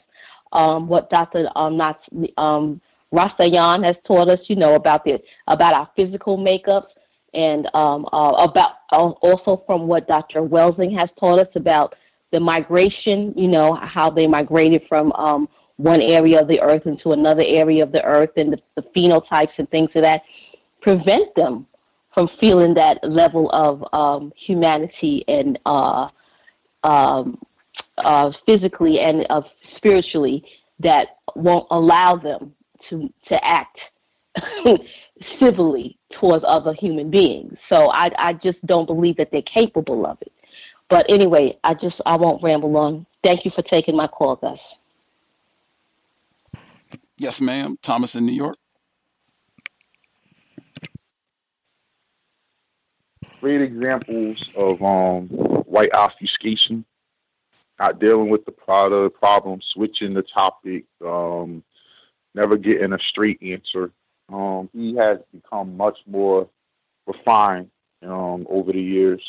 um, 0.52 0.89
what 0.89 1.09
Dr. 1.10 1.48
Um, 1.55 1.77
not, 1.77 2.01
um, 2.36 2.81
Rastayan 3.14 3.86
has 3.86 3.97
taught 4.06 4.28
us, 4.28 4.39
you 4.48 4.56
know, 4.56 4.74
about 4.74 5.05
the 5.05 5.18
about 5.47 5.74
our 5.74 5.89
physical 5.94 6.36
makeups, 6.36 6.89
and 7.32 7.68
um, 7.74 8.06
uh, 8.12 8.32
about 8.39 8.73
uh, 8.93 9.10
also 9.23 9.62
from 9.66 9.86
what 9.86 10.09
Dr. 10.09 10.43
Welsing 10.43 10.98
has 10.98 11.09
taught 11.18 11.39
us 11.39 11.48
about 11.55 11.94
the 12.32 12.40
migration, 12.40 13.32
you 13.36 13.48
know, 13.48 13.74
how 13.74 14.11
they 14.11 14.27
migrated 14.27 14.82
from 14.89 15.12
um, 15.12 15.48
one 15.77 16.03
area 16.03 16.40
of 16.40 16.48
the 16.48 16.61
earth 16.61 16.86
into 16.86 17.12
another 17.12 17.44
area 17.47 17.82
of 17.82 17.93
the 17.93 18.03
earth, 18.05 18.31
and 18.36 18.53
the, 18.53 18.59
the 18.74 18.82
phenotypes 18.97 19.53
and 19.59 19.70
things 19.70 19.90
of 19.94 20.03
that 20.03 20.23
prevent 20.81 21.35
them 21.36 21.66
from 22.15 22.28
feeling 22.40 22.74
that 22.74 22.98
level 23.03 23.51
of 23.51 23.85
um, 23.93 24.32
humanity 24.47 25.23
and 25.28 25.59
uh, 25.66 26.09
um, 26.82 27.39
uh, 27.98 28.31
physically 28.47 28.98
and 29.01 29.27
uh, 29.28 29.43
spiritually 29.77 30.43
that 30.78 31.09
won't 31.35 31.66
allow 31.70 32.16
them 32.16 32.55
to 32.89 33.12
to 33.31 33.44
act 33.44 33.78
civilly 35.40 35.98
towards 36.20 36.44
other 36.47 36.73
human 36.74 37.11
beings. 37.11 37.55
So 37.70 37.90
I 37.93 38.09
I 38.19 38.32
just 38.35 38.65
don't 38.66 38.86
believe 38.86 39.16
that 39.16 39.28
they're 39.31 39.43
capable 39.43 40.07
of 40.07 40.19
it. 40.20 40.32
But 40.88 41.06
anyway, 41.08 41.58
I 41.64 41.74
just 41.74 41.96
I 42.06 42.16
won't 42.16 42.42
ramble 42.42 42.76
on. 42.76 43.06
Thank 43.24 43.44
you 43.44 43.50
for 43.54 43.62
taking 43.62 43.96
my 43.96 44.06
call, 44.06 44.36
Gus. 44.36 44.58
Yes, 47.18 47.40
ma'am. 47.40 47.78
Thomas 47.82 48.14
in 48.14 48.26
New 48.26 48.32
York. 48.32 48.56
great 53.46 53.62
examples 53.62 54.44
of 54.56 54.82
um, 54.82 55.28
white 55.66 55.94
obfuscation, 55.94 56.84
not 57.78 58.00
dealing 58.00 58.28
with 58.28 58.44
the 58.44 58.50
product 58.50 59.16
problem, 59.20 59.60
switching 59.72 60.14
the 60.14 60.22
topic, 60.22 60.84
um, 61.06 61.62
never 62.34 62.56
getting 62.56 62.92
a 62.92 62.98
straight 63.08 63.40
answer. 63.40 63.92
Um, 64.32 64.68
he 64.72 64.96
has 64.96 65.18
become 65.32 65.76
much 65.76 65.96
more 66.08 66.48
refined 67.06 67.70
um, 68.02 68.48
over 68.50 68.72
the 68.72 68.82
years 68.82 69.22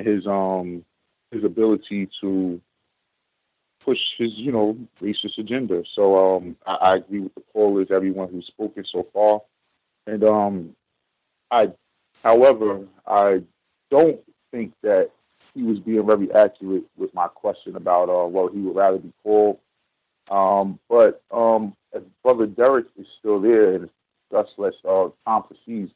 his 0.00 0.26
um, 0.26 0.84
his 1.30 1.44
ability 1.44 2.08
to 2.20 2.60
push 3.84 3.98
his, 4.18 4.30
you 4.34 4.52
know, 4.52 4.76
racist 5.00 5.38
agenda. 5.38 5.82
So 5.94 6.36
um, 6.36 6.56
I, 6.66 6.74
I 6.74 6.96
agree 6.96 7.20
with 7.20 7.34
the 7.34 7.42
callers, 7.52 7.88
everyone 7.90 8.28
who's 8.30 8.46
spoken 8.46 8.84
so 8.90 9.06
far, 9.12 9.40
and 10.06 10.22
um, 10.24 10.76
I 11.50 11.72
However, 12.22 12.86
I 13.06 13.42
don't 13.90 14.20
think 14.50 14.72
that 14.82 15.10
he 15.54 15.62
was 15.62 15.78
being 15.80 16.06
very 16.06 16.32
accurate 16.32 16.84
with 16.96 17.12
my 17.14 17.28
question 17.28 17.76
about 17.76 18.08
uh, 18.08 18.26
well, 18.26 18.48
he 18.48 18.60
would 18.60 18.76
rather 18.76 18.98
be 18.98 19.12
called. 19.22 19.58
Um, 20.30 20.78
but 20.88 21.22
um, 21.30 21.74
as 21.94 22.02
Brother 22.22 22.46
Derek 22.46 22.86
is 22.96 23.06
still 23.18 23.40
there, 23.40 23.74
and 23.74 23.90
thus 24.30 24.46
less 24.56 24.72
uh, 24.88 25.08
Tom 25.26 25.42
proceeds, 25.42 25.92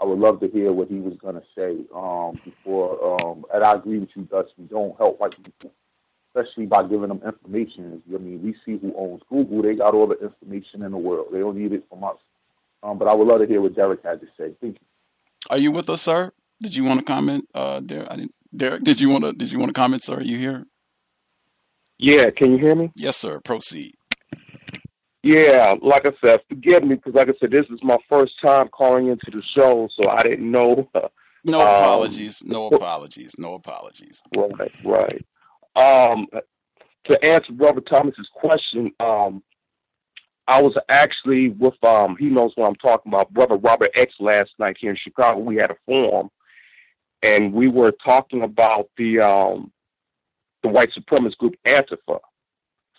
I 0.00 0.04
would 0.04 0.18
love 0.18 0.40
to 0.40 0.48
hear 0.48 0.72
what 0.72 0.88
he 0.88 0.96
was 0.96 1.14
going 1.20 1.34
to 1.34 1.42
say 1.56 1.84
um, 1.94 2.40
before. 2.44 3.20
Um, 3.20 3.44
and 3.52 3.64
I 3.64 3.72
agree 3.72 3.98
with 3.98 4.10
you, 4.14 4.22
Dust. 4.22 4.50
We 4.56 4.64
don't 4.66 4.96
help 4.96 5.18
white 5.20 5.36
people, 5.42 5.72
especially 6.28 6.66
by 6.66 6.82
giving 6.84 7.08
them 7.08 7.20
information. 7.26 8.02
I 8.14 8.18
mean, 8.18 8.42
we 8.42 8.54
see 8.64 8.80
who 8.80 8.94
owns 8.96 9.22
Google; 9.28 9.62
they 9.62 9.74
got 9.74 9.94
all 9.94 10.06
the 10.06 10.18
information 10.20 10.82
in 10.82 10.92
the 10.92 10.98
world. 10.98 11.28
They 11.32 11.40
don't 11.40 11.58
need 11.58 11.72
it 11.72 11.84
from 11.88 12.04
us. 12.04 12.16
Um, 12.82 12.98
but 12.98 13.08
I 13.08 13.14
would 13.14 13.26
love 13.26 13.40
to 13.40 13.46
hear 13.46 13.60
what 13.60 13.74
Derek 13.74 14.04
had 14.04 14.20
to 14.20 14.26
say. 14.38 14.54
Thank 14.60 14.74
you. 14.74 14.86
Are 15.50 15.58
you 15.58 15.72
with 15.72 15.88
us, 15.90 16.02
sir? 16.02 16.32
Did 16.62 16.76
you 16.76 16.84
want 16.84 17.00
to 17.00 17.04
comment, 17.04 17.48
uh, 17.54 17.80
Derek? 17.80 18.08
I 18.10 18.16
didn't, 18.16 18.34
Derek, 18.56 18.84
did 18.84 19.00
you 19.00 19.08
want 19.08 19.24
to? 19.24 19.32
Did 19.32 19.50
you 19.50 19.58
want 19.58 19.70
to 19.70 19.80
comment, 19.80 20.04
sir? 20.04 20.16
Are 20.18 20.22
you 20.22 20.38
here? 20.38 20.64
Yeah, 21.98 22.30
can 22.30 22.52
you 22.52 22.58
hear 22.58 22.76
me? 22.76 22.92
Yes, 22.96 23.16
sir. 23.16 23.40
Proceed. 23.40 23.94
Yeah, 25.22 25.74
like 25.82 26.06
I 26.06 26.12
said, 26.24 26.40
forgive 26.48 26.84
me 26.84 26.94
because, 26.94 27.14
like 27.14 27.28
I 27.28 27.32
said, 27.40 27.50
this 27.50 27.66
is 27.70 27.80
my 27.82 27.96
first 28.08 28.34
time 28.44 28.68
calling 28.68 29.08
into 29.08 29.30
the 29.32 29.42
show, 29.56 29.88
so 30.00 30.10
I 30.10 30.22
didn't 30.22 30.50
know. 30.50 30.88
no 31.44 31.60
um, 31.60 31.66
apologies. 31.66 32.44
No 32.44 32.66
apologies. 32.72 33.34
No 33.36 33.54
apologies. 33.54 34.22
Right, 34.36 34.72
right. 34.84 35.26
Um, 35.74 36.26
to 37.10 37.24
answer 37.26 37.52
Brother 37.52 37.80
Thomas's 37.80 38.28
question, 38.32 38.92
um, 39.00 39.42
I 40.48 40.62
was 40.62 40.74
actually 40.88 41.50
with 41.50 41.74
um 41.84 42.16
he 42.18 42.26
knows 42.26 42.52
what 42.54 42.68
I'm 42.68 42.74
talking 42.76 43.12
about, 43.12 43.32
brother 43.32 43.56
Robert 43.56 43.90
X 43.94 44.14
last 44.18 44.50
night 44.58 44.78
here 44.80 44.90
in 44.90 44.96
Chicago. 44.96 45.38
We 45.40 45.56
had 45.56 45.70
a 45.70 45.76
forum 45.84 46.30
and 47.22 47.52
we 47.52 47.68
were 47.68 47.92
talking 48.04 48.42
about 48.42 48.88
the 48.96 49.20
um 49.20 49.70
the 50.62 50.70
white 50.70 50.90
supremacist 50.98 51.36
group 51.36 51.54
Antifa. 51.66 52.20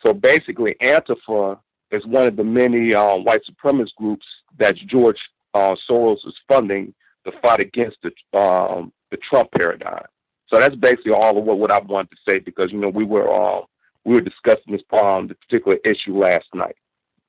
So 0.05 0.13
basically 0.13 0.75
Antifa 0.81 1.59
is 1.91 2.05
one 2.05 2.27
of 2.27 2.35
the 2.35 2.43
many 2.43 2.93
um, 2.93 3.23
white 3.23 3.41
supremacist 3.49 3.95
groups 3.95 4.25
that 4.57 4.75
George 4.87 5.17
uh, 5.53 5.75
Soros 5.89 6.25
is 6.25 6.33
funding 6.47 6.93
to 7.25 7.31
fight 7.41 7.59
against 7.59 7.97
the 8.03 8.39
um, 8.39 8.91
the 9.11 9.17
Trump 9.29 9.49
paradigm. 9.57 10.05
So 10.51 10.59
that's 10.59 10.75
basically 10.75 11.13
all 11.13 11.37
of 11.37 11.43
what, 11.43 11.59
what 11.59 11.71
I 11.71 11.79
wanted 11.79 12.11
to 12.11 12.17
say 12.27 12.39
because 12.39 12.71
you 12.71 12.79
know 12.79 12.89
we 12.89 13.05
were 13.05 13.31
um, 13.31 13.63
we 14.05 14.13
were 14.13 14.21
discussing 14.21 14.73
this 14.73 14.81
um, 14.91 15.27
the 15.27 15.35
particular 15.35 15.77
issue 15.83 16.17
last 16.17 16.45
night. 16.53 16.75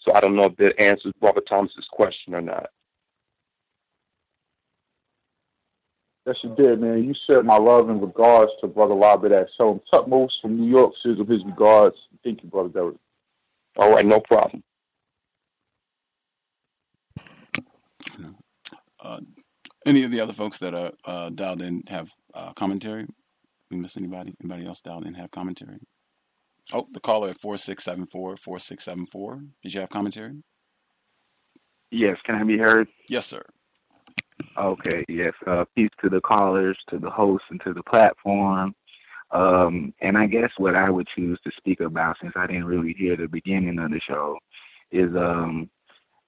So 0.01 0.15
I 0.15 0.21
don't 0.21 0.37
know 0.37 0.45
if 0.45 0.57
that 0.57 0.81
answers 0.81 1.13
Robert 1.21 1.45
Thomas's 1.49 1.87
question 1.91 2.35
or 2.35 2.41
not. 2.41 2.71
Yes, 6.27 6.37
you 6.43 6.55
did, 6.55 6.81
man. 6.81 7.03
You 7.03 7.15
said 7.29 7.45
my 7.45 7.57
love 7.57 7.89
and 7.89 8.01
regards 8.01 8.53
to 8.61 8.67
Brother 8.67 8.95
Robert 8.95 9.33
at 9.33 9.49
So 9.57 9.83
Tutmost 9.93 10.33
from 10.41 10.59
New 10.59 10.69
York 10.69 10.93
of 11.05 11.29
his 11.29 11.45
regards. 11.45 11.97
Thank 12.23 12.43
you, 12.43 12.49
Brother 12.49 12.69
Derek. 12.69 12.97
All 13.77 13.93
right, 13.93 14.07
no 14.07 14.21
problem. 14.21 14.63
Uh, 19.03 19.21
any 19.87 20.05
of 20.05 20.11
the 20.11 20.21
other 20.21 20.33
folks 20.33 20.59
that 20.59 20.75
are 20.75 20.93
uh, 21.05 21.31
dialed 21.31 21.63
in 21.63 21.83
have 21.89 22.11
uh, 22.35 22.53
commentary? 22.53 23.07
We 23.71 23.79
miss 23.79 23.97
anybody? 23.97 24.35
Anybody 24.43 24.67
else 24.67 24.81
dialed 24.81 25.07
in 25.07 25.15
have 25.15 25.31
commentary? 25.31 25.79
Oh, 26.73 26.87
the 26.93 27.01
caller 27.01 27.31
at 27.31 27.41
4674 27.41 28.37
4674. 28.37 29.43
Did 29.63 29.75
you 29.75 29.81
have 29.81 29.89
commentary? 29.89 30.43
Yes, 31.91 32.17
can 32.25 32.37
I 32.37 32.45
be 32.45 32.59
heard? 32.59 32.89
Yes, 33.09 33.27
sir. 33.27 33.43
Okay, 34.57 35.05
yes. 35.09 35.33
Uh, 35.47 35.65
peace 35.75 35.91
to 36.03 36.09
the 36.09 36.21
callers, 36.21 36.79
to 36.91 36.99
the 36.99 37.11
hosts, 37.11 37.47
and 37.51 37.61
to 37.65 37.73
the 37.73 37.83
platform. 37.83 38.75
Um, 39.33 39.95
and 40.01 40.19
I 40.19 40.27
guess 40.27 40.51
what 40.59 40.75
I 40.75 40.91
would 40.91 41.09
choose 41.15 41.39
to 41.45 41.51
speak 41.57 41.81
about, 41.81 42.17
since 42.21 42.33
I 42.37 42.47
didn't 42.47 42.65
really 42.65 42.95
hear 42.95 43.17
the 43.17 43.29
beginning 43.29 43.79
of 43.79 43.91
the 43.91 44.01
show, 44.01 44.39
is 44.91 45.15
um, 45.17 45.71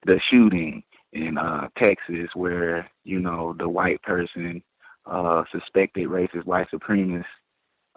the 0.05 0.19
shooting 0.31 0.83
in 1.11 1.37
uh, 1.37 1.67
Texas, 1.77 2.29
where 2.33 2.89
you 3.03 3.19
know 3.19 3.55
the 3.59 3.67
white 3.67 4.01
person, 4.03 4.63
uh, 5.05 5.43
suspected 5.51 6.07
racist 6.07 6.45
white 6.45 6.67
supremacist, 6.71 7.25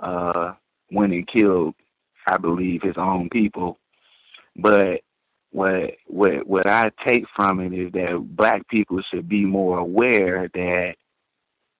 uh, 0.01 0.53
went 0.91 1.13
and 1.13 1.27
killed 1.29 1.75
I 2.27 2.39
believe, 2.39 2.83
his 2.83 2.97
own 2.97 3.29
people. 3.31 3.79
But 4.57 5.03
what 5.51 5.93
what 6.07 6.47
what 6.47 6.69
I 6.69 6.91
take 7.07 7.25
from 7.35 7.61
it 7.61 7.73
is 7.73 7.93
that 7.93 8.37
black 8.37 8.67
people 8.69 9.01
should 9.11 9.29
be 9.29 9.45
more 9.45 9.79
aware 9.79 10.49
that 10.55 10.95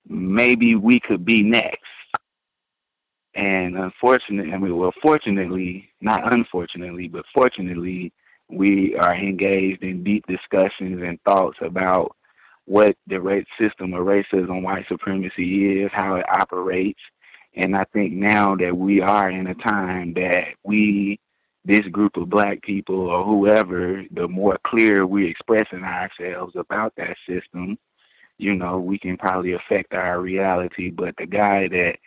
maybe 0.07 0.75
we 0.75 0.99
could 0.99 1.25
be 1.25 1.43
next. 1.43 1.81
And 3.37 3.77
unfortunately, 3.77 4.51
I 4.51 4.57
mean, 4.57 4.75
well, 4.75 4.93
fortunately, 5.01 5.89
not 6.01 6.33
unfortunately, 6.33 7.07
but 7.07 7.23
fortunately, 7.33 8.11
we 8.49 8.95
are 8.95 9.13
engaged 9.13 9.83
in 9.83 10.03
deep 10.03 10.25
discussions 10.25 11.01
and 11.03 11.19
thoughts 11.21 11.57
about 11.61 12.15
what 12.65 12.97
the 13.05 13.21
race 13.21 13.45
system 13.59 13.93
of 13.93 14.05
racism, 14.05 14.63
white 14.63 14.85
supremacy 14.89 15.81
is, 15.81 15.91
how 15.93 16.15
it 16.15 16.25
operates, 16.27 16.99
and 17.55 17.75
I 17.75 17.85
think 17.85 18.13
now 18.13 18.55
that 18.55 18.75
we 18.75 19.01
are 19.01 19.29
in 19.29 19.47
a 19.47 19.55
time 19.55 20.13
that 20.13 20.55
we 20.63 21.19
this 21.65 21.81
group 21.91 22.15
of 22.15 22.29
black 22.29 22.61
people 22.61 23.09
or 23.09 23.25
whoever, 23.25 24.03
the 24.11 24.27
more 24.27 24.57
clear 24.65 25.05
we're 25.05 25.29
expressing 25.29 25.83
ourselves 25.83 26.55
about 26.55 26.93
that 26.95 27.17
system, 27.27 27.77
you 28.37 28.55
know, 28.55 28.79
we 28.79 28.97
can 28.97 29.17
probably 29.17 29.51
affect 29.53 29.93
our 29.93 30.21
reality. 30.21 30.89
But 30.91 31.15
the 31.17 31.25
guy 31.25 31.67
that 31.67 31.97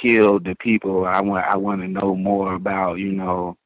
killed 0.00 0.44
the 0.44 0.54
people, 0.60 1.04
I 1.06 1.20
want 1.20 1.46
I 1.46 1.56
want 1.56 1.82
to 1.82 1.88
know 1.88 2.14
more 2.14 2.54
about, 2.54 2.94
you 2.94 3.12
know, 3.12 3.56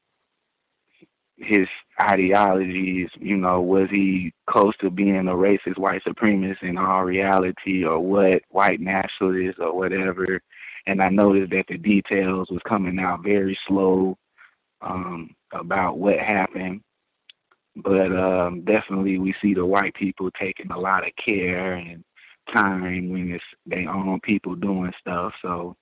his 1.37 1.67
ideologies, 2.01 3.09
you 3.19 3.37
know, 3.37 3.61
was 3.61 3.89
he 3.89 4.33
close 4.49 4.75
to 4.77 4.89
being 4.89 5.27
a 5.27 5.33
racist 5.33 5.77
white 5.77 6.03
supremacist 6.03 6.63
in 6.63 6.77
all 6.77 7.03
reality 7.03 7.83
or 7.83 7.99
what, 7.99 8.41
white 8.49 8.79
nationalist 8.79 9.59
or 9.59 9.75
whatever. 9.75 10.41
And 10.85 11.01
I 11.01 11.09
noticed 11.09 11.51
that 11.51 11.65
the 11.67 11.77
details 11.77 12.49
was 12.49 12.61
coming 12.67 12.99
out 12.99 13.23
very 13.23 13.57
slow 13.67 14.17
um, 14.81 15.35
about 15.53 15.97
what 15.97 16.17
happened. 16.19 16.81
But 17.75 18.11
um, 18.11 18.63
definitely 18.65 19.17
we 19.19 19.33
see 19.41 19.53
the 19.53 19.65
white 19.65 19.93
people 19.93 20.29
taking 20.31 20.71
a 20.71 20.79
lot 20.79 21.05
of 21.05 21.13
care 21.23 21.75
and 21.75 22.03
time 22.53 23.09
when 23.09 23.31
it's 23.31 23.43
their 23.65 23.89
own 23.89 24.19
people 24.21 24.55
doing 24.55 24.91
stuff. 24.99 25.33
So, 25.41 25.75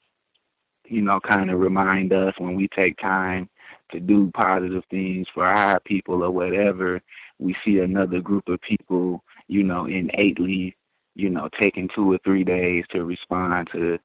you 0.89 1.01
know, 1.01 1.19
kind 1.19 1.49
of 1.51 1.59
remind 1.59 2.13
us 2.13 2.33
when 2.37 2.55
we 2.55 2.67
take 2.75 2.97
time 2.97 3.49
to 3.91 3.99
do 3.99 4.31
positive 4.33 4.83
things 4.89 5.27
for 5.33 5.45
our 5.45 5.79
people 5.81 6.23
or 6.23 6.31
whatever, 6.31 7.01
we 7.39 7.55
see 7.65 7.79
another 7.79 8.19
group 8.19 8.47
of 8.47 8.59
people, 8.61 9.23
you 9.47 9.63
know, 9.63 9.85
innately, 9.85 10.75
you 11.15 11.29
know, 11.29 11.49
taking 11.61 11.89
two 11.95 12.11
or 12.11 12.19
three 12.23 12.43
days 12.43 12.83
to 12.91 13.05
respond 13.05 13.69
to 13.71 13.97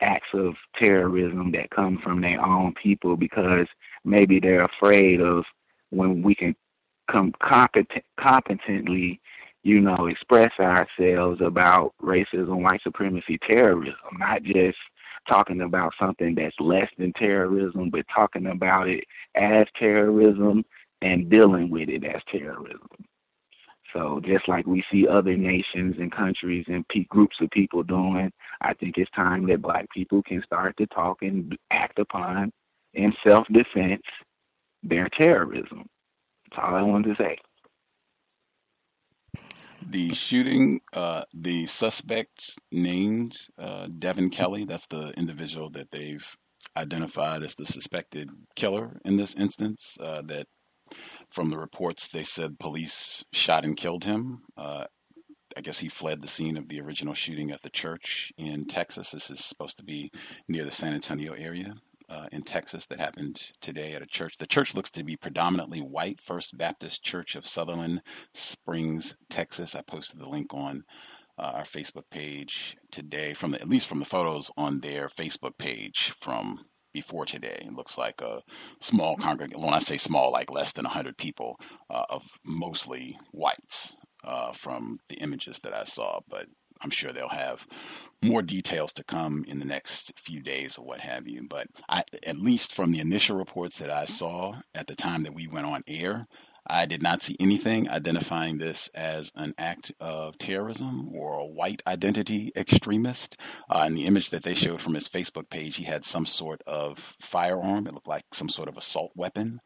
acts 0.00 0.28
of 0.34 0.54
terrorism 0.80 1.52
that 1.52 1.70
come 1.70 1.98
from 2.02 2.20
their 2.20 2.44
own 2.44 2.74
people 2.82 3.16
because 3.16 3.66
maybe 4.04 4.40
they're 4.40 4.64
afraid 4.64 5.20
of 5.20 5.44
when 5.90 6.22
we 6.22 6.34
can 6.34 6.54
come 7.10 7.32
competent, 7.42 8.04
competently, 8.18 9.20
you 9.62 9.80
know, 9.80 10.06
express 10.06 10.50
ourselves 10.58 11.40
about 11.40 11.92
racism, 12.02 12.62
white 12.62 12.82
supremacy, 12.82 13.38
terrorism, 13.48 13.94
not 14.18 14.42
just 14.42 14.78
talking 15.28 15.62
about 15.62 15.92
something 16.00 16.34
that's 16.34 16.56
less 16.58 16.88
than 16.98 17.12
terrorism, 17.14 17.90
but 17.90 18.04
talking 18.14 18.46
about 18.46 18.88
it 18.88 19.04
as 19.36 19.64
terrorism 19.78 20.64
and 21.00 21.30
dealing 21.30 21.70
with 21.70 21.88
it 21.88 22.04
as 22.04 22.22
terrorism. 22.30 22.88
So 23.92 24.20
just 24.24 24.48
like 24.48 24.66
we 24.66 24.82
see 24.90 25.06
other 25.06 25.36
nations 25.36 25.96
and 25.98 26.10
countries 26.10 26.64
and 26.68 26.86
pe- 26.88 27.04
groups 27.04 27.36
of 27.40 27.50
people 27.50 27.82
doing, 27.82 28.32
I 28.60 28.72
think 28.74 28.96
it's 28.96 29.10
time 29.10 29.46
that 29.48 29.60
black 29.62 29.86
people 29.90 30.22
can 30.22 30.42
start 30.44 30.76
to 30.78 30.86
talk 30.86 31.18
and 31.22 31.56
act 31.70 31.98
upon 31.98 32.52
in 32.94 33.12
self-defense 33.26 34.02
their 34.82 35.08
terrorism. 35.20 35.86
That's 36.50 36.62
all 36.62 36.74
I 36.74 36.82
wanted 36.82 37.16
to 37.16 37.22
say. 37.22 37.38
The 39.90 40.12
shooting, 40.12 40.80
uh, 40.92 41.24
the 41.34 41.66
suspect 41.66 42.58
named 42.70 43.36
uh, 43.58 43.88
Devin 43.98 44.30
Kelley. 44.30 44.64
that's 44.64 44.86
the 44.86 45.10
individual 45.16 45.70
that 45.70 45.90
they've 45.90 46.36
identified 46.76 47.42
as 47.42 47.54
the 47.54 47.66
suspected 47.66 48.30
killer 48.56 49.00
in 49.04 49.16
this 49.16 49.34
instance. 49.34 49.96
Uh, 50.00 50.22
that 50.22 50.46
from 51.30 51.50
the 51.50 51.58
reports, 51.58 52.08
they 52.08 52.22
said 52.22 52.58
police 52.58 53.24
shot 53.32 53.64
and 53.64 53.76
killed 53.76 54.04
him. 54.04 54.42
Uh, 54.56 54.84
I 55.56 55.60
guess 55.60 55.78
he 55.78 55.88
fled 55.88 56.22
the 56.22 56.28
scene 56.28 56.56
of 56.56 56.68
the 56.68 56.80
original 56.80 57.14
shooting 57.14 57.50
at 57.50 57.62
the 57.62 57.70
church 57.70 58.32
in 58.38 58.66
Texas. 58.66 59.10
This 59.10 59.30
is 59.30 59.44
supposed 59.44 59.76
to 59.78 59.84
be 59.84 60.10
near 60.48 60.64
the 60.64 60.70
San 60.70 60.94
Antonio 60.94 61.34
area 61.34 61.74
uh, 62.12 62.26
in 62.30 62.42
Texas 62.42 62.86
that 62.86 63.00
happened 63.00 63.52
today 63.60 63.94
at 63.94 64.02
a 64.02 64.06
church. 64.06 64.36
The 64.36 64.46
church 64.46 64.74
looks 64.74 64.90
to 64.92 65.04
be 65.04 65.16
predominantly 65.16 65.80
white, 65.80 66.20
First 66.20 66.58
Baptist 66.58 67.02
Church 67.02 67.36
of 67.36 67.46
Sutherland 67.46 68.02
Springs, 68.34 69.16
Texas. 69.30 69.74
I 69.74 69.80
posted 69.82 70.20
the 70.20 70.28
link 70.28 70.52
on 70.52 70.84
uh, 71.38 71.52
our 71.54 71.64
Facebook 71.64 72.04
page 72.10 72.76
today, 72.90 73.32
from 73.32 73.52
the, 73.52 73.60
at 73.60 73.68
least 73.68 73.86
from 73.86 73.98
the 73.98 74.04
photos 74.04 74.50
on 74.58 74.80
their 74.80 75.08
Facebook 75.08 75.56
page 75.56 76.14
from 76.20 76.58
before 76.92 77.24
today. 77.24 77.56
It 77.66 77.72
looks 77.72 77.96
like 77.96 78.20
a 78.20 78.42
small 78.78 79.16
congregation. 79.16 79.64
When 79.64 79.72
I 79.72 79.78
say 79.78 79.96
small, 79.96 80.30
like 80.30 80.50
less 80.50 80.72
than 80.72 80.84
100 80.84 81.16
people, 81.16 81.56
uh, 81.88 82.04
of 82.10 82.28
mostly 82.44 83.16
whites 83.30 83.96
uh, 84.24 84.52
from 84.52 84.98
the 85.08 85.16
images 85.16 85.60
that 85.60 85.74
I 85.74 85.84
saw. 85.84 86.20
But 86.28 86.46
I'm 86.82 86.90
sure 86.90 87.12
they'll 87.12 87.28
have 87.28 87.66
more 88.22 88.42
details 88.42 88.92
to 88.94 89.04
come 89.04 89.44
in 89.48 89.58
the 89.58 89.64
next 89.64 90.18
few 90.18 90.40
days 90.40 90.78
or 90.78 90.84
what 90.84 91.00
have 91.00 91.26
you. 91.26 91.46
But 91.48 91.66
I, 91.88 92.04
at 92.24 92.36
least 92.36 92.72
from 92.72 92.92
the 92.92 93.00
initial 93.00 93.36
reports 93.36 93.78
that 93.78 93.90
I 93.90 94.04
saw 94.04 94.60
at 94.74 94.86
the 94.86 94.94
time 94.94 95.24
that 95.24 95.34
we 95.34 95.46
went 95.48 95.66
on 95.66 95.82
air, 95.86 96.28
I 96.64 96.86
did 96.86 97.02
not 97.02 97.22
see 97.22 97.36
anything 97.40 97.90
identifying 97.90 98.58
this 98.58 98.88
as 98.94 99.32
an 99.34 99.52
act 99.58 99.90
of 99.98 100.38
terrorism 100.38 101.10
or 101.12 101.34
a 101.34 101.46
white 101.46 101.82
identity 101.88 102.52
extremist. 102.54 103.36
Uh, 103.68 103.84
in 103.88 103.94
the 103.94 104.06
image 104.06 104.30
that 104.30 104.44
they 104.44 104.54
showed 104.54 104.80
from 104.80 104.94
his 104.94 105.08
Facebook 105.08 105.50
page, 105.50 105.76
he 105.76 105.84
had 105.84 106.04
some 106.04 106.24
sort 106.24 106.62
of 106.66 107.16
firearm. 107.20 107.88
It 107.88 107.94
looked 107.94 108.06
like 108.06 108.26
some 108.32 108.48
sort 108.48 108.68
of 108.68 108.76
assault 108.76 109.10
weapon 109.16 109.60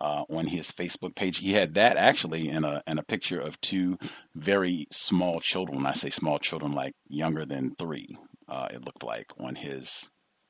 uh, 0.00 0.24
on 0.30 0.46
his 0.46 0.70
Facebook 0.70 1.14
page. 1.14 1.38
He 1.38 1.52
had 1.52 1.74
that 1.74 1.96
actually 1.96 2.48
in 2.48 2.64
a 2.64 2.82
in 2.86 2.98
a 2.98 3.04
picture 3.04 3.40
of 3.40 3.60
two 3.60 3.98
very 4.34 4.86
small 4.90 5.40
children. 5.40 5.86
I 5.86 5.92
say 5.92 6.10
small 6.10 6.38
children, 6.38 6.72
like 6.72 6.94
younger 7.08 7.44
than 7.44 7.74
three, 7.78 8.16
uh, 8.48 8.68
it 8.70 8.84
looked 8.84 9.04
like 9.04 9.30
on 9.38 9.54
his 9.54 10.08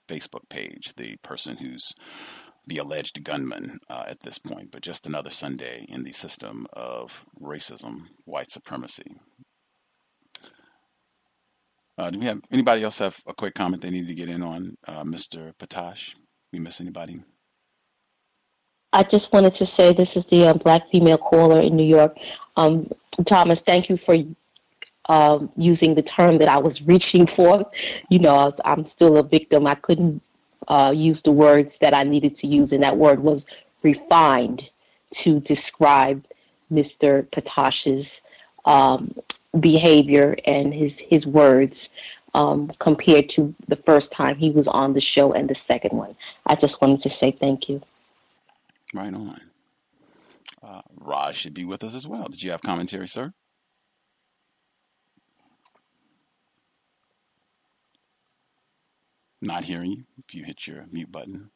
Facebook 0.08 0.48
page. 0.48 0.92
The 0.96 1.16
person 1.22 1.56
who's 1.56 1.92
the 2.66 2.78
alleged 2.78 3.24
gunman 3.24 3.78
uh, 3.90 4.04
at 4.06 4.20
this 4.20 4.38
point, 4.38 4.70
but 4.70 4.82
just 4.82 5.06
another 5.06 5.30
Sunday 5.30 5.84
in 5.88 6.04
the 6.04 6.12
system 6.12 6.66
of 6.72 7.24
racism, 7.40 8.02
white 8.24 8.52
supremacy. 8.52 9.16
Uh, 11.98 12.10
do 12.10 12.18
we 12.18 12.24
have 12.24 12.40
anybody 12.50 12.82
else 12.82 12.98
have 12.98 13.20
a 13.26 13.34
quick 13.34 13.54
comment 13.54 13.82
they 13.82 13.90
need 13.90 14.06
to 14.06 14.14
get 14.14 14.28
in 14.28 14.42
on, 14.42 14.76
uh, 14.86 15.02
Mr. 15.04 15.52
Potash? 15.58 16.16
We 16.52 16.58
miss 16.58 16.80
anybody? 16.80 17.20
I 18.92 19.02
just 19.04 19.32
wanted 19.32 19.56
to 19.56 19.66
say 19.76 19.92
this 19.92 20.08
is 20.14 20.24
the 20.30 20.48
uh, 20.48 20.54
black 20.54 20.82
female 20.90 21.18
caller 21.18 21.60
in 21.60 21.76
New 21.76 21.86
York. 21.86 22.14
Um, 22.56 22.90
Thomas, 23.28 23.58
thank 23.66 23.88
you 23.88 23.98
for 24.04 24.16
um, 25.08 25.50
using 25.56 25.94
the 25.94 26.02
term 26.02 26.38
that 26.38 26.48
I 26.48 26.58
was 26.58 26.78
reaching 26.84 27.26
for. 27.34 27.64
You 28.10 28.18
know, 28.18 28.52
I'm 28.64 28.86
still 28.94 29.16
a 29.16 29.22
victim. 29.22 29.66
I 29.66 29.76
couldn't 29.76 30.20
uh, 30.68 30.92
use 30.94 31.18
the 31.24 31.32
words 31.32 31.70
that 31.80 31.94
I 31.94 32.04
needed 32.04 32.38
to 32.38 32.46
use, 32.46 32.70
and 32.72 32.82
that 32.82 32.96
word 32.96 33.20
was 33.20 33.40
refined 33.82 34.62
to 35.24 35.40
describe 35.40 36.24
Mr. 36.70 37.26
Potash's 37.34 38.06
um, 38.64 39.14
behavior 39.60 40.36
and 40.46 40.72
his 40.72 40.92
his 41.10 41.26
words 41.26 41.74
um, 42.34 42.70
compared 42.80 43.30
to 43.36 43.54
the 43.68 43.76
first 43.86 44.06
time 44.16 44.36
he 44.36 44.50
was 44.50 44.66
on 44.68 44.94
the 44.94 45.02
show 45.16 45.32
and 45.32 45.48
the 45.48 45.56
second 45.70 45.96
one. 45.96 46.14
I 46.46 46.54
just 46.54 46.74
wanted 46.80 47.02
to 47.02 47.10
say 47.20 47.36
thank 47.40 47.68
you. 47.68 47.82
Right 48.94 49.12
on. 49.14 49.40
Uh, 50.62 50.82
Raj 50.96 51.36
should 51.36 51.54
be 51.54 51.64
with 51.64 51.82
us 51.82 51.94
as 51.94 52.06
well. 52.06 52.28
Did 52.28 52.42
you 52.42 52.50
have 52.50 52.62
commentary, 52.62 53.08
sir? 53.08 53.32
Not 59.40 59.64
hearing 59.64 59.90
you. 59.90 60.04
If 60.18 60.34
you 60.34 60.44
hit 60.44 60.66
your 60.68 60.86
mute 60.92 61.10
button, 61.10 61.50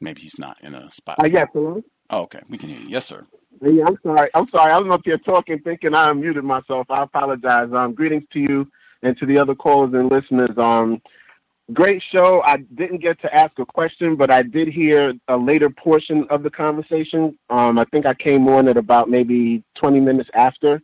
maybe 0.00 0.22
he's 0.22 0.38
not 0.38 0.58
in 0.62 0.74
a 0.74 0.90
spot. 0.90 1.20
Uh, 1.22 1.28
yes, 1.32 1.46
hello. 1.52 1.80
Oh, 2.10 2.22
okay, 2.22 2.40
we 2.48 2.58
can 2.58 2.70
hear 2.70 2.80
you. 2.80 2.88
Yes, 2.88 3.06
sir. 3.06 3.24
Yeah, 3.62 3.84
I'm 3.86 3.98
sorry. 4.02 4.30
I'm 4.34 4.48
sorry. 4.48 4.72
I 4.72 4.78
don't 4.78 4.88
know 4.88 4.94
if 4.94 5.06
you're 5.06 5.18
talking, 5.18 5.60
thinking 5.60 5.94
I 5.94 6.08
unmuted 6.08 6.42
myself. 6.42 6.90
I 6.90 7.04
apologize. 7.04 7.68
Um, 7.72 7.94
greetings 7.94 8.24
to 8.32 8.40
you 8.40 8.66
and 9.02 9.16
to 9.18 9.26
the 9.26 9.38
other 9.38 9.54
callers 9.54 9.94
and 9.94 10.10
listeners. 10.10 10.56
Um, 10.56 11.00
Great 11.72 12.02
show. 12.12 12.42
I 12.44 12.56
didn't 12.74 13.02
get 13.02 13.20
to 13.20 13.32
ask 13.32 13.58
a 13.58 13.66
question, 13.66 14.16
but 14.16 14.30
I 14.30 14.42
did 14.42 14.68
hear 14.68 15.12
a 15.28 15.36
later 15.36 15.68
portion 15.68 16.26
of 16.30 16.42
the 16.42 16.50
conversation. 16.50 17.38
Um, 17.50 17.78
I 17.78 17.84
think 17.92 18.06
I 18.06 18.14
came 18.14 18.48
on 18.48 18.66
at 18.66 18.76
about 18.76 19.10
maybe 19.10 19.62
20 19.76 20.00
minutes 20.00 20.30
after. 20.34 20.80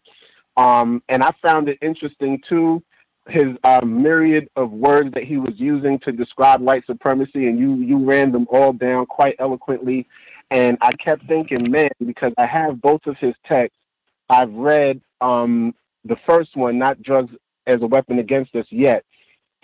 Um, 0.57 1.03
and 1.09 1.23
I 1.23 1.31
found 1.43 1.69
it 1.69 1.79
interesting 1.81 2.41
too, 2.49 2.83
his 3.29 3.57
uh, 3.65 3.85
myriad 3.85 4.49
of 4.55 4.71
words 4.71 5.13
that 5.15 5.25
he 5.25 5.39
was 5.39 5.55
using 5.57 5.99
to 6.01 6.13
describe 6.13 6.61
white 6.61 6.87
supremacy, 6.87 7.49
and 7.49 7.59
you, 7.59 7.77
you 7.77 8.05
ran 8.05 8.31
them 8.31 8.47
all 8.51 8.73
down 8.73 9.07
quite 9.07 9.35
eloquently. 9.39 10.07
And 10.51 10.77
I 10.83 10.93
kept 10.93 11.27
thinking, 11.27 11.71
man, 11.71 11.91
because 12.05 12.33
I 12.39 12.47
have 12.47 12.81
both 12.81 13.01
of 13.07 13.17
his 13.19 13.35
texts, 13.51 13.79
I've 14.29 14.53
read 14.53 15.01
um, 15.21 15.75
the 16.05 16.17
first 16.29 16.55
one, 16.55 16.79
Not 16.79 17.03
Drugs 17.03 17.33
as 17.67 17.81
a 17.81 17.87
Weapon 17.87 18.19
Against 18.19 18.55
Us, 18.55 18.67
yet 18.71 19.05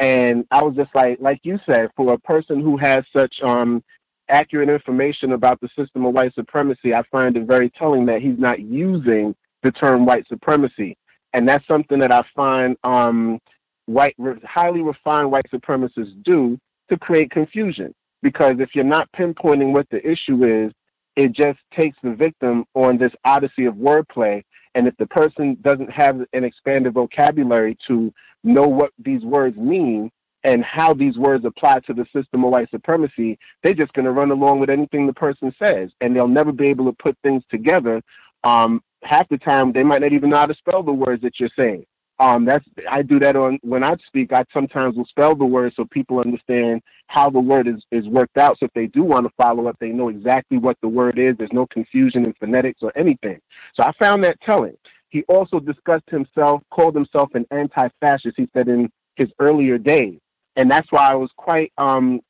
and 0.02 0.44
I 0.50 0.64
was 0.64 0.74
just 0.74 0.92
like, 0.96 1.18
like 1.20 1.38
you 1.44 1.60
said, 1.64 1.90
for 1.96 2.12
a 2.12 2.18
person 2.18 2.60
who 2.60 2.76
has 2.76 3.04
such 3.16 3.32
um, 3.44 3.84
accurate 4.28 4.68
information 4.68 5.30
about 5.30 5.60
the 5.60 5.68
system 5.78 6.04
of 6.04 6.12
white 6.12 6.34
supremacy, 6.34 6.92
I 6.92 7.04
find 7.12 7.36
it 7.36 7.46
very 7.46 7.70
telling 7.78 8.06
that 8.06 8.20
he's 8.20 8.38
not 8.38 8.58
using 8.58 9.32
the 9.62 9.70
term 9.70 10.04
white 10.04 10.26
supremacy. 10.26 10.96
And 11.34 11.48
that's 11.48 11.64
something 11.68 12.00
that 12.00 12.10
I 12.12 12.22
find 12.34 12.76
um, 12.82 13.38
white, 13.86 14.16
highly 14.42 14.82
refined 14.82 15.30
white 15.30 15.46
supremacists 15.54 16.20
do 16.24 16.58
to 16.90 16.98
create 16.98 17.30
confusion. 17.30 17.94
because 18.22 18.54
if 18.58 18.70
you're 18.74 18.84
not 18.84 19.10
pinpointing 19.12 19.72
what 19.72 19.88
the 19.90 19.98
issue 19.98 20.44
is, 20.44 20.72
it 21.16 21.32
just 21.32 21.58
takes 21.78 21.96
the 22.02 22.14
victim 22.14 22.64
on 22.74 22.96
this 22.96 23.12
odyssey 23.24 23.66
of 23.66 23.74
wordplay. 23.74 24.42
And 24.74 24.88
if 24.88 24.96
the 24.96 25.06
person 25.06 25.58
doesn't 25.60 25.90
have 25.90 26.20
an 26.32 26.44
expanded 26.44 26.94
vocabulary 26.94 27.76
to 27.88 28.12
know 28.44 28.66
what 28.66 28.90
these 28.98 29.22
words 29.22 29.56
mean 29.56 30.10
and 30.44 30.64
how 30.64 30.92
these 30.92 31.16
words 31.16 31.44
apply 31.44 31.80
to 31.80 31.94
the 31.94 32.04
system 32.14 32.44
of 32.44 32.50
white 32.50 32.70
supremacy, 32.70 33.38
they're 33.62 33.74
just 33.74 33.92
going 33.92 34.04
to 34.04 34.10
run 34.10 34.30
along 34.30 34.58
with 34.58 34.70
anything 34.70 35.06
the 35.06 35.12
person 35.12 35.54
says, 35.64 35.90
and 36.00 36.14
they'll 36.16 36.28
never 36.28 36.52
be 36.52 36.68
able 36.68 36.86
to 36.86 36.96
put 37.02 37.16
things 37.22 37.42
together. 37.50 38.02
Um, 38.44 38.82
half 39.04 39.28
the 39.28 39.38
time, 39.38 39.72
they 39.72 39.84
might 39.84 40.00
not 40.00 40.12
even 40.12 40.30
know 40.30 40.38
how 40.38 40.46
to 40.46 40.54
spell 40.54 40.82
the 40.82 40.92
words 40.92 41.22
that 41.22 41.38
you're 41.38 41.50
saying. 41.56 41.86
Um, 42.18 42.44
that's 42.44 42.64
I 42.88 43.02
do 43.02 43.18
that 43.20 43.34
on 43.34 43.58
when 43.62 43.82
I 43.82 43.96
speak. 44.06 44.32
I 44.32 44.44
sometimes 44.52 44.96
will 44.96 45.06
spell 45.06 45.34
the 45.34 45.44
word 45.44 45.72
so 45.74 45.84
people 45.90 46.20
understand 46.20 46.82
how 47.08 47.30
the 47.30 47.40
word 47.40 47.66
is, 47.66 47.82
is 47.90 48.06
worked 48.06 48.38
out. 48.38 48.58
So 48.60 48.66
if 48.66 48.72
they 48.74 48.86
do 48.86 49.02
want 49.02 49.26
to 49.26 49.32
follow 49.36 49.66
up, 49.66 49.76
they 49.80 49.88
know 49.88 50.08
exactly 50.08 50.56
what 50.58 50.76
the 50.82 50.88
word 50.88 51.18
is. 51.18 51.36
There's 51.36 51.50
no 51.52 51.66
confusion 51.66 52.24
in 52.24 52.32
phonetics 52.34 52.80
or 52.82 52.92
anything. 52.96 53.40
So 53.74 53.82
I 53.82 53.92
found 53.98 54.22
that 54.24 54.40
telling. 54.42 54.76
He 55.12 55.22
also 55.28 55.60
discussed 55.60 56.08
himself, 56.08 56.62
called 56.70 56.94
himself 56.94 57.28
an 57.34 57.44
anti-fascist. 57.50 58.34
He 58.34 58.48
said 58.54 58.66
in 58.66 58.90
his 59.16 59.28
earlier 59.38 59.76
days, 59.76 60.18
and 60.56 60.70
that's 60.70 60.90
why 60.90 61.06
I 61.10 61.16
was 61.16 61.30
quite 61.36 61.70
um, 61.76 62.20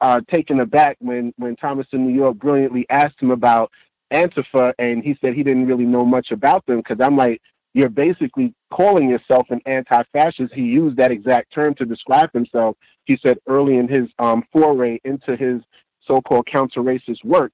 uh, 0.00 0.22
taken 0.32 0.58
aback 0.60 0.96
when 1.00 1.34
when 1.36 1.54
Thomas 1.56 1.86
in 1.92 2.06
New 2.06 2.14
York 2.14 2.38
brilliantly 2.38 2.86
asked 2.88 3.20
him 3.20 3.30
about 3.30 3.70
Antifa, 4.10 4.72
and 4.78 5.04
he 5.04 5.18
said 5.20 5.34
he 5.34 5.42
didn't 5.42 5.66
really 5.66 5.84
know 5.84 6.06
much 6.06 6.30
about 6.30 6.64
them 6.64 6.78
because 6.78 6.96
I'm 7.06 7.14
like, 7.14 7.42
you're 7.74 7.90
basically 7.90 8.54
calling 8.72 9.10
yourself 9.10 9.46
an 9.50 9.60
anti-fascist. 9.66 10.54
He 10.54 10.62
used 10.62 10.96
that 10.96 11.10
exact 11.10 11.52
term 11.52 11.74
to 11.74 11.84
describe 11.84 12.32
himself. 12.32 12.74
He 13.04 13.18
said 13.22 13.36
early 13.46 13.76
in 13.76 13.86
his 13.86 14.08
um, 14.18 14.44
foray 14.50 14.98
into 15.04 15.36
his 15.36 15.60
so-called 16.06 16.48
counter-racist 16.50 17.22
work, 17.22 17.52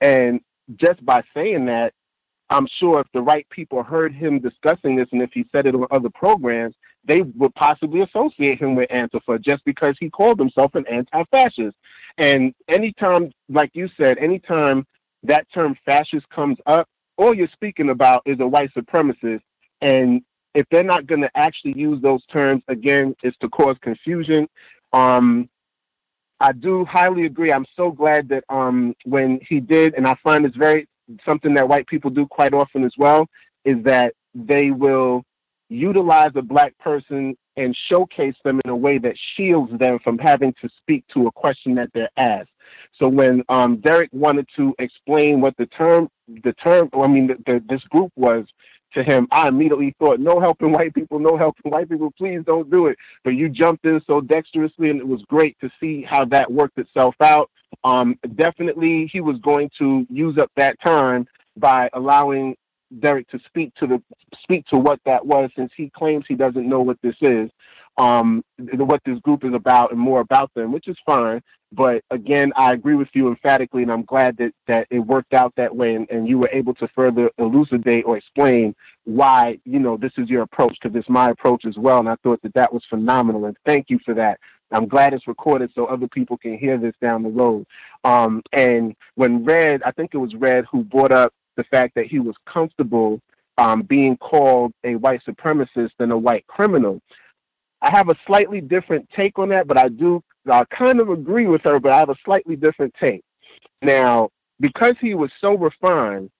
and 0.00 0.40
just 0.76 1.04
by 1.04 1.22
saying 1.34 1.66
that, 1.66 1.92
I'm 2.50 2.66
sure 2.78 3.00
if 3.00 3.06
the 3.14 3.22
right 3.22 3.48
people 3.50 3.82
heard 3.82 4.14
him 4.14 4.38
discussing 4.38 4.96
this, 4.96 5.08
and 5.12 5.22
if 5.22 5.30
he 5.32 5.46
said 5.50 5.66
it 5.66 5.74
on 5.74 5.86
other 5.90 6.10
programs, 6.10 6.74
they 7.06 7.20
would 7.20 7.54
possibly 7.54 8.02
associate 8.02 8.60
him 8.60 8.74
with 8.74 8.88
Antifa 8.90 9.42
just 9.42 9.64
because 9.64 9.94
he 9.98 10.10
called 10.10 10.38
himself 10.38 10.74
an 10.74 10.84
anti-fascist. 10.90 11.76
And 12.18 12.54
anytime, 12.68 13.32
like 13.48 13.70
you 13.74 13.88
said, 14.00 14.18
anytime 14.18 14.86
that 15.22 15.46
term 15.52 15.76
fascist 15.84 16.28
comes 16.34 16.58
up, 16.66 16.88
all 17.16 17.34
you're 17.34 17.48
speaking 17.52 17.90
about 17.90 18.22
is 18.26 18.38
a 18.40 18.46
white 18.46 18.70
supremacist. 18.74 19.40
And 19.80 20.22
if 20.54 20.66
they're 20.70 20.82
not 20.84 21.06
going 21.06 21.22
to 21.22 21.30
actually 21.34 21.74
use 21.76 22.00
those 22.02 22.24
terms, 22.26 22.62
again, 22.68 23.14
it's 23.22 23.36
to 23.38 23.48
cause 23.48 23.76
confusion. 23.82 24.48
Um, 24.92 25.48
I 26.40 26.52
do 26.52 26.84
highly 26.84 27.26
agree. 27.26 27.52
I'm 27.52 27.66
so 27.76 27.90
glad 27.90 28.28
that 28.28 28.44
um, 28.48 28.94
when 29.04 29.40
he 29.48 29.60
did, 29.60 29.94
and 29.94 30.06
I 30.06 30.16
find 30.22 30.44
it's 30.44 30.56
very 30.56 30.88
something 31.28 31.54
that 31.54 31.68
white 31.68 31.86
people 31.86 32.10
do 32.10 32.26
quite 32.26 32.54
often 32.54 32.84
as 32.84 32.92
well, 32.98 33.26
is 33.64 33.82
that 33.84 34.14
they 34.34 34.70
will 34.70 35.24
utilize 35.68 36.32
a 36.34 36.42
black 36.42 36.76
person 36.78 37.36
and 37.56 37.76
showcase 37.90 38.34
them 38.44 38.60
in 38.64 38.70
a 38.70 38.76
way 38.76 38.98
that 38.98 39.14
shields 39.36 39.72
them 39.78 39.98
from 40.02 40.18
having 40.18 40.52
to 40.60 40.68
speak 40.78 41.04
to 41.14 41.26
a 41.26 41.32
question 41.32 41.74
that 41.76 41.88
they're 41.94 42.10
asked. 42.16 42.50
So 43.00 43.08
when 43.08 43.42
um, 43.48 43.76
Derek 43.78 44.10
wanted 44.12 44.48
to 44.56 44.74
explain 44.78 45.40
what 45.40 45.56
the 45.56 45.66
term, 45.66 46.08
the 46.28 46.52
term, 46.54 46.90
I 46.92 47.06
mean, 47.06 47.28
the, 47.28 47.36
the, 47.46 47.64
this 47.68 47.82
group 47.84 48.12
was 48.16 48.44
to 48.94 49.02
him, 49.02 49.26
I 49.32 49.48
immediately 49.48 49.94
thought, 49.98 50.20
no 50.20 50.40
helping 50.40 50.72
white 50.72 50.94
people, 50.94 51.18
no 51.18 51.36
helping 51.36 51.72
white 51.72 51.88
people, 51.88 52.12
please 52.16 52.40
don't 52.46 52.70
do 52.70 52.86
it. 52.86 52.96
But 53.24 53.30
you 53.30 53.48
jumped 53.48 53.84
in 53.86 54.00
so 54.06 54.20
dexterously, 54.20 54.90
and 54.90 55.00
it 55.00 55.06
was 55.06 55.22
great 55.22 55.56
to 55.60 55.70
see 55.80 56.04
how 56.08 56.24
that 56.26 56.50
worked 56.50 56.78
itself 56.78 57.14
out. 57.20 57.50
Um, 57.82 58.18
definitely, 58.36 59.10
he 59.12 59.20
was 59.20 59.36
going 59.42 59.70
to 59.78 60.06
use 60.10 60.36
up 60.38 60.50
that 60.56 60.76
time 60.84 61.26
by 61.56 61.88
allowing 61.92 62.56
Derek 63.00 63.28
to 63.30 63.38
speak 63.46 63.74
to 63.76 63.86
the 63.86 64.02
speak 64.42 64.66
to 64.66 64.78
what 64.78 65.00
that 65.04 65.24
was, 65.24 65.50
since 65.56 65.72
he 65.76 65.90
claims 65.90 66.24
he 66.28 66.34
doesn't 66.34 66.68
know 66.68 66.80
what 66.80 66.98
this 67.02 67.16
is, 67.22 67.50
um, 67.98 68.44
what 68.58 69.00
this 69.04 69.18
group 69.20 69.44
is 69.44 69.54
about, 69.54 69.90
and 69.90 70.00
more 70.00 70.20
about 70.20 70.52
them, 70.54 70.72
which 70.72 70.88
is 70.88 70.96
fine. 71.06 71.40
But 71.72 72.04
again, 72.12 72.52
I 72.54 72.72
agree 72.72 72.94
with 72.94 73.08
you 73.14 73.26
emphatically, 73.28 73.82
and 73.82 73.90
I'm 73.90 74.04
glad 74.04 74.36
that 74.36 74.52
that 74.68 74.86
it 74.90 75.00
worked 75.00 75.34
out 75.34 75.52
that 75.56 75.74
way, 75.74 75.94
and, 75.94 76.08
and 76.08 76.28
you 76.28 76.38
were 76.38 76.50
able 76.52 76.74
to 76.74 76.88
further 76.94 77.30
elucidate 77.38 78.04
or 78.04 78.16
explain 78.16 78.74
why 79.04 79.58
you 79.64 79.80
know 79.80 79.96
this 79.96 80.12
is 80.16 80.28
your 80.28 80.42
approach, 80.42 80.76
because 80.80 80.96
it's 80.96 81.08
my 81.08 81.30
approach 81.30 81.64
as 81.66 81.76
well, 81.76 81.98
and 81.98 82.08
I 82.08 82.16
thought 82.22 82.40
that 82.42 82.54
that 82.54 82.72
was 82.72 82.82
phenomenal, 82.88 83.46
and 83.46 83.56
thank 83.66 83.86
you 83.88 83.98
for 84.04 84.14
that. 84.14 84.38
I'm 84.72 84.88
glad 84.88 85.12
it's 85.12 85.28
recorded 85.28 85.70
so 85.74 85.86
other 85.86 86.08
people 86.08 86.36
can 86.36 86.58
hear 86.58 86.78
this 86.78 86.94
down 87.00 87.22
the 87.22 87.28
road. 87.28 87.66
Um, 88.02 88.42
and 88.52 88.94
when 89.14 89.44
Red, 89.44 89.82
I 89.84 89.92
think 89.92 90.10
it 90.14 90.18
was 90.18 90.34
Red 90.34 90.64
who 90.70 90.84
brought 90.84 91.12
up 91.12 91.32
the 91.56 91.64
fact 91.64 91.94
that 91.94 92.06
he 92.06 92.18
was 92.18 92.34
comfortable 92.52 93.20
um, 93.58 93.82
being 93.82 94.16
called 94.16 94.72
a 94.82 94.96
white 94.96 95.20
supremacist 95.28 95.90
than 95.98 96.10
a 96.10 96.18
white 96.18 96.46
criminal. 96.46 97.00
I 97.80 97.90
have 97.96 98.08
a 98.08 98.16
slightly 98.26 98.60
different 98.60 99.08
take 99.14 99.38
on 99.38 99.50
that, 99.50 99.68
but 99.68 99.78
I 99.78 99.88
do 99.88 100.22
I 100.50 100.64
kind 100.76 101.00
of 101.00 101.08
agree 101.08 101.46
with 101.46 101.62
her, 101.64 101.78
but 101.80 101.92
I 101.92 101.98
have 101.98 102.10
a 102.10 102.16
slightly 102.24 102.56
different 102.56 102.94
take. 103.02 103.22
Now, 103.82 104.30
because 104.60 104.94
he 105.00 105.14
was 105.14 105.30
so 105.40 105.56
refined 105.56 106.30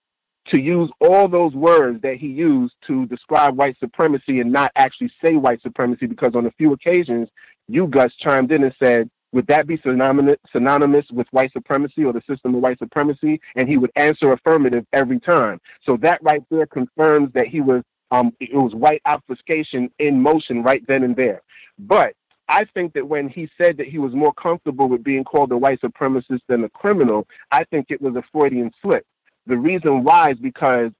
to 0.53 0.61
use 0.61 0.91
all 1.01 1.27
those 1.27 1.53
words 1.53 2.01
that 2.03 2.17
he 2.17 2.27
used 2.27 2.73
to 2.87 3.07
describe 3.07 3.57
white 3.57 3.75
supremacy 3.79 4.41
and 4.41 4.51
not 4.51 4.71
actually 4.75 5.11
say 5.23 5.35
white 5.35 5.61
supremacy, 5.61 6.05
because 6.05 6.35
on 6.35 6.45
a 6.45 6.51
few 6.51 6.73
occasions, 6.73 7.27
you, 7.67 7.87
Gus, 7.87 8.13
chimed 8.15 8.51
in 8.51 8.63
and 8.63 8.75
said, 8.81 9.09
would 9.31 9.47
that 9.47 9.67
be 9.67 9.77
synonymous, 9.85 10.37
synonymous 10.53 11.05
with 11.11 11.27
white 11.31 11.51
supremacy 11.51 12.05
or 12.05 12.13
the 12.13 12.21
system 12.29 12.55
of 12.55 12.61
white 12.61 12.79
supremacy? 12.79 13.41
And 13.55 13.67
he 13.67 13.77
would 13.77 13.91
answer 13.95 14.31
affirmative 14.31 14.85
every 14.93 15.19
time. 15.19 15.59
So 15.85 15.97
that 15.97 16.23
right 16.23 16.41
there 16.49 16.65
confirms 16.65 17.33
that 17.33 17.47
he 17.47 17.59
was, 17.59 17.83
um, 18.11 18.31
it 18.39 18.53
was 18.53 18.73
white 18.73 19.01
obfuscation 19.05 19.89
in 19.99 20.21
motion 20.21 20.63
right 20.63 20.81
then 20.87 21.03
and 21.03 21.15
there. 21.15 21.41
But 21.77 22.13
I 22.47 22.65
think 22.73 22.93
that 22.93 23.07
when 23.07 23.27
he 23.27 23.49
said 23.61 23.75
that 23.77 23.87
he 23.87 23.97
was 23.97 24.13
more 24.13 24.33
comfortable 24.33 24.87
with 24.87 25.03
being 25.03 25.23
called 25.23 25.51
a 25.51 25.57
white 25.57 25.81
supremacist 25.81 26.41
than 26.47 26.63
a 26.63 26.69
criminal, 26.69 27.27
I 27.51 27.63
think 27.65 27.87
it 27.89 28.01
was 28.01 28.15
a 28.15 28.23
Freudian 28.31 28.71
slip. 28.81 29.05
The 29.47 29.57
reason 29.57 30.03
why 30.03 30.31
is 30.31 30.37
because 30.37 30.91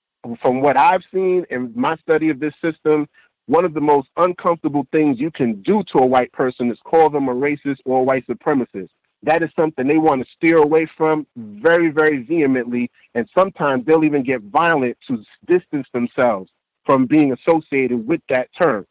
from 0.42 0.62
what 0.62 0.78
I've 0.78 1.04
seen 1.14 1.46
in 1.50 1.72
my 1.76 1.96
study 1.98 2.30
of 2.30 2.40
this 2.40 2.54
system, 2.62 3.08
one 3.48 3.66
of 3.66 3.74
the 3.74 3.82
most 3.82 4.08
uncomfortable 4.18 4.88
things 4.92 5.20
you 5.20 5.32
can 5.32 5.62
do 5.62 5.84
to 5.94 6.00
a 6.00 6.06
white 6.06 6.32
person 6.32 6.72
is 6.72 6.78
call 6.84 7.10
them 7.10 7.28
a 7.28 7.34
racist 7.34 7.78
or 7.86 8.00
a 8.00 8.04
white 8.04 8.26
supremacist. 8.28 8.90
That 9.24 9.44
is 9.44 9.50
something 9.56 9.88
they 9.88 9.98
want 9.98 10.22
to 10.22 10.28
steer 10.36 10.58
away 10.58 10.88
from 10.98 11.26
very, 11.36 11.90
very 11.90 12.24
vehemently. 12.24 12.92
And 13.14 13.28
sometimes 13.38 13.86
they'll 13.86 14.04
even 14.04 14.24
get 14.24 14.42
violent 14.42 14.98
to 15.08 15.24
distance 15.48 15.88
themselves 15.94 16.50
from 16.86 17.08
being 17.08 17.34
associated 17.34 18.08
with 18.08 18.22
that 18.30 18.50
term. 18.60 18.86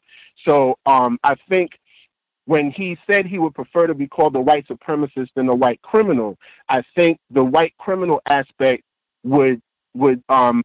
So 0.47 0.77
um, 0.87 1.19
I 1.23 1.37
think 1.49 1.71
when 2.47 2.73
he 2.73 2.99
said 3.11 3.27
he 3.27 3.39
would 3.39 3.55
prefer 3.55 3.87
to 3.87 3.95
be 3.95 4.07
called 4.07 4.37
a 4.37 4.41
white 4.41 4.67
supremacist 4.69 5.29
than 5.35 5.49
a 5.49 5.55
white 5.55 5.81
criminal, 5.83 6.37
I 6.69 6.83
think 6.97 7.19
the 7.31 7.45
white 7.45 7.75
criminal 7.79 8.21
aspect 8.29 8.83
would 9.23 9.63
would 9.95 10.23
um, 10.29 10.63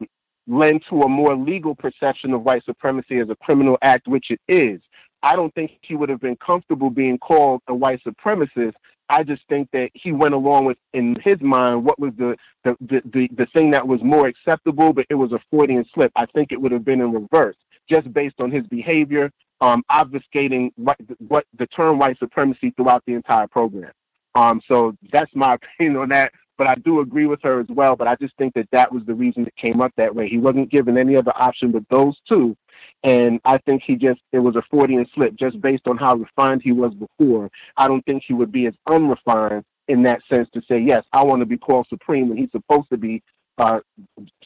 lend 0.50 0.82
to 0.90 1.02
a 1.02 1.08
more 1.08 1.36
legal 1.36 1.76
perception 1.76 2.34
of 2.34 2.42
white 2.42 2.66
supremacy 2.66 3.20
as 3.20 3.30
a 3.30 3.36
criminal 3.36 3.78
act, 3.82 4.08
which 4.08 4.28
it 4.30 4.42
is. 4.48 4.82
I 5.22 5.36
don't 5.36 5.54
think 5.54 5.72
he 5.82 5.96
would 5.96 6.10
have 6.10 6.22
been 6.22 6.38
comfortable 6.38 6.90
being 6.90 7.18
called 7.18 7.62
a 7.68 7.76
white 7.76 8.02
supremacist. 8.04 8.74
I 9.10 9.24
just 9.24 9.42
think 9.50 9.70
that 9.74 9.90
he 9.94 10.12
went 10.12 10.34
along 10.34 10.66
with, 10.66 10.78
in 10.94 11.18
his 11.24 11.40
mind, 11.42 11.84
what 11.84 12.00
was 12.00 12.14
the 12.18 12.36
the, 12.64 12.76
the, 12.82 13.02
the, 13.06 13.30
the 13.36 13.48
thing 13.56 13.72
that 13.72 13.88
was 13.88 14.00
more 14.04 14.28
acceptable, 14.28 14.94
but 14.94 15.06
it 15.10 15.16
was 15.16 15.32
a 15.32 15.40
Freudian 15.50 15.86
slip. 15.94 16.12
I 16.16 16.26
think 16.28 16.52
it 16.52 16.62
would 16.62 16.72
have 16.72 16.86
been 16.86 17.02
in 17.02 17.12
reverse, 17.14 17.56
just 17.90 18.12
based 18.14 18.36
on 18.40 18.52
his 18.52 18.66
behavior, 18.68 19.32
um, 19.62 19.84
obfuscating 19.92 20.72
what, 20.76 20.98
what 21.28 21.46
the 21.58 21.68
term 21.68 21.98
white 22.00 22.20
supremacy 22.20 22.72
throughout 22.76 23.04
the 23.06 23.14
entire 23.14 23.48
program. 23.48 23.92
Um, 24.36 24.62
so 24.70 24.96
that's 25.12 25.32
my 25.34 25.56
opinion 25.80 25.98
on 25.98 26.10
that 26.10 26.32
but 26.60 26.68
I 26.68 26.76
do 26.76 27.00
agree 27.00 27.26
with 27.26 27.40
her 27.44 27.62
as 27.62 27.68
well. 27.70 27.96
But 27.96 28.10
I 28.10 28.16
just 28.22 28.36
think 28.38 28.54
that 28.56 28.68
that 28.74 28.92
was 28.92 29.02
the 29.08 29.16
reason 29.16 29.48
it 29.48 29.56
came 29.56 29.80
up 29.82 29.94
that 29.96 30.14
way. 30.14 30.28
He 30.28 30.38
wasn't 30.38 30.70
given 30.70 30.98
any 30.98 31.16
other 31.16 31.32
option 31.34 31.72
but 31.72 31.84
those 31.90 32.16
two. 32.30 32.56
And 33.04 33.40
I 33.46 33.58
think 33.60 33.82
he 33.88 33.96
just, 33.96 34.20
it 34.34 34.40
was 34.40 34.58
a 34.58 34.64
Freudian 34.70 35.06
slip 35.16 35.36
just 35.40 35.60
based 35.62 35.88
on 35.88 35.98
how 35.98 36.16
refined 36.16 36.62
he 36.62 36.74
was 36.74 36.94
before. 36.94 37.50
I 37.78 37.88
don't 37.88 38.06
think 38.06 38.24
he 38.28 38.34
would 38.34 38.52
be 38.52 38.68
as 38.68 38.74
unrefined 38.88 39.64
in 39.88 40.04
that 40.04 40.20
sense 40.32 40.50
to 40.54 40.62
say, 40.68 40.84
yes, 40.86 41.04
I 41.14 41.24
want 41.24 41.40
to 41.40 41.46
be 41.46 41.58
called 41.58 41.88
supreme 41.90 42.28
when 42.28 42.38
he's 42.38 42.52
supposed 42.52 42.90
to 42.90 42.98
be 42.98 43.24
uh, 43.58 43.80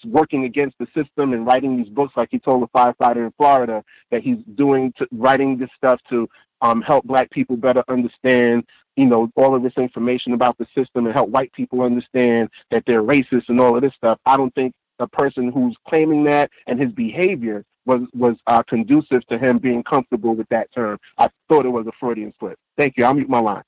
working 0.05 0.45
against 0.45 0.77
the 0.77 0.85
system 0.95 1.33
and 1.33 1.47
writing 1.47 1.77
these 1.77 1.89
books 1.89 2.13
like 2.15 2.29
he 2.31 2.37
told 2.37 2.63
a 2.63 2.77
firefighter 2.77 3.25
in 3.25 3.33
Florida 3.37 3.83
that 4.11 4.21
he's 4.21 4.37
doing, 4.55 4.93
to, 4.99 5.07
writing 5.11 5.57
this 5.57 5.69
stuff 5.75 5.99
to 6.09 6.29
um, 6.61 6.81
help 6.81 7.03
black 7.05 7.29
people 7.31 7.57
better 7.57 7.83
understand 7.87 8.63
you 8.95 9.05
know, 9.05 9.29
all 9.35 9.55
of 9.55 9.63
this 9.63 9.73
information 9.77 10.33
about 10.33 10.57
the 10.57 10.65
system 10.75 11.05
and 11.05 11.13
help 11.13 11.29
white 11.29 11.51
people 11.53 11.81
understand 11.81 12.49
that 12.71 12.83
they're 12.85 13.03
racist 13.03 13.49
and 13.49 13.59
all 13.59 13.75
of 13.75 13.81
this 13.81 13.93
stuff. 13.95 14.19
I 14.25 14.37
don't 14.37 14.53
think 14.53 14.73
a 14.99 15.07
person 15.07 15.51
who's 15.51 15.75
claiming 15.87 16.23
that 16.25 16.51
and 16.67 16.79
his 16.79 16.91
behavior 16.91 17.65
was 17.85 18.01
was 18.13 18.35
uh, 18.47 18.63
conducive 18.63 19.25
to 19.27 19.37
him 19.37 19.57
being 19.57 19.83
comfortable 19.83 20.35
with 20.35 20.47
that 20.49 20.71
term. 20.73 20.97
I 21.17 21.29
thought 21.49 21.65
it 21.65 21.69
was 21.69 21.87
a 21.87 21.91
Freudian 21.99 22.33
slip. 22.39 22.57
Thank 22.77 22.93
you. 22.97 23.05
I'll 23.05 23.13
mute 23.13 23.29
my 23.29 23.39
line. 23.39 23.63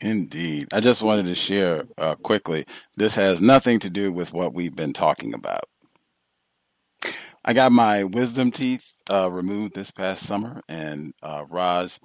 Indeed. 0.00 0.68
I 0.72 0.80
just 0.80 1.02
wanted 1.02 1.26
to 1.26 1.34
share 1.34 1.84
uh, 1.98 2.14
quickly. 2.16 2.66
This 2.96 3.14
has 3.14 3.40
nothing 3.42 3.78
to 3.80 3.90
do 3.90 4.12
with 4.12 4.32
what 4.32 4.54
we've 4.54 4.74
been 4.74 4.92
talking 4.92 5.34
about. 5.34 5.64
I 7.44 7.52
got 7.52 7.72
my 7.72 8.04
wisdom 8.04 8.50
teeth 8.50 8.92
uh, 9.10 9.30
removed 9.30 9.74
this 9.74 9.90
past 9.90 10.26
summer, 10.26 10.62
and 10.68 11.14
uh, 11.22 11.44
Roz 11.48 11.98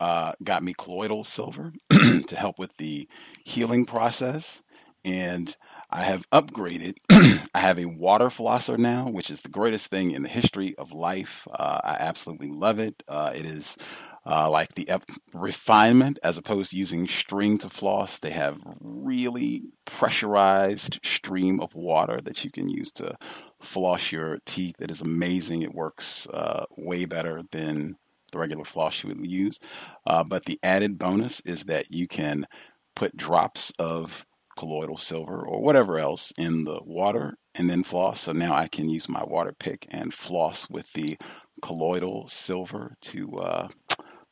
uh, 0.00 0.32
got 0.42 0.62
me 0.62 0.74
colloidal 0.76 1.24
silver 1.24 1.72
to 1.90 2.36
help 2.36 2.58
with 2.58 2.76
the 2.76 3.08
healing 3.44 3.86
process. 3.86 4.62
And 5.04 5.54
I 5.90 6.02
have 6.02 6.28
upgraded. 6.30 6.96
I 7.54 7.60
have 7.60 7.78
a 7.78 7.84
water 7.84 8.26
flosser 8.26 8.76
now, 8.76 9.08
which 9.08 9.30
is 9.30 9.40
the 9.42 9.48
greatest 9.48 9.86
thing 9.86 10.10
in 10.10 10.22
the 10.22 10.28
history 10.28 10.74
of 10.76 10.92
life. 10.92 11.46
Uh, 11.50 11.80
I 11.84 11.96
absolutely 12.00 12.48
love 12.48 12.80
it. 12.80 13.02
Uh, 13.06 13.32
it 13.34 13.46
is 13.46 13.78
uh, 14.26 14.50
like 14.50 14.74
the 14.74 14.88
refinement 15.32 16.18
as 16.24 16.36
opposed 16.36 16.72
to 16.72 16.76
using 16.76 17.06
string 17.06 17.56
to 17.58 17.70
floss. 17.70 18.18
They 18.18 18.30
have 18.30 18.60
really 18.80 19.62
pressurized 19.84 20.98
stream 21.04 21.60
of 21.60 21.74
water 21.76 22.18
that 22.24 22.44
you 22.44 22.50
can 22.50 22.68
use 22.68 22.90
to 22.92 23.16
floss 23.60 24.10
your 24.10 24.38
teeth. 24.44 24.74
It 24.80 24.90
is 24.90 25.02
amazing. 25.02 25.62
It 25.62 25.74
works 25.74 26.26
uh, 26.28 26.64
way 26.76 27.04
better 27.04 27.42
than 27.52 27.96
the 28.36 28.40
regular 28.40 28.64
floss 28.64 29.02
you 29.02 29.08
would 29.08 29.26
use. 29.26 29.58
Uh, 30.06 30.22
but 30.22 30.44
the 30.44 30.58
added 30.62 30.98
bonus 30.98 31.40
is 31.40 31.64
that 31.64 31.90
you 31.90 32.06
can 32.06 32.46
put 32.94 33.16
drops 33.16 33.72
of 33.78 34.24
colloidal 34.58 34.96
silver 34.96 35.46
or 35.46 35.60
whatever 35.60 35.98
else 35.98 36.32
in 36.38 36.64
the 36.64 36.78
water 36.84 37.36
and 37.54 37.68
then 37.68 37.82
floss. 37.82 38.20
So 38.20 38.32
now 38.32 38.54
I 38.54 38.68
can 38.68 38.88
use 38.88 39.08
my 39.08 39.24
water 39.24 39.54
pick 39.58 39.86
and 39.90 40.12
floss 40.12 40.68
with 40.70 40.90
the 40.92 41.16
colloidal 41.62 42.28
silver 42.28 42.94
to 43.02 43.36
uh, 43.38 43.68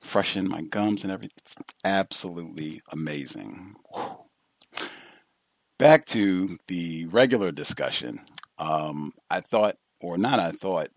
freshen 0.01 0.48
my 0.48 0.62
gums 0.62 1.02
and 1.02 1.12
everything. 1.12 1.36
It's 1.39 1.56
absolutely 1.85 2.81
amazing. 2.90 3.74
Whew. 3.94 4.16
Back 5.78 6.05
to 6.06 6.56
the 6.68 7.06
regular 7.06 7.51
discussion. 7.51 8.20
Um, 8.59 9.12
I 9.28 9.40
thought, 9.40 9.76
or 10.01 10.16
not, 10.16 10.39
I 10.39 10.52
thought, 10.52 10.89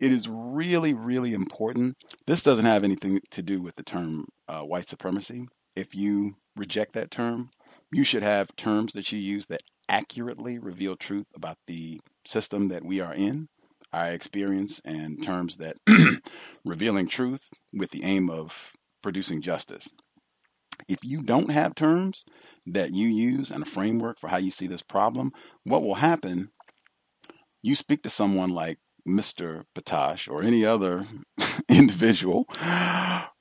it 0.00 0.12
is 0.12 0.28
really, 0.28 0.94
really 0.94 1.34
important. 1.34 1.96
This 2.26 2.42
doesn't 2.42 2.64
have 2.64 2.84
anything 2.84 3.20
to 3.30 3.42
do 3.42 3.60
with 3.60 3.76
the 3.76 3.82
term 3.82 4.26
uh, 4.48 4.60
white 4.60 4.88
supremacy. 4.88 5.46
If 5.76 5.94
you 5.94 6.36
reject 6.56 6.94
that 6.94 7.10
term, 7.10 7.50
you 7.92 8.04
should 8.04 8.22
have 8.22 8.54
terms 8.56 8.92
that 8.92 9.10
you 9.12 9.18
use 9.18 9.46
that 9.46 9.62
accurately 9.88 10.58
reveal 10.58 10.96
truth 10.96 11.26
about 11.34 11.58
the 11.66 12.00
system 12.26 12.68
that 12.68 12.84
we 12.84 13.00
are 13.00 13.14
in, 13.14 13.48
our 13.92 14.12
experience, 14.12 14.80
and 14.84 15.22
terms 15.22 15.58
that 15.58 15.76
revealing 16.64 17.06
truth 17.06 17.50
with 17.72 17.90
the 17.90 18.02
aim 18.02 18.30
of 18.30 18.72
producing 19.02 19.42
justice. 19.42 19.88
If 20.88 20.98
you 21.04 21.22
don't 21.22 21.50
have 21.50 21.74
terms 21.74 22.24
that 22.66 22.92
you 22.92 23.08
use 23.08 23.50
and 23.50 23.62
a 23.62 23.66
framework 23.66 24.18
for 24.18 24.28
how 24.28 24.38
you 24.38 24.50
see 24.50 24.66
this 24.66 24.82
problem, 24.82 25.30
what 25.64 25.82
will 25.82 25.94
happen? 25.94 26.50
You 27.62 27.74
speak 27.74 28.02
to 28.02 28.10
someone 28.10 28.50
like 28.50 28.78
Mr. 29.06 29.64
Potash 29.74 30.28
or 30.28 30.42
any 30.42 30.64
other 30.64 31.06
individual, 31.68 32.44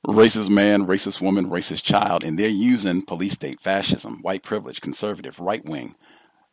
racist 0.06 0.50
man, 0.50 0.86
racist 0.86 1.22
woman, 1.22 1.50
racist 1.50 1.84
child, 1.84 2.24
and 2.24 2.38
they're 2.38 2.50
using 2.50 3.06
police 3.06 3.34
state, 3.34 3.62
fascism, 3.62 4.20
white 4.22 4.44
privilege, 4.44 4.82
conservative, 4.82 5.40
right 5.40 5.64
wing. 5.66 5.96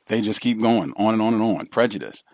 They 0.06 0.20
just 0.20 0.40
keep 0.40 0.60
going 0.60 0.92
on 0.96 1.14
and 1.14 1.22
on 1.22 1.34
and 1.34 1.42
on. 1.42 1.66
Prejudice. 1.66 2.24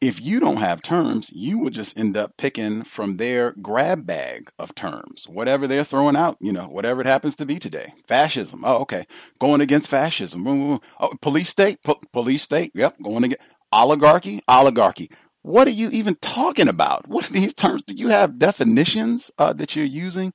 If 0.00 0.20
you 0.20 0.40
don't 0.40 0.56
have 0.56 0.82
terms, 0.82 1.30
you 1.32 1.58
will 1.58 1.70
just 1.70 1.96
end 1.96 2.16
up 2.16 2.36
picking 2.36 2.82
from 2.82 3.18
their 3.18 3.52
grab 3.62 4.04
bag 4.04 4.50
of 4.58 4.74
terms, 4.74 5.26
whatever 5.28 5.68
they're 5.68 5.84
throwing 5.84 6.16
out, 6.16 6.36
you 6.40 6.52
know, 6.52 6.66
whatever 6.66 7.00
it 7.00 7.06
happens 7.06 7.36
to 7.36 7.46
be 7.46 7.60
today. 7.60 7.94
Fascism. 8.08 8.62
Oh, 8.64 8.78
okay. 8.78 9.06
Going 9.38 9.60
against 9.60 9.88
fascism. 9.88 10.44
Oh, 10.48 10.80
police 11.20 11.50
state. 11.50 11.84
Po- 11.84 12.00
police 12.12 12.42
state. 12.42 12.72
Yep. 12.74 12.96
Going 13.00 13.22
against 13.22 13.44
oligarchy. 13.70 14.42
Oligarchy 14.48 15.08
what 15.42 15.66
are 15.66 15.72
you 15.72 15.90
even 15.90 16.16
talking 16.16 16.68
about? 16.68 17.08
What 17.08 17.28
are 17.28 17.32
these 17.32 17.54
terms? 17.54 17.84
Do 17.84 17.94
you 17.94 18.08
have 18.08 18.38
definitions 18.38 19.30
uh, 19.38 19.52
that 19.54 19.76
you're 19.76 19.84
using? 19.84 20.32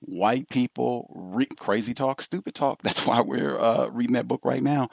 White 0.00 0.48
people, 0.48 1.12
re- 1.14 1.46
crazy 1.58 1.94
talk, 1.94 2.22
stupid 2.22 2.54
talk. 2.54 2.82
That's 2.84 3.06
why 3.06 3.20
we're 3.20 3.58
uh, 3.60 3.88
reading 3.88 4.14
that 4.14 4.28
book 4.28 4.40
right 4.44 4.62
now. 4.62 4.88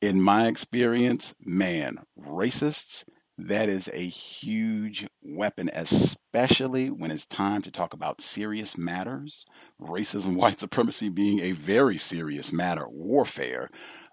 In 0.00 0.20
my 0.20 0.46
experience, 0.48 1.34
man, 1.44 1.98
racists, 2.18 3.04
that 3.38 3.68
is 3.68 3.88
a 3.92 4.06
huge 4.06 5.06
weapon, 5.22 5.70
especially 5.74 6.88
when 6.88 7.10
it's 7.10 7.26
time 7.26 7.62
to 7.62 7.70
talk 7.70 7.94
about 7.94 8.20
serious 8.20 8.78
matters. 8.78 9.44
Racism, 9.80 10.34
white 10.36 10.60
supremacy 10.60 11.08
being 11.10 11.40
a 11.40 11.52
very 11.52 11.98
serious 11.98 12.52
matter, 12.52 12.86
warfare 12.88 13.70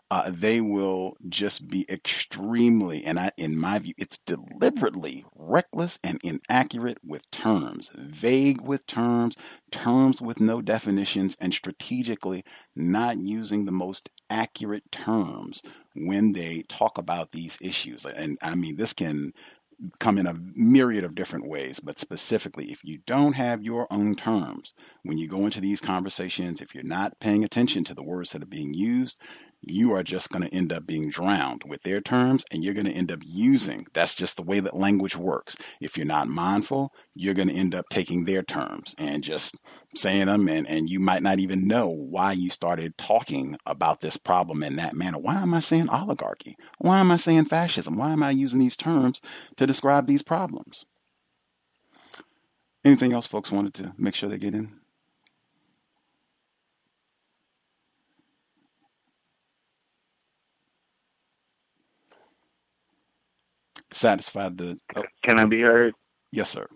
uh, 0.09 0.31
they 0.33 0.61
will 0.61 1.17
just 1.27 1.67
be 1.67 1.85
extremely, 1.89 3.03
and 3.03 3.19
I, 3.19 3.31
in 3.37 3.59
my 3.59 3.79
view, 3.79 3.93
it's 3.97 4.17
deliberately 4.19 5.25
reckless 5.35 5.99
and 6.03 6.19
inaccurate 6.23 6.97
with 7.03 7.29
terms, 7.31 7.91
vague 7.95 8.61
with 8.61 8.85
terms, 8.87 9.35
terms 9.71 10.21
with 10.21 10.39
no 10.39 10.61
definitions, 10.61 11.35
and 11.41 11.53
strategically 11.53 12.45
not 12.75 13.17
using 13.17 13.65
the 13.65 13.71
most 13.73 14.09
accurate 14.29 14.89
terms 14.91 15.61
when 15.93 16.31
they 16.31 16.63
talk 16.69 16.97
about 16.97 17.31
these 17.31 17.57
issues. 17.59 18.05
And 18.05 18.37
I 18.41 18.55
mean, 18.55 18.77
this 18.77 18.93
can 18.93 19.33
come 19.99 20.17
in 20.17 20.25
a 20.25 20.35
myriad 20.55 21.03
of 21.03 21.15
different 21.15 21.47
ways, 21.47 21.79
but 21.79 21.99
specifically, 21.99 22.71
if 22.71 22.83
you 22.83 22.99
don't 23.05 23.33
have 23.33 23.61
your 23.61 23.87
own 23.91 24.15
terms 24.15 24.73
when 25.03 25.17
you 25.17 25.27
go 25.27 25.45
into 25.45 25.61
these 25.61 25.81
conversations, 25.81 26.61
if 26.61 26.73
you're 26.73 26.83
not 26.83 27.19
paying 27.19 27.43
attention 27.43 27.83
to 27.83 27.93
the 27.93 28.03
words 28.03 28.31
that 28.31 28.41
are 28.41 28.47
being 28.47 28.73
used, 28.73 29.19
you 29.61 29.93
are 29.93 30.03
just 30.03 30.29
going 30.29 30.43
to 30.43 30.53
end 30.53 30.71
up 30.71 30.85
being 30.85 31.09
drowned 31.09 31.63
with 31.65 31.81
their 31.83 31.99
terms 31.99 32.45
and 32.51 32.63
you're 32.63 32.73
going 32.73 32.85
to 32.85 32.91
end 32.91 33.11
up 33.11 33.19
using. 33.23 33.85
That's 33.93 34.15
just 34.15 34.37
the 34.37 34.43
way 34.43 34.59
that 34.59 34.75
language 34.75 35.15
works. 35.15 35.57
If 35.81 35.97
you're 35.97 36.05
not 36.05 36.27
mindful, 36.27 36.91
you're 37.15 37.33
going 37.33 37.49
to 37.49 37.53
end 37.53 37.75
up 37.75 37.85
taking 37.89 38.25
their 38.25 38.43
terms 38.43 38.93
and 38.97 39.23
just 39.23 39.55
saying 39.95 40.27
them, 40.27 40.47
and, 40.47 40.67
and 40.67 40.89
you 40.89 40.99
might 40.99 41.23
not 41.23 41.39
even 41.39 41.67
know 41.67 41.89
why 41.89 42.33
you 42.33 42.49
started 42.49 42.97
talking 42.97 43.57
about 43.65 43.99
this 43.99 44.17
problem 44.17 44.63
in 44.63 44.75
that 44.77 44.95
manner. 44.95 45.17
Why 45.17 45.35
am 45.35 45.53
I 45.53 45.59
saying 45.59 45.89
oligarchy? 45.89 46.55
Why 46.79 46.99
am 46.99 47.11
I 47.11 47.17
saying 47.17 47.45
fascism? 47.45 47.97
Why 47.97 48.11
am 48.11 48.23
I 48.23 48.31
using 48.31 48.59
these 48.59 48.77
terms 48.77 49.21
to 49.57 49.67
describe 49.67 50.07
these 50.07 50.23
problems? 50.23 50.85
Anything 52.85 53.11
else 53.11 53.27
folks 53.27 53.51
wanted 53.51 53.73
to 53.75 53.93
make 53.97 54.15
sure 54.15 54.29
they 54.29 54.37
get 54.37 54.53
in? 54.53 54.73
Satisfied 63.97 64.57
the. 64.57 64.79
Oh. 64.95 65.03
Can 65.23 65.39
I 65.39 65.45
be 65.45 65.61
heard? 65.61 65.93
Yes, 66.31 66.49
sir. 66.49 66.67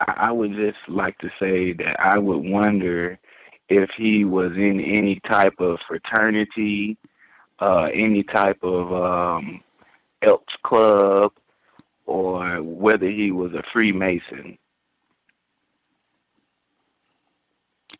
I 0.00 0.32
would 0.32 0.52
just 0.56 0.78
like 0.88 1.16
to 1.18 1.28
say 1.38 1.72
that 1.74 1.96
I 2.00 2.18
would 2.18 2.38
wonder 2.38 3.18
if 3.68 3.88
he 3.96 4.24
was 4.24 4.52
in 4.52 4.80
any 4.80 5.20
type 5.30 5.54
of 5.60 5.78
fraternity, 5.86 6.96
uh, 7.60 7.84
any 7.94 8.24
type 8.24 8.58
of 8.62 8.92
um, 8.92 9.60
Elks 10.22 10.54
Club, 10.64 11.32
or 12.06 12.62
whether 12.62 13.06
he 13.06 13.30
was 13.30 13.52
a 13.52 13.62
Freemason. 13.72 14.58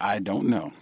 I 0.01 0.19
don't 0.19 0.49
know. 0.49 0.73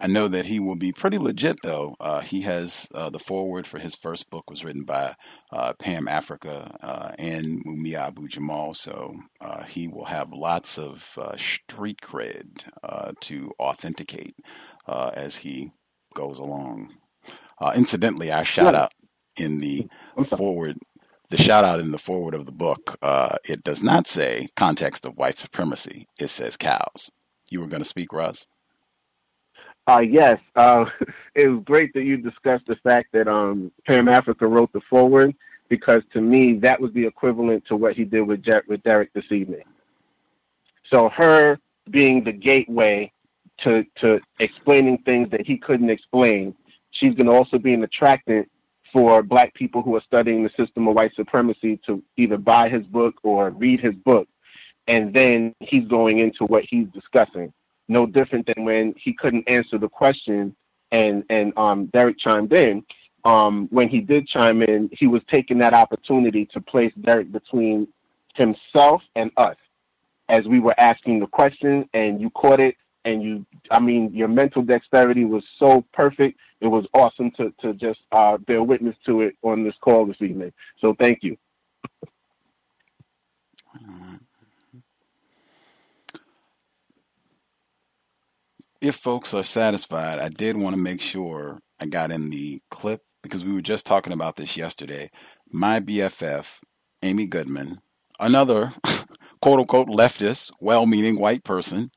I 0.00 0.06
know 0.06 0.28
that 0.28 0.46
he 0.46 0.60
will 0.60 0.76
be 0.76 0.92
pretty 0.92 1.18
legit, 1.18 1.56
though. 1.62 1.96
Uh, 1.98 2.20
he 2.20 2.42
has 2.42 2.86
uh, 2.94 3.10
the 3.10 3.18
foreword 3.18 3.66
for 3.66 3.78
his 3.78 3.96
first 3.96 4.30
book 4.30 4.48
was 4.48 4.64
written 4.64 4.84
by 4.84 5.16
uh, 5.52 5.72
Pam 5.74 6.06
Africa 6.06 6.76
uh, 6.80 7.12
and 7.18 7.64
Mumia 7.64 8.06
Abu 8.06 8.28
Jamal, 8.28 8.74
so 8.74 9.16
uh, 9.40 9.64
he 9.64 9.88
will 9.88 10.04
have 10.04 10.32
lots 10.32 10.78
of 10.78 11.18
uh, 11.18 11.36
street 11.36 12.00
cred 12.00 12.64
to 13.20 13.50
authenticate 13.58 14.36
as 14.86 15.36
he 15.36 15.72
goes 16.14 16.38
along. 16.38 16.94
incidentally, 17.74 18.30
I 18.30 18.44
shout 18.44 18.74
out 18.74 18.92
in 19.36 19.58
the 19.58 19.88
forward 20.24 20.78
the 21.30 21.36
shout 21.36 21.64
out 21.64 21.80
in 21.80 21.90
the 21.90 21.98
forward 21.98 22.34
of 22.34 22.46
the 22.46 22.52
book, 22.52 22.96
uh, 23.02 23.36
it 23.44 23.62
does 23.62 23.82
not 23.82 24.06
say 24.06 24.48
context 24.56 25.04
of 25.04 25.18
white 25.18 25.36
supremacy. 25.36 26.06
It 26.18 26.28
says 26.28 26.56
cows. 26.56 27.10
You 27.50 27.60
were 27.60 27.66
going 27.66 27.82
to 27.82 27.88
speak, 27.88 28.12
Roz? 28.12 28.46
Uh, 29.88 30.00
yes, 30.00 30.38
uh, 30.54 30.84
it 31.34 31.48
was 31.48 31.62
great 31.64 31.92
that 31.94 32.02
you 32.02 32.18
discussed 32.18 32.66
the 32.66 32.76
fact 32.84 33.08
that 33.12 33.26
um, 33.26 33.72
Pam 33.86 34.06
Africa 34.06 34.46
wrote 34.46 34.70
the 34.72 34.82
foreword 34.90 35.34
because 35.70 36.02
to 36.12 36.20
me 36.20 36.58
that 36.58 36.80
was 36.80 36.92
the 36.92 37.06
equivalent 37.06 37.64
to 37.66 37.76
what 37.76 37.94
he 37.94 38.04
did 38.04 38.22
with, 38.22 38.40
with 38.68 38.82
Derek 38.82 39.12
this 39.14 39.24
evening. 39.30 39.64
So 40.92 41.08
her 41.16 41.58
being 41.90 42.22
the 42.22 42.32
gateway 42.32 43.10
to 43.64 43.82
to 44.00 44.18
explaining 44.40 44.98
things 44.98 45.30
that 45.30 45.46
he 45.46 45.56
couldn't 45.56 45.90
explain, 45.90 46.54
she's 46.90 47.14
going 47.14 47.26
to 47.26 47.32
also 47.32 47.58
be 47.58 47.72
an 47.72 47.82
attractant 47.82 48.48
for 48.92 49.22
Black 49.22 49.54
people 49.54 49.82
who 49.82 49.96
are 49.96 50.02
studying 50.06 50.42
the 50.44 50.50
system 50.62 50.86
of 50.86 50.96
white 50.96 51.14
supremacy 51.14 51.80
to 51.86 52.02
either 52.16 52.36
buy 52.36 52.68
his 52.68 52.84
book 52.84 53.14
or 53.22 53.50
read 53.50 53.80
his 53.80 53.94
book, 53.94 54.28
and 54.86 55.14
then 55.14 55.54
he's 55.60 55.86
going 55.88 56.20
into 56.20 56.44
what 56.44 56.64
he's 56.68 56.88
discussing. 56.94 57.52
No 57.88 58.06
different 58.06 58.46
than 58.46 58.64
when 58.64 58.94
he 59.02 59.12
couldn't 59.12 59.48
answer 59.48 59.78
the 59.78 59.88
question 59.88 60.54
and 60.92 61.24
and 61.28 61.52
um, 61.56 61.86
Derek 61.86 62.18
chimed 62.18 62.52
in. 62.52 62.84
Um, 63.24 63.68
when 63.70 63.88
he 63.88 64.00
did 64.00 64.28
chime 64.28 64.62
in, 64.62 64.88
he 64.92 65.06
was 65.06 65.22
taking 65.32 65.58
that 65.58 65.74
opportunity 65.74 66.48
to 66.52 66.60
place 66.60 66.92
Derek 67.00 67.30
between 67.32 67.88
himself 68.36 69.02
and 69.16 69.30
us 69.36 69.56
as 70.28 70.46
we 70.46 70.60
were 70.60 70.74
asking 70.78 71.20
the 71.20 71.26
question, 71.26 71.88
and 71.94 72.20
you 72.20 72.30
caught 72.30 72.60
it. 72.60 72.76
And 73.04 73.22
you, 73.22 73.46
I 73.70 73.80
mean, 73.80 74.12
your 74.12 74.28
mental 74.28 74.62
dexterity 74.62 75.24
was 75.24 75.42
so 75.58 75.84
perfect. 75.92 76.38
It 76.60 76.66
was 76.66 76.84
awesome 76.94 77.30
to 77.32 77.52
to 77.60 77.74
just 77.74 78.00
uh, 78.12 78.36
bear 78.38 78.62
witness 78.62 78.96
to 79.06 79.22
it 79.22 79.36
on 79.42 79.64
this 79.64 79.74
call 79.80 80.06
this 80.06 80.20
evening. 80.20 80.52
So 80.80 80.94
thank 80.94 81.22
you. 81.22 81.36
If 88.80 88.96
folks 88.96 89.34
are 89.34 89.42
satisfied, 89.42 90.18
I 90.18 90.28
did 90.28 90.56
want 90.56 90.74
to 90.74 90.80
make 90.80 91.00
sure 91.00 91.58
I 91.80 91.86
got 91.86 92.10
in 92.10 92.30
the 92.30 92.62
clip 92.70 93.02
because 93.22 93.44
we 93.44 93.52
were 93.52 93.60
just 93.60 93.86
talking 93.86 94.12
about 94.12 94.36
this 94.36 94.56
yesterday. 94.56 95.10
My 95.50 95.80
BFF, 95.80 96.60
Amy 97.02 97.26
Goodman, 97.26 97.80
another 98.20 98.72
quote 99.42 99.60
unquote 99.60 99.88
leftist, 99.88 100.52
well 100.60 100.86
meaning 100.86 101.18
white 101.18 101.44
person, 101.44 101.90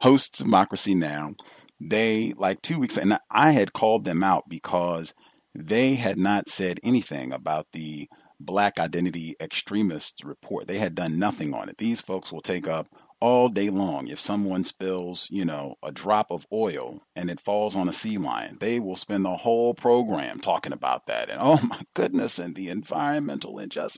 hosts 0.00 0.38
Democracy 0.38 0.94
Now! 0.94 1.34
They, 1.80 2.32
like 2.36 2.62
two 2.62 2.78
weeks, 2.78 2.96
and 2.96 3.18
I 3.30 3.50
had 3.50 3.72
called 3.72 4.04
them 4.04 4.22
out 4.22 4.44
because 4.48 5.12
they 5.54 5.96
had 5.96 6.16
not 6.16 6.48
said 6.48 6.78
anything 6.82 7.32
about 7.32 7.66
the 7.72 8.08
black 8.40 8.78
identity 8.78 9.34
extremists 9.40 10.24
report. 10.24 10.66
They 10.66 10.78
had 10.78 10.94
done 10.94 11.18
nothing 11.18 11.52
on 11.52 11.68
it. 11.68 11.78
These 11.78 12.00
folks 12.00 12.32
will 12.32 12.40
take 12.40 12.68
up 12.68 12.88
all 13.20 13.48
day 13.48 13.70
long. 13.70 14.08
If 14.08 14.20
someone 14.20 14.64
spills, 14.64 15.28
you 15.30 15.44
know, 15.44 15.76
a 15.82 15.92
drop 15.92 16.30
of 16.30 16.46
oil 16.52 17.02
and 17.16 17.30
it 17.30 17.40
falls 17.40 17.74
on 17.76 17.88
a 17.88 17.92
sea 17.92 18.18
lion, 18.18 18.58
they 18.60 18.80
will 18.80 18.96
spend 18.96 19.24
the 19.24 19.36
whole 19.36 19.74
program 19.74 20.40
talking 20.40 20.72
about 20.72 21.06
that. 21.06 21.30
And 21.30 21.40
oh 21.42 21.58
my 21.62 21.80
goodness, 21.94 22.38
and 22.38 22.54
the 22.54 22.68
environmental 22.68 23.58
injustice. 23.58 23.96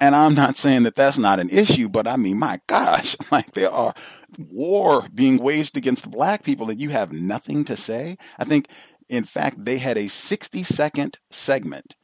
And 0.00 0.16
I'm 0.16 0.34
not 0.34 0.56
saying 0.56 0.84
that 0.84 0.94
that's 0.94 1.18
not 1.18 1.40
an 1.40 1.50
issue, 1.50 1.88
but 1.88 2.08
I 2.08 2.16
mean, 2.16 2.38
my 2.38 2.60
gosh, 2.66 3.16
like 3.30 3.52
there 3.52 3.70
are 3.70 3.94
war 4.38 5.06
being 5.14 5.38
waged 5.38 5.76
against 5.76 6.10
black 6.10 6.42
people 6.42 6.70
and 6.70 6.80
you 6.80 6.90
have 6.90 7.12
nothing 7.12 7.64
to 7.64 7.76
say. 7.76 8.16
I 8.38 8.44
think, 8.44 8.68
in 9.08 9.24
fact, 9.24 9.64
they 9.64 9.78
had 9.78 9.98
a 9.98 10.08
60 10.08 10.62
second 10.62 11.18
segment 11.30 11.96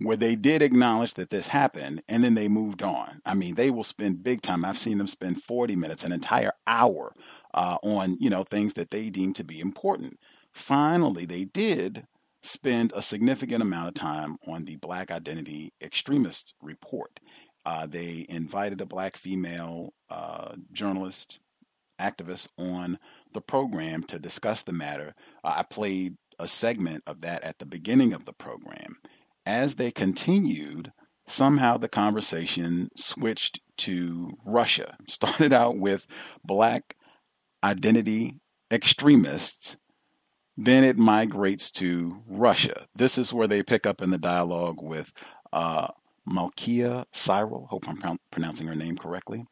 where 0.00 0.16
they 0.16 0.34
did 0.36 0.62
acknowledge 0.62 1.14
that 1.14 1.30
this 1.30 1.46
happened 1.46 2.02
and 2.08 2.24
then 2.24 2.34
they 2.34 2.48
moved 2.48 2.82
on. 2.82 3.20
I 3.24 3.34
mean, 3.34 3.54
they 3.54 3.70
will 3.70 3.84
spend 3.84 4.22
big 4.22 4.42
time. 4.42 4.64
I've 4.64 4.78
seen 4.78 4.98
them 4.98 5.06
spend 5.06 5.42
40 5.42 5.76
minutes, 5.76 6.04
an 6.04 6.12
entire 6.12 6.52
hour 6.66 7.12
uh, 7.54 7.78
on, 7.82 8.16
you 8.18 8.30
know, 8.30 8.42
things 8.42 8.74
that 8.74 8.90
they 8.90 9.10
deem 9.10 9.34
to 9.34 9.44
be 9.44 9.60
important. 9.60 10.18
Finally, 10.52 11.26
they 11.26 11.44
did 11.44 12.06
spend 12.42 12.92
a 12.94 13.02
significant 13.02 13.62
amount 13.62 13.88
of 13.88 13.94
time 13.94 14.36
on 14.46 14.64
the 14.64 14.76
Black 14.76 15.10
Identity 15.10 15.72
Extremists 15.80 16.54
report. 16.60 17.20
Uh, 17.64 17.86
they 17.86 18.26
invited 18.28 18.80
a 18.80 18.86
black 18.86 19.16
female 19.16 19.94
uh, 20.10 20.54
journalist, 20.72 21.40
activist 21.98 22.48
on 22.58 22.98
the 23.32 23.40
program 23.40 24.02
to 24.02 24.18
discuss 24.18 24.62
the 24.62 24.72
matter. 24.72 25.14
I 25.42 25.62
played 25.62 26.16
a 26.38 26.46
segment 26.46 27.02
of 27.06 27.22
that 27.22 27.42
at 27.44 27.58
the 27.58 27.66
beginning 27.66 28.12
of 28.12 28.24
the 28.24 28.32
program 28.32 28.98
as 29.46 29.74
they 29.74 29.90
continued, 29.90 30.92
somehow 31.26 31.76
the 31.76 31.88
conversation 31.88 32.90
switched 32.96 33.60
to 33.78 34.36
Russia. 34.44 34.96
Started 35.08 35.52
out 35.52 35.78
with 35.78 36.06
black 36.44 36.96
identity 37.62 38.40
extremists, 38.70 39.76
then 40.56 40.84
it 40.84 40.96
migrates 40.96 41.70
to 41.70 42.22
Russia. 42.26 42.86
This 42.94 43.18
is 43.18 43.32
where 43.32 43.48
they 43.48 43.62
pick 43.62 43.86
up 43.86 44.00
in 44.00 44.10
the 44.10 44.18
dialogue 44.18 44.82
with 44.82 45.12
uh, 45.52 45.88
Malkia 46.28 47.04
Cyril. 47.12 47.66
Hope 47.70 47.88
I'm 47.88 48.18
pronouncing 48.30 48.66
her 48.66 48.74
name 48.74 48.96
correctly. 48.96 49.46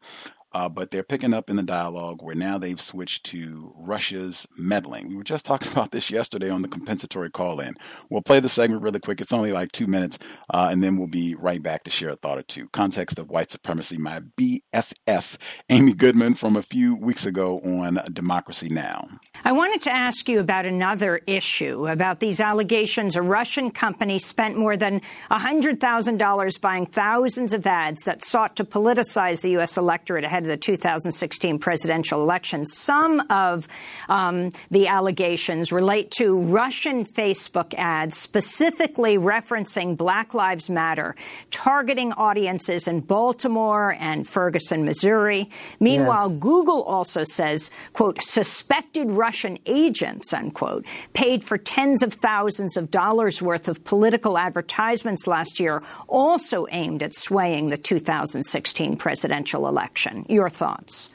Uh, 0.53 0.69
but 0.69 0.91
they're 0.91 1.03
picking 1.03 1.33
up 1.33 1.49
in 1.49 1.55
the 1.55 1.63
dialogue 1.63 2.21
where 2.21 2.35
now 2.35 2.57
they've 2.57 2.79
switched 2.79 3.25
to 3.25 3.73
Russia's 3.75 4.47
meddling. 4.57 5.09
We 5.09 5.15
were 5.15 5.23
just 5.23 5.45
talking 5.53 5.71
about 5.71 5.91
this 5.91 6.09
yesterday 6.09 6.49
on 6.49 6.61
the 6.61 6.67
compensatory 6.67 7.29
call 7.29 7.59
in. 7.59 7.75
We'll 8.09 8.21
play 8.21 8.39
the 8.39 8.49
segment 8.49 8.81
really 8.81 8.99
quick. 8.99 9.21
It's 9.21 9.33
only 9.33 9.51
like 9.51 9.71
two 9.71 9.87
minutes, 9.87 10.19
uh, 10.53 10.69
and 10.71 10.83
then 10.83 10.97
we'll 10.97 11.07
be 11.07 11.35
right 11.35 11.61
back 11.61 11.83
to 11.83 11.91
share 11.91 12.09
a 12.09 12.15
thought 12.15 12.37
or 12.37 12.43
two. 12.43 12.69
Context 12.69 13.19
of 13.19 13.29
white 13.29 13.51
supremacy, 13.51 13.97
my 13.97 14.21
BFF, 14.37 15.37
Amy 15.69 15.93
Goodman, 15.93 16.35
from 16.35 16.55
a 16.55 16.61
few 16.61 16.95
weeks 16.95 17.25
ago 17.25 17.59
on 17.59 17.99
Democracy 18.13 18.69
Now! 18.69 19.07
I 19.45 19.51
wanted 19.51 19.81
to 19.81 19.91
ask 19.91 20.29
you 20.29 20.39
about 20.39 20.65
another 20.65 21.19
issue 21.27 21.87
about 21.87 22.19
these 22.19 22.39
allegations. 22.39 23.15
A 23.15 23.21
Russian 23.21 23.71
company 23.71 24.19
spent 24.19 24.57
more 24.57 24.77
than 24.77 25.01
$100,000 25.31 26.61
buying 26.61 26.85
thousands 26.85 27.53
of 27.53 27.65
ads 27.67 28.03
that 28.03 28.23
sought 28.23 28.55
to 28.57 28.63
politicize 28.63 29.41
the 29.41 29.51
U.S. 29.51 29.77
electorate 29.77 30.23
ahead 30.23 30.42
of 30.43 30.49
the 30.49 30.57
2016 30.57 31.59
presidential 31.59 32.21
election. 32.21 32.65
Some 32.65 33.21
of 33.29 33.67
um, 34.09 34.51
the 34.71 34.87
allegations 34.87 35.71
relate 35.71 36.11
to 36.11 36.39
Russian 36.39 37.05
Facebook 37.05 37.73
ads 37.77 38.17
specifically 38.17 39.17
referencing 39.17 39.97
Black 39.97 40.33
Lives 40.33 40.69
Matter, 40.69 41.15
targeting 41.51 42.13
audiences 42.13 42.87
in 42.87 43.01
Baltimore 43.01 43.95
and 43.99 44.27
Ferguson, 44.27 44.85
Missouri. 44.85 45.49
Meanwhile, 45.79 46.31
yes. 46.31 46.39
Google 46.39 46.83
also 46.83 47.23
says, 47.23 47.71
quote, 47.93 48.21
suspected 48.21 49.11
Russian 49.11 49.33
Russian 49.33 49.57
agents, 49.65 50.33
unquote, 50.33 50.85
paid 51.13 51.43
for 51.43 51.57
tens 51.57 52.03
of 52.03 52.13
thousands 52.13 52.77
of 52.77 52.91
dollars 52.91 53.41
worth 53.41 53.67
of 53.67 53.83
political 53.83 54.37
advertisements 54.37 55.27
last 55.27 55.59
year, 55.59 55.81
also 56.07 56.65
aimed 56.71 57.03
at 57.03 57.13
swaying 57.13 57.69
the 57.69 57.77
2016 57.77 58.95
presidential 58.95 59.67
election. 59.67 60.25
Your 60.33 60.49
thoughts? 60.49 61.13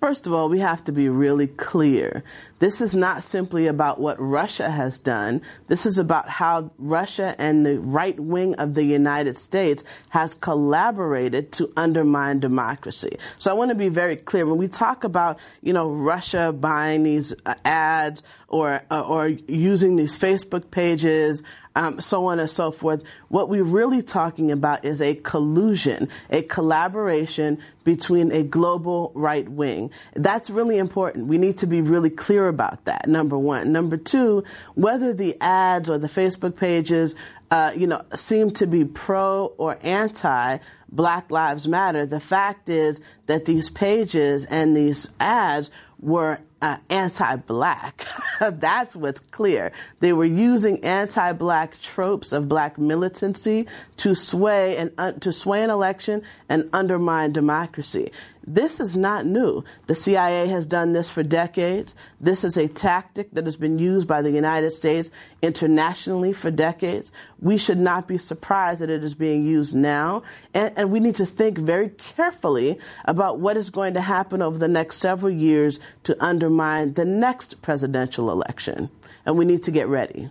First 0.00 0.26
of 0.26 0.32
all, 0.32 0.48
we 0.48 0.58
have 0.58 0.82
to 0.82 0.92
be 0.92 1.08
really 1.08 1.46
clear. 1.46 2.24
This 2.58 2.80
is 2.80 2.94
not 2.94 3.22
simply 3.22 3.66
about 3.66 4.00
what 4.00 4.16
Russia 4.18 4.70
has 4.70 4.98
done. 4.98 5.42
This 5.68 5.86
is 5.86 5.98
about 5.98 6.28
how 6.28 6.70
Russia 6.78 7.34
and 7.38 7.64
the 7.64 7.78
right 7.78 8.18
wing 8.18 8.54
of 8.56 8.74
the 8.74 8.84
United 8.84 9.36
States 9.36 9.84
has 10.08 10.34
collaborated 10.34 11.52
to 11.52 11.70
undermine 11.76 12.40
democracy. 12.40 13.18
So 13.38 13.50
I 13.50 13.54
want 13.54 13.70
to 13.70 13.76
be 13.76 13.88
very 13.88 14.16
clear. 14.16 14.46
When 14.46 14.58
we 14.58 14.68
talk 14.68 15.04
about, 15.04 15.38
you 15.62 15.72
know, 15.72 15.90
Russia 15.90 16.52
buying 16.52 17.04
these 17.04 17.32
uh, 17.46 17.54
ads 17.64 18.22
or, 18.48 18.80
uh, 18.90 19.06
or 19.06 19.28
using 19.28 19.96
these 19.96 20.18
Facebook 20.18 20.70
pages, 20.70 21.42
um, 21.78 22.00
so 22.00 22.26
on 22.26 22.40
and 22.40 22.50
so 22.50 22.72
forth. 22.72 23.04
What 23.28 23.48
we're 23.48 23.62
really 23.62 24.02
talking 24.02 24.50
about 24.50 24.84
is 24.84 25.00
a 25.00 25.14
collusion, 25.14 26.08
a 26.28 26.42
collaboration 26.42 27.58
between 27.84 28.32
a 28.32 28.42
global 28.42 29.12
right 29.14 29.48
wing. 29.48 29.92
That's 30.14 30.50
really 30.50 30.78
important. 30.78 31.28
We 31.28 31.38
need 31.38 31.58
to 31.58 31.66
be 31.66 31.80
really 31.80 32.10
clear 32.10 32.47
about 32.48 32.84
that, 32.86 33.08
number 33.08 33.38
one. 33.38 33.72
Number 33.72 33.96
two, 33.96 34.44
whether 34.74 35.12
the 35.12 35.36
ads 35.40 35.88
or 35.88 35.98
the 35.98 36.08
Facebook 36.08 36.56
pages 36.56 37.14
uh, 37.50 37.72
you 37.74 37.86
know, 37.86 38.02
seem 38.14 38.50
to 38.50 38.66
be 38.66 38.84
pro 38.84 39.54
or 39.56 39.78
anti 39.82 40.58
Black 40.90 41.30
Lives 41.30 41.66
Matter. 41.66 42.04
The 42.04 42.20
fact 42.20 42.68
is 42.68 43.00
that 43.26 43.46
these 43.46 43.70
pages 43.70 44.44
and 44.44 44.76
these 44.76 45.08
ads 45.18 45.70
were 46.00 46.38
uh, 46.60 46.76
anti-black. 46.90 48.06
That's 48.40 48.96
what's 48.96 49.20
clear. 49.20 49.72
They 50.00 50.12
were 50.12 50.24
using 50.24 50.84
anti-black 50.84 51.80
tropes 51.80 52.32
of 52.32 52.48
black 52.48 52.78
militancy 52.78 53.66
to 53.98 54.14
sway 54.14 54.76
and 54.76 54.90
uh, 54.98 55.12
to 55.12 55.32
sway 55.32 55.62
an 55.62 55.70
election 55.70 56.22
and 56.48 56.68
undermine 56.72 57.32
democracy. 57.32 58.10
This 58.50 58.80
is 58.80 58.96
not 58.96 59.26
new. 59.26 59.62
The 59.88 59.94
CIA 59.94 60.46
has 60.48 60.64
done 60.64 60.94
this 60.94 61.10
for 61.10 61.22
decades. 61.22 61.94
This 62.18 62.44
is 62.44 62.56
a 62.56 62.66
tactic 62.66 63.30
that 63.32 63.44
has 63.44 63.58
been 63.58 63.78
used 63.78 64.08
by 64.08 64.22
the 64.22 64.30
United 64.30 64.70
States 64.70 65.10
internationally 65.42 66.32
for 66.32 66.50
decades. 66.50 67.12
We 67.40 67.58
should 67.58 67.78
not 67.78 68.08
be 68.08 68.16
surprised 68.16 68.80
that 68.80 68.88
it 68.88 69.04
is 69.04 69.14
being 69.14 69.44
used 69.44 69.74
now. 69.74 70.22
And, 70.54 70.72
and, 70.78 70.90
we 70.90 70.98
need 70.98 71.16
to 71.16 71.26
think 71.26 71.58
very 71.58 71.90
carefully 71.90 72.78
about 73.04 73.38
what 73.38 73.58
is 73.58 73.68
going 73.68 73.92
to 73.94 74.00
happen 74.00 74.40
over 74.40 74.56
the 74.56 74.66
next 74.66 74.96
several 74.96 75.30
years 75.30 75.78
to 76.04 76.16
undermine 76.24 76.94
the 76.94 77.04
next 77.04 77.60
presidential 77.60 78.30
election. 78.30 78.88
And 79.26 79.36
we 79.36 79.44
need 79.44 79.62
to 79.64 79.70
get 79.70 79.88
ready. 79.88 80.30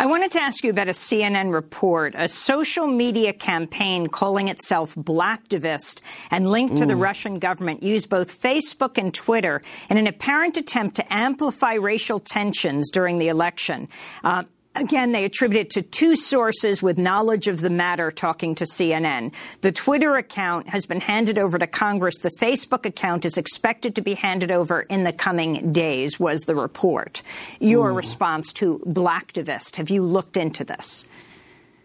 I 0.00 0.06
wanted 0.06 0.30
to 0.32 0.40
ask 0.40 0.62
you 0.62 0.70
about 0.70 0.86
a 0.86 0.92
CNN 0.92 1.52
report, 1.52 2.14
a 2.16 2.28
social 2.28 2.86
media 2.86 3.32
campaign 3.32 4.06
calling 4.06 4.46
itself 4.46 4.94
Blacktivist 4.94 6.02
and 6.30 6.48
linked 6.48 6.76
to 6.76 6.86
the 6.86 6.94
mm. 6.94 7.02
Russian 7.02 7.40
government 7.40 7.82
used 7.82 8.08
both 8.08 8.40
Facebook 8.40 8.96
and 8.96 9.12
Twitter 9.12 9.60
in 9.90 9.96
an 9.96 10.06
apparent 10.06 10.56
attempt 10.56 10.94
to 10.96 11.12
amplify 11.12 11.74
racial 11.74 12.20
tensions 12.20 12.92
during 12.92 13.18
the 13.18 13.26
election. 13.26 13.88
Uh, 14.22 14.44
Again, 14.74 15.10
they 15.10 15.24
attribute 15.24 15.60
it 15.60 15.70
to 15.70 15.82
two 15.82 16.14
sources 16.14 16.82
with 16.82 16.98
knowledge 16.98 17.48
of 17.48 17.60
the 17.60 17.70
matter 17.70 18.10
talking 18.10 18.54
to 18.56 18.64
CNN. 18.64 19.34
The 19.60 19.72
Twitter 19.72 20.14
account 20.14 20.68
has 20.68 20.86
been 20.86 21.00
handed 21.00 21.38
over 21.38 21.58
to 21.58 21.66
Congress. 21.66 22.20
The 22.20 22.30
Facebook 22.30 22.86
account 22.86 23.24
is 23.24 23.36
expected 23.36 23.96
to 23.96 24.02
be 24.02 24.14
handed 24.14 24.52
over 24.52 24.82
in 24.82 25.02
the 25.02 25.12
coming 25.12 25.72
days, 25.72 26.20
was 26.20 26.42
the 26.42 26.54
report. 26.54 27.22
Your 27.58 27.90
Ooh. 27.90 27.94
response 27.94 28.52
to 28.54 28.78
Blacktivist, 28.86 29.76
have 29.76 29.90
you 29.90 30.02
looked 30.02 30.36
into 30.36 30.62
this? 30.62 31.06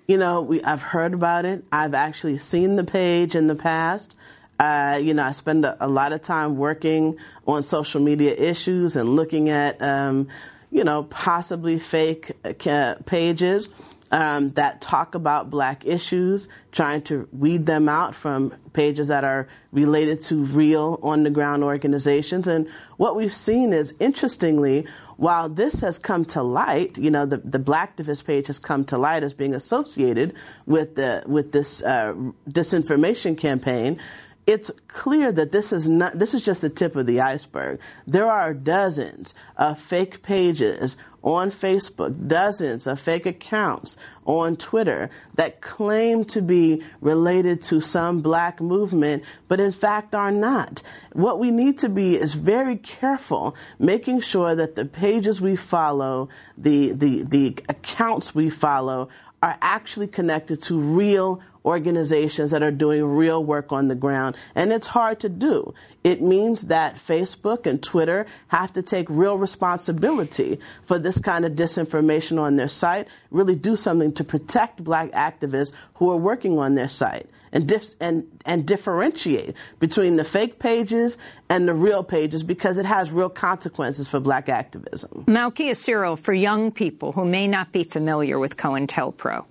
You 0.07 0.18
know, 0.18 0.41
we, 0.41 0.61
I've 0.61 0.81
heard 0.81 1.14
about 1.14 1.45
it. 1.45 1.64
I've 1.72 1.93
actually 1.93 2.38
seen 2.38 2.76
the 2.76 2.84
page 2.84 3.35
in 3.35 3.47
the 3.47 3.55
past. 3.55 4.18
Uh, 4.60 4.99
you 5.01 5.14
know, 5.14 5.23
I 5.23 5.31
spend 5.31 5.65
a, 5.65 5.84
a, 5.84 5.88
lot 5.88 6.14
of 6.14 6.22
time 6.22 6.57
working 6.57 7.18
on 7.47 7.64
social 7.64 8.01
media 8.01 8.35
issues 8.35 8.95
and 8.95 9.10
looking 9.15 9.49
at 9.49 9.81
um, 9.81 10.27
you 10.73 10.83
know, 10.83 11.03
possibly 11.03 11.77
fake 11.77 12.31
uh, 12.65 12.95
pages 13.05 13.69
um, 14.11 14.51
that 14.51 14.81
talk 14.81 15.13
about 15.13 15.51
black 15.51 15.85
issues, 15.85 16.49
trying 16.71 17.03
to 17.03 17.27
weed 17.31 17.67
them 17.67 17.87
out 17.87 18.15
from 18.15 18.51
pages 18.73 19.07
that 19.07 19.23
are 19.23 19.47
related 19.71 20.19
to 20.21 20.43
real 20.45 20.99
on 21.03 21.23
the 21.23 21.29
ground 21.29 21.63
organizations. 21.63 22.47
And 22.47 22.67
what 22.97 23.15
we've 23.15 23.33
seen 23.33 23.71
is, 23.71 23.93
interestingly, 23.99 24.87
while 25.17 25.47
this 25.47 25.79
has 25.81 25.99
come 25.99 26.25
to 26.25 26.41
light, 26.41 26.97
you 26.97 27.11
know, 27.11 27.27
the, 27.27 27.37
the 27.37 27.59
Blacktivist 27.59 28.25
page 28.25 28.47
has 28.47 28.57
come 28.57 28.83
to 28.85 28.97
light 28.97 29.21
as 29.23 29.33
being 29.33 29.53
associated 29.53 30.33
with 30.65 30.95
the 30.95 31.23
with 31.27 31.51
this 31.51 31.83
uh, 31.83 32.13
disinformation 32.49 33.37
campaign 33.37 33.99
it's 34.45 34.72
clear 34.88 35.32
that 35.32 35.52
this 35.52 35.72
is 35.72 35.88
not 35.88 36.14
this 36.14 36.34
is 36.34 36.44
just 36.44 36.61
the 36.61 36.70
tip 36.70 36.95
of 36.95 37.06
the 37.06 37.22
iceberg. 37.22 37.80
There 38.06 38.30
are 38.30 38.53
dozens 38.53 39.34
of 39.57 39.80
fake 39.80 40.22
pages 40.22 40.98
on 41.22 41.49
Facebook, 41.52 42.28
dozens 42.28 42.86
of 42.86 42.99
fake 42.99 43.26
accounts 43.26 43.95
on 44.26 44.57
Twitter 44.57 45.10
that 45.36 45.61
claim 45.61 46.26
to 46.26 46.41
be 46.41 46.84
related 46.99 47.61
to 47.61 47.80
some 47.80 48.22
black 48.22 48.60
movement, 48.60 49.24
but 49.48 49.61
in 49.61 49.72
fact 49.72 50.14
are 50.14 50.32
not. 50.32 50.84
What 51.14 51.40
we 51.40 51.49
need 51.49 51.78
to 51.80 51.88
be 51.88 52.15
is 52.18 52.34
very 52.34 52.76
careful 52.76 53.56
making 53.80 54.20
sure 54.20 54.53
that 54.56 54.76
the 54.76 54.86
pages 54.86 55.40
we 55.40 55.56
follow, 55.56 56.28
the 56.57 56.91
the 56.91 57.24
the 57.24 57.56
accounts 57.70 58.36
we 58.36 58.49
follow 58.49 59.07
are 59.44 59.57
actually 59.61 60.07
connected 60.07 60.61
to 60.61 60.80
real 60.80 61.41
organizations 61.65 62.52
that 62.52 62.64
are 62.64 62.72
doing 62.72 63.03
real 63.03 63.44
work 63.44 63.74
on 63.74 63.90
the 63.90 63.95
ground. 63.95 64.38
And 64.56 64.72
it's 64.72 64.88
hard 64.88 65.20
to 65.20 65.28
do. 65.28 65.74
It 66.02 66.22
means 66.22 66.68
that 66.68 66.95
Facebook 66.95 67.65
and 67.65 67.84
Twitter 67.84 68.26
have 68.48 68.72
to 68.72 68.82
take 68.82 69.06
real 69.10 69.38
responsibility 69.38 70.60
for 70.86 70.98
this 70.98 71.20
kind 71.20 71.44
of 71.44 71.53
disinformation 71.53 72.40
on 72.40 72.56
their 72.56 72.70
site, 72.70 73.10
really 73.32 73.56
do 73.56 73.76
something 73.76 74.14
to 74.14 74.24
protect 74.24 74.82
black 74.82 75.11
activists 75.11 75.74
who 75.95 76.10
are 76.10 76.18
working 76.18 76.57
on 76.57 76.76
their 76.76 76.88
site 76.90 77.30
and, 77.53 77.67
dif- 77.67 77.95
and, 78.01 78.25
and 78.45 78.65
differentiate 78.65 79.55
between 79.80 80.17
the 80.17 80.23
fake 80.25 80.59
pages 80.59 81.17
and 81.49 81.67
the 81.67 81.73
real 81.73 82.03
pages 82.03 82.43
because 82.43 82.77
it 82.77 82.85
has 82.85 83.11
real 83.11 83.30
consequences 83.30 84.07
for 84.07 84.19
black 84.19 84.49
activism. 84.49 85.23
Malkia 85.25 85.75
Cyril, 85.75 86.17
for 86.17 86.34
young 86.34 86.71
people 86.71 87.13
who 87.13 87.23
may 87.23 87.47
not 87.47 87.71
be 87.71 87.84
familiar 87.84 88.39
with 88.39 88.57
COINTELPRO, 88.57 89.45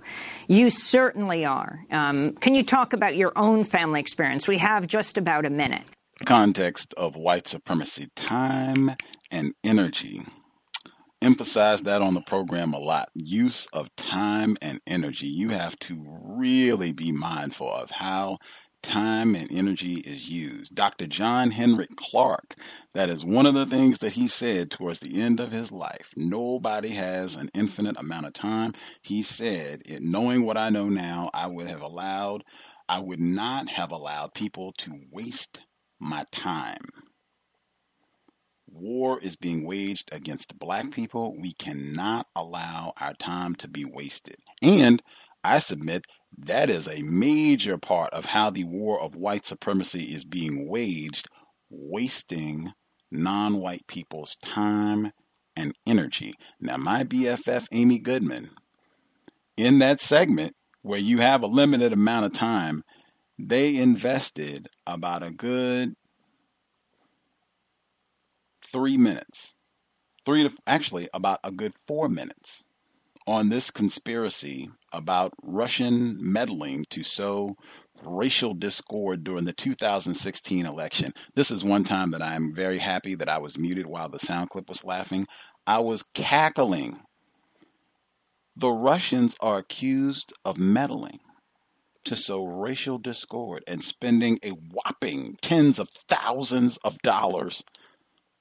you 0.49 0.69
certainly 0.69 1.47
are. 1.47 1.85
Um, 1.91 2.33
can 2.33 2.55
you 2.55 2.63
talk 2.65 2.93
about 2.93 3.17
your 3.17 3.33
own 3.37 3.65
family 3.65 4.01
experience? 4.01 4.47
We 4.47 4.59
have 4.59 4.87
just 4.87 5.17
about 5.17 5.47
a 5.47 5.51
minute. 5.51 5.85
Context 6.27 6.93
of 6.97 7.17
white 7.17 7.49
supremacy, 7.49 8.09
time 8.15 8.91
and 9.31 9.55
energy. 9.65 10.23
Emphasize 11.23 11.83
that 11.85 12.03
on 12.03 12.15
the 12.15 12.21
program 12.21 12.75
a 12.75 12.79
lot. 12.81 13.09
Use 13.15 13.67
of 13.67 13.95
time 13.95 14.57
and 14.61 14.81
energy. 14.89 15.29
You 15.29 15.51
have 15.51 15.79
to 15.81 16.05
really 16.05 16.93
be 16.93 17.13
mindful 17.13 17.73
of 17.73 17.93
how 17.93 18.39
time 18.83 19.37
and 19.37 19.47
energy 19.53 19.95
is 20.01 20.29
used. 20.29 20.75
Dr. 20.75 21.07
John 21.07 21.53
Henrik 21.53 21.95
Clarke, 21.95 22.57
that 22.95 23.09
is 23.09 23.25
one 23.25 23.47
of 23.47 23.55
the 23.55 23.67
things 23.67 23.99
that 23.99 24.15
he 24.15 24.27
said 24.27 24.73
towards 24.73 24.99
the 24.99 25.23
end 25.23 25.39
of 25.39 25.53
his 25.53 25.71
life. 25.71 26.13
Nobody 26.17 26.89
has 26.89 27.37
an 27.37 27.51
infinite 27.55 27.97
amount 28.01 28.27
of 28.27 28.33
time. 28.33 28.73
He 29.01 29.23
said, 29.23 29.83
knowing 30.01 30.45
what 30.45 30.57
I 30.59 30.71
know 30.71 30.89
now, 30.89 31.31
I 31.33 31.47
would 31.47 31.69
have 31.69 31.83
allowed, 31.83 32.43
I 32.89 32.99
would 32.99 33.21
not 33.21 33.69
have 33.69 33.93
allowed 33.93 34.35
people 34.35 34.73
to 34.79 35.01
waste 35.13 35.61
my 36.01 36.25
time. 36.33 36.89
War 38.73 39.21
is 39.21 39.37
being 39.37 39.65
waged 39.67 40.09
against 40.13 40.59
black 40.59 40.91
people. 40.91 41.37
We 41.39 41.53
cannot 41.53 42.27
allow 42.35 42.95
our 43.01 43.13
time 43.15 43.55
to 43.57 43.69
be 43.69 43.85
wasted. 43.85 44.37
And 44.63 45.03
I 45.45 45.59
submit 45.59 46.05
that 46.39 46.71
is 46.71 46.89
a 46.89 47.03
major 47.03 47.77
part 47.77 48.13
of 48.15 48.25
how 48.25 48.51
the 48.51 48.65
war 48.65 49.01
of 49.01 49.15
white 49.15 49.45
supremacy 49.45 50.05
is 50.15 50.25
being 50.25 50.69
waged, 50.69 51.29
wasting 51.69 52.73
non 53.11 53.59
white 53.59 53.87
people's 53.87 54.37
time 54.37 55.13
and 55.55 55.75
energy. 55.87 56.35
Now, 56.61 56.79
my 56.79 57.05
BFF, 57.05 57.67
Amy 57.73 57.99
Goodman, 57.99 58.51
in 59.57 59.79
that 59.81 60.01
segment 60.01 60.55
where 60.81 60.99
you 60.99 61.19
have 61.19 61.43
a 61.43 61.47
limited 61.47 61.93
amount 61.93 62.25
of 62.27 62.33
time, 62.33 62.83
they 63.39 63.77
invested 63.77 64.69
about 64.87 65.23
a 65.23 65.31
good 65.31 65.95
three 68.73 68.97
minutes, 68.97 69.55
three 70.25 70.43
to 70.49 70.55
actually 70.67 71.09
about 71.13 71.39
a 71.45 71.53
good 71.53 71.75
four 71.87 72.09
minutes 72.09 72.65
on 73.27 73.49
this 73.49 73.71
conspiracy 73.71 74.69
about 74.93 75.33
Russian 75.45 76.17
meddling 76.19 76.85
to 76.91 77.03
sow 77.03 77.57
racial 78.05 78.55
discord 78.55 79.23
during 79.23 79.45
the 79.45 79.53
2016 79.53 80.67
election. 80.67 81.13
This 81.35 81.51
is 81.51 81.63
one 81.63 81.85
time 81.85 82.11
that 82.11 82.23
I'm 82.23 82.53
very 82.53 82.79
happy 82.79 83.15
that 83.15 83.29
I 83.29 83.39
was 83.39 83.59
muted 83.59 83.87
while 83.87 84.09
the 84.09 84.19
sound 84.19 84.51
clip 84.51 84.69
was 84.69 84.85
laughing. 84.85 85.27
I 85.67 85.79
was 85.81 86.03
cackling. 86.03 87.01
The 88.57 88.71
Russians 88.71 89.37
are 89.41 89.59
accused 89.59 90.33
of 90.45 90.59
meddling 90.59 91.21
to 92.05 92.17
sow 92.17 92.45
racial 92.45 92.99
discord 92.99 93.63
and 93.69 93.85
spending 93.85 94.41
a 94.43 94.51
whopping 94.51 95.37
tens 95.41 95.79
of 95.79 95.89
thousands 95.89 96.77
of 96.79 96.99
dollars 97.03 97.63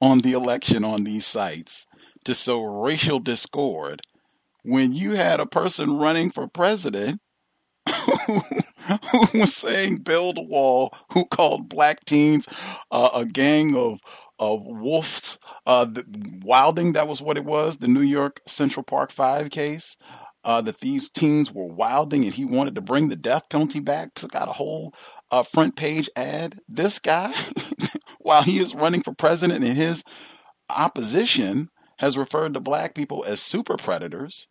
on 0.02 0.20
the 0.20 0.34
election 0.34 0.84
on 0.84 1.04
these 1.04 1.26
sites 1.26 1.86
to 2.26 2.34
sow 2.34 2.64
racial 2.64 3.20
discord 3.20 4.02
when 4.64 4.94
you 4.94 5.12
had 5.12 5.40
a 5.40 5.46
person 5.46 5.98
running 5.98 6.32
for 6.32 6.48
president 6.48 7.20
who, 8.28 8.42
was 9.34 9.56
saying 9.56 9.98
build 9.98 10.38
a 10.38 10.42
wall, 10.42 10.94
who 11.14 11.26
called 11.26 11.70
black 11.70 12.06
teens 12.06 12.48
uh, 12.92 13.10
a 13.14 13.26
gang 13.26 13.76
of 13.76 14.00
of 14.40 14.62
wolves. 14.66 15.38
Uh, 15.66 15.88
Wilding, 16.44 16.94
that 16.94 17.08
was 17.08 17.22
what 17.22 17.38
it 17.38 17.46
was, 17.46 17.78
the 17.78 17.88
New 17.88 18.02
York 18.02 18.42
Central 18.48 18.84
Park 18.84 19.12
Five 19.12 19.50
case. 19.50 19.98
Uh, 20.44 20.60
that 20.60 20.80
these 20.80 21.08
teens 21.12 21.52
were 21.52 21.68
wilding 21.68 22.24
and 22.24 22.34
he 22.34 22.46
wanted 22.46 22.74
to 22.74 22.82
bring 22.82 23.10
the 23.10 23.16
death 23.16 23.48
penalty 23.50 23.80
back. 23.80 24.10
Got 24.32 24.48
a 24.48 24.54
whole 24.54 24.92
uh, 25.30 25.44
front 25.44 25.76
page 25.76 26.10
ad. 26.16 26.58
This 26.68 26.98
guy, 26.98 27.32
while 28.24 28.44
he 28.44 28.60
is 28.60 28.76
running 28.76 29.02
for 29.02 29.14
president 29.14 29.64
and 29.64 29.78
his 29.78 30.04
opposition, 30.70 31.70
has 32.02 32.18
referred 32.18 32.56
to 32.56 32.60
black 32.60 32.96
people 32.96 33.24
as 33.28 33.40
super 33.40 33.78
predators. 33.78 34.48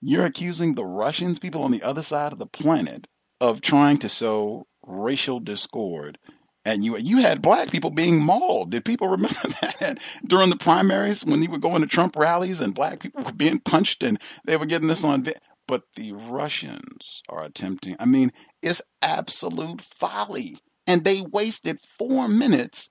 You're 0.00 0.24
accusing 0.24 0.74
the 0.74 0.84
Russians, 0.84 1.38
people 1.38 1.62
on 1.62 1.70
the 1.70 1.82
other 1.82 2.02
side 2.02 2.32
of 2.32 2.38
the 2.38 2.46
planet, 2.46 3.06
of 3.40 3.60
trying 3.60 3.98
to 3.98 4.08
sow 4.08 4.66
racial 4.86 5.38
discord. 5.38 6.18
And 6.64 6.84
you 6.84 6.96
you 6.96 7.18
had 7.18 7.42
black 7.42 7.70
people 7.70 7.90
being 7.90 8.20
mauled. 8.20 8.70
Did 8.70 8.86
people 8.86 9.08
remember 9.16 9.48
that 9.60 9.98
during 10.26 10.50
the 10.50 10.56
primaries 10.56 11.24
when 11.24 11.42
you 11.42 11.50
were 11.50 11.58
going 11.58 11.82
to 11.82 11.86
Trump 11.86 12.16
rallies 12.16 12.60
and 12.60 12.74
black 12.74 13.00
people 13.00 13.22
were 13.22 13.32
being 13.32 13.60
punched 13.60 14.02
and 14.02 14.20
they 14.46 14.56
were 14.56 14.66
getting 14.66 14.88
this 14.88 15.04
on? 15.04 15.26
But 15.66 15.82
the 15.96 16.12
Russians 16.12 17.22
are 17.28 17.44
attempting. 17.44 17.96
I 17.98 18.06
mean, 18.06 18.32
it's 18.62 18.80
absolute 19.02 19.82
folly, 19.82 20.56
and 20.88 21.04
they 21.04 21.22
wasted 21.22 21.80
four 21.82 22.28
minutes 22.28 22.90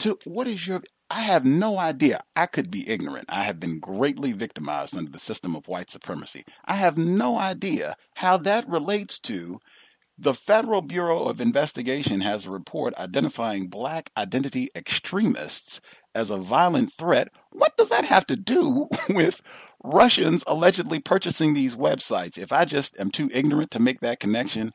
to. 0.00 0.18
What 0.24 0.48
is 0.48 0.66
your? 0.66 0.82
I 1.10 1.22
have 1.22 1.44
no 1.44 1.78
idea. 1.78 2.22
I 2.36 2.46
could 2.46 2.70
be 2.70 2.88
ignorant. 2.88 3.26
I 3.30 3.44
have 3.44 3.60
been 3.60 3.80
greatly 3.80 4.32
victimized 4.32 4.96
under 4.96 5.10
the 5.10 5.18
system 5.20 5.56
of 5.56 5.68
white 5.68 5.90
supremacy. 5.90 6.44
I 6.66 6.74
have 6.74 6.98
no 6.98 7.38
idea 7.38 7.94
how 8.16 8.38
that 8.38 8.68
relates 8.68 9.20
to 9.20 9.58
the 10.18 10.34
Federal 10.34 10.82
Bureau 10.82 11.24
of 11.24 11.40
Investigation 11.40 12.20
has 12.20 12.46
a 12.46 12.50
report 12.50 12.94
identifying 12.96 13.68
black 13.68 14.10
identity 14.16 14.68
extremists 14.76 15.80
as 16.14 16.30
a 16.30 16.38
violent 16.38 16.92
threat. 16.92 17.28
What 17.52 17.76
does 17.78 17.88
that 17.90 18.04
have 18.04 18.26
to 18.28 18.36
do 18.36 18.88
with 19.10 19.42
Russians 19.82 20.44
allegedly 20.46 21.00
purchasing 21.00 21.54
these 21.54 21.76
websites? 21.76 22.38
If 22.38 22.52
I 22.52 22.66
just 22.66 23.00
am 23.00 23.10
too 23.10 23.30
ignorant 23.32 23.72
to 23.72 23.80
make 23.80 24.00
that 24.00 24.20
connection, 24.20 24.72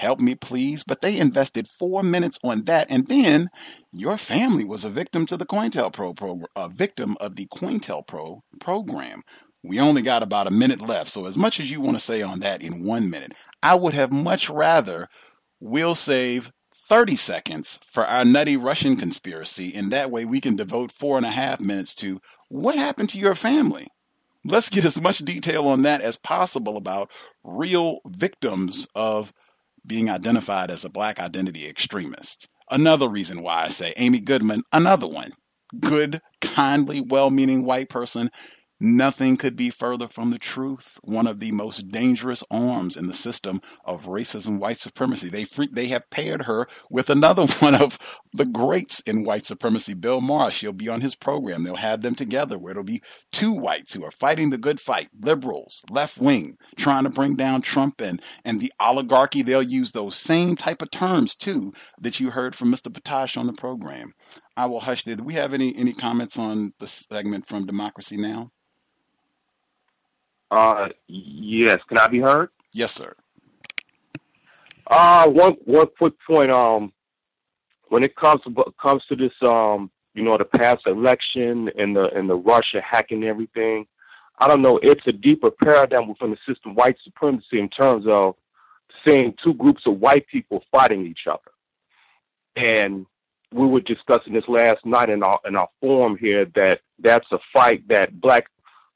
help 0.00 0.18
me 0.18 0.34
please. 0.34 0.82
But 0.82 1.00
they 1.00 1.18
invested 1.18 1.68
four 1.68 2.02
minutes 2.02 2.38
on 2.42 2.62
that, 2.64 2.86
and 2.90 3.06
then 3.06 3.50
your 3.92 4.16
family 4.16 4.64
was 4.64 4.84
a 4.84 4.90
victim 4.90 5.26
to 5.26 5.36
the 5.36 5.46
COINTELPRO 5.46 6.16
program, 6.16 6.46
a 6.56 6.68
victim 6.68 7.16
of 7.20 7.36
the 7.36 7.46
COINTELPRO 7.46 8.40
program. 8.60 9.22
We 9.62 9.78
only 9.78 10.02
got 10.02 10.22
about 10.22 10.46
a 10.46 10.52
minute 10.52 10.80
left. 10.80 11.10
So, 11.10 11.26
as 11.26 11.36
much 11.36 11.60
as 11.60 11.70
you 11.70 11.80
want 11.80 11.98
to 11.98 12.04
say 12.04 12.22
on 12.22 12.40
that 12.40 12.62
in 12.62 12.84
one 12.84 13.10
minute, 13.10 13.32
I 13.62 13.74
would 13.74 13.94
have 13.94 14.10
much 14.10 14.48
rather 14.48 15.08
we'll 15.60 15.94
save 15.94 16.50
30 16.88 17.14
seconds 17.14 17.78
for 17.86 18.04
our 18.04 18.24
nutty 18.24 18.56
Russian 18.56 18.96
conspiracy. 18.96 19.74
And 19.74 19.92
that 19.92 20.10
way 20.10 20.24
we 20.24 20.40
can 20.40 20.56
devote 20.56 20.90
four 20.90 21.18
and 21.18 21.26
a 21.26 21.30
half 21.30 21.60
minutes 21.60 21.94
to 21.96 22.20
what 22.48 22.74
happened 22.74 23.10
to 23.10 23.18
your 23.18 23.34
family. 23.34 23.86
Let's 24.44 24.70
get 24.70 24.86
as 24.86 25.00
much 25.00 25.18
detail 25.18 25.68
on 25.68 25.82
that 25.82 26.00
as 26.00 26.16
possible 26.16 26.76
about 26.76 27.10
real 27.44 28.00
victims 28.06 28.88
of 28.94 29.32
being 29.86 30.10
identified 30.10 30.70
as 30.70 30.84
a 30.84 30.90
black 30.90 31.18
identity 31.18 31.66
extremist. 31.66 32.48
Another 32.70 33.08
reason 33.08 33.42
why 33.42 33.64
I 33.64 33.68
say 33.68 33.92
Amy 33.96 34.20
Goodman, 34.20 34.62
another 34.72 35.08
one. 35.08 35.32
Good, 35.78 36.20
kindly, 36.40 37.00
well 37.00 37.30
meaning 37.30 37.64
white 37.64 37.88
person 37.88 38.30
Nothing 38.82 39.36
could 39.36 39.56
be 39.56 39.68
further 39.68 40.08
from 40.08 40.30
the 40.30 40.38
truth. 40.38 40.98
One 41.02 41.26
of 41.26 41.38
the 41.38 41.52
most 41.52 41.88
dangerous 41.88 42.42
arms 42.50 42.96
in 42.96 43.08
the 43.08 43.12
system 43.12 43.60
of 43.84 44.06
racism, 44.06 44.58
white 44.58 44.78
supremacy. 44.78 45.28
They 45.28 45.44
they 45.70 45.88
have 45.88 46.08
paired 46.08 46.42
her 46.42 46.66
with 46.88 47.10
another 47.10 47.46
one 47.58 47.74
of 47.74 47.98
the 48.32 48.44
greats 48.44 49.00
in 49.00 49.24
white 49.24 49.46
supremacy, 49.46 49.94
Bill 49.94 50.20
Maher. 50.20 50.50
She'll 50.50 50.72
be 50.72 50.88
on 50.88 51.00
his 51.00 51.14
program. 51.14 51.64
They'll 51.64 51.76
have 51.76 52.02
them 52.02 52.14
together 52.14 52.58
where 52.58 52.72
it'll 52.72 52.84
be 52.84 53.02
two 53.32 53.52
whites 53.52 53.94
who 53.94 54.04
are 54.04 54.10
fighting 54.10 54.50
the 54.50 54.58
good 54.58 54.80
fight, 54.80 55.08
liberals, 55.20 55.82
left 55.90 56.18
wing, 56.18 56.56
trying 56.76 57.04
to 57.04 57.10
bring 57.10 57.34
down 57.34 57.62
Trump 57.62 58.00
and, 58.00 58.22
and 58.44 58.60
the 58.60 58.72
oligarchy. 58.78 59.42
They'll 59.42 59.62
use 59.62 59.92
those 59.92 60.16
same 60.16 60.56
type 60.56 60.82
of 60.82 60.90
terms 60.90 61.34
too 61.34 61.72
that 62.00 62.20
you 62.20 62.30
heard 62.30 62.54
from 62.54 62.72
Mr. 62.72 62.92
Potash 62.92 63.36
on 63.36 63.46
the 63.46 63.52
program. 63.52 64.12
I 64.56 64.66
will 64.66 64.80
hush 64.80 65.04
there. 65.04 65.16
Do 65.16 65.24
we 65.24 65.34
have 65.34 65.54
any 65.54 65.74
any 65.76 65.92
comments 65.92 66.38
on 66.38 66.74
the 66.78 66.86
segment 66.86 67.46
from 67.46 67.66
Democracy 67.66 68.16
Now? 68.16 68.50
Uh, 70.50 70.88
yes. 71.06 71.78
Can 71.88 71.98
I 71.98 72.08
be 72.08 72.20
heard? 72.20 72.50
Yes, 72.74 72.92
sir. 72.92 73.14
Uh, 74.86 75.28
one 75.28 75.56
one 75.64 75.86
quick 75.96 76.14
point. 76.26 76.50
Um, 76.50 76.92
when 77.90 78.04
it 78.04 78.16
comes 78.16 78.40
to 78.42 78.72
comes 78.80 79.04
to 79.08 79.16
this, 79.16 79.32
um, 79.42 79.90
you 80.14 80.22
know, 80.22 80.38
the 80.38 80.44
past 80.44 80.86
election 80.86 81.68
and 81.76 81.94
the 81.94 82.08
and 82.16 82.30
the 82.30 82.36
Russia 82.36 82.80
hacking 82.80 83.24
everything, 83.24 83.86
I 84.38 84.48
don't 84.48 84.62
know. 84.62 84.80
It's 84.82 85.06
a 85.06 85.12
deeper 85.12 85.50
paradigm 85.50 86.08
within 86.08 86.30
the 86.30 86.38
system, 86.48 86.74
white 86.74 86.96
supremacy, 87.04 87.58
in 87.58 87.68
terms 87.68 88.06
of 88.08 88.36
seeing 89.06 89.34
two 89.44 89.54
groups 89.54 89.82
of 89.86 89.98
white 89.98 90.26
people 90.28 90.62
fighting 90.72 91.06
each 91.06 91.26
other. 91.28 91.50
And 92.56 93.06
we 93.52 93.66
were 93.66 93.80
discussing 93.80 94.32
this 94.32 94.48
last 94.48 94.86
night 94.86 95.10
in 95.10 95.22
our 95.24 95.40
in 95.44 95.56
our 95.56 95.68
forum 95.80 96.16
here 96.16 96.46
that 96.54 96.80
that's 97.00 97.26
a 97.32 97.38
fight 97.52 97.86
that 97.88 98.20
black 98.20 98.46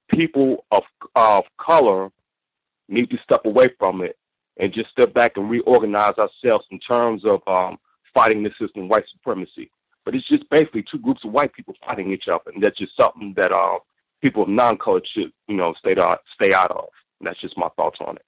people 0.09 0.65
of 0.71 0.85
of 1.17 1.45
color 1.59 2.11
need 2.89 3.11
to 3.11 3.19
step 3.25 3.45
away 3.45 3.67
from 3.77 4.03
it 4.03 4.17
and 4.59 4.73
just 4.73 4.91
step 4.91 5.13
back 5.15 5.33
and 5.37 5.51
reorganize 5.51 6.15
ourselves 6.17 6.65
in 6.71 6.79
terms 6.79 7.25
of 7.25 7.41
um, 7.49 7.77
fighting 8.15 8.43
the 8.43 8.51
system, 8.61 8.89
white 8.89 9.05
supremacy. 9.13 9.71
But 10.05 10.15
it's 10.15 10.29
just 10.29 10.49
basically 10.51 10.85
two 10.91 10.99
groups 10.99 11.23
of 11.25 11.33
white 11.33 11.53
people 11.53 11.75
fighting 11.85 12.13
each 12.13 12.29
other, 12.29 12.51
and 12.55 12.63
that's 12.63 12.79
just 12.79 12.93
something 12.99 13.35
that 13.37 13.53
uh, 13.53 13.79
people 14.23 14.45
of 14.45 14.49
non-color 14.49 15.01
should, 15.15 15.33
you 15.49 15.57
know, 15.57 15.75
stay 15.79 15.95
out 16.01 16.21
stay 16.35 16.55
out 16.55 16.71
of. 16.71 16.89
And 17.21 17.27
that's 17.27 17.41
just 17.41 17.57
my 17.57 17.69
thoughts 17.77 17.99
on 18.07 18.17
it. 18.17 18.25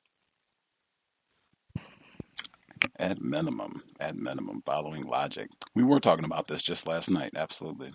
At 2.98 3.20
minimum, 3.20 3.82
at 4.00 4.16
minimum, 4.16 4.62
following 4.64 5.06
logic. 5.06 5.48
We 5.74 5.82
were 5.82 6.00
talking 6.00 6.24
about 6.24 6.46
this 6.46 6.62
just 6.62 6.86
last 6.86 7.10
night. 7.10 7.32
Absolutely. 7.36 7.92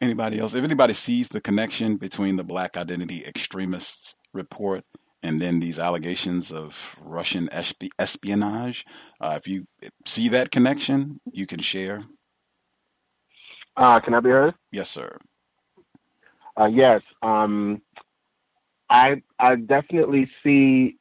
anybody 0.00 0.38
else, 0.38 0.54
if 0.54 0.64
anybody 0.64 0.94
sees 0.94 1.28
the 1.28 1.40
connection 1.40 1.96
between 1.96 2.36
the 2.36 2.44
Black 2.44 2.76
Identity 2.76 3.24
Extremists 3.24 4.14
report 4.32 4.84
and 5.24 5.40
then 5.40 5.58
these 5.58 5.78
allegations 5.78 6.52
of 6.52 6.94
Russian 7.00 7.48
espionage, 7.98 8.84
uh, 9.20 9.38
if 9.38 9.48
you 9.48 9.66
see 10.04 10.28
that 10.28 10.50
connection, 10.50 11.18
you 11.32 11.46
can 11.46 11.58
share. 11.58 12.04
Uh, 13.76 13.98
can 14.00 14.14
I 14.14 14.20
be 14.20 14.28
heard? 14.28 14.54
Yes, 14.70 14.90
sir. 14.90 15.16
Uh, 16.60 16.66
yes. 16.66 17.00
Um, 17.22 17.80
I 18.90 19.22
I 19.38 19.56
definitely 19.56 20.30
see. 20.42 20.98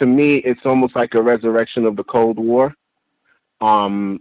To 0.00 0.06
me, 0.06 0.34
it's 0.34 0.60
almost 0.64 0.96
like 0.96 1.14
a 1.14 1.22
resurrection 1.22 1.86
of 1.86 1.94
the 1.94 2.02
Cold 2.02 2.36
War. 2.36 2.74
Um, 3.60 4.18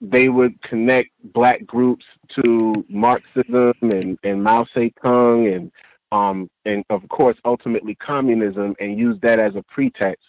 they 0.00 0.28
would 0.28 0.62
connect 0.62 1.08
black 1.34 1.66
groups 1.66 2.04
to 2.36 2.84
Marxism 2.88 3.74
and, 3.82 4.16
and 4.22 4.42
Mao 4.42 4.64
Zedong 4.74 5.54
and 5.54 5.72
um, 6.12 6.48
and 6.64 6.84
of 6.90 7.06
course 7.08 7.36
ultimately 7.44 7.94
communism 7.96 8.74
and 8.80 8.98
use 8.98 9.18
that 9.22 9.40
as 9.40 9.54
a 9.56 9.62
pretext. 9.68 10.24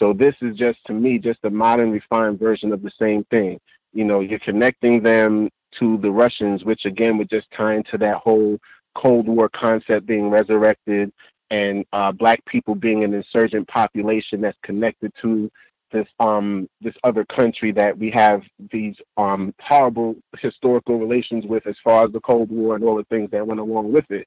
So 0.00 0.12
this 0.12 0.34
is 0.42 0.56
just 0.56 0.78
to 0.86 0.92
me 0.92 1.18
just 1.18 1.38
a 1.44 1.50
modern 1.50 1.90
refined 1.90 2.38
version 2.38 2.72
of 2.72 2.82
the 2.82 2.90
same 3.00 3.24
thing. 3.24 3.58
You 3.92 4.04
know, 4.04 4.20
you're 4.20 4.38
connecting 4.38 5.02
them 5.02 5.48
to 5.78 5.98
the 5.98 6.10
Russians, 6.10 6.64
which 6.64 6.84
again 6.84 7.18
would 7.18 7.30
just 7.30 7.46
tie 7.56 7.74
into 7.74 7.98
that 7.98 8.16
whole 8.16 8.58
Cold 8.94 9.26
War 9.26 9.48
concept 9.54 10.06
being 10.06 10.28
resurrected 10.28 11.12
and 11.50 11.84
uh, 11.92 12.12
black 12.12 12.44
people 12.46 12.74
being 12.74 13.04
an 13.04 13.14
insurgent 13.14 13.68
population 13.68 14.40
that's 14.40 14.58
connected 14.64 15.12
to 15.22 15.50
this 15.92 16.06
um 16.20 16.66
this 16.80 16.94
other 17.04 17.24
country 17.36 17.70
that 17.70 17.96
we 17.96 18.10
have 18.10 18.40
these 18.72 18.94
um 19.18 19.54
horrible 19.60 20.16
historical 20.38 20.98
relations 20.98 21.44
with 21.46 21.66
as 21.66 21.76
far 21.84 22.06
as 22.06 22.12
the 22.12 22.20
Cold 22.20 22.50
War 22.50 22.74
and 22.74 22.82
all 22.84 22.96
the 22.96 23.04
things 23.04 23.30
that 23.30 23.46
went 23.46 23.60
along 23.60 23.92
with 23.92 24.10
it. 24.10 24.26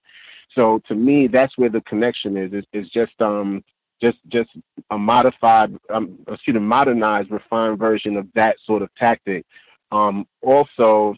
So 0.57 0.81
to 0.87 0.95
me 0.95 1.27
that's 1.27 1.57
where 1.57 1.69
the 1.69 1.81
connection 1.81 2.37
is. 2.37 2.51
It's, 2.53 2.67
is 2.73 2.89
just 2.89 3.19
um 3.21 3.63
just 4.03 4.17
just 4.29 4.49
a 4.91 4.97
modified 4.97 5.75
um 5.93 6.19
excuse 6.27 6.55
me 6.55 6.59
modernized 6.61 7.31
refined 7.31 7.79
version 7.79 8.17
of 8.17 8.27
that 8.35 8.55
sort 8.65 8.81
of 8.81 8.89
tactic. 8.99 9.45
Um 9.91 10.25
also 10.41 11.15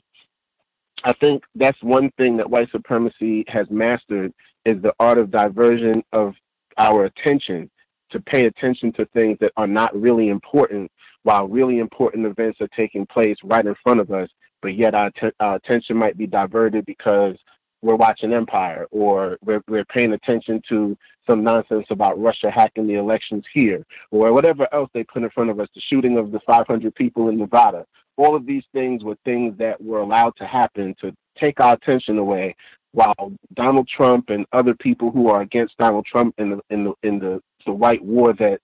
I 1.04 1.14
think 1.14 1.44
that's 1.56 1.82
one 1.84 2.12
thing 2.18 2.38
that 2.38 2.50
white 2.50 2.70
supremacy 2.72 3.46
has 3.48 3.68
mastered 3.70 4.34
is 4.66 4.82
the 4.82 4.94
art 5.00 5.18
of 5.18 5.32
diversion 5.32 6.04
of 6.12 6.34
our 6.78 7.06
attention 7.06 7.70
to 8.12 8.20
pay 8.20 8.46
attention 8.46 8.92
to 8.94 9.06
things 9.08 9.38
that 9.42 9.52
are 9.58 9.68
not 9.68 9.96
really 10.00 10.30
important 10.30 10.92
while 11.24 11.48
really 11.48 11.80
important 11.80 12.26
events 12.26 12.60
are 12.62 12.70
taking 12.76 13.06
place 13.06 13.36
right 13.44 13.66
in 13.66 13.76
front 13.84 14.00
of 14.00 14.12
us, 14.12 14.30
but 14.62 14.76
yet 14.76 14.96
our, 14.96 15.12
t- 15.12 15.36
our 15.40 15.56
attention 15.56 15.98
might 15.98 16.18
be 16.18 16.26
diverted 16.26 16.86
because 16.86 17.36
we're 17.82 17.96
watching 17.96 18.34
Empire 18.34 18.88
or 18.92 19.38
we're, 19.44 19.62
we're 19.68 19.86
paying 19.86 20.14
attention 20.14 20.62
to 20.70 20.98
some 21.30 21.44
nonsense 21.44 21.86
about 21.90 22.20
Russia 22.20 22.50
hacking 22.50 22.88
the 22.88 22.96
elections 22.96 23.44
here 23.54 23.86
or 24.12 24.34
whatever 24.34 24.68
else 24.74 24.90
they 24.94 25.04
put 25.04 25.24
in 25.24 25.30
front 25.30 25.50
of 25.50 25.60
us, 25.60 25.68
the 25.76 25.82
shooting 25.90 26.18
of 26.18 26.32
the 26.32 26.40
500 26.48 26.94
people 26.96 27.30
in 27.30 27.38
Nevada. 27.38 27.86
All 28.18 28.36
of 28.36 28.46
these 28.46 28.64
things 28.74 29.04
were 29.04 29.18
things 29.26 29.58
that 29.60 29.82
were 29.82 30.00
allowed 30.00 30.34
to 30.38 30.46
happen 30.46 30.96
to 31.02 31.14
take 31.42 31.60
our 31.60 31.74
attention 31.74 32.18
away 32.18 32.56
while 32.94 33.32
Donald 33.54 33.88
Trump 33.88 34.30
and 34.30 34.46
other 34.54 34.74
people 34.74 35.12
who 35.12 35.30
are 35.30 35.42
against 35.42 35.78
Donald 35.78 36.06
Trump 36.06 36.34
in 36.40 36.50
the 36.50 36.60
in 36.72 36.84
the 36.86 36.94
in 37.04 37.20
the 37.20 37.40
the 37.66 37.72
white 37.72 38.04
war 38.04 38.34
that 38.34 38.60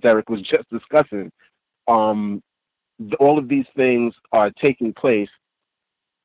Derek 0.00 0.28
was 0.28 0.42
just 0.54 0.68
discussing, 0.70 1.30
um, 1.86 2.42
all 3.18 3.38
of 3.38 3.48
these 3.48 3.66
things 3.76 4.12
are 4.32 4.50
taking 4.62 4.92
place 4.92 5.30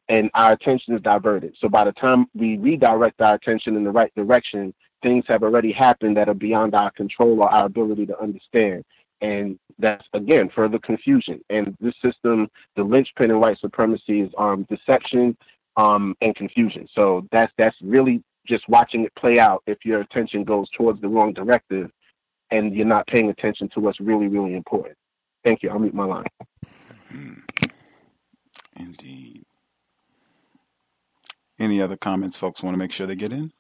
and 0.10 0.30
our 0.34 0.54
attention 0.54 0.96
is 0.96 1.02
diverted. 1.02 1.56
So 1.60 1.70
by 1.70 1.86
the 1.86 1.94
time 1.94 2.26
we 2.34 2.58
redirect 2.58 3.22
our 3.22 3.36
attention 3.36 3.76
in 3.76 3.84
the 3.84 3.92
right 3.92 4.14
direction, 4.16 4.74
things 5.02 5.26
have 5.28 5.44
already 5.44 5.72
happened 5.72 6.18
that 6.18 6.30
are 6.30 6.34
beyond 6.34 6.76
our 6.76 6.92
control 6.92 7.42
or 7.42 7.50
our 7.50 7.66
ability 7.66 8.06
to 8.08 8.20
understand. 8.20 8.84
And 9.22 9.58
that's 9.80 10.04
again 10.14 10.50
further 10.54 10.80
confusion. 10.80 11.42
And 11.50 11.78
this 11.80 11.96
system, 12.04 12.50
the 12.76 12.84
linchpin 12.84 13.32
in 13.32 13.40
white 13.40 13.60
supremacy 13.60 14.22
is 14.22 14.32
um, 14.38 14.68
deception 14.70 15.38
um, 15.78 16.16
and 16.22 16.36
confusion. 16.36 16.88
So 16.94 17.28
that's 17.32 17.52
that's 17.58 17.76
really 17.82 18.22
just 18.46 18.68
watching 18.68 19.06
it 19.06 19.16
play 19.16 19.40
out. 19.40 19.64
If 19.66 19.80
your 19.86 20.02
attention 20.02 20.44
goes 20.44 20.68
towards 20.78 21.00
the 21.00 21.08
wrong 21.08 21.34
directive, 21.34 21.90
and 22.52 22.76
you're 22.76 22.86
not 22.86 23.08
paying 23.08 23.30
attention 23.30 23.70
to 23.74 23.80
what's 23.80 24.00
really, 24.00 24.28
really 24.28 24.56
important. 24.56 24.98
Thank 25.44 25.64
you. 25.64 25.70
I'll 25.70 25.80
mute 25.80 25.94
my 25.94 26.06
line. 26.06 26.28
Hmm. 27.10 27.34
Indeed. 28.76 29.46
Any 31.64 31.82
other 31.82 31.96
comments 31.96 32.36
folks 32.36 32.62
want 32.62 32.74
to 32.74 32.78
make 32.78 32.92
sure 32.92 33.08
they 33.08 33.16
get 33.16 33.32
in? 33.32 33.54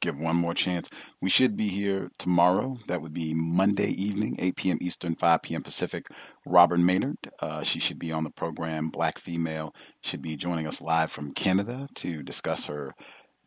give 0.00 0.18
one 0.18 0.36
more 0.36 0.52
chance. 0.52 0.90
We 1.22 1.30
should 1.30 1.56
be 1.56 1.68
here 1.68 2.10
tomorrow. 2.18 2.76
That 2.88 3.00
would 3.00 3.14
be 3.14 3.32
Monday 3.32 3.88
evening, 3.92 4.36
8 4.38 4.56
p.m. 4.56 4.78
Eastern, 4.82 5.14
5 5.14 5.40
p.m. 5.40 5.62
Pacific. 5.62 6.08
Robyn 6.44 6.84
Maynard, 6.84 7.16
uh, 7.40 7.62
she 7.62 7.80
should 7.80 7.98
be 7.98 8.12
on 8.12 8.24
the 8.24 8.30
program. 8.30 8.90
Black 8.90 9.18
female 9.18 9.74
should 10.02 10.20
be 10.20 10.36
joining 10.36 10.66
us 10.66 10.82
live 10.82 11.10
from 11.10 11.32
Canada 11.32 11.88
to 11.94 12.22
discuss 12.22 12.66
her 12.66 12.92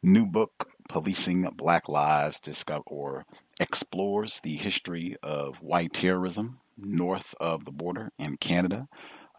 new 0.01 0.25
book, 0.25 0.67
Policing 0.89 1.43
Black 1.55 1.87
Lives, 1.87 2.39
discover 2.39 2.81
or 2.87 3.25
explores 3.59 4.39
the 4.39 4.55
history 4.55 5.15
of 5.21 5.57
white 5.57 5.93
terrorism 5.93 6.57
north 6.77 7.33
of 7.39 7.65
the 7.65 7.71
border 7.71 8.11
in 8.19 8.37
Canada. 8.37 8.87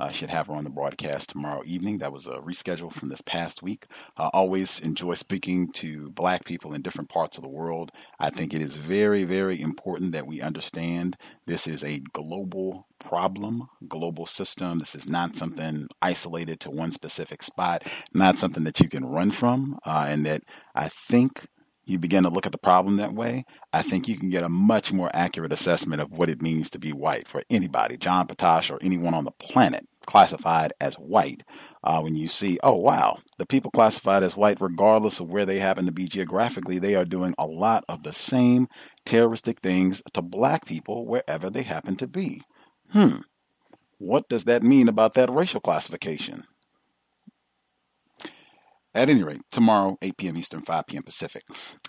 I 0.01 0.13
should 0.13 0.31
have 0.31 0.47
her 0.47 0.55
on 0.55 0.63
the 0.63 0.71
broadcast 0.71 1.31
tomorrow 1.31 1.63
evening. 1.67 1.99
That 1.99 2.13
was 2.13 2.29
a 2.29 2.35
reschedule 2.35 2.93
from 2.93 3.09
this 3.09 3.21
past 3.21 3.65
week. 3.65 3.87
I 4.17 4.29
always 4.33 4.79
enjoy 4.79 5.15
speaking 5.15 5.73
to 5.73 6.11
black 6.11 6.45
people 6.45 6.73
in 6.73 6.83
different 6.83 7.11
parts 7.11 7.37
of 7.37 7.43
the 7.43 7.49
world. 7.49 7.91
I 8.21 8.31
think 8.31 8.55
it 8.55 8.61
is 8.61 8.77
very, 8.77 9.25
very 9.25 9.61
important 9.61 10.13
that 10.13 10.27
we 10.27 10.41
understand 10.41 11.17
this 11.47 11.67
is 11.67 11.83
a 11.83 11.99
global 12.13 12.87
problem, 13.01 13.69
global 13.89 14.27
system. 14.27 14.79
This 14.79 14.95
is 14.95 15.09
not 15.09 15.35
something 15.35 15.89
isolated 16.01 16.61
to 16.61 16.71
one 16.71 16.93
specific 16.93 17.43
spot, 17.43 17.85
not 18.15 18.39
something 18.39 18.65
that 18.65 18.79
you 18.79 18.89
can 18.89 19.05
run 19.05 19.33
from, 19.33 19.79
uh, 19.85 20.07
and 20.09 20.25
that 20.27 20.43
I 20.77 20.89
think 20.89 21.49
you 21.89 21.99
begin 21.99 22.25
to 22.25 22.31
look 22.31 22.47
at 22.47 22.53
the 22.53 22.59
problem 22.59 22.97
that 22.97 23.13
way, 23.13 23.45
I 23.73 23.83
think 23.83 24.09
you 24.09 24.19
can 24.19 24.31
get 24.31 24.45
a 24.45 24.49
much 24.49 24.93
more 24.93 25.11
accurate 25.15 25.53
assessment 25.53 26.03
of 26.03 26.11
what 26.11 26.31
it 26.31 26.43
means 26.43 26.71
to 26.71 26.79
be 26.79 26.93
white 26.93 27.29
for 27.29 27.43
anybody, 27.51 27.97
John 27.97 28.27
Potash 28.27 28.71
or 28.71 28.79
anyone 28.81 29.15
on 29.15 29.25
the 29.25 29.33
planet 29.33 29.87
classified 30.07 30.73
as 30.81 30.95
white. 30.95 31.43
Uh, 31.85 32.01
when 32.01 32.15
you 32.15 32.27
see, 32.27 32.59
oh, 32.63 32.75
wow, 32.75 33.19
the 33.39 33.47
people 33.47 33.71
classified 33.71 34.23
as 34.23 34.37
white, 34.37 34.59
regardless 34.61 35.21
of 35.21 35.29
where 35.29 35.47
they 35.47 35.59
happen 35.59 35.87
to 35.87 35.93
be 35.93 36.07
geographically, 36.07 36.79
they 36.79 36.95
are 36.95 37.05
doing 37.05 37.35
a 37.39 37.47
lot 37.47 37.85
of 37.89 38.03
the 38.03 38.13
same 38.13 38.67
terroristic 39.07 39.61
things 39.61 40.03
to 40.15 40.23
black 40.23 40.67
people 40.67 41.07
wherever 41.07 41.51
they 41.51 41.63
happen 41.63 41.95
to 41.97 42.07
be. 42.07 42.43
Hmm. 42.91 43.19
What 43.99 44.29
does 44.29 44.45
that 44.45 44.63
mean 44.63 44.89
about 44.89 45.15
that 45.15 45.31
racial 45.31 45.61
classification? 45.61 46.45
At 48.95 49.09
any 49.09 49.23
rate, 49.23 49.43
tomorrow, 49.53 49.97
8 50.03 50.17
p.m. 50.17 50.37
Eastern, 50.37 50.63
5 50.63 50.87
p.m. 50.87 51.05
Pacific. 51.05 51.43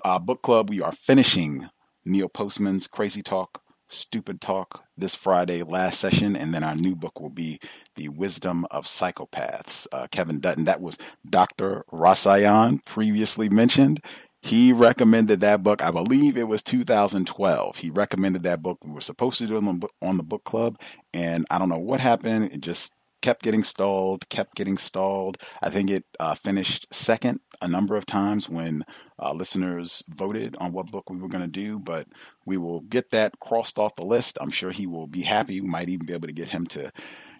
Uh, 0.06 0.20
book 0.20 0.44
club, 0.44 0.70
we 0.70 0.82
are 0.82 0.92
finishing 0.92 1.68
Neil 2.06 2.30
Postman's 2.30 2.88
Crazy 2.88 3.24
Talk, 3.24 3.62
Stupid 3.88 4.42
Talk 4.42 4.84
this 4.98 5.16
Friday, 5.16 5.64
last 5.64 6.00
session, 6.00 6.36
and 6.36 6.54
then 6.54 6.64
our 6.64 6.76
new 6.76 6.96
book 6.96 7.20
will 7.20 7.32
be 7.32 7.60
The 7.96 8.10
Wisdom 8.10 8.66
of 8.70 8.86
Psychopaths. 8.86 9.88
Uh, 9.92 10.08
Kevin 10.12 10.40
Dutton, 10.40 10.66
that 10.66 10.82
was 10.82 10.98
Dr. 11.30 11.84
Rasayan, 11.92 12.86
previously 12.86 13.50
mentioned. 13.50 14.02
He 14.42 14.72
recommended 14.74 15.42
that 15.42 15.64
book. 15.64 15.84
I 15.84 15.92
believe 15.92 16.38
it 16.38 16.48
was 16.48 16.64
2012. 16.64 17.78
He 17.78 17.90
recommended 17.90 18.44
that 18.44 18.62
book. 18.62 18.78
We 18.84 18.92
were 18.92 19.02
supposed 19.02 19.40
to 19.40 19.48
do 19.48 19.58
it 19.58 19.64
on 20.02 20.18
the 20.18 20.24
book 20.24 20.44
club, 20.44 20.80
and 21.14 21.46
I 21.50 21.60
don't 21.60 21.70
know 21.70 21.80
what 21.80 22.00
happened. 22.00 22.54
It 22.54 22.62
just 22.62 22.94
kept 23.22 23.44
getting 23.44 23.64
stalled, 23.64 24.28
kept 24.30 24.56
getting 24.56 24.78
stalled. 24.78 25.38
I 25.62 25.70
think 25.70 25.90
it 25.90 26.06
uh, 26.20 26.36
finished 26.36 26.88
second 26.92 27.40
a 27.62 27.68
number 27.68 27.96
of 27.96 28.06
times 28.06 28.50
when 28.50 28.84
uh, 29.22 29.34
listeners 29.34 30.04
voted 30.10 30.56
on 30.60 30.72
what 30.72 30.92
book 30.92 31.10
we 31.10 31.18
were 31.18 31.28
going 31.28 31.44
to 31.44 31.48
do, 31.48 31.80
but 31.80 32.08
we 32.46 32.58
will 32.58 32.82
get 32.82 33.10
that 33.12 33.40
crossed 33.40 33.78
off 33.78 33.96
the 33.96 34.06
list. 34.06 34.38
I'm 34.40 34.52
sure 34.52 34.72
he 34.72 34.88
will 34.88 35.08
be 35.08 35.22
happy. 35.22 35.62
We 35.62 35.68
might 35.68 35.90
even 35.90 36.06
be 36.06 36.14
able 36.14 36.28
to 36.28 36.34
get 36.34 36.50
him 36.50 36.66
to 36.68 36.92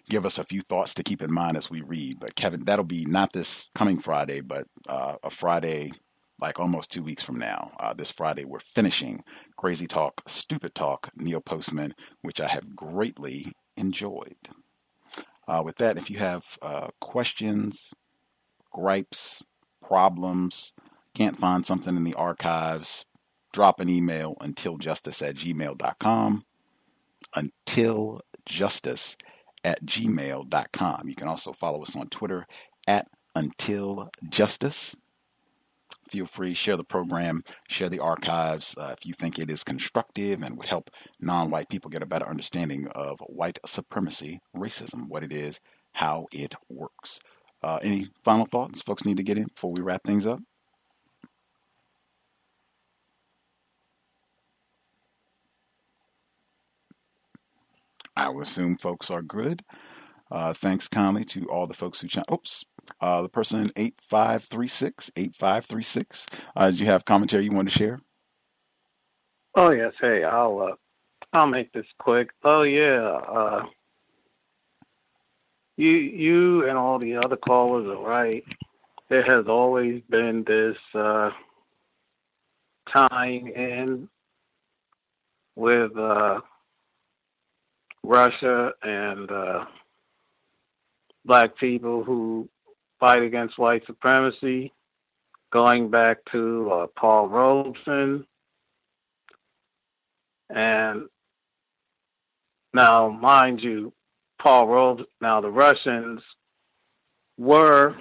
give 0.08 0.26
us 0.26 0.38
a 0.38 0.44
few 0.44 0.60
thoughts 0.62 0.94
to 0.94 1.02
keep 1.02 1.22
in 1.22 1.32
mind 1.32 1.56
as 1.56 1.70
we 1.70 1.82
read. 1.82 2.20
But 2.20 2.34
Kevin, 2.34 2.64
that'll 2.64 2.84
be 2.84 3.04
not 3.06 3.32
this 3.32 3.68
coming 3.74 3.98
Friday, 3.98 4.40
but 4.40 4.66
uh, 4.88 5.16
a 5.22 5.30
Friday 5.30 5.92
like 6.40 6.58
almost 6.58 6.90
two 6.90 7.02
weeks 7.02 7.22
from 7.22 7.38
now. 7.38 7.70
Uh, 7.78 7.92
this 7.92 8.10
Friday, 8.10 8.44
we're 8.44 8.60
finishing 8.60 9.22
Crazy 9.56 9.86
Talk, 9.86 10.22
Stupid 10.26 10.74
Talk, 10.74 11.10
Neil 11.16 11.40
Postman, 11.40 11.94
which 12.22 12.40
I 12.40 12.48
have 12.48 12.74
greatly 12.74 13.52
enjoyed. 13.76 14.36
Uh, 15.50 15.62
with 15.64 15.74
that, 15.74 15.98
if 15.98 16.08
you 16.08 16.16
have 16.16 16.56
uh, 16.62 16.86
questions, 17.00 17.92
gripes, 18.70 19.42
problems, 19.84 20.72
can't 21.16 21.36
find 21.36 21.66
something 21.66 21.96
in 21.96 22.04
the 22.04 22.14
archives, 22.14 23.04
drop 23.52 23.80
an 23.80 23.88
email 23.88 24.36
untiljustice 24.40 25.26
at 25.28 25.34
gmail.com. 25.34 26.44
Untiljustice 27.34 29.16
at 29.64 29.84
gmail.com. 29.84 31.08
You 31.08 31.14
can 31.16 31.26
also 31.26 31.52
follow 31.52 31.82
us 31.82 31.96
on 31.96 32.08
Twitter 32.10 32.46
at 32.86 33.08
untiljustice 33.36 34.94
feel 36.10 36.26
free 36.26 36.54
share 36.54 36.76
the 36.76 36.84
program 36.84 37.42
share 37.68 37.88
the 37.88 38.00
archives 38.00 38.74
uh, 38.78 38.94
if 38.96 39.06
you 39.06 39.14
think 39.14 39.38
it 39.38 39.50
is 39.50 39.64
constructive 39.64 40.42
and 40.42 40.56
would 40.56 40.66
help 40.66 40.90
non-white 41.20 41.68
people 41.68 41.90
get 41.90 42.02
a 42.02 42.06
better 42.06 42.28
understanding 42.28 42.88
of 42.88 43.18
white 43.26 43.58
supremacy 43.66 44.40
racism 44.56 45.08
what 45.08 45.24
it 45.24 45.32
is 45.32 45.60
how 45.92 46.26
it 46.32 46.54
works 46.68 47.20
uh, 47.62 47.78
any 47.82 48.08
final 48.24 48.46
thoughts 48.46 48.82
folks 48.82 49.04
need 49.04 49.16
to 49.16 49.22
get 49.22 49.38
in 49.38 49.44
before 49.44 49.72
we 49.72 49.80
wrap 49.82 50.02
things 50.04 50.26
up 50.26 50.40
I 58.16 58.28
would 58.28 58.46
assume 58.46 58.76
folks 58.76 59.10
are 59.10 59.22
good. 59.22 59.62
Uh, 60.30 60.52
thanks 60.52 60.88
kindly 60.88 61.24
to 61.24 61.46
all 61.50 61.66
the 61.66 61.74
folks 61.74 62.00
who 62.00 62.08
ch- 62.08 62.18
oops 62.30 62.64
uh, 63.00 63.22
the 63.22 63.28
person 63.28 63.70
8536 63.76 65.10
8536 65.16 66.26
uh, 66.56 66.70
did 66.70 66.80
you 66.80 66.86
have 66.86 67.04
commentary 67.04 67.44
you 67.44 67.52
want 67.52 67.70
to 67.70 67.78
share? 67.78 68.00
Oh 69.54 69.72
yes. 69.72 69.92
Hey 70.00 70.24
i'll 70.24 70.60
uh, 70.60 70.74
i'll 71.32 71.46
make 71.46 71.72
this 71.72 71.86
quick. 71.98 72.30
Oh 72.44 72.62
yeah 72.62 73.20
uh, 73.28 73.64
you 75.76 75.90
you 75.90 76.68
and 76.68 76.76
all 76.76 76.98
the 76.98 77.16
other 77.16 77.36
callers 77.36 77.86
are 77.86 78.02
right. 78.02 78.44
There 79.08 79.24
has 79.24 79.46
always 79.48 80.02
been 80.08 80.44
this 80.46 80.76
uh, 80.94 81.30
tying 82.94 83.48
in 83.48 84.08
with 85.56 85.96
uh, 85.96 86.40
Russia 88.04 88.72
and 88.82 89.30
black 91.24 91.56
people 91.58 92.02
who 92.04 92.48
fight 93.00 93.22
against 93.22 93.58
white 93.58 93.82
supremacy, 93.86 94.72
going 95.52 95.90
back 95.90 96.18
to 96.30 96.70
uh, 96.70 96.86
Paul 96.96 97.28
Robeson. 97.28 98.26
And 100.50 101.08
now, 102.72 103.08
mind 103.08 103.60
you, 103.60 103.92
Paul 104.40 104.68
Robeson, 104.68 105.06
now 105.20 105.40
the 105.40 105.50
Russians 105.50 106.20
were 107.38 107.96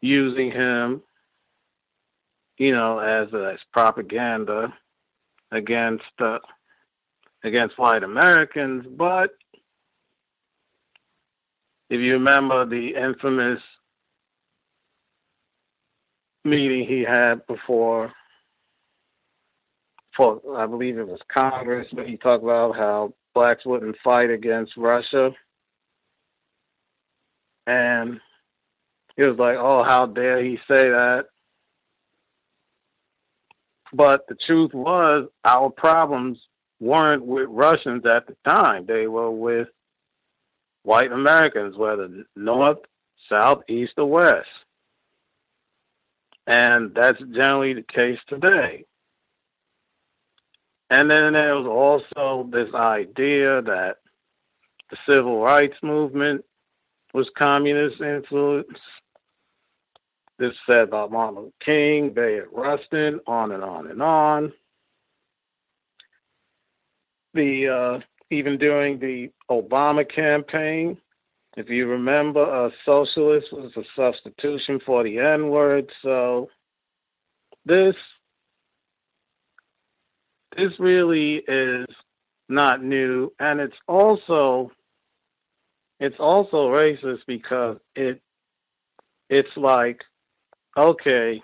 using 0.00 0.52
him, 0.52 1.02
you 2.58 2.72
know, 2.72 2.98
as, 2.98 3.28
as 3.34 3.58
propaganda 3.72 4.72
against 5.50 6.04
uh, 6.20 6.38
against 7.44 7.78
white 7.78 8.02
Americans, 8.02 8.84
but 8.96 9.30
if 11.88 12.00
you 12.00 12.14
remember 12.14 12.66
the 12.66 12.94
infamous 12.96 13.60
meeting 16.44 16.86
he 16.86 17.04
had 17.06 17.46
before 17.46 18.12
for 20.16 20.40
I 20.56 20.66
believe 20.66 20.98
it 20.98 21.06
was 21.06 21.20
Congress 21.32 21.86
where 21.92 22.06
he 22.06 22.16
talked 22.16 22.42
about 22.42 22.76
how 22.76 23.12
blacks 23.34 23.66
wouldn't 23.66 23.96
fight 24.02 24.30
against 24.30 24.76
Russia. 24.76 25.30
And 27.66 28.20
he 29.16 29.26
was 29.26 29.38
like, 29.38 29.56
Oh, 29.58 29.84
how 29.84 30.06
dare 30.06 30.42
he 30.42 30.56
say 30.68 30.84
that? 30.84 31.24
But 33.92 34.26
the 34.28 34.36
truth 34.46 34.72
was 34.72 35.28
our 35.44 35.70
problems 35.70 36.38
weren't 36.80 37.24
with 37.24 37.48
Russians 37.48 38.04
at 38.06 38.26
the 38.26 38.36
time. 38.48 38.86
They 38.86 39.06
were 39.06 39.30
with 39.30 39.68
white 40.86 41.10
Americans, 41.10 41.76
whether 41.76 42.08
north, 42.36 42.78
south, 43.28 43.62
east, 43.68 43.94
or 43.98 44.06
west. 44.06 44.46
And 46.46 46.94
that's 46.94 47.18
generally 47.18 47.74
the 47.74 47.82
case 47.82 48.20
today. 48.28 48.84
And 50.88 51.10
then 51.10 51.32
there 51.32 51.56
was 51.56 51.66
also 51.66 52.48
this 52.48 52.72
idea 52.72 53.62
that 53.62 53.96
the 54.90 54.96
civil 55.10 55.42
rights 55.42 55.74
movement 55.82 56.44
was 57.12 57.28
communist 57.36 58.00
influence. 58.00 58.78
This 60.38 60.52
said 60.70 60.82
about 60.82 61.10
Martin 61.10 61.36
Luther 61.36 61.52
King, 61.64 62.10
Bayard 62.14 62.50
Rustin, 62.52 63.18
on 63.26 63.50
and 63.50 63.64
on 63.64 63.88
and 63.88 64.00
on. 64.00 64.52
The 67.34 67.68
uh, 67.68 68.04
even 68.30 68.58
during 68.58 68.98
the 68.98 69.30
Obama 69.50 70.04
campaign. 70.08 70.98
If 71.56 71.70
you 71.70 71.86
remember, 71.86 72.42
a 72.42 72.70
socialist 72.84 73.46
was 73.52 73.72
a 73.76 73.82
substitution 73.96 74.80
for 74.84 75.02
the 75.04 75.18
N 75.18 75.48
word. 75.48 75.90
So 76.02 76.50
this 77.64 77.94
this 80.56 80.72
really 80.78 81.36
is 81.36 81.86
not 82.48 82.82
new, 82.82 83.32
and 83.38 83.60
it's 83.60 83.76
also 83.88 84.70
it's 85.98 86.16
also 86.18 86.68
racist 86.68 87.20
because 87.26 87.78
it 87.94 88.20
it's 89.28 89.56
like 89.56 90.00
okay 90.76 91.42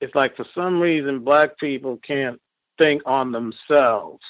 it's 0.00 0.14
like 0.14 0.36
for 0.36 0.46
some 0.54 0.80
reason 0.80 1.24
black 1.24 1.58
people 1.58 1.98
can't 2.06 2.40
think 2.80 3.02
on 3.06 3.32
themselves 3.32 4.22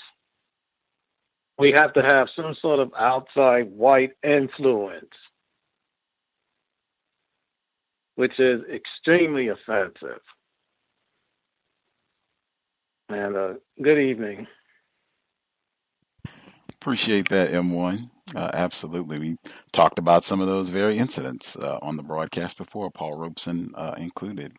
we 1.61 1.73
have 1.77 1.93
to 1.93 2.03
have 2.03 2.28
some 2.35 2.57
sort 2.62 2.81
of 2.81 2.91
outside 2.99 3.70
white 3.70 4.12
influence, 4.24 5.12
which 8.15 8.41
is 8.41 8.62
extremely 8.73 9.49
offensive. 9.49 10.23
And 13.11 13.37
uh, 13.37 13.53
good 13.82 13.99
evening. 13.99 14.47
Appreciate 16.73 17.28
that, 17.28 17.51
M1. 17.51 18.09
Uh, 18.35 18.51
absolutely. 18.55 19.19
We 19.19 19.37
talked 19.73 19.99
about 19.99 20.24
some 20.24 20.41
of 20.41 20.47
those 20.47 20.70
very 20.70 20.97
incidents 20.97 21.57
uh, 21.57 21.78
on 21.82 21.97
the 21.97 22.03
broadcast 22.03 22.57
before, 22.57 22.91
Paul 22.91 23.19
Robeson 23.19 23.73
uh, 23.74 23.97
included. 23.99 24.57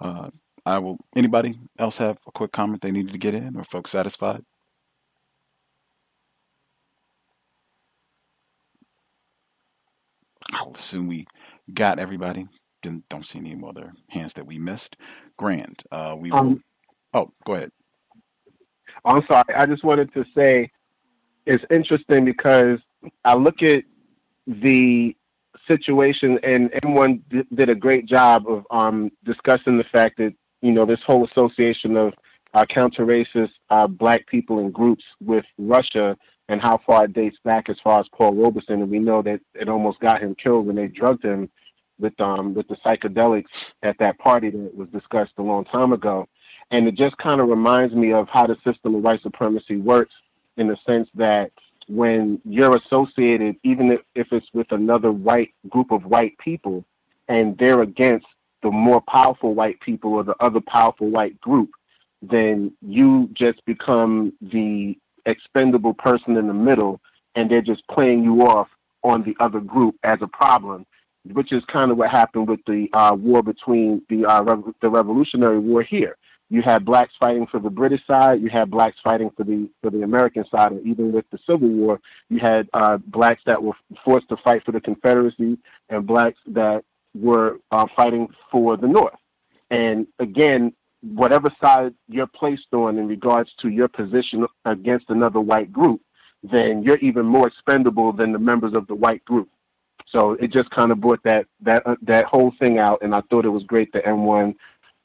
Uh, 0.00 0.30
I 0.64 0.78
will. 0.78 0.98
Anybody 1.16 1.58
else 1.78 1.96
have 1.96 2.18
a 2.26 2.32
quick 2.32 2.52
comment 2.52 2.82
they 2.82 2.92
needed 2.92 3.12
to 3.12 3.18
get 3.18 3.34
in, 3.34 3.56
or 3.56 3.64
folks 3.64 3.90
satisfied? 3.90 4.44
I'll 10.54 10.72
assume 10.74 11.08
we 11.08 11.26
got 11.72 11.98
everybody. 11.98 12.46
Didn't, 12.82 13.08
don't 13.08 13.24
see 13.24 13.38
any 13.38 13.56
other 13.66 13.92
hands 14.08 14.34
that 14.34 14.46
we 14.46 14.58
missed. 14.58 14.96
Grand. 15.36 15.82
Uh, 15.90 16.14
we 16.18 16.30
will. 16.30 16.38
Um, 16.38 16.64
oh, 17.14 17.32
go 17.44 17.54
ahead. 17.54 17.72
I'm 19.04 19.22
sorry. 19.30 19.54
I 19.56 19.66
just 19.66 19.84
wanted 19.84 20.12
to 20.14 20.24
say 20.36 20.70
it's 21.46 21.64
interesting 21.70 22.24
because 22.24 22.78
I 23.24 23.34
look 23.34 23.62
at 23.62 23.84
the 24.46 25.16
situation, 25.68 26.38
and 26.42 26.70
M1 26.72 27.22
d- 27.30 27.42
did 27.54 27.70
a 27.70 27.74
great 27.74 28.06
job 28.06 28.44
of 28.48 28.66
um, 28.70 29.10
discussing 29.24 29.78
the 29.78 29.84
fact 29.92 30.18
that 30.18 30.34
you 30.60 30.72
know 30.72 30.84
this 30.86 31.00
whole 31.06 31.26
association 31.26 31.98
of 31.98 32.12
uh, 32.54 32.64
counter-racist 32.66 33.50
uh, 33.70 33.86
black 33.86 34.26
people 34.26 34.60
and 34.60 34.72
groups 34.72 35.04
with 35.20 35.44
Russia 35.58 36.16
and 36.48 36.60
how 36.60 36.78
far 36.86 37.04
it 37.04 37.12
dates 37.12 37.38
back 37.44 37.68
as 37.68 37.76
far 37.82 38.00
as 38.00 38.06
Paul 38.14 38.34
Robeson, 38.34 38.82
and 38.82 38.90
we 38.90 38.98
know 38.98 39.22
that 39.22 39.40
it 39.54 39.68
almost 39.68 40.00
got 40.00 40.22
him 40.22 40.34
killed 40.34 40.66
when 40.66 40.76
they 40.76 40.86
drugged 40.86 41.24
him 41.24 41.50
with 41.98 42.18
um 42.20 42.54
with 42.54 42.66
the 42.68 42.76
psychedelics 42.84 43.72
at 43.82 43.96
that 43.98 44.18
party 44.18 44.50
that 44.50 44.76
was 44.76 44.88
discussed 44.88 45.32
a 45.38 45.42
long 45.42 45.64
time 45.64 45.92
ago. 45.92 46.28
And 46.70 46.88
it 46.88 46.96
just 46.96 47.16
kind 47.18 47.40
of 47.40 47.48
reminds 47.48 47.94
me 47.94 48.12
of 48.12 48.28
how 48.28 48.46
the 48.46 48.56
system 48.64 48.94
of 48.94 49.02
white 49.02 49.22
supremacy 49.22 49.76
works 49.76 50.14
in 50.56 50.66
the 50.66 50.76
sense 50.86 51.08
that 51.14 51.52
when 51.88 52.40
you're 52.44 52.76
associated, 52.76 53.56
even 53.62 53.92
if, 53.92 54.00
if 54.14 54.28
it's 54.32 54.46
with 54.54 54.72
another 54.72 55.12
white 55.12 55.52
group 55.68 55.92
of 55.92 56.04
white 56.06 56.36
people, 56.38 56.84
and 57.28 57.56
they're 57.58 57.82
against 57.82 58.26
the 58.62 58.70
more 58.70 59.02
powerful 59.02 59.54
white 59.54 59.78
people 59.80 60.14
or 60.14 60.24
the 60.24 60.34
other 60.40 60.60
powerful 60.60 61.10
white 61.10 61.38
group, 61.40 61.70
then 62.22 62.72
you 62.80 63.28
just 63.34 63.64
become 63.66 64.32
the 64.40 64.96
expendable 65.26 65.94
person 65.94 66.36
in 66.36 66.46
the 66.46 66.54
middle, 66.54 67.00
and 67.34 67.50
they're 67.50 67.62
just 67.62 67.86
playing 67.88 68.22
you 68.22 68.42
off 68.42 68.68
on 69.02 69.22
the 69.22 69.34
other 69.40 69.60
group 69.60 69.96
as 70.02 70.18
a 70.22 70.26
problem, 70.26 70.86
which 71.32 71.52
is 71.52 71.62
kind 71.72 71.90
of 71.90 71.98
what 71.98 72.10
happened 72.10 72.48
with 72.48 72.60
the 72.66 72.88
uh, 72.92 73.14
war 73.18 73.42
between 73.42 74.02
the 74.08 74.24
uh, 74.26 74.42
the 74.80 74.88
Revolutionary 74.88 75.58
War 75.58 75.82
here. 75.82 76.16
You 76.50 76.62
had 76.62 76.84
blacks 76.84 77.12
fighting 77.18 77.46
for 77.50 77.58
the 77.58 77.70
British 77.70 78.00
side, 78.06 78.40
you 78.40 78.50
had 78.50 78.70
blacks 78.70 78.96
fighting 79.02 79.30
for 79.36 79.44
the 79.44 79.68
for 79.82 79.90
the 79.90 80.02
American 80.02 80.44
side, 80.50 80.72
and 80.72 80.86
even 80.86 81.12
with 81.12 81.24
the 81.30 81.38
Civil 81.46 81.68
War, 81.68 82.00
you 82.28 82.38
had 82.40 82.68
uh, 82.72 82.98
blacks 82.98 83.42
that 83.46 83.62
were 83.62 83.72
forced 84.04 84.28
to 84.28 84.36
fight 84.44 84.62
for 84.64 84.72
the 84.72 84.80
Confederacy 84.80 85.58
and 85.88 86.06
blacks 86.06 86.38
that 86.48 86.82
were 87.14 87.58
uh, 87.70 87.86
fighting 87.96 88.28
for 88.50 88.76
the 88.76 88.88
North. 88.88 89.14
And 89.70 90.06
again, 90.18 90.72
whatever 91.12 91.48
side 91.62 91.94
you're 92.08 92.26
placed 92.26 92.72
on 92.72 92.98
in 92.98 93.06
regards 93.06 93.50
to 93.60 93.68
your 93.68 93.88
position 93.88 94.46
against 94.64 95.06
another 95.10 95.40
white 95.40 95.72
group, 95.72 96.00
then 96.42 96.82
you're 96.82 96.98
even 96.98 97.26
more 97.26 97.46
expendable 97.46 98.12
than 98.12 98.32
the 98.32 98.38
members 98.38 98.74
of 98.74 98.86
the 98.86 98.94
white 98.94 99.24
group. 99.24 99.48
So 100.10 100.32
it 100.32 100.52
just 100.52 100.70
kind 100.70 100.92
of 100.92 101.00
brought 101.00 101.22
that 101.24 101.46
that 101.62 101.86
uh, 101.86 101.96
that 102.02 102.26
whole 102.26 102.52
thing 102.60 102.78
out, 102.78 103.00
and 103.02 103.14
I 103.14 103.20
thought 103.22 103.44
it 103.44 103.50
was 103.50 103.64
great 103.64 103.92
that 103.92 104.04
M1 104.04 104.54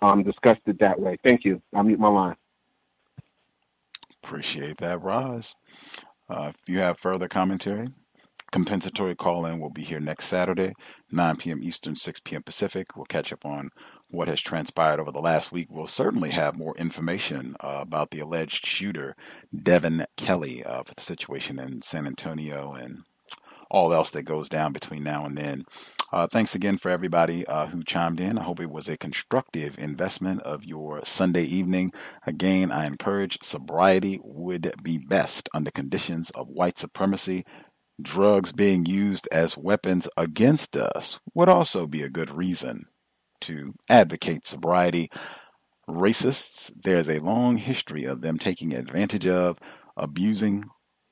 um, 0.01 0.23
discussed 0.23 0.61
it 0.67 0.79
that 0.79 0.99
way. 0.99 1.17
Thank 1.25 1.45
you. 1.45 1.61
I'll 1.73 1.83
mute 1.83 1.99
my 1.99 2.09
line. 2.09 2.35
Appreciate 4.23 4.77
that, 4.77 5.01
Roz. 5.01 5.55
Uh, 6.29 6.51
if 6.53 6.69
you 6.69 6.77
have 6.79 6.99
further 6.99 7.27
commentary, 7.27 7.87
compensatory 8.51 9.15
call 9.15 9.47
in 9.47 9.59
will 9.59 9.71
be 9.71 9.81
here 9.83 9.99
next 9.99 10.25
Saturday, 10.25 10.73
9 11.11 11.37
p.m. 11.37 11.63
Eastern, 11.63 11.95
6 11.95 12.19
p.m. 12.19 12.43
Pacific. 12.43 12.95
We'll 12.95 13.05
catch 13.05 13.33
up 13.33 13.45
on 13.45 13.71
what 14.11 14.27
has 14.27 14.41
transpired 14.41 14.99
over 14.99 15.11
the 15.11 15.19
last 15.19 15.51
week. 15.51 15.67
We'll 15.69 15.87
certainly 15.87 16.31
have 16.31 16.57
more 16.57 16.75
information 16.77 17.55
uh, 17.59 17.79
about 17.81 18.11
the 18.11 18.19
alleged 18.19 18.65
shooter, 18.65 19.15
Devin 19.55 20.05
Kelley, 20.17 20.63
uh, 20.63 20.83
for 20.83 20.95
the 20.95 21.01
situation 21.01 21.59
in 21.59 21.81
San 21.83 22.07
Antonio 22.07 22.73
and 22.73 23.03
all 23.69 23.93
else 23.93 24.09
that 24.11 24.23
goes 24.23 24.49
down 24.49 24.73
between 24.73 25.03
now 25.03 25.25
and 25.25 25.37
then. 25.37 25.63
Uh, 26.11 26.25
thanks 26.25 26.55
again 26.55 26.75
for 26.75 26.89
everybody 26.89 27.45
uh, 27.45 27.67
who 27.67 27.83
chimed 27.83 28.19
in. 28.19 28.39
I 28.39 28.43
hope 28.43 28.59
it 28.59 28.71
was 28.71 28.89
a 28.89 28.97
constructive 28.97 29.77
investment 29.77 30.41
of 30.41 30.63
your 30.63 31.05
Sunday 31.05 31.43
evening. 31.43 31.91
Again, 32.25 32.71
I 32.71 32.87
encourage 32.87 33.37
sobriety 33.43 34.19
would 34.23 34.73
be 34.81 34.97
best 34.97 35.49
under 35.53 35.69
conditions 35.69 36.31
of 36.31 36.47
white 36.47 36.79
supremacy. 36.79 37.45
Drugs 38.01 38.51
being 38.51 38.87
used 38.87 39.27
as 39.31 39.55
weapons 39.55 40.07
against 40.17 40.75
us 40.75 41.19
would 41.35 41.49
also 41.49 41.85
be 41.85 42.01
a 42.01 42.09
good 42.09 42.31
reason 42.31 42.87
to 43.41 43.73
advocate 43.89 44.47
sobriety. 44.47 45.09
Racists, 45.87 46.71
there's 46.83 47.09
a 47.09 47.19
long 47.19 47.57
history 47.57 48.05
of 48.05 48.21
them 48.21 48.37
taking 48.37 48.73
advantage 48.73 49.25
of, 49.25 49.57
abusing, 49.97 50.63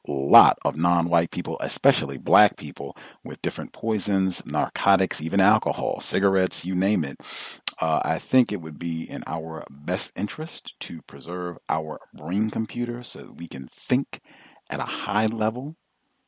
a 0.08 0.12
lot 0.12 0.58
of 0.64 0.78
non-white 0.78 1.32
people, 1.32 1.58
especially 1.60 2.18
black 2.18 2.56
people, 2.58 2.95
with 3.24 3.41
different 3.41 3.74
poisons, 3.74 4.45
narcotics, 4.45 5.22
even 5.22 5.40
alcohol, 5.40 5.99
cigarettes, 5.99 6.64
you 6.64 6.76
name 6.76 7.04
it. 7.04 7.18
Uh, 7.82 7.99
I 8.04 8.18
think 8.18 8.52
it 8.52 8.62
would 8.62 8.80
be 8.80 9.04
in 9.04 9.24
our 9.28 9.64
best 9.70 10.12
interest 10.16 10.74
to 10.82 11.02
preserve 11.04 11.58
our 11.70 11.99
brain 12.14 12.49
computer 12.49 13.04
so 13.04 13.20
that 13.20 13.36
we 13.36 13.48
can 13.48 13.68
think 13.68 14.22
at 14.70 14.80
a 14.80 14.84
high 14.84 15.28
level, 15.28 15.76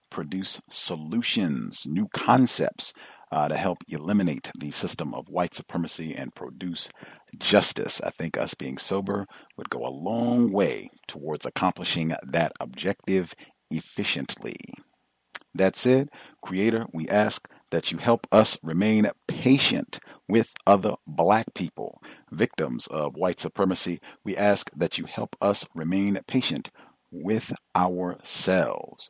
produce 0.09 0.61
solutions, 0.69 1.85
new 1.87 2.07
concepts 2.13 2.93
uh, 3.31 3.47
to 3.47 3.55
help 3.55 3.79
eliminate 3.87 4.49
the 4.59 4.71
system 4.71 5.13
of 5.13 5.29
white 5.29 5.53
supremacy 5.53 6.15
and 6.15 6.35
produce 6.35 6.89
justice. 7.37 8.01
I 8.01 8.09
think 8.09 8.37
us 8.37 8.53
being 8.53 8.77
sober 8.77 9.25
would 9.57 9.69
go 9.69 9.85
a 9.85 9.89
long 9.89 10.51
way 10.51 10.89
towards 11.07 11.45
accomplishing 11.45 12.13
that 12.23 12.53
objective 12.59 13.33
efficiently. 13.71 14.55
That 15.55 15.75
said, 15.75 16.09
Creator, 16.41 16.87
we 16.93 17.07
ask 17.09 17.47
that 17.71 17.91
you 17.91 17.97
help 17.97 18.27
us 18.31 18.57
remain 18.63 19.09
patient 19.27 19.99
with 20.27 20.53
other 20.65 20.93
black 21.07 21.53
people, 21.53 22.01
victims 22.31 22.87
of 22.87 23.15
white 23.15 23.39
supremacy. 23.39 23.99
We 24.23 24.37
ask 24.37 24.69
that 24.75 24.97
you 24.97 25.05
help 25.05 25.35
us 25.41 25.65
remain 25.75 26.19
patient 26.27 26.69
with 27.11 27.53
ourselves. 27.75 29.09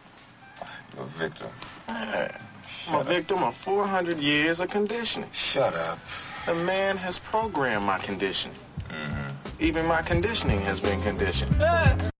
You're 0.95 1.05
a 1.05 1.07
victim. 1.07 1.47
Yeah. 1.87 2.37
I'm 2.87 3.01
a 3.01 3.03
victim 3.03 3.43
of 3.43 3.55
400 3.55 4.17
years 4.17 4.59
of 4.59 4.69
conditioning. 4.69 5.29
Shut 5.31 5.73
up. 5.75 5.99
The 6.45 6.55
man 6.55 6.97
has 6.97 7.19
programmed 7.19 7.85
my 7.85 7.99
conditioning. 7.99 8.57
Mm-hmm. 8.89 9.63
Even 9.63 9.85
my 9.85 10.01
conditioning 10.01 10.61
has 10.61 10.79
been 10.79 11.01
conditioned. 11.01 11.55